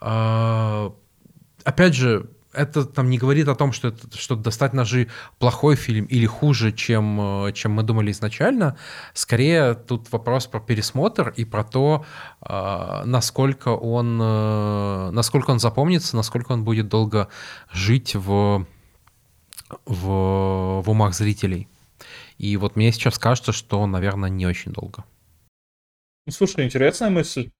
А, 0.00 0.92
Опять 1.66 1.94
же, 1.94 2.30
это 2.56 2.84
там 2.84 3.10
не 3.10 3.18
говорит 3.18 3.48
о 3.48 3.54
том, 3.54 3.72
что, 3.72 3.88
это, 3.88 4.16
что 4.16 4.34
«Достать 4.36 4.72
ножи» 4.72 5.08
плохой 5.38 5.76
фильм 5.76 6.06
или 6.06 6.26
хуже, 6.26 6.72
чем, 6.72 7.46
э, 7.46 7.52
чем 7.52 7.72
мы 7.72 7.82
думали 7.82 8.10
изначально. 8.10 8.76
Скорее, 9.12 9.74
тут 9.74 10.10
вопрос 10.12 10.46
про 10.46 10.60
пересмотр 10.60 11.28
и 11.36 11.44
про 11.44 11.64
то, 11.64 12.04
а, 12.40 13.04
насколько 13.04 13.68
он, 13.68 14.18
э, 14.20 15.10
насколько 15.12 15.50
он 15.50 15.58
запомнится, 15.58 16.16
насколько 16.16 16.52
он 16.52 16.64
будет 16.64 16.88
долго 16.88 17.28
жить 17.72 18.14
в, 18.14 18.66
в, 19.84 20.82
в 20.82 20.90
умах 20.90 21.14
зрителей. 21.14 21.68
И 22.38 22.56
вот 22.56 22.76
мне 22.76 22.92
сейчас 22.92 23.18
кажется, 23.18 23.52
что, 23.52 23.86
наверное, 23.86 24.30
не 24.30 24.46
очень 24.46 24.72
долго. 24.72 25.04
Ну, 26.26 26.32
слушай, 26.32 26.64
интересная 26.64 27.10
мысль. 27.10 27.50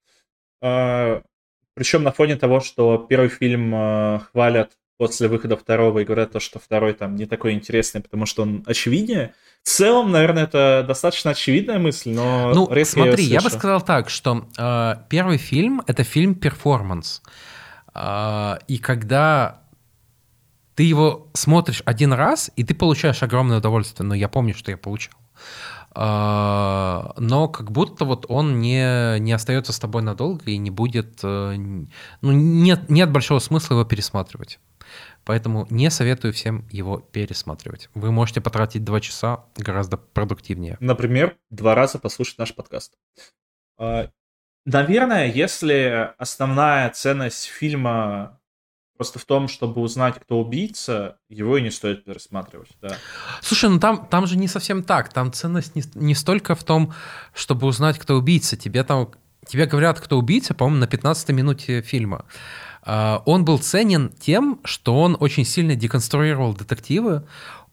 Причем 1.77 2.01
на 2.01 2.11
фоне 2.11 2.35
того, 2.37 2.59
что 2.59 2.97
первый 2.97 3.29
фильм 3.29 3.71
э, 3.75 4.19
хвалят 4.31 4.71
после 4.97 5.27
выхода 5.27 5.55
второго 5.55 5.99
и 5.99 6.05
говорят 6.05 6.31
то, 6.31 6.39
что 6.39 6.59
второй 6.59 6.93
там 6.93 7.15
не 7.15 7.25
такой 7.25 7.53
интересный, 7.53 8.01
потому 8.01 8.25
что 8.25 8.41
он 8.43 8.63
очевиднее. 8.65 9.33
В 9.63 9.69
целом, 9.69 10.11
наверное, 10.11 10.43
это 10.43 10.83
достаточно 10.87 11.31
очевидная 11.31 11.77
мысль, 11.77 12.11
но 12.11 12.51
Ну, 12.53 12.71
редко 12.71 12.99
её 12.99 13.09
смотри, 13.09 13.23
я 13.25 13.37
бы 13.37 13.41
слышу. 13.41 13.57
сказал 13.57 13.81
так, 13.81 14.09
что 14.09 14.47
э, 14.57 14.95
первый 15.09 15.37
фильм— 15.37 15.81
это 15.87 16.03
фильм-перформанс. 16.03 17.21
Э, 17.93 18.57
и 18.67 18.77
когда 18.79 19.61
ты 20.75 20.83
его 20.83 21.29
смотришь 21.33 21.81
один 21.85 22.13
раз, 22.13 22.51
и 22.55 22.63
ты 22.63 22.75
получаешь 22.75 23.23
огромное 23.23 23.57
удовольствие, 23.57 24.07
но 24.07 24.15
я 24.15 24.29
помню, 24.29 24.53
что 24.55 24.71
я 24.71 24.77
получал. 24.77 25.15
А, 25.99 27.13
но 27.17 27.47
как 27.47 27.71
будто 27.71 28.05
вот 28.05 28.27
он 28.29 28.61
не, 28.61 29.17
не 29.19 29.31
остается 29.33 29.73
с 29.73 29.79
тобой 29.79 30.03
надолго 30.03 30.43
и 30.45 30.57
не 30.57 30.69
будет... 30.69 31.19
Э, 31.23 31.55
ну, 31.57 32.31
нет, 32.31 32.89
нет 32.91 33.11
большого 33.11 33.39
смысла 33.39 33.73
его 33.73 33.85
пересматривать. 33.85 34.59
Поэтому 35.27 35.67
не 35.69 35.91
советую 35.91 36.31
всем 36.31 36.65
его 36.71 36.99
пересматривать. 36.99 37.89
Вы 37.93 38.13
можете 38.13 38.39
потратить 38.39 38.85
два 38.85 39.01
часа 39.01 39.43
гораздо 39.57 39.97
продуктивнее. 39.97 40.77
Например, 40.79 41.35
два 41.49 41.75
раза 41.75 41.99
послушать 41.99 42.37
наш 42.37 42.55
подкаст. 42.55 42.93
А, 43.77 44.09
наверное, 44.65 45.29
если 45.29 46.13
основная 46.17 46.89
ценность 46.91 47.43
фильма 47.43 48.39
просто 48.95 49.19
в 49.19 49.25
том, 49.25 49.49
чтобы 49.49 49.81
узнать, 49.81 50.17
кто 50.17 50.39
убийца, 50.39 51.19
его 51.27 51.57
и 51.57 51.61
не 51.61 51.71
стоит 51.71 52.05
пересматривать, 52.05 52.69
да. 52.81 52.95
Слушай, 53.41 53.69
ну 53.69 53.81
там, 53.81 54.07
там 54.07 54.27
же 54.27 54.37
не 54.37 54.47
совсем 54.47 54.81
так. 54.81 55.11
Там 55.11 55.33
ценность 55.33 55.75
не, 55.75 55.83
не 55.95 56.15
столько 56.15 56.55
в 56.55 56.63
том, 56.63 56.93
чтобы 57.33 57.67
узнать, 57.67 57.99
кто 57.99 58.15
убийца. 58.15 58.55
Тебе 58.55 58.85
там 58.85 59.11
тебе 59.45 59.65
говорят, 59.65 59.99
кто 59.99 60.17
убийца, 60.17 60.53
по-моему, 60.53 60.79
на 60.79 60.87
15 60.87 61.29
минуте 61.29 61.81
фильма. 61.81 62.25
А, 62.89 63.21
он 63.25 63.43
был 63.43 63.59
ценен 63.59 64.13
тем, 64.17 64.61
что 64.63 65.01
он 65.01 65.17
очень 65.19 65.43
сильно 65.43 65.75
деконструировал 65.75 66.53
детективы, 66.53 67.23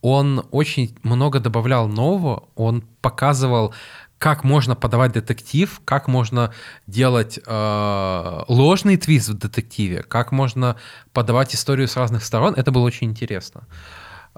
он 0.02 0.44
очень 0.50 0.98
много 1.04 1.38
добавлял 1.38 1.86
нового, 1.86 2.48
он 2.56 2.82
показывал, 3.00 3.72
как 4.18 4.42
можно 4.42 4.74
подавать 4.74 5.12
детектив, 5.12 5.80
как 5.84 6.08
можно 6.08 6.52
делать 6.86 7.38
э, 7.46 8.42
ложный 8.48 8.96
твист 8.96 9.28
в 9.28 9.38
детективе, 9.38 10.02
как 10.02 10.32
можно 10.32 10.76
подавать 11.12 11.54
историю 11.54 11.88
с 11.88 11.96
разных 11.96 12.24
сторон. 12.24 12.54
Это 12.54 12.72
было 12.72 12.82
очень 12.82 13.08
интересно. 13.10 13.68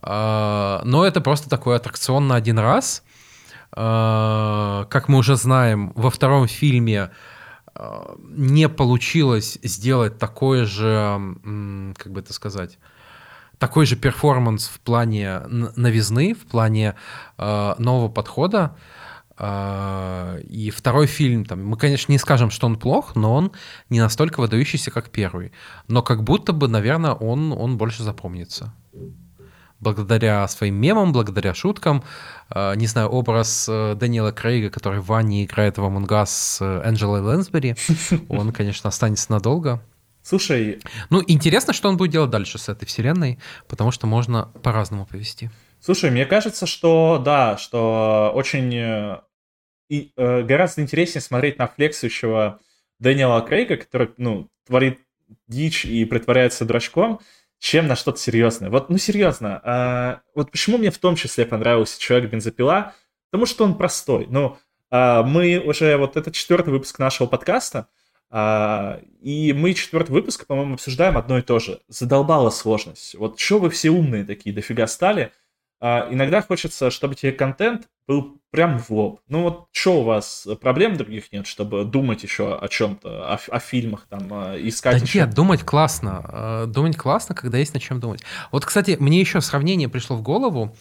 Э, 0.03 0.81
но 0.85 1.07
это 1.07 1.21
просто 1.21 1.49
такой 1.49 1.77
аттракцион 1.77 2.29
на 2.29 2.35
один 2.35 2.59
раз. 2.59 3.03
Э, 3.75 4.85
как 4.89 5.09
мы 5.09 5.19
уже 5.19 5.37
знаем, 5.37 5.93
во 5.95 6.11
втором 6.11 6.49
фильме 6.49 7.11
не 8.19 8.69
получилось 8.69 9.59
сделать 9.63 10.19
такой 10.19 10.65
же, 10.65 11.37
как 11.97 12.13
бы 12.13 12.21
это 12.21 12.33
сказать, 12.33 12.79
такой 13.59 13.87
же 13.87 13.97
перформанс 13.97 14.69
в 14.69 14.81
плане 14.81 15.41
новизны, 15.77 16.35
в 16.35 16.47
плане 16.47 16.95
э, 17.39 17.75
нового 17.79 18.09
подхода. 18.09 18.77
Э, 19.39 20.41
и 20.43 20.71
второй 20.71 21.07
фильм, 21.07 21.45
там, 21.45 21.65
мы, 21.65 21.77
конечно, 21.77 22.13
не 22.13 22.19
скажем, 22.19 22.51
что 22.51 22.67
он 22.67 22.77
плох, 22.77 23.17
но 23.17 23.35
он 23.35 23.53
не 23.89 24.01
настолько 24.01 24.41
выдающийся, 24.41 24.91
как 24.91 25.11
первый. 25.11 25.53
Но 25.89 26.03
как 26.03 26.23
будто 26.23 26.53
бы, 26.53 26.69
наверное, 26.69 27.13
он, 27.13 27.53
он 27.53 27.79
больше 27.79 28.03
запомнится 28.03 28.75
благодаря 29.81 30.47
своим 30.49 30.77
мемам, 30.77 31.13
благодаря 31.13 31.55
шуткам. 31.55 32.03
Э, 32.55 32.75
не 32.77 32.87
знаю, 32.87 33.09
образ 33.09 33.67
э, 33.69 33.95
Дэниела 33.95 34.33
Крейга, 34.33 34.71
который 34.71 35.01
в 35.01 35.07
Ванне 35.07 35.45
играет 35.45 35.79
в 35.79 35.83
Among 35.83 36.09
Us 36.09 36.27
с 36.27 36.63
Энджелой 36.63 37.21
Лэнсбери, 37.21 37.77
он, 38.29 38.53
конечно, 38.53 38.89
останется 38.89 39.31
надолго. 39.31 39.83
Слушай... 40.23 40.81
Ну, 41.11 41.23
интересно, 41.27 41.73
что 41.73 41.89
он 41.89 41.97
будет 41.97 42.11
делать 42.11 42.31
дальше 42.31 42.59
с 42.59 42.69
этой 42.69 42.85
вселенной, 42.85 43.39
потому 43.69 43.93
что 43.93 44.09
можно 44.09 44.51
по-разному 44.63 45.07
повести. 45.07 45.51
Слушай, 45.79 46.11
мне 46.11 46.27
кажется, 46.27 46.67
что 46.67 47.23
да, 47.25 47.57
что 47.59 48.33
очень 48.35 48.75
э, 48.75 49.21
и, 49.89 50.13
э, 50.17 50.43
гораздо 50.43 50.83
интереснее 50.83 51.23
смотреть 51.23 51.59
на 51.59 51.69
флексующего 51.69 52.59
Дэниела 52.99 53.41
Крейга, 53.43 53.77
который, 53.77 54.11
ну, 54.17 54.51
творит 54.67 54.99
дичь 55.47 55.85
и 55.85 56.05
притворяется 56.05 56.65
дурачком, 56.65 57.21
чем 57.59 57.87
на 57.87 57.97
что-то 57.97 58.19
серьезное. 58.19 58.71
Вот, 58.71 58.91
ну 58.91 58.99
серьезно, 58.99 59.61
а, 59.65 60.21
вот 60.35 60.51
почему 60.51 60.79
мне 60.79 60.91
в 60.91 60.99
том 60.99 61.17
числе 61.17 61.47
понравился 61.47 62.01
Человек-бензопила? 62.01 62.95
Потому 63.31 63.47
что 63.47 63.65
он 63.65 63.77
простой. 63.77 64.27
Ну, 64.29 64.57
а, 64.91 65.23
мы 65.23 65.59
уже, 65.59 65.97
вот 65.97 66.17
это 66.17 66.31
четвертый 66.31 66.71
выпуск 66.71 66.99
нашего 66.99 67.27
подкаста, 67.27 67.89
а, 68.31 69.01
и 69.21 69.53
мы 69.53 69.75
четвертый 69.75 70.11
выпуск, 70.11 70.47
по-моему, 70.47 70.75
обсуждаем 70.75 71.17
одно 71.17 71.39
и 71.39 71.43
то 71.43 71.59
же. 71.59 71.81
Задолбала 71.89 72.51
сложность. 72.51 73.15
Вот 73.15 73.39
что 73.39 73.59
вы 73.59 73.71
все 73.71 73.91
умные 73.91 74.25
такие, 74.25 74.55
дофига 74.55 74.87
стали? 74.87 75.33
А, 75.81 76.09
иногда 76.11 76.43
хочется, 76.43 76.91
чтобы 76.91 77.15
тебе 77.15 77.33
контент 77.33 77.89
был 78.07 78.41
прям 78.51 78.79
в 78.79 78.91
лоб. 78.91 79.21
Ну 79.29 79.43
вот 79.43 79.67
что 79.73 80.01
у 80.01 80.05
вас, 80.05 80.47
проблем 80.61 80.97
других 80.97 81.31
нет, 81.33 81.47
чтобы 81.47 81.85
думать 81.85 82.23
еще 82.23 82.57
о 82.57 82.69
чем-то, 82.69 83.35
о, 83.35 83.39
о 83.51 83.59
фильмах, 83.59 84.07
там, 84.09 84.23
искать 84.67 84.99
да 85.01 85.05
еще? 85.05 85.19
нет, 85.19 85.35
думать 85.35 85.63
классно. 85.63 86.23
А, 86.25 86.67
думать 86.67 86.97
классно, 86.97 87.35
когда 87.35 87.59
есть 87.59 87.75
над 87.75 87.83
чем 87.83 88.01
думать. 88.01 88.23
Вот, 88.53 88.65
кстати, 88.65 88.97
мне 88.99 89.21
еще 89.21 89.41
сравнение 89.41 89.89
пришло 89.89 90.17
в 90.17 90.23
голову. 90.23 90.75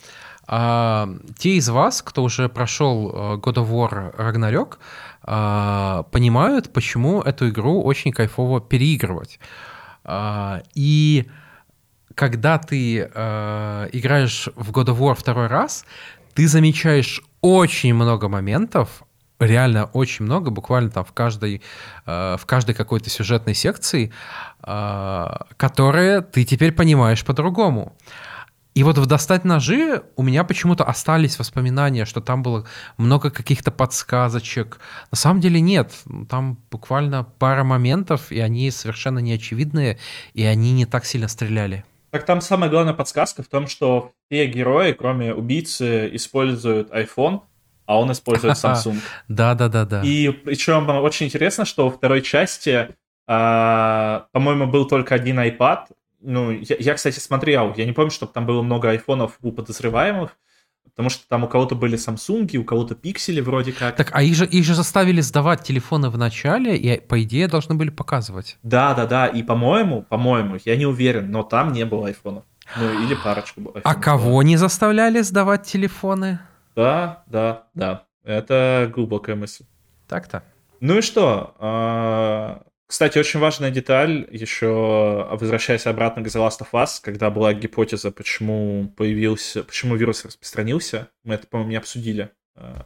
А, 0.48 1.10
те 1.38 1.56
из 1.58 1.68
вас, 1.70 2.02
кто 2.02 2.24
уже 2.24 2.48
прошел 2.48 3.38
God 3.38 3.56
of 3.56 3.70
War 3.70 4.16
Ragnarok, 4.16 4.78
а, 5.24 6.04
понимают, 6.12 6.72
почему 6.72 7.22
эту 7.22 7.50
игру 7.50 7.82
очень 7.84 8.12
кайфово 8.12 8.62
переигрывать. 8.62 9.40
А, 10.04 10.62
и 10.76 11.26
когда 12.14 12.58
ты 12.58 13.10
э, 13.14 13.90
играешь 13.92 14.48
в 14.56 14.72
God 14.72 14.86
of 14.86 15.00
War 15.00 15.16
второй 15.16 15.48
раз, 15.48 15.84
ты 16.36 16.48
замечаешь 16.48 17.24
очень 17.42 17.94
много 17.94 18.28
моментов, 18.28 19.04
реально 19.40 19.86
очень 19.86 20.26
много, 20.26 20.52
буквально 20.52 20.90
там 20.92 21.06
в 21.06 21.14
каждой, 21.14 21.62
э, 22.06 22.38
в 22.40 22.46
каждой 22.46 22.76
какой-то 22.76 23.10
сюжетной 23.10 23.56
секции, 23.56 24.12
э, 24.64 25.26
которые 25.58 26.22
ты 26.22 26.44
теперь 26.44 26.74
понимаешь 26.74 27.24
по-другому. 27.26 27.96
И 28.74 28.84
вот 28.84 28.98
в 28.98 29.06
«Достать 29.06 29.46
ножи» 29.46 30.04
у 30.18 30.24
меня 30.24 30.44
почему-то 30.44 30.84
остались 30.84 31.40
воспоминания, 31.40 32.04
что 32.04 32.20
там 32.20 32.44
было 32.44 32.66
много 32.98 33.32
каких-то 33.32 33.72
подсказочек. 33.72 34.80
На 35.12 35.16
самом 35.16 35.40
деле 35.40 35.62
нет. 35.62 35.94
Там 36.30 36.58
буквально 36.70 37.24
пара 37.24 37.64
моментов, 37.64 38.34
и 38.34 38.40
они 38.42 38.70
совершенно 38.72 39.20
неочевидные, 39.20 39.98
и 40.34 40.44
они 40.44 40.74
не 40.74 40.86
так 40.86 41.06
сильно 41.06 41.30
стреляли. 41.30 41.86
Так 42.16 42.26
там 42.26 42.40
самая 42.40 42.70
главная 42.70 42.94
подсказка 42.94 43.44
в 43.44 43.48
том, 43.48 43.68
что 43.68 44.14
все 44.30 44.46
герои, 44.46 44.94
кроме 44.94 45.34
убийцы, 45.34 46.10
используют 46.14 46.90
iPhone, 46.90 47.42
а 47.86 48.00
он 48.00 48.10
использует 48.10 48.56
Samsung. 48.56 49.00
Да, 49.28 49.54
да, 49.54 49.68
да, 49.68 49.84
да. 49.84 50.02
И 50.02 50.30
причем 50.30 50.88
очень 50.90 51.26
интересно, 51.26 51.66
что 51.66 51.84
во 51.84 51.92
второй 51.92 52.22
части, 52.22 52.96
а, 53.28 54.28
по-моему, 54.32 54.66
был 54.66 54.88
только 54.88 55.14
один 55.14 55.42
iPad. 55.42 55.88
Ну, 56.22 56.52
я, 56.52 56.78
я, 56.80 56.94
кстати, 56.94 57.20
смотрел, 57.20 57.74
я 57.76 57.84
не 57.84 57.92
помню, 57.92 58.12
чтобы 58.12 58.32
там 58.32 58.46
было 58.46 58.62
много 58.62 58.92
айфонов 58.92 59.38
у 59.42 59.52
подозреваемых, 59.52 60.38
Потому 60.96 61.10
что 61.10 61.28
там 61.28 61.44
у 61.44 61.48
кого-то 61.48 61.76
были 61.76 61.98
Samsung, 61.98 62.56
у 62.56 62.64
кого-то 62.64 62.96
пиксели 62.96 63.42
вроде 63.42 63.74
как. 63.74 63.98
Так, 63.98 64.12
а 64.14 64.24
их 64.24 64.34
же, 64.36 64.46
их 64.46 64.64
же 64.64 64.74
заставили 64.74 65.20
сдавать 65.20 65.62
телефоны 65.62 66.10
в 66.10 66.18
начале, 66.18 66.78
и, 66.78 67.02
по 67.02 67.22
идее, 67.22 67.50
должны 67.50 67.76
были 67.76 67.90
показывать. 67.90 68.58
Да, 68.64 68.94
да, 68.94 69.06
да. 69.06 69.28
И, 69.28 69.44
по-моему, 69.44 70.04
по-моему, 70.04 70.58
я 70.64 70.78
не 70.78 70.86
уверен, 70.86 71.30
но 71.32 71.44
там 71.44 71.74
не 71.74 71.86
было 71.86 72.08
айфонов. 72.08 72.46
Ну, 72.78 73.04
или 73.04 73.14
парочку 73.24 73.60
айфонов. 73.60 73.82
А 73.84 73.96
кого 73.96 74.32
было. 74.32 74.42
не 74.42 74.56
заставляли 74.56 75.20
сдавать 75.22 75.64
телефоны? 75.64 76.40
Да, 76.78 77.24
да, 77.28 77.64
да. 77.74 78.04
Это 78.24 78.90
глубокая 78.94 79.36
мысль. 79.36 79.66
Так-то. 80.08 80.44
Ну 80.80 81.00
и 81.00 81.02
что? 81.02 82.64
Кстати, 82.88 83.18
очень 83.18 83.40
важная 83.40 83.72
деталь, 83.72 84.28
еще 84.32 85.28
возвращаясь 85.32 85.88
обратно 85.88 86.24
к 86.24 86.28
The 86.28 86.48
Last 86.48 86.60
of 86.62 86.70
Us, 86.74 87.00
когда 87.02 87.32
была 87.32 87.54
гипотеза, 87.54 88.12
почему 88.12 88.94
появился, 88.96 89.64
почему 89.64 89.96
вирус 89.96 90.24
распространился, 90.24 91.10
мы 91.24 91.34
это, 91.34 91.48
по-моему, 91.48 91.72
не 91.72 91.78
обсудили, 91.78 92.30
а, 92.56 92.86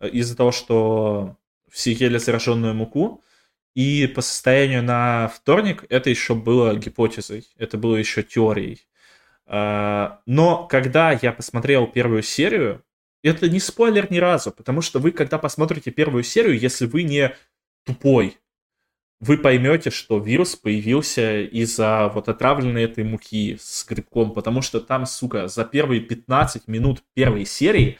из-за 0.00 0.36
того, 0.36 0.52
что 0.52 1.36
все 1.70 1.92
ели 1.92 2.16
зараженную 2.16 2.74
муку, 2.74 3.22
и 3.74 4.06
по 4.06 4.22
состоянию 4.22 4.82
на 4.82 5.28
вторник 5.28 5.84
это 5.90 6.08
еще 6.08 6.34
было 6.34 6.74
гипотезой, 6.74 7.46
это 7.58 7.76
было 7.76 7.96
еще 7.96 8.22
теорией. 8.22 8.86
А, 9.44 10.22
но 10.24 10.66
когда 10.66 11.12
я 11.12 11.32
посмотрел 11.32 11.86
первую 11.86 12.22
серию, 12.22 12.82
это 13.22 13.50
не 13.50 13.60
спойлер 13.60 14.10
ни 14.10 14.16
разу, 14.16 14.50
потому 14.50 14.80
что 14.80 14.98
вы, 14.98 15.10
когда 15.10 15.36
посмотрите 15.36 15.90
первую 15.90 16.22
серию, 16.22 16.58
если 16.58 16.86
вы 16.86 17.02
не 17.02 17.36
тупой, 17.84 18.38
вы 19.20 19.38
поймете, 19.38 19.90
что 19.90 20.18
вирус 20.18 20.56
появился 20.56 21.40
из-за 21.42 22.10
вот 22.12 22.28
отравленной 22.28 22.84
этой 22.84 23.04
муки 23.04 23.56
с 23.60 23.84
грибком, 23.86 24.32
потому 24.32 24.62
что 24.62 24.80
там, 24.80 25.06
сука, 25.06 25.48
за 25.48 25.64
первые 25.64 26.00
15 26.00 26.68
минут 26.68 27.02
первой 27.14 27.46
серии 27.46 27.98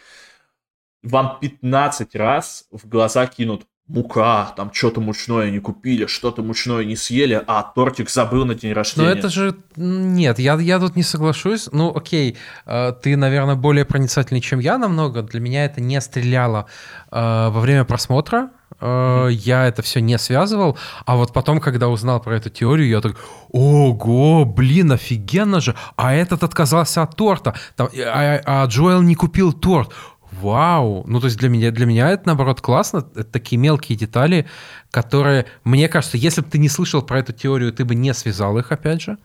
вам 1.02 1.38
15 1.40 2.14
раз 2.16 2.66
в 2.70 2.88
глаза 2.88 3.26
кинут 3.26 3.66
мука, 3.86 4.52
там 4.56 4.72
что-то 4.72 5.00
мучное 5.00 5.50
не 5.50 5.60
купили, 5.60 6.06
что-то 6.06 6.42
мучное 6.42 6.84
не 6.84 6.96
съели, 6.96 7.40
а 7.46 7.62
тортик 7.62 8.10
забыл 8.10 8.44
на 8.44 8.54
день 8.54 8.72
рождения. 8.72 9.08
Но 9.08 9.14
это 9.14 9.28
же... 9.28 9.56
Нет, 9.76 10.38
я, 10.38 10.56
я 10.56 10.78
тут 10.80 10.96
не 10.96 11.02
соглашусь. 11.02 11.68
Ну, 11.70 11.94
окей, 11.94 12.36
э, 12.66 12.92
ты, 13.00 13.16
наверное, 13.16 13.54
более 13.54 13.84
проницательный, 13.84 14.40
чем 14.40 14.58
я 14.58 14.76
намного. 14.76 15.22
Для 15.22 15.40
меня 15.40 15.64
это 15.64 15.80
не 15.80 16.00
стреляло 16.00 16.66
э, 17.10 17.16
во 17.48 17.60
время 17.60 17.84
просмотра. 17.84 18.50
Mm-hmm. 18.80 19.32
Я 19.32 19.66
это 19.66 19.82
все 19.82 20.00
не 20.00 20.18
связывал, 20.18 20.76
а 21.06 21.16
вот 21.16 21.32
потом, 21.32 21.60
когда 21.60 21.88
узнал 21.88 22.20
про 22.20 22.36
эту 22.36 22.50
теорию, 22.50 22.88
я 22.88 23.00
так, 23.00 23.16
ого, 23.50 24.44
блин, 24.44 24.92
офигенно 24.92 25.60
же, 25.60 25.74
а 25.96 26.12
этот 26.12 26.42
отказался 26.42 27.02
от 27.02 27.16
торта, 27.16 27.54
там, 27.76 27.88
а, 27.96 28.40
а 28.44 28.66
Джоэл 28.66 29.00
не 29.02 29.14
купил 29.14 29.52
торт, 29.54 29.92
вау. 30.40 31.04
Ну, 31.06 31.20
то 31.20 31.26
есть 31.26 31.38
для 31.38 31.48
меня, 31.48 31.70
для 31.70 31.86
меня 31.86 32.10
это, 32.10 32.24
наоборот, 32.26 32.60
классно. 32.60 32.98
Это 33.14 33.24
такие 33.24 33.58
мелкие 33.58 33.96
детали, 33.96 34.46
которые, 34.90 35.46
мне 35.64 35.88
кажется, 35.88 36.16
если 36.16 36.40
бы 36.40 36.48
ты 36.48 36.58
не 36.58 36.68
слышал 36.68 37.02
про 37.02 37.20
эту 37.20 37.32
теорию, 37.32 37.72
ты 37.72 37.84
бы 37.84 37.94
не 37.94 38.12
связал 38.14 38.58
их, 38.58 38.72
опять 38.72 39.02
же. 39.02 39.18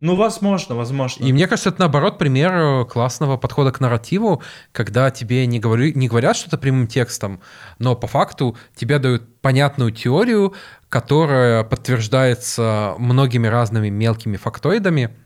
Ну, 0.00 0.14
возможно, 0.14 0.76
возможно. 0.76 1.24
И 1.24 1.32
мне 1.32 1.48
кажется, 1.48 1.70
это 1.70 1.80
наоборот 1.80 2.18
пример 2.18 2.52
э, 2.54 2.84
классного 2.84 3.36
подхода 3.36 3.72
к 3.72 3.80
нарративу, 3.80 4.42
когда 4.70 5.10
тебе 5.10 5.44
не, 5.46 5.58
говори, 5.58 5.92
не 5.92 6.06
говорят 6.06 6.36
что-то 6.36 6.56
прямым 6.56 6.86
текстом, 6.86 7.40
но 7.80 7.96
по 7.96 8.06
факту 8.06 8.56
тебе 8.76 9.00
дают 9.00 9.40
понятную 9.40 9.90
теорию, 9.90 10.54
которая 10.88 11.64
подтверждается 11.64 12.94
многими 12.98 13.48
разными 13.48 13.88
мелкими 13.88 14.36
фактоидами. 14.36 15.16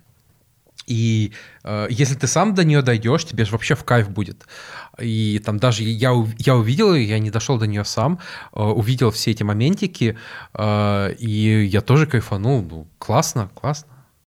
И 0.86 1.35
э, 1.65 1.86
если 1.90 2.15
ты 2.15 2.27
сам 2.27 2.55
до 2.55 2.65
нее 2.65 2.81
дойдешь, 2.81 3.27
тебе 3.27 3.44
же 3.44 3.53
вообще 3.53 3.74
в 3.74 3.85
кайф 3.85 4.09
будет. 4.09 4.47
И 4.99 5.39
там 5.44 5.59
даже 5.59 5.82
я, 5.82 6.12
я 6.39 6.57
увидел 6.57 6.94
я 6.94 7.19
не 7.19 7.31
дошел 7.31 7.59
до 7.59 7.66
нее 7.66 7.85
сам, 7.85 8.20
э, 8.55 8.62
увидел 8.62 9.11
все 9.11 9.32
эти 9.32 9.43
моментики, 9.43 10.16
э, 10.55 11.15
и 11.19 11.65
я 11.66 11.82
тоже 11.82 12.07
кайфанул. 12.07 12.62
Ну, 12.62 12.86
классно, 12.99 13.51
классно. 13.55 13.91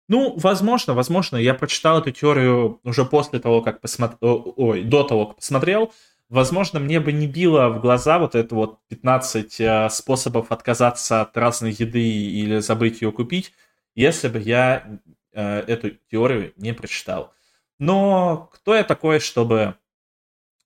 Ну, 0.09 0.35
возможно, 0.37 0.95
возможно. 0.95 1.37
Я 1.37 1.55
прочитал 1.55 2.01
эту 2.01 2.11
теорию 2.11 2.81
уже 2.85 3.05
после 3.05 3.39
того, 3.39 3.63
как 3.63 3.81
посмотрел, 3.81 4.55
ой, 4.57 4.83
до 4.83 5.05
того, 5.05 5.27
как 5.27 5.37
посмотрел. 5.37 5.93
Возможно, 6.29 6.81
мне 6.81 6.99
бы 6.99 7.13
не 7.13 7.27
било 7.27 7.69
в 7.69 7.81
глаза 7.81 8.19
вот 8.19 8.35
это 8.35 8.55
вот 8.55 8.81
15 8.89 9.61
э, 9.61 9.89
способов 9.91 10.51
отказаться 10.51 11.21
от 11.21 11.37
разной 11.37 11.73
еды 11.73 12.03
или 12.03 12.59
забыть 12.59 13.03
ее 13.03 13.13
купить, 13.13 13.53
если 13.95 14.29
бы 14.29 14.39
я 14.39 14.99
э, 15.33 15.59
эту 15.61 15.91
теорию 16.11 16.53
не 16.57 16.73
прочитал. 16.73 17.35
Но 17.79 18.49
кто 18.53 18.75
я 18.75 18.85
такой, 18.85 19.21
чтобы 19.21 19.77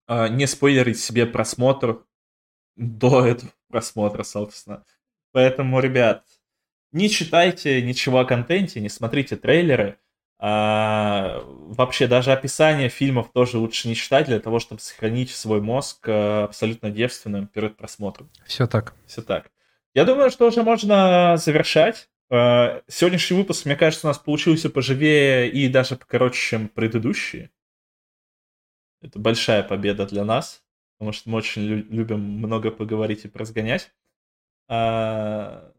э, 0.07 0.29
не 0.29 0.47
спойлерить 0.47 1.01
себе 1.01 1.27
просмотр 1.27 2.05
до 2.77 3.27
этого 3.27 3.53
просмотра, 3.69 4.23
собственно. 4.23 4.85
Поэтому, 5.33 5.81
ребят, 5.81 6.25
не 6.97 7.11
читайте 7.11 7.83
ничего 7.83 8.21
о 8.21 8.25
контенте, 8.25 8.81
не 8.81 8.89
смотрите 8.89 9.37
трейлеры. 9.37 9.99
А, 10.39 11.43
вообще 11.45 12.07
даже 12.07 12.33
описание 12.33 12.89
фильмов 12.89 13.31
тоже 13.33 13.59
лучше 13.59 13.89
не 13.89 13.95
читать 13.95 14.27
для 14.27 14.41
того, 14.41 14.59
чтобы 14.59 14.81
сохранить 14.81 15.31
свой 15.31 15.61
мозг 15.61 16.09
э, 16.09 16.45
абсолютно 16.45 16.91
девственным 16.91 17.47
перед 17.47 17.77
просмотром. 17.77 18.31
Все 18.47 18.67
так. 18.67 18.95
Все 19.07 19.23
так. 19.23 19.51
Я 19.95 20.05
думаю, 20.05 20.31
что 20.31 20.47
уже 20.47 20.63
можно 20.63 21.37
завершать. 21.39 22.09
Э, 22.31 22.81
сегодняшний 22.87 23.37
выпуск, 23.37 23.65
мне 23.65 23.77
кажется, 23.77 24.07
у 24.07 24.11
нас 24.11 24.19
получился 24.19 24.69
поживее 24.69 25.51
и 25.51 25.69
даже 25.69 25.97
покороче, 25.97 26.41
чем 26.41 26.69
предыдущие. 26.69 27.51
Это 29.01 29.19
большая 29.19 29.63
победа 29.63 30.07
для 30.07 30.25
нас, 30.25 30.63
потому 30.99 31.13
что 31.13 31.31
мы 31.31 31.39
очень 31.39 31.63
любим 31.63 32.21
много 32.21 32.71
поговорить 32.71 33.25
и 33.25 33.29
прозгонять. 33.29 33.91
А, 34.69 35.73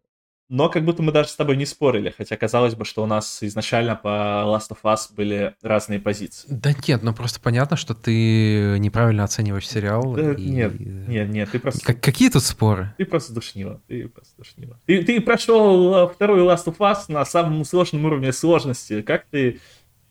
но 0.50 0.70
как 0.70 0.86
будто 0.86 1.04
мы 1.04 1.12
даже 1.12 1.30
с 1.30 1.36
тобой 1.36 1.58
не 1.58 1.66
спорили, 1.66 2.14
хотя 2.16 2.38
казалось 2.38 2.76
бы, 2.76 2.86
что 2.86 3.04
у 3.04 3.06
нас 3.06 3.40
изначально 3.42 3.96
по 3.96 4.08
Last 4.46 4.70
of 4.70 4.78
Us 4.84 5.14
были 5.16 5.56
разные 5.62 6.00
позиции. 6.00 6.48
Да 6.50 6.74
нет, 6.88 7.04
ну 7.04 7.14
просто 7.14 7.40
понятно, 7.40 7.78
что 7.78 7.94
ты 7.94 8.78
неправильно 8.80 9.24
оцениваешь 9.24 9.68
сериал. 9.68 10.14
Да, 10.14 10.34
и... 10.34 10.50
Нет, 10.50 10.80
нет, 10.80 11.30
нет, 11.30 11.52
ты 11.52 11.60
просто... 11.60 11.86
Как, 11.86 12.02
какие 12.02 12.30
тут 12.30 12.44
споры? 12.44 12.94
Ты 12.98 13.06
просто 13.06 13.34
душнила, 13.34 13.82
ты 13.88 14.08
просто 14.08 14.38
душнила. 14.38 14.80
Ты, 14.86 15.04
ты 15.04 15.20
прошел 15.22 15.96
э, 15.96 16.10
второй 16.14 16.40
Last 16.42 16.66
of 16.66 16.78
Us 16.78 17.06
на 17.10 17.26
самом 17.26 17.66
сложном 17.66 18.06
уровне 18.06 18.32
сложности. 18.32 19.02
Как 19.02 19.26
ты 19.30 19.60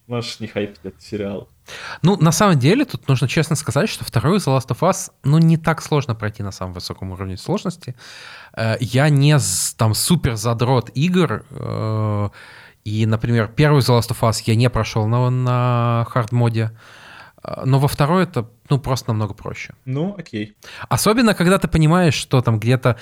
можешь 0.06 0.40
не 0.40 0.46
хайпить 0.46 0.80
этот 0.82 1.02
сериал? 1.02 1.48
Ну, 2.02 2.16
на 2.16 2.32
самом 2.32 2.58
деле, 2.58 2.84
тут 2.84 3.08
нужно 3.08 3.28
честно 3.28 3.56
сказать, 3.56 3.88
что 3.88 4.04
второй 4.04 4.38
The 4.38 4.56
Last 4.56 4.68
of 4.68 4.78
Us, 4.80 5.10
ну, 5.24 5.38
не 5.38 5.56
так 5.56 5.82
сложно 5.82 6.14
пройти 6.14 6.42
на 6.42 6.52
самом 6.52 6.74
высоком 6.74 7.10
уровне 7.10 7.36
сложности. 7.36 7.94
Э, 8.56 8.76
я 8.80 9.08
не 9.08 9.36
там 9.76 9.94
супер 9.94 10.36
задрот 10.36 10.90
игр, 10.94 11.44
э, 11.50 12.28
и, 12.84 13.06
например, 13.06 13.48
первый 13.48 13.82
The 13.82 13.98
Last 13.98 14.10
of 14.10 14.20
Us 14.20 14.42
я 14.44 14.54
не 14.54 14.70
прошел 14.70 15.06
на, 15.06 15.30
на 15.30 16.06
хард-моде, 16.08 16.70
э, 17.42 17.62
но 17.64 17.78
во 17.78 17.88
второй 17.88 18.24
это, 18.24 18.48
ну, 18.70 18.78
просто 18.78 19.10
намного 19.10 19.34
проще. 19.34 19.74
Ну, 19.84 20.14
окей. 20.16 20.56
Особенно, 20.88 21.34
когда 21.34 21.58
ты 21.58 21.66
понимаешь, 21.68 22.14
что 22.14 22.40
там 22.42 22.60
где-то 22.60 22.96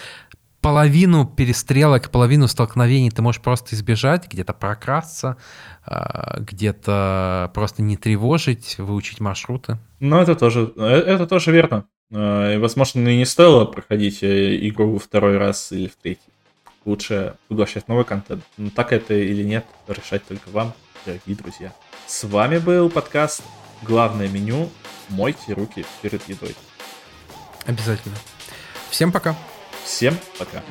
половину 0.64 1.26
перестрелок, 1.26 2.10
половину 2.10 2.48
столкновений 2.48 3.10
ты 3.10 3.20
можешь 3.20 3.42
просто 3.42 3.74
избежать, 3.74 4.26
где-то 4.32 4.54
прокрасться, 4.54 5.36
а, 5.84 6.38
где-то 6.40 7.50
просто 7.52 7.82
не 7.82 7.98
тревожить, 7.98 8.78
выучить 8.78 9.20
маршруты. 9.20 9.76
Ну, 10.00 10.18
это 10.18 10.34
тоже, 10.34 10.72
э, 10.78 10.86
это 10.86 11.26
тоже 11.26 11.52
верно. 11.52 11.84
А, 12.10 12.54
и, 12.54 12.56
возможно, 12.56 13.06
и 13.06 13.18
не 13.18 13.26
стоило 13.26 13.66
проходить 13.66 14.22
э, 14.22 14.56
игру 14.68 14.98
второй 14.98 15.36
раз 15.36 15.70
или 15.70 15.86
в 15.86 15.96
третий. 15.96 16.32
Лучше 16.86 17.34
поглощать 17.48 17.86
новый 17.86 18.06
контент. 18.06 18.42
Но 18.56 18.70
так 18.70 18.94
это 18.94 19.12
или 19.12 19.42
нет, 19.42 19.66
решать 19.86 20.26
только 20.26 20.48
вам, 20.48 20.72
дорогие 21.04 21.36
друзья. 21.36 21.74
С 22.06 22.24
вами 22.24 22.56
был 22.56 22.88
подкаст 22.88 23.42
«Главное 23.82 24.28
меню». 24.28 24.70
Мойте 25.10 25.52
руки 25.52 25.84
перед 26.00 26.26
едой. 26.26 26.56
Обязательно. 27.66 28.16
Всем 28.88 29.12
пока. 29.12 29.36
Всем 29.84 30.18
пока. 30.38 30.62